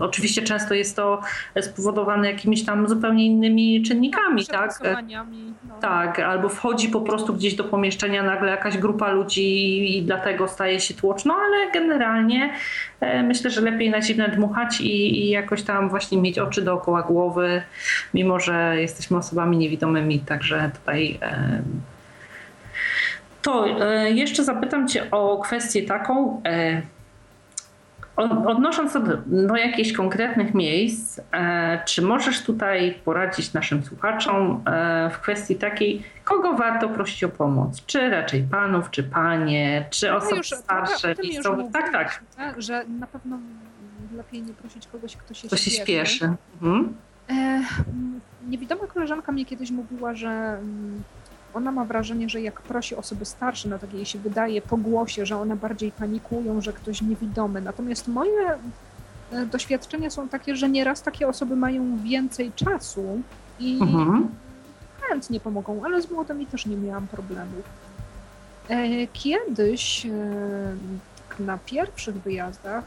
oczywiście 0.00 0.42
często 0.42 0.74
jest 0.74 0.96
to 0.96 1.20
spowodowane 1.60 2.30
jakimiś 2.30 2.64
tam 2.64 2.88
zupełnie 2.88 3.26
innymi 3.26 3.82
czynnikami, 3.82 4.46
tak? 4.46 4.80
No. 5.68 5.74
Tak, 5.80 6.18
albo 6.18 6.48
wchodzi 6.48 6.88
po 6.88 7.00
prostu 7.00 7.34
gdzieś 7.34 7.54
do 7.54 7.64
pomieszczenia 7.64 8.22
nagle 8.22 8.50
jakaś 8.50 8.78
grupa 8.78 9.10
ludzi 9.10 9.98
i 9.98 10.02
dlatego 10.02 10.48
staje 10.48 10.80
się 10.80 10.94
tłoczno, 10.94 11.34
ale 11.34 11.70
generalnie 11.72 12.54
myślę, 13.24 13.50
że 13.50 13.60
lepiej 13.60 13.90
na 13.90 14.02
zimne 14.02 14.28
dmuchać 14.28 14.80
i, 14.80 15.24
i 15.24 15.30
jakoś 15.30 15.62
tam 15.62 15.83
właśnie 15.88 16.18
mieć 16.18 16.38
oczy 16.38 16.62
dookoła 16.62 17.02
głowy, 17.02 17.62
mimo 18.14 18.40
że 18.40 18.80
jesteśmy 18.80 19.16
osobami 19.16 19.56
niewidomymi, 19.56 20.20
także 20.20 20.70
tutaj. 20.80 21.18
To 23.44 23.66
e, 23.66 24.10
jeszcze 24.10 24.44
zapytam 24.44 24.88
Cię 24.88 25.10
o 25.10 25.38
kwestię 25.38 25.82
taką. 25.82 26.42
E, 26.46 26.82
odnosząc 28.46 28.92
się 28.92 29.00
do, 29.26 29.56
jakichś 29.56 29.92
konkretnych 29.92 30.54
miejsc, 30.54 31.20
e, 31.32 31.80
czy 31.84 32.02
możesz 32.02 32.42
tutaj 32.42 32.98
poradzić 33.04 33.52
naszym 33.52 33.84
słuchaczom 33.84 34.64
w 35.10 35.18
kwestii 35.18 35.56
takiej, 35.56 36.02
kogo 36.24 36.52
warto 36.52 36.88
prosić 36.88 37.24
o 37.24 37.28
pomoc? 37.28 37.86
Czy 37.86 38.10
raczej 38.10 38.42
panów, 38.50 38.90
czy 38.90 39.02
panie, 39.02 39.86
czy 39.90 40.14
osoby 40.14 40.44
starsze, 40.44 41.14
miejscowe? 41.22 41.68
Tak, 41.72 41.92
tak. 41.92 42.22
Że 42.58 42.84
na 42.84 43.06
pewno 43.06 43.38
lepiej 44.16 44.42
nie 44.42 44.52
prosić 44.52 44.86
kogoś, 44.86 45.16
kto 45.16 45.34
się, 45.34 45.48
kto 45.48 45.56
się 45.56 45.70
śpieszy. 45.70 46.32
Mhm. 46.54 46.94
E, 47.30 47.62
niewidoma 48.48 48.86
koleżanka 48.86 49.32
mnie 49.32 49.46
kiedyś 49.46 49.70
mówiła, 49.70 50.14
że 50.14 50.28
mm, 50.28 51.02
ona 51.54 51.72
ma 51.72 51.84
wrażenie, 51.84 52.28
że 52.28 52.40
jak 52.40 52.62
prosi 52.62 52.96
osoby 52.96 53.24
starsze, 53.24 53.68
no 53.68 53.78
tak 53.78 53.94
jej 53.94 54.06
się 54.06 54.18
wydaje 54.18 54.62
po 54.62 54.76
głosie, 54.76 55.26
że 55.26 55.36
one 55.36 55.56
bardziej 55.56 55.92
panikują, 55.92 56.60
że 56.60 56.72
ktoś 56.72 57.02
niewidomy. 57.02 57.60
Natomiast 57.60 58.08
moje 58.08 58.58
e, 59.32 59.46
doświadczenia 59.46 60.10
są 60.10 60.28
takie, 60.28 60.56
że 60.56 60.68
nieraz 60.68 61.02
takie 61.02 61.28
osoby 61.28 61.56
mają 61.56 61.98
więcej 61.98 62.52
czasu 62.52 63.20
i 63.60 63.78
mhm. 63.80 64.28
chętnie 65.00 65.40
pomogą, 65.40 65.84
ale 65.84 66.02
z 66.02 66.10
młodymi 66.10 66.46
też 66.46 66.66
nie 66.66 66.76
miałam 66.76 67.06
problemów. 67.06 67.64
E, 68.68 69.06
kiedyś 69.06 70.06
na 71.38 71.58
pierwszych 71.58 72.14
wyjazdach 72.14 72.84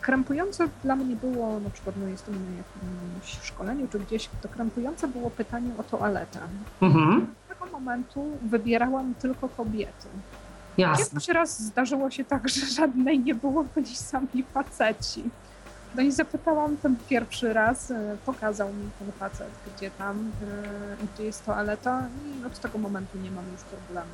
krępujące 0.00 0.68
dla 0.84 0.96
mnie 0.96 1.16
było, 1.16 1.60
na 1.60 1.70
przykład 1.70 1.96
no 2.00 2.06
jestem 2.06 2.34
na 2.34 2.56
jakimś 2.56 3.42
szkoleniu 3.42 3.88
czy 3.88 3.98
gdzieś, 3.98 4.28
to 4.42 4.48
krępujące 4.48 5.08
było 5.08 5.30
pytanie 5.30 5.70
o 5.78 5.82
toaletę. 5.82 6.38
Mhm. 6.82 7.26
Z 7.44 7.48
tego 7.48 7.66
momentu 7.66 8.38
wybierałam 8.42 9.14
tylko 9.14 9.48
kobiety. 9.48 10.08
Jasne. 10.78 11.10
Pierwszy 11.10 11.32
raz 11.32 11.62
zdarzyło 11.62 12.10
się 12.10 12.24
tak, 12.24 12.48
że 12.48 12.66
żadnej 12.66 13.18
nie 13.18 13.34
było, 13.34 13.64
byli 13.74 13.96
sami 13.96 14.44
faceci. 14.54 15.24
No 15.94 16.02
i 16.02 16.12
zapytałam 16.12 16.76
ten 16.76 16.96
pierwszy 17.08 17.52
raz, 17.52 17.90
e, 17.90 18.16
pokazał 18.26 18.68
mi 18.68 18.90
ten 18.98 19.12
facet, 19.12 19.50
gdzie 19.76 19.90
tam, 19.90 20.30
e, 21.02 21.06
gdzie 21.14 21.24
jest 21.24 21.46
toaleta 21.46 22.02
i 22.26 22.46
od 22.46 22.58
tego 22.58 22.78
momentu 22.78 23.18
nie 23.18 23.30
mam 23.30 23.44
już 23.52 23.60
problemu. 23.60 24.10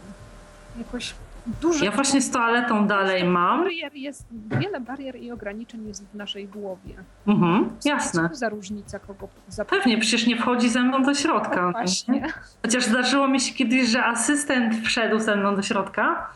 Jakoś 0.78 1.15
Dużo 1.61 1.85
ja 1.85 1.91
właśnie 1.91 2.20
z 2.20 2.31
toaletą 2.31 2.87
dalej 2.87 3.25
mam. 3.25 3.65
Barier 3.65 3.95
jest, 3.95 4.27
wiele 4.61 4.81
barier 4.81 5.16
i 5.16 5.33
ograniczeń 5.33 5.89
jest 5.89 6.09
w 6.09 6.15
naszej 6.15 6.49
głowie. 6.49 6.95
Mhm, 7.27 7.70
jasne. 7.85 8.29
Co 8.29 8.35
za 8.35 8.49
różnica, 8.49 8.99
kogo 8.99 9.29
zapytać? 9.49 9.79
Pewnie, 9.79 9.99
przecież 9.99 10.27
nie 10.27 10.37
wchodzi 10.37 10.69
ze 10.69 10.83
mną 10.83 11.03
do 11.03 11.15
środka. 11.15 11.62
No 11.62 11.73
właśnie. 11.73 12.27
Chociaż 12.62 12.85
zdarzyło 12.85 13.29
mi 13.29 13.41
się 13.41 13.55
kiedyś, 13.55 13.89
że 13.89 14.05
asystent 14.05 14.75
wszedł 14.87 15.19
ze 15.19 15.37
mną 15.37 15.57
do 15.57 15.62
środka 15.62 16.31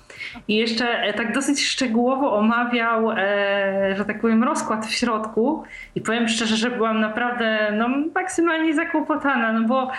i 0.48 0.56
jeszcze 0.56 0.89
e, 0.89 1.12
tak 1.12 1.34
dosyć 1.34 1.64
szczegółowo 1.64 2.36
omawiał, 2.36 3.10
e, 3.10 3.94
że 3.97 4.05
tak 4.05 4.20
powiem, 4.20 4.44
rozkład 4.44 4.86
w 4.86 4.94
środku. 4.94 5.62
I 5.94 6.01
powiem 6.01 6.28
szczerze, 6.28 6.56
że 6.56 6.70
byłam 6.70 7.01
naprawdę 7.01 7.72
no, 7.78 7.89
maksymalnie 8.14 8.74
zakłopotana, 8.74 9.52
no 9.52 9.68
bo 9.68 9.90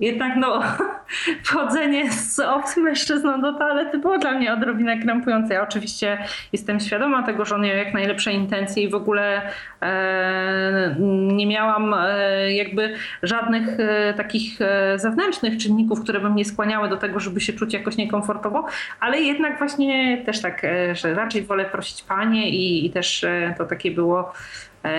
jednak 0.00 0.36
no, 0.36 0.62
wchodzenie 1.44 2.12
z 2.12 2.40
obcym 2.40 2.82
mężczyzną 2.82 3.40
do 3.40 3.52
toalety 3.52 3.98
było 3.98 4.18
dla 4.18 4.32
mnie 4.32 4.52
odrobinę 4.52 4.98
krępujące. 4.98 5.54
Ja 5.54 5.62
oczywiście 5.62 6.18
jestem 6.52 6.80
świadoma 6.80 7.22
tego, 7.22 7.44
że 7.44 7.54
on 7.54 7.62
miał 7.62 7.76
jak 7.76 7.94
najlepsze 7.94 8.32
intencje 8.32 8.82
i 8.82 8.88
w 8.88 8.94
ogóle 8.94 9.42
e, 9.82 10.96
nie 11.32 11.46
miałam 11.46 11.94
e, 11.94 12.52
jakby 12.54 12.94
żadnych 13.22 13.80
e, 13.80 14.14
takich 14.14 14.60
e, 14.60 14.98
zewnętrznych 14.98 15.58
czynników, 15.58 16.02
które 16.02 16.20
by 16.20 16.30
mnie 16.30 16.44
skłaniały 16.44 16.88
do 16.88 16.96
tego, 16.96 17.20
żeby 17.20 17.40
się 17.40 17.52
czuć 17.52 17.74
jakoś 17.74 17.96
niekomfortowo, 17.96 18.66
ale 19.00 19.20
jednak 19.20 19.58
właśnie 19.58 20.22
też 20.24 20.42
tak, 20.42 20.64
e, 20.64 20.94
że 20.94 21.14
raczej 21.14 21.42
wolę 21.42 21.64
prosić 21.64 22.02
panie 22.02 22.50
i, 22.50 22.86
i 22.86 22.90
też 22.90 23.24
e, 23.24 23.54
to 23.58 23.64
takie 23.64 23.90
było 23.90 24.32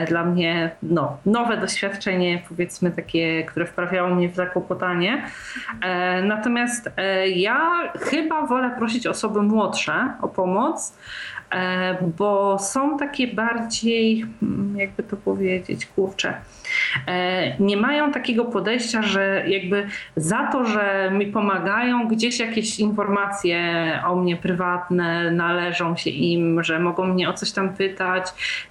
dla 0.07 0.23
mnie 0.23 0.71
no, 0.83 1.17
nowe 1.25 1.57
doświadczenie, 1.57 2.41
powiedzmy 2.49 2.91
takie, 2.91 3.43
które 3.43 3.65
wprawiało 3.65 4.15
mnie 4.15 4.29
w 4.29 4.35
zakłopotanie. 4.35 5.25
E, 5.81 6.21
natomiast 6.21 6.89
e, 6.97 7.29
ja 7.29 7.69
chyba 7.99 8.41
wolę 8.41 8.71
prosić 8.77 9.07
osoby 9.07 9.41
młodsze 9.41 10.13
o 10.21 10.27
pomoc, 10.27 10.93
E, 11.51 11.97
bo 12.17 12.59
są 12.59 12.97
takie 12.97 13.27
bardziej, 13.27 14.25
hmm, 14.39 14.77
jakby 14.77 15.03
to 15.03 15.17
powiedzieć, 15.17 15.85
kurczę, 15.85 16.29
e, 16.29 16.58
nie 17.59 17.77
mają 17.77 18.11
takiego 18.11 18.45
podejścia, 18.45 19.01
że 19.01 19.43
jakby 19.47 19.87
za 20.15 20.47
to, 20.47 20.65
że 20.65 21.11
mi 21.13 21.27
pomagają, 21.27 22.07
gdzieś 22.07 22.39
jakieś 22.39 22.79
informacje 22.79 23.59
o 24.07 24.15
mnie 24.15 24.35
prywatne 24.35 25.31
należą 25.31 25.97
się 25.97 26.09
im, 26.09 26.63
że 26.63 26.79
mogą 26.79 27.05
mnie 27.05 27.29
o 27.29 27.33
coś 27.33 27.51
tam 27.51 27.75
pytać, 27.75 28.23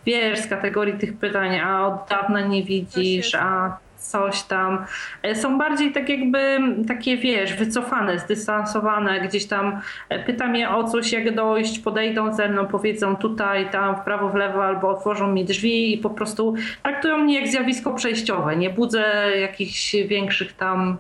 wiesz, 0.07 0.39
z 0.39 0.47
kategorii 0.47 0.99
tych 0.99 1.17
pytań, 1.19 1.59
a 1.59 1.87
od 1.87 2.09
dawna 2.11 2.41
nie 2.41 2.63
widzisz, 2.63 3.35
a 3.35 3.79
coś 4.11 4.43
tam. 4.43 4.85
E, 5.23 5.35
są 5.35 5.59
bardziej 5.59 5.93
tak 5.93 6.09
jakby 6.09 6.59
takie, 6.89 7.17
wiesz, 7.17 7.55
wycofane, 7.55 8.19
zdystansowane, 8.19 9.21
gdzieś 9.21 9.47
tam 9.47 9.81
e, 10.09 10.25
pyta 10.25 10.47
mnie 10.47 10.71
o 10.71 10.85
coś, 10.85 11.13
jak 11.13 11.35
dojść, 11.35 11.79
podejdą 11.79 12.35
ze 12.35 12.49
mną, 12.49 12.67
powiedzą 12.67 13.17
tutaj, 13.17 13.71
tam, 13.71 13.97
w 13.97 14.01
prawo, 14.01 14.29
w 14.29 14.35
lewo, 14.35 14.65
albo 14.65 14.89
otworzą 14.89 15.33
mi 15.33 15.45
drzwi 15.45 15.95
i 15.95 15.99
po 15.99 16.11
prostu 16.11 16.55
traktują 16.83 17.19
mnie 17.19 17.41
jak 17.41 17.49
zjawisko 17.49 17.95
przejściowe. 17.95 18.57
Nie 18.57 18.71
budzę 18.71 19.31
jakichś 19.41 19.95
większych 19.95 20.53
tam... 20.53 20.97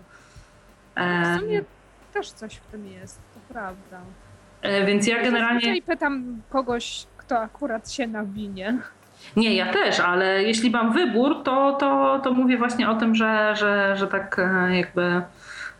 E... 0.94 1.36
W 1.36 1.40
sumie 1.40 1.62
też 2.12 2.30
coś 2.30 2.54
w 2.54 2.66
tym 2.66 2.86
jest, 2.86 3.20
to 3.34 3.54
prawda. 3.54 4.00
E, 4.62 4.86
więc 4.86 5.06
ja 5.06 5.22
generalnie... 5.22 5.76
I 5.76 5.82
pytam 5.82 6.42
kogoś, 6.48 7.06
kto 7.16 7.38
akurat 7.38 7.92
się 7.92 8.06
nawinie. 8.06 8.78
Nie, 9.36 9.54
ja 9.54 9.72
też, 9.72 10.00
ale 10.00 10.42
jeśli 10.42 10.70
mam 10.70 10.92
wybór, 10.92 11.42
to, 11.42 11.76
to, 11.80 12.20
to 12.24 12.32
mówię 12.32 12.58
właśnie 12.58 12.90
o 12.90 12.94
tym, 12.94 13.14
że, 13.14 13.54
że, 13.56 13.96
że 13.96 14.06
tak 14.06 14.38
e, 14.38 14.76
jakby 14.76 15.22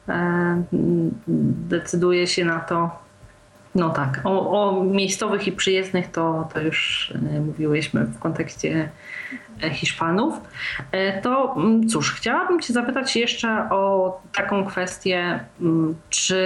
e, 0.08 0.62
decyduje 1.68 2.26
się 2.26 2.44
na 2.44 2.60
to. 2.60 2.90
No 3.74 3.90
tak, 3.90 4.20
o, 4.24 4.50
o 4.50 4.84
miejscowych 4.84 5.46
i 5.46 5.52
przyjezdnych 5.52 6.10
to, 6.10 6.48
to 6.54 6.60
już 6.60 7.12
e, 7.36 7.40
mówiłyśmy 7.40 8.04
w 8.04 8.18
kontekście 8.18 8.88
Hiszpanów. 9.72 10.40
To 11.22 11.56
cóż, 11.88 12.14
chciałabym 12.14 12.60
Cię 12.60 12.72
zapytać 12.72 13.16
jeszcze 13.16 13.68
o 13.70 14.20
taką 14.36 14.64
kwestię, 14.64 15.40
czy 16.10 16.42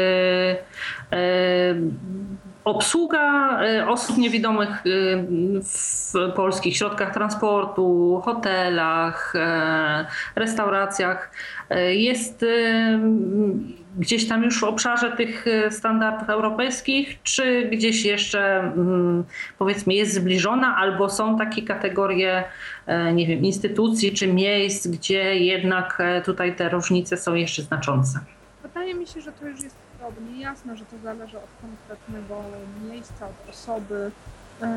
Obsługa 2.64 3.58
y, 3.64 3.86
osób 3.86 4.18
niewidomych 4.18 4.86
y, 4.86 5.24
w 5.62 6.12
polskich 6.36 6.76
środkach 6.76 7.14
transportu, 7.14 8.20
hotelach, 8.24 9.34
y, 9.34 10.40
restauracjach 10.40 11.30
jest 11.90 12.44
gdzieś 13.98 14.28
tam 14.28 14.44
już 14.44 14.60
w 14.60 14.64
obszarze 14.64 15.16
tych 15.16 15.44
standardów 15.70 16.30
europejskich, 16.30 17.22
czy 17.22 17.68
gdzieś 17.72 18.04
jeszcze 18.04 18.58
mm, 18.58 19.24
powiedzmy 19.58 19.94
jest 19.94 20.14
zbliżona, 20.14 20.76
albo 20.76 21.08
są 21.08 21.38
takie 21.38 21.62
kategorie, 21.62 22.44
nie 23.14 23.26
wiem, 23.26 23.44
instytucji 23.44 24.12
czy 24.12 24.26
miejsc, 24.26 24.86
gdzie 24.86 25.38
jednak 25.38 26.02
tutaj 26.24 26.56
te 26.56 26.68
różnice 26.68 27.16
są 27.16 27.34
jeszcze 27.34 27.62
znaczące? 27.62 28.20
Wydaje 28.62 28.94
mi 28.94 29.06
się, 29.06 29.20
że 29.20 29.32
to 29.32 29.46
już 29.46 29.60
jest 29.60 29.81
podobnie. 30.02 30.40
Jasne, 30.40 30.76
że 30.76 30.84
to 30.84 30.98
zależy 31.02 31.38
od 31.38 31.50
konkretnego 31.60 32.42
miejsca, 32.84 33.26
od 33.26 33.50
osoby. 33.50 34.10
E, 34.62 34.68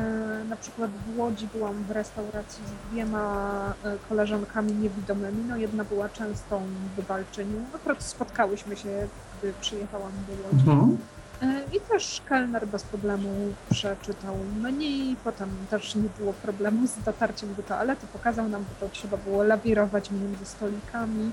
na 0.48 0.56
przykład 0.56 0.90
w 0.90 1.18
Łodzi 1.18 1.48
byłam 1.54 1.74
w 1.84 1.90
restauracji 1.90 2.62
z 2.66 2.90
dwiema 2.90 3.74
e, 3.84 3.96
koleżankami 4.08 4.72
niewidomymi. 4.72 5.44
No 5.48 5.56
jedna 5.56 5.84
była 5.84 6.08
częstą 6.08 6.62
wywalczynią. 6.96 7.64
Akurat 7.74 8.02
spotkałyśmy 8.02 8.76
się, 8.76 9.08
gdy 9.38 9.52
przyjechałam 9.60 10.12
do 10.28 10.32
Łodzi. 10.42 10.70
Mhm. 10.70 10.98
E, 11.42 11.76
I 11.76 11.80
też 11.80 12.22
kelner 12.28 12.68
bez 12.68 12.82
problemu 12.82 13.28
przeczytał 13.70 14.36
menu, 14.60 15.16
potem 15.24 15.48
też 15.70 15.94
nie 15.94 16.08
było 16.18 16.32
problemu 16.32 16.86
z 16.86 17.04
dotarciem 17.04 17.54
do 17.54 17.62
toalety, 17.62 18.06
pokazał 18.12 18.48
nam, 18.48 18.62
że 18.62 18.86
to 18.86 18.94
trzeba 18.94 19.16
było 19.16 19.42
lawirować 19.42 20.10
między 20.10 20.44
stolikami. 20.44 21.30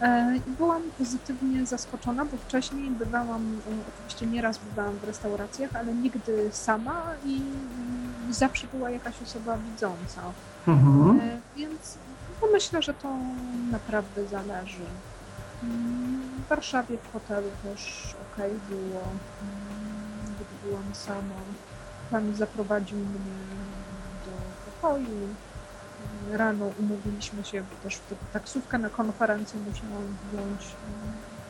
E, 0.00 0.36
I 0.36 0.50
byłam 0.50 0.82
pozytywnie 0.98 1.66
zaskoczona, 1.66 2.24
bo 2.24 2.36
wcześniej 2.36 2.90
bywałam, 2.90 3.42
e, 3.42 3.72
oczywiście 3.96 4.26
nieraz 4.26 4.58
bywałam 4.58 4.96
w 4.96 5.04
restauracjach, 5.04 5.76
ale 5.76 5.94
nigdy 5.94 6.48
sama 6.52 7.02
i 7.26 7.42
zawsze 8.30 8.66
była 8.72 8.90
jakaś 8.90 9.22
osoba 9.22 9.58
widząca. 9.58 10.22
Mhm. 10.68 11.20
E, 11.20 11.40
więc 11.56 11.98
no 12.42 12.48
myślę, 12.52 12.82
że 12.82 12.94
to 12.94 13.08
naprawdę 13.70 14.26
zależy. 14.26 14.84
Mm, 15.62 16.22
w 16.46 16.48
Warszawie 16.48 16.98
w 16.98 17.12
hotelu 17.12 17.48
też 17.62 18.14
ok 18.22 18.36
było, 18.68 19.02
mm, 19.42 20.34
gdy 20.34 20.68
byłam 20.68 20.94
sama. 20.94 21.40
Pan 22.10 22.34
zaprowadził 22.36 22.98
mnie 22.98 23.18
do 24.26 24.32
pokoju, 24.70 25.28
rano 26.32 26.70
umówiliśmy 26.78 27.44
się, 27.44 27.60
bo 27.60 27.82
też 27.82 28.00
taksówkę 28.32 28.78
na 28.78 28.90
konferencję 28.90 29.60
musiałam 29.60 30.16
wziąć, 30.32 30.76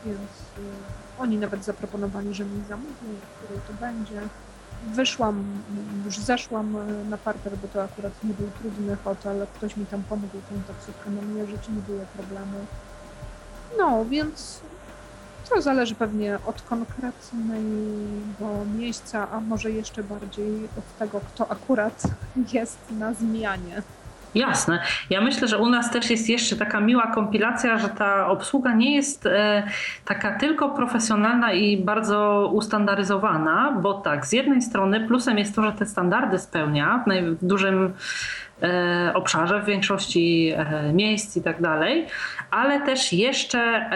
więc 0.05 0.19
y, 0.19 0.61
oni 1.19 1.37
nawet 1.37 1.65
zaproponowali, 1.65 2.33
że 2.33 2.45
mi 2.45 2.63
zamówią, 2.69 3.19
który 3.37 3.59
to 3.67 3.73
będzie. 3.73 4.21
Wyszłam, 4.87 5.43
już 6.05 6.17
zeszłam 6.17 6.75
y, 6.75 7.05
na 7.05 7.17
parter, 7.17 7.57
bo 7.57 7.67
to 7.67 7.83
akurat 7.83 8.23
nie 8.23 8.33
był 8.33 8.49
trudny 8.59 8.97
hotel, 9.03 9.47
ktoś 9.55 9.77
mi 9.77 9.85
tam 9.85 10.03
pomógł 10.03 10.37
tą 10.49 10.73
taksówkę 10.73 11.09
namierzyć, 11.09 11.69
nie 11.69 11.81
było 11.81 12.05
problemu. 12.15 12.65
No, 13.77 14.05
więc 14.05 14.61
to 15.49 15.61
zależy 15.61 15.95
pewnie 15.95 16.39
od 16.45 16.61
konkretnego 16.61 18.65
miejsca, 18.77 19.31
a 19.31 19.39
może 19.39 19.71
jeszcze 19.71 20.03
bardziej 20.03 20.65
od 20.65 20.97
tego, 20.99 21.19
kto 21.19 21.51
akurat 21.51 22.03
jest 22.53 22.77
na 22.91 23.13
zmianie. 23.13 23.81
Jasne. 24.35 24.79
Ja 25.09 25.21
myślę, 25.21 25.47
że 25.47 25.57
u 25.57 25.69
nas 25.69 25.91
też 25.91 26.09
jest 26.09 26.29
jeszcze 26.29 26.55
taka 26.55 26.79
miła 26.79 27.07
kompilacja, 27.07 27.77
że 27.77 27.89
ta 27.89 28.27
obsługa 28.27 28.73
nie 28.73 28.95
jest 28.95 29.25
e, 29.25 29.63
taka 30.05 30.39
tylko 30.39 30.69
profesjonalna 30.69 31.53
i 31.53 31.77
bardzo 31.77 32.49
ustandaryzowana, 32.53 33.77
bo 33.81 33.93
tak, 33.93 34.25
z 34.25 34.31
jednej 34.31 34.61
strony 34.61 35.07
plusem 35.07 35.37
jest 35.37 35.55
to, 35.55 35.63
że 35.63 35.71
te 35.71 35.85
standardy 35.85 36.39
spełnia 36.39 37.01
w, 37.03 37.07
naj, 37.07 37.23
w 37.23 37.45
dużym 37.45 37.93
obszarze, 39.13 39.61
w 39.61 39.65
większości 39.65 40.53
miejsc 40.93 41.37
i 41.37 41.41
tak 41.41 41.61
dalej, 41.61 42.07
ale 42.51 42.81
też 42.81 43.13
jeszcze 43.13 43.89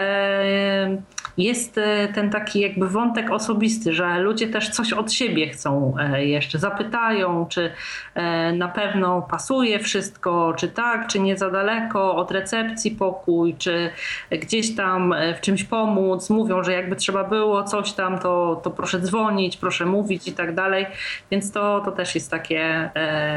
jest 1.38 1.78
e, 1.78 2.08
ten 2.08 2.30
taki 2.30 2.60
jakby 2.60 2.88
wątek 2.88 3.30
osobisty, 3.30 3.92
że 3.92 4.18
ludzie 4.18 4.48
też 4.48 4.68
coś 4.68 4.92
od 4.92 5.12
siebie 5.12 5.48
chcą 5.48 5.94
e, 5.98 6.26
jeszcze, 6.26 6.58
zapytają, 6.58 7.46
czy 7.48 7.70
e, 8.14 8.52
na 8.52 8.68
pewno 8.68 9.22
pasuje 9.22 9.78
wszystko, 9.78 10.54
czy 10.56 10.68
tak, 10.68 11.06
czy 11.06 11.20
nie 11.20 11.36
za 11.36 11.50
daleko 11.50 12.16
od 12.16 12.30
recepcji 12.30 12.90
pokój, 12.90 13.54
czy 13.58 13.90
gdzieś 14.30 14.76
tam 14.76 15.14
w 15.36 15.40
czymś 15.40 15.64
pomóc, 15.64 16.30
mówią, 16.30 16.62
że 16.62 16.72
jakby 16.72 16.96
trzeba 16.96 17.24
było 17.24 17.62
coś 17.62 17.92
tam, 17.92 18.18
to, 18.18 18.60
to 18.64 18.70
proszę 18.70 19.00
dzwonić, 19.00 19.56
proszę 19.56 19.86
mówić 19.86 20.28
i 20.28 20.32
tak 20.32 20.54
dalej, 20.54 20.86
więc 21.30 21.52
to, 21.52 21.80
to 21.84 21.92
też 21.92 22.14
jest 22.14 22.30
takie 22.30 22.90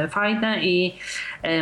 fajne 0.10 0.64
i 0.64 0.98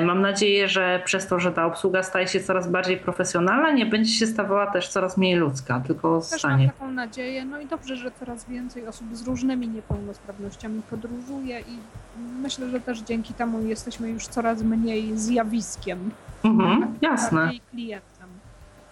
mam 0.02 0.22
nadzieję, 0.22 0.68
że 0.68 1.02
przez 1.06 1.28
to, 1.28 1.40
że 1.40 1.52
ta 1.52 1.66
obsługa 1.66 2.04
staje 2.04 2.28
się 2.28 2.40
coraz 2.40 2.72
bardziej 2.72 2.98
profesjonalna, 2.98 3.72
nie 3.72 3.86
będzie 3.86 4.12
się 4.12 4.28
stawała 4.28 4.68
też 4.68 4.88
coraz 4.88 5.18
mniej 5.18 5.36
ludzka, 5.36 5.84
tylko 5.88 6.22
też 6.28 6.40
stanie. 6.40 6.66
mam 6.66 6.76
taką 6.76 6.92
nadzieję. 6.92 7.46
No 7.46 7.60
i 7.60 7.66
dobrze, 7.66 7.96
że 7.96 8.12
coraz 8.12 8.46
więcej 8.46 8.88
osób 8.88 9.16
z 9.16 9.28
różnymi 9.28 9.68
niepełnosprawnościami 9.68 10.82
podróżuje 10.90 11.60
i 11.60 11.78
myślę, 12.42 12.70
że 12.70 12.80
też 12.80 13.00
dzięki 13.00 13.34
temu 13.34 13.62
jesteśmy 13.62 14.10
już 14.10 14.28
coraz 14.28 14.62
mniej 14.62 15.18
zjawiskiem. 15.18 16.12
Mhm, 16.44 16.96
jasne. 17.02 17.52
klientem. 17.72 18.17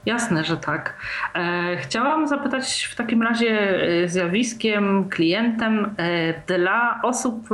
Jasne, 0.06 0.44
że 0.44 0.58
tak. 0.58 0.94
E, 1.36 1.78
chciałam 1.78 2.28
zapytać 2.28 2.90
w 2.92 2.96
takim 2.96 3.24
razie 3.24 3.80
e, 4.04 4.08
zjawiskiem, 4.08 5.10
klientem 5.10 5.96
e, 5.98 6.34
dla 6.48 7.00
osób, 7.04 7.50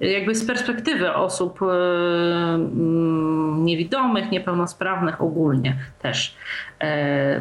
jakby 0.00 0.34
z 0.34 0.46
perspektywy 0.46 1.14
osób 1.14 1.60
mm, 1.62 3.64
niewidomych, 3.64 4.30
niepełnosprawnych 4.30 5.20
ogólnie 5.20 5.76
też. 6.02 6.36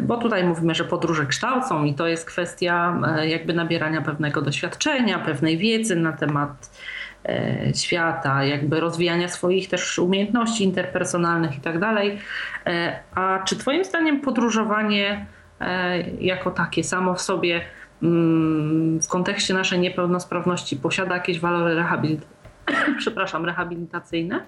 Bo 0.01 0.17
tutaj 0.17 0.43
mówimy, 0.43 0.75
że 0.75 0.83
podróże 0.83 1.25
kształcą 1.25 1.83
i 1.83 1.93
to 1.93 2.07
jest 2.07 2.25
kwestia 2.25 3.01
jakby 3.23 3.53
nabierania 3.53 4.01
pewnego 4.01 4.41
doświadczenia, 4.41 5.19
pewnej 5.19 5.57
wiedzy 5.57 5.95
na 5.95 6.13
temat 6.13 6.69
świata, 7.75 8.43
jakby 8.43 8.79
rozwijania 8.79 9.27
swoich 9.27 9.69
też 9.69 9.99
umiejętności 9.99 10.63
interpersonalnych 10.63 11.57
i 11.57 11.61
tak 11.61 11.79
dalej. 11.79 12.19
E, 12.65 12.99
a 13.15 13.39
czy 13.45 13.55
Twoim 13.55 13.85
zdaniem 13.85 14.21
podróżowanie 14.21 15.25
e, 15.59 15.99
jako 16.11 16.51
takie 16.51 16.83
samo 16.83 17.13
w 17.13 17.21
sobie 17.21 17.61
mm, 18.03 19.01
w 19.01 19.07
kontekście 19.07 19.53
naszej 19.53 19.79
niepełnosprawności 19.79 20.77
posiada 20.77 21.15
jakieś 21.15 21.39
walory 21.39 21.75
rehabilit 21.75 22.27
przepraszam, 22.99 23.45
rehabilitacyjne? 23.45 24.39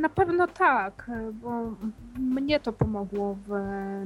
Na 0.00 0.08
pewno 0.08 0.46
tak, 0.46 1.10
bo 1.32 1.72
mnie 2.18 2.60
to 2.60 2.72
pomogło 2.72 3.38
w 3.46 3.52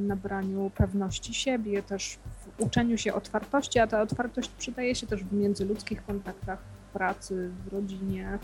nabraniu 0.00 0.70
pewności 0.74 1.34
siebie, 1.34 1.82
też 1.82 2.18
w 2.40 2.62
uczeniu 2.62 2.98
się 2.98 3.14
otwartości, 3.14 3.78
a 3.78 3.86
ta 3.86 4.02
otwartość 4.02 4.50
przydaje 4.58 4.94
się 4.94 5.06
też 5.06 5.24
w 5.24 5.32
międzyludzkich 5.32 6.04
kontaktach 6.06 6.58
pracy, 6.92 7.50
w 7.66 7.72
rodzinie. 7.72 8.38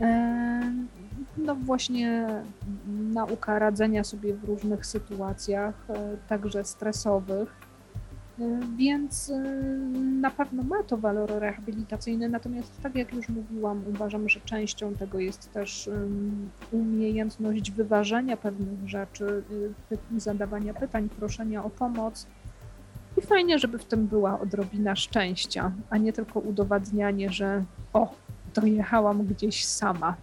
E, 0.00 0.72
no 1.36 1.54
właśnie 1.54 2.26
nauka 3.12 3.58
radzenia 3.58 4.04
sobie 4.04 4.34
w 4.34 4.44
różnych 4.44 4.86
sytuacjach, 4.86 5.74
e, 5.88 6.16
także 6.28 6.64
stresowych. 6.64 7.56
E, 8.40 8.60
więc 8.76 9.32
na 10.20 10.30
pewno 10.30 10.62
ma 10.62 10.82
to 10.82 10.96
walor 10.96 11.30
rehabilitacyjny, 11.30 12.28
natomiast 12.28 12.82
tak 12.82 12.94
jak 12.94 13.14
już 13.14 13.28
mówiłam, 13.28 13.82
uważam, 13.94 14.28
że 14.28 14.40
częścią 14.40 14.94
tego 14.94 15.18
jest 15.18 15.52
też 15.52 15.90
umiejętność 16.72 17.70
wyważenia 17.70 18.36
pewnych 18.36 18.88
rzeczy, 18.88 19.42
zadawania 20.16 20.74
pytań, 20.74 21.08
proszenia 21.08 21.64
o 21.64 21.70
pomoc 21.70 22.26
i 23.16 23.22
fajnie, 23.22 23.58
żeby 23.58 23.78
w 23.78 23.84
tym 23.84 24.06
była 24.06 24.40
odrobina 24.40 24.96
szczęścia, 24.96 25.72
a 25.90 25.96
nie 25.96 26.12
tylko 26.12 26.40
udowadnianie, 26.40 27.30
że 27.30 27.64
o, 27.92 28.14
dojechałam 28.54 29.26
gdzieś 29.26 29.64
sama. 29.64 30.14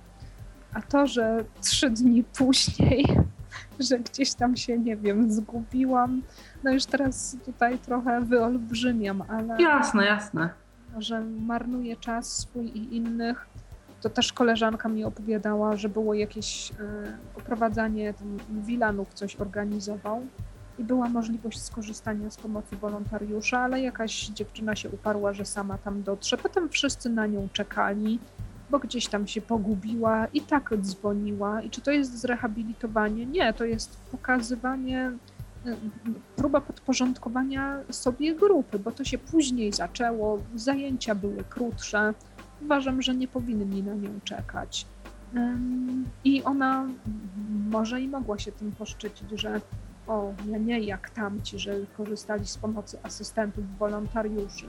A 0.74 0.82
to, 0.82 1.08
że 1.08 1.44
trzy 1.62 1.90
dni 1.90 2.24
później, 2.24 3.06
że 3.90 4.00
gdzieś 4.00 4.34
tam 4.34 4.58
się, 4.58 4.78
nie 4.78 4.98
wiem, 4.98 5.32
zgubiłam, 5.32 6.22
no 6.64 6.72
już 6.72 6.86
teraz 6.86 7.38
tutaj 7.46 7.80
trochę 7.80 8.22
wyolbrzymiam, 8.22 9.24
ale. 9.28 9.62
Jasne, 9.64 10.06
jasne. 10.06 10.50
Że 10.98 11.22
marnuję 11.22 11.96
czas 11.96 12.38
swój 12.38 12.66
i 12.66 12.96
innych. 12.96 13.48
To 14.02 14.10
też 14.10 14.34
koleżanka 14.34 14.90
mi 14.90 15.04
opowiadała, 15.04 15.76
że 15.76 15.90
było 15.90 16.14
jakieś 16.14 16.72
y, 16.72 16.74
oprowadzanie, 17.38 18.14
tam 18.14 18.38
Wilanów 18.64 19.14
coś 19.14 19.36
organizował 19.36 20.22
i 20.82 20.84
była 20.84 21.10
możliwość 21.10 21.62
skorzystania 21.62 22.30
z 22.30 22.38
pomocy 22.38 22.76
wolontariusza, 22.76 23.60
ale 23.60 23.82
jakaś 23.82 24.28
dziewczyna 24.28 24.76
się 24.76 24.90
uparła, 24.90 25.34
że 25.34 25.46
sama 25.46 25.78
tam 25.78 26.04
dotrze. 26.04 26.38
Potem 26.38 26.70
wszyscy 26.70 27.10
na 27.10 27.28
nią 27.28 27.50
czekali, 27.54 28.20
bo 28.70 28.80
gdzieś 28.80 29.08
tam 29.08 29.28
się 29.28 29.42
pogubiła 29.42 30.26
i 30.26 30.42
tak 30.42 30.74
dzwoniła. 30.78 31.62
I 31.62 31.70
czy 31.70 31.82
to 31.82 31.92
jest 31.92 32.20
zrehabilitowanie? 32.20 33.26
Nie, 33.26 33.54
to 33.54 33.66
jest 33.66 33.98
pokazywanie, 34.12 35.12
y, 35.66 35.76
próba 36.36 36.62
podporządkowania 36.62 37.78
sobie 37.90 38.36
grupy, 38.36 38.80
bo 38.80 38.92
to 38.92 39.04
się 39.04 39.18
później 39.18 39.74
zaczęło, 39.74 40.40
zajęcia 40.56 41.16
były 41.16 41.44
krótsze. 41.50 42.14
Uważam, 42.62 43.02
że 43.02 43.16
nie 43.16 43.28
powinni 43.28 43.84
na 43.84 43.94
nią 43.94 44.20
czekać. 44.24 44.86
I 46.24 46.44
ona 46.44 46.88
może 47.70 48.02
i 48.02 48.08
mogła 48.08 48.40
się 48.40 48.52
tym 48.52 48.72
poszczycić, 48.72 49.30
że 49.36 49.62
o, 50.08 50.34
nie 50.60 50.80
jak 50.80 51.10
tamci, 51.10 51.60
że 51.60 51.74
korzystali 51.98 52.48
z 52.48 52.58
pomocy 52.58 53.00
asystentów, 53.04 53.78
wolontariuszy. 53.78 54.68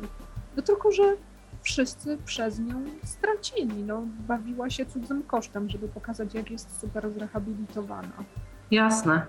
No 0.57 0.63
tylko, 0.63 0.93
że 0.93 1.17
wszyscy 1.63 2.19
przez 2.25 2.59
nią 2.59 2.85
stracili. 3.05 3.83
No, 3.83 4.03
bawiła 4.29 4.71
się 4.71 4.87
cudzym 4.87 5.23
kosztem, 5.23 5.69
żeby 5.69 5.89
pokazać, 5.89 6.35
jak 6.35 6.51
jest 6.51 6.81
super 6.81 7.11
zrehabilitowana. 7.11 8.13
Jasne. 8.71 9.27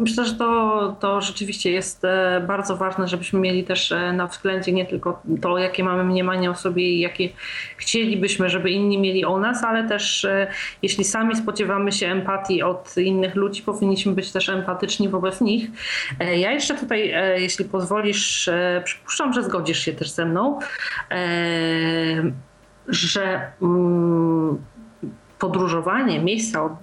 Myślę, 0.00 0.24
że 0.24 0.34
to, 0.34 0.96
to 1.00 1.20
rzeczywiście 1.20 1.70
jest 1.70 2.04
e, 2.04 2.44
bardzo 2.46 2.76
ważne, 2.76 3.08
żebyśmy 3.08 3.40
mieli 3.40 3.64
też 3.64 3.92
e, 3.92 4.12
na 4.12 4.26
względzie 4.26 4.72
nie 4.72 4.86
tylko 4.86 5.22
to, 5.40 5.58
jakie 5.58 5.84
mamy 5.84 6.04
mniemanie 6.04 6.50
o 6.50 6.54
sobie 6.54 6.82
i 6.82 7.00
jakie 7.00 7.28
chcielibyśmy, 7.76 8.50
żeby 8.50 8.70
inni 8.70 8.98
mieli 8.98 9.24
o 9.24 9.40
nas, 9.40 9.64
ale 9.64 9.88
też 9.88 10.24
e, 10.24 10.46
jeśli 10.82 11.04
sami 11.04 11.36
spodziewamy 11.36 11.92
się 11.92 12.06
empatii 12.06 12.62
od 12.62 12.96
innych 12.96 13.34
ludzi, 13.34 13.62
powinniśmy 13.62 14.12
być 14.12 14.32
też 14.32 14.48
empatyczni 14.48 15.08
wobec 15.08 15.40
nich. 15.40 15.70
Ja 16.36 16.52
jeszcze 16.52 16.74
tutaj, 16.74 17.14
jeśli 17.36 17.64
pozwolisz, 17.64 18.50
przypuszczam, 18.84 19.32
że 19.32 19.42
zgodzisz 19.42 19.78
się 19.78 19.92
też 19.92 20.10
ze 20.10 20.26
mną, 20.26 20.58
że 22.88 23.52
mm, 23.62 24.58
podróżowanie, 25.42 26.20
miejsca, 26.20 26.78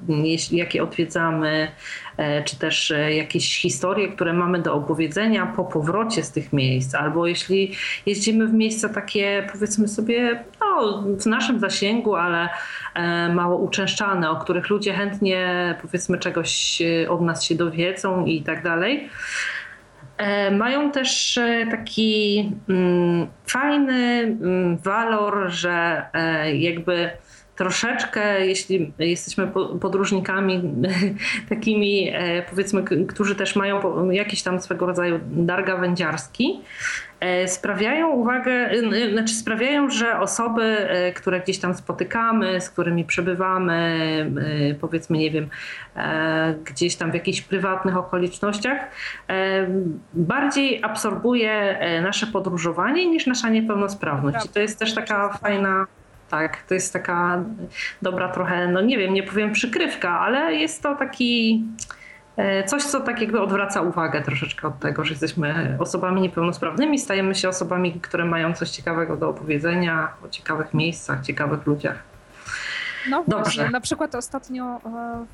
jakie 0.51 0.83
odwiedzamy, 0.83 1.71
e, 2.17 2.43
czy 2.43 2.59
też 2.59 2.91
e, 2.91 3.15
jakieś 3.15 3.61
historie, 3.61 4.07
które 4.07 4.33
mamy 4.33 4.61
do 4.61 4.73
opowiedzenia 4.73 5.45
po 5.45 5.63
powrocie 5.63 6.23
z 6.23 6.31
tych 6.31 6.53
miejsc, 6.53 6.95
albo 6.95 7.27
jeśli 7.27 7.75
jeździmy 8.05 8.47
w 8.47 8.53
miejsca 8.53 8.89
takie, 8.89 9.47
powiedzmy 9.51 9.87
sobie, 9.87 10.43
no, 10.59 11.03
w 11.19 11.25
naszym 11.25 11.59
zasięgu, 11.59 12.15
ale 12.15 12.49
e, 12.95 13.33
mało 13.33 13.57
uczęszczane, 13.57 14.31
o 14.31 14.35
których 14.35 14.69
ludzie 14.69 14.93
chętnie, 14.93 15.75
powiedzmy, 15.81 16.17
czegoś 16.17 16.81
od 17.09 17.21
nas 17.21 17.43
się 17.43 17.55
dowiedzą 17.55 18.25
i 18.25 18.41
tak 18.41 18.63
dalej 18.63 19.09
mają 20.51 20.91
też 20.91 21.39
taki 21.71 22.51
mm, 22.69 23.27
fajny 23.45 24.21
mm, 24.41 24.77
walor, 24.77 25.49
że 25.49 26.05
jakby 26.53 27.09
troszeczkę, 27.59 28.45
jeśli 28.45 28.93
jesteśmy 28.99 29.47
podróżnikami 29.81 30.73
takimi, 31.49 32.09
e, 32.13 32.41
powiedzmy, 32.49 32.83
którzy 33.07 33.35
też 33.35 33.55
mają 33.55 34.09
jakiś 34.11 34.43
tam 34.43 34.61
swego 34.61 34.85
rodzaju 34.85 35.19
dar 35.31 35.65
gawędziarski, 35.65 36.61
e, 37.19 37.47
sprawiają 37.47 38.09
uwagę, 38.09 38.69
znaczy 39.13 39.33
sprawiają, 39.33 39.89
że 39.89 40.19
osoby, 40.19 40.63
e, 40.63 41.11
które 41.13 41.39
gdzieś 41.39 41.59
tam 41.59 41.73
spotykamy, 41.73 42.61
z 42.61 42.69
którymi 42.69 43.05
przebywamy, 43.05 43.99
powiedzmy, 44.81 45.17
nie 45.17 45.31
wiem, 45.31 45.49
gdzieś 46.65 46.95
tam 46.95 47.11
w 47.11 47.13
jakichś 47.13 47.41
prywatnych 47.41 47.97
okolicznościach, 47.97 48.91
bardziej 50.13 50.83
absorbuje 50.83 51.79
nasze 52.03 52.27
podróżowanie 52.27 53.09
niż 53.09 53.27
nasza 53.27 53.49
niepełnosprawność. 53.49 54.45
I 54.45 54.49
to 54.49 54.59
jest 54.59 54.79
też 54.79 54.95
taka 54.95 55.33
fajna 55.33 55.87
tak, 56.29 56.63
to 56.63 56.73
jest 56.73 56.93
taka 56.93 57.43
dobra 58.01 58.29
trochę, 58.29 58.67
no 58.67 58.81
nie 58.81 58.97
wiem, 58.97 59.13
nie 59.13 59.23
powiem 59.23 59.51
przykrywka, 59.51 60.19
ale 60.19 60.55
jest 60.55 60.83
to 60.83 60.95
taki 60.95 61.63
e, 62.37 62.63
coś, 62.63 62.83
co 62.83 62.99
tak 62.99 63.21
jakby 63.21 63.41
odwraca 63.41 63.81
uwagę 63.81 64.21
troszeczkę 64.21 64.67
od 64.67 64.79
tego, 64.79 65.03
że 65.03 65.09
jesteśmy 65.11 65.77
osobami 65.79 66.21
niepełnosprawnymi, 66.21 66.99
stajemy 66.99 67.35
się 67.35 67.49
osobami, 67.49 67.93
które 67.93 68.25
mają 68.25 68.53
coś 68.53 68.69
ciekawego 68.69 69.17
do 69.17 69.29
opowiedzenia 69.29 70.09
o 70.25 70.29
ciekawych 70.29 70.73
miejscach, 70.73 71.25
ciekawych 71.25 71.65
ludziach. 71.65 71.99
No 73.09 73.23
Dobrze. 73.27 73.43
właśnie, 73.43 73.69
na 73.69 73.81
przykład 73.81 74.15
ostatnio 74.15 74.63
e, 74.65 74.79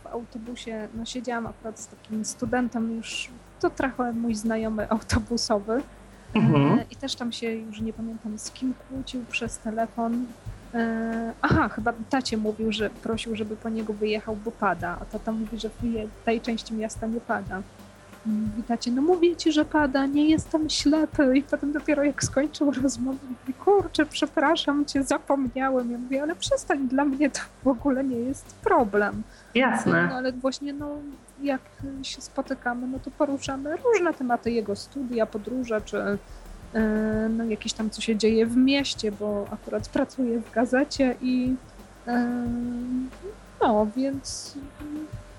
w 0.03 0.07
autobusie, 0.07 0.87
no 0.93 1.05
siedziałam 1.05 1.47
akurat 1.47 1.79
z 1.79 1.87
takim 1.87 2.25
studentem 2.25 2.97
już, 2.97 3.29
to 3.59 3.69
trochę 3.69 4.13
mój 4.13 4.35
znajomy 4.35 4.89
autobusowy 4.89 5.81
Mhm. 6.35 6.79
e, 6.79 6.85
i 6.91 6.95
też 6.95 7.15
tam 7.15 7.31
się 7.31 7.51
już 7.51 7.81
nie 7.81 7.93
pamiętam 7.93 8.39
z 8.39 8.51
kim 8.51 8.73
kłócił 8.89 9.25
przez 9.29 9.57
telefon. 9.57 10.25
E, 10.75 11.33
Aha, 11.41 11.69
chyba 11.69 11.93
tacie 12.09 12.37
mówił, 12.37 12.71
że 12.71 12.89
prosił, 12.89 13.35
żeby 13.35 13.55
po 13.55 13.69
niego 13.69 13.93
wyjechał, 13.93 14.35
bo 14.35 14.51
pada, 14.51 14.97
a 15.01 15.05
tata 15.05 15.31
mówi, 15.31 15.59
że 15.59 15.69
w 15.69 16.25
tej 16.25 16.41
części 16.41 16.73
miasta 16.73 17.07
nie 17.07 17.21
pada. 17.21 17.61
Mówi 18.25 18.63
tacie, 18.63 18.91
no 18.91 19.01
mówię 19.01 19.35
ci, 19.35 19.51
że 19.51 19.65
pada, 19.65 20.05
nie 20.05 20.29
jestem 20.29 20.69
ślepy. 20.69 21.37
I 21.37 21.43
potem 21.43 21.71
dopiero 21.71 22.03
jak 22.03 22.23
skończył 22.23 22.71
rozmowę, 22.71 23.17
mówi, 23.23 23.53
kurczę, 23.53 24.05
przepraszam 24.05 24.85
cię, 24.85 25.03
zapomniałem. 25.03 25.91
Ja 25.91 25.97
mówię, 25.97 26.23
ale 26.23 26.35
przestań, 26.35 26.87
dla 26.87 27.05
mnie 27.05 27.29
to 27.29 27.39
w 27.63 27.67
ogóle 27.67 28.03
nie 28.03 28.17
jest 28.17 28.55
problem. 28.55 29.23
No 29.55 29.61
Jasne. 29.61 30.09
ale 30.13 30.31
właśnie, 30.31 30.73
no, 30.73 30.97
jak 31.41 31.61
się 32.01 32.21
spotykamy, 32.21 32.87
no 32.87 32.99
to 32.99 33.11
poruszamy 33.11 33.77
różne 33.77 34.13
tematy, 34.13 34.51
jego 34.51 34.75
studia, 34.75 35.25
podróże, 35.25 35.81
czy 35.81 36.17
no, 37.29 37.43
jakieś 37.43 37.73
tam, 37.73 37.89
co 37.89 38.01
się 38.01 38.15
dzieje 38.15 38.45
w 38.45 38.57
mieście, 38.57 39.11
bo 39.11 39.47
akurat 39.51 39.89
pracuję 39.89 40.39
w 40.39 40.51
gazecie 40.51 41.15
i 41.21 41.55
e, 42.07 42.45
no, 43.61 43.87
więc 43.95 44.53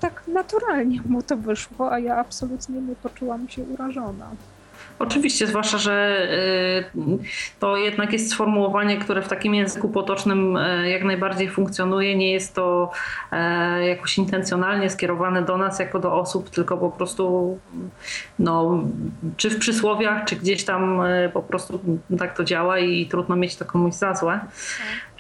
tak 0.00 0.22
naturalnie 0.28 1.00
mu 1.02 1.22
to 1.22 1.36
wyszło, 1.36 1.92
a 1.92 1.98
ja 1.98 2.16
absolutnie 2.16 2.80
nie 2.80 2.96
poczułam 2.96 3.48
się 3.48 3.62
urażona. 3.62 4.30
Oczywiście, 4.98 5.46
zwłaszcza, 5.46 5.78
że 5.78 6.26
y, 6.96 7.18
to 7.60 7.76
jednak 7.76 8.12
jest 8.12 8.30
sformułowanie, 8.30 8.96
które 8.96 9.22
w 9.22 9.28
takim 9.28 9.54
języku 9.54 9.88
potocznym 9.88 10.56
y, 10.56 10.88
jak 10.88 11.04
najbardziej 11.04 11.50
funkcjonuje. 11.50 12.16
Nie 12.16 12.32
jest 12.32 12.54
to 12.54 12.90
e, 13.32 13.86
jakoś 13.86 14.18
intencjonalnie 14.18 14.90
skierowane 14.90 15.42
do 15.42 15.56
nas 15.56 15.78
jako 15.78 15.98
do 15.98 16.14
osób, 16.14 16.50
tylko 16.50 16.76
po 16.76 16.90
prostu 16.90 17.58
no, 18.38 18.84
czy 19.36 19.50
w 19.50 19.58
przysłowiach, 19.58 20.24
czy 20.24 20.36
gdzieś 20.36 20.64
tam 20.64 21.00
y, 21.00 21.30
po 21.32 21.42
prostu 21.42 21.80
tak 22.18 22.36
to 22.36 22.44
działa 22.44 22.78
i 22.78 23.06
trudno 23.06 23.36
mieć 23.36 23.56
to 23.56 23.64
komuś 23.64 23.94
za 23.94 24.14
złe. 24.14 24.40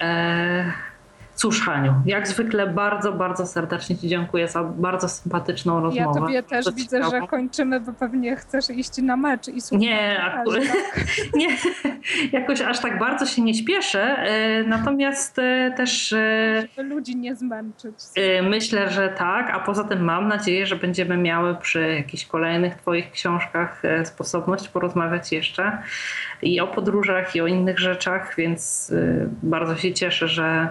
E, 0.00 0.72
Cóż, 1.36 1.60
Haniu, 1.60 1.94
jak 2.06 2.28
zwykle 2.28 2.66
bardzo, 2.66 3.12
bardzo 3.12 3.46
serdecznie 3.46 3.96
Ci 3.96 4.08
dziękuję 4.08 4.48
za 4.48 4.64
bardzo 4.64 5.08
sympatyczną 5.08 5.74
Ja 5.74 5.80
rozmowę. 5.80 6.20
tobie 6.20 6.42
też 6.42 6.66
widzę, 6.74 7.10
że 7.10 7.20
kończymy, 7.26 7.80
bo 7.80 7.92
pewnie 7.92 8.36
chcesz 8.36 8.70
iść 8.70 8.98
na 8.98 9.16
mecz 9.16 9.48
i 9.48 9.60
słuchać. 9.60 9.82
Nie, 9.82 10.22
akurat, 10.22 10.64
tak? 10.66 11.04
nie, 11.34 11.56
jakoś 12.32 12.60
aż 12.60 12.80
tak 12.80 12.98
bardzo 12.98 13.26
się 13.26 13.42
nie 13.42 13.54
śpieszę, 13.54 14.02
e, 14.02 14.62
natomiast 14.64 15.38
e, 15.38 15.72
też 15.76 16.12
e, 16.12 16.68
żeby 16.76 16.88
ludzi 16.88 17.16
nie 17.16 17.36
zmęczyć. 17.36 17.94
myślę, 18.42 18.90
że 18.90 19.08
tak, 19.08 19.50
a 19.50 19.60
poza 19.60 19.84
tym 19.84 20.04
mam 20.04 20.28
nadzieję, 20.28 20.66
że 20.66 20.76
będziemy 20.76 21.16
miały 21.16 21.54
przy 21.54 21.94
jakichś 21.94 22.26
kolejnych 22.26 22.74
Twoich 22.74 23.10
książkach 23.10 23.82
sposobność 24.04 24.68
porozmawiać 24.68 25.32
jeszcze 25.32 25.78
i 26.42 26.60
o 26.60 26.66
podróżach, 26.66 27.36
i 27.36 27.40
o 27.40 27.46
innych 27.46 27.78
rzeczach, 27.78 28.34
więc 28.36 28.92
bardzo 29.42 29.76
się 29.76 29.94
cieszę, 29.94 30.28
że 30.28 30.68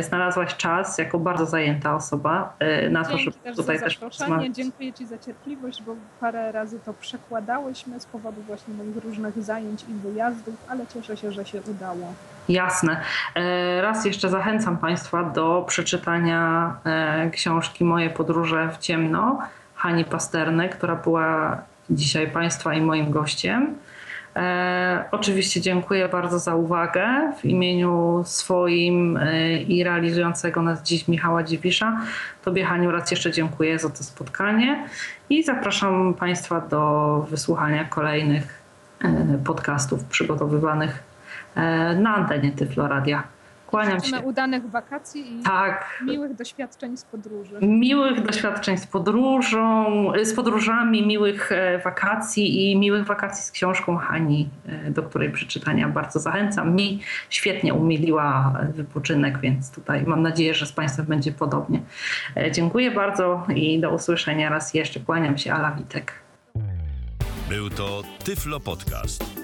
znalazłaś 0.00 0.56
czas 0.56 0.98
jako 0.98 1.18
bardzo 1.18 1.46
zajęta 1.46 1.94
osoba 1.94 2.54
e, 2.58 2.90
na 2.90 3.04
to, 3.04 3.18
żeby 3.18 3.36
też 3.36 3.56
tutaj 3.56 3.78
za 3.78 3.84
też 3.84 3.94
zaproszenie, 3.98 4.52
dziękuję 4.52 4.92
Ci 4.92 5.06
za 5.06 5.18
cierpliwość, 5.18 5.82
bo 5.82 5.96
parę 6.20 6.52
razy 6.52 6.80
to 6.84 6.92
przekładałyśmy 6.92 8.00
z 8.00 8.06
powodu 8.06 8.42
właśnie 8.42 8.74
moich 8.74 9.04
różnych 9.04 9.42
zajęć 9.42 9.82
i 9.82 9.92
wyjazdów, 9.92 10.54
ale 10.68 10.86
cieszę 10.86 11.16
się, 11.16 11.32
że 11.32 11.44
się 11.44 11.62
udało. 11.62 12.14
Jasne. 12.48 13.00
E, 13.34 13.82
Raz 13.82 14.04
jeszcze 14.04 14.28
zachęcam 14.28 14.76
Państwa 14.76 15.22
do 15.22 15.64
przeczytania 15.68 16.74
e, 16.84 17.30
książki 17.30 17.84
Moje 17.84 18.10
podróże 18.10 18.68
w 18.68 18.78
ciemno 18.78 19.38
Hani 19.74 20.04
Pasterny, 20.04 20.68
która 20.68 20.94
była 20.94 21.58
dzisiaj 21.90 22.30
Państwa 22.30 22.74
i 22.74 22.80
moim 22.80 23.10
gościem. 23.10 23.74
E, 24.36 25.04
oczywiście 25.10 25.60
dziękuję 25.60 26.08
bardzo 26.08 26.38
za 26.38 26.54
uwagę 26.54 27.32
w 27.40 27.44
imieniu 27.44 28.22
swoim 28.24 29.16
e, 29.16 29.58
i 29.58 29.84
realizującego 29.84 30.62
nas 30.62 30.82
dziś 30.82 31.08
Michała 31.08 31.42
Dziwisza. 31.42 32.00
Tobie 32.44 32.64
Haniu 32.64 32.90
raz 32.90 33.10
jeszcze 33.10 33.32
dziękuję 33.32 33.78
za 33.78 33.90
to 33.90 34.04
spotkanie 34.04 34.88
i 35.30 35.42
zapraszam 35.42 36.14
Państwa 36.14 36.60
do 36.60 37.26
wysłuchania 37.30 37.84
kolejnych 37.84 38.62
e, 39.04 39.38
podcastów 39.44 40.04
przygotowywanych 40.04 41.02
e, 41.54 41.60
na 41.94 42.14
antenie 42.14 42.52
Tyfloradia. 42.52 43.33
Kłaniam 43.66 44.00
się. 44.00 44.20
Udanych 44.20 44.70
wakacji 44.70 45.40
i 45.40 45.42
Tak, 45.42 46.02
miłych 46.06 46.34
doświadczeń 46.34 46.96
z 46.96 47.04
podróży. 47.04 47.58
miłych 47.62 48.22
doświadczeń 48.26 48.78
z 48.78 48.86
podróżą, 48.86 49.84
z 50.22 50.34
podróżami, 50.34 51.06
miłych 51.06 51.52
e, 51.52 51.78
wakacji 51.78 52.70
i 52.72 52.78
miłych 52.78 53.04
wakacji 53.04 53.44
z 53.44 53.50
książką 53.50 53.96
Hani, 53.96 54.48
e, 54.86 54.90
do 54.90 55.02
której 55.02 55.30
przeczytania 55.30 55.88
bardzo 55.88 56.20
zachęcam. 56.20 56.74
Mi 56.74 57.00
świetnie 57.30 57.74
umiliła 57.74 58.54
wypoczynek, 58.74 59.38
więc 59.40 59.70
tutaj 59.70 60.04
mam 60.06 60.22
nadzieję, 60.22 60.54
że 60.54 60.66
z 60.66 60.72
Państwem 60.72 61.06
będzie 61.06 61.32
podobnie. 61.32 61.80
E, 62.36 62.52
Dziękuję 62.52 62.90
bardzo 62.90 63.46
i 63.54 63.80
do 63.80 63.90
usłyszenia 63.94 64.50
raz 64.50 64.74
jeszcze. 64.74 65.00
Kłaniam 65.00 65.38
się, 65.38 65.52
Ala 65.52 65.70
Witek. 65.72 66.12
Był 67.48 67.70
to 67.70 68.02
Tyflo 68.24 68.60
Podcast. 68.60 69.43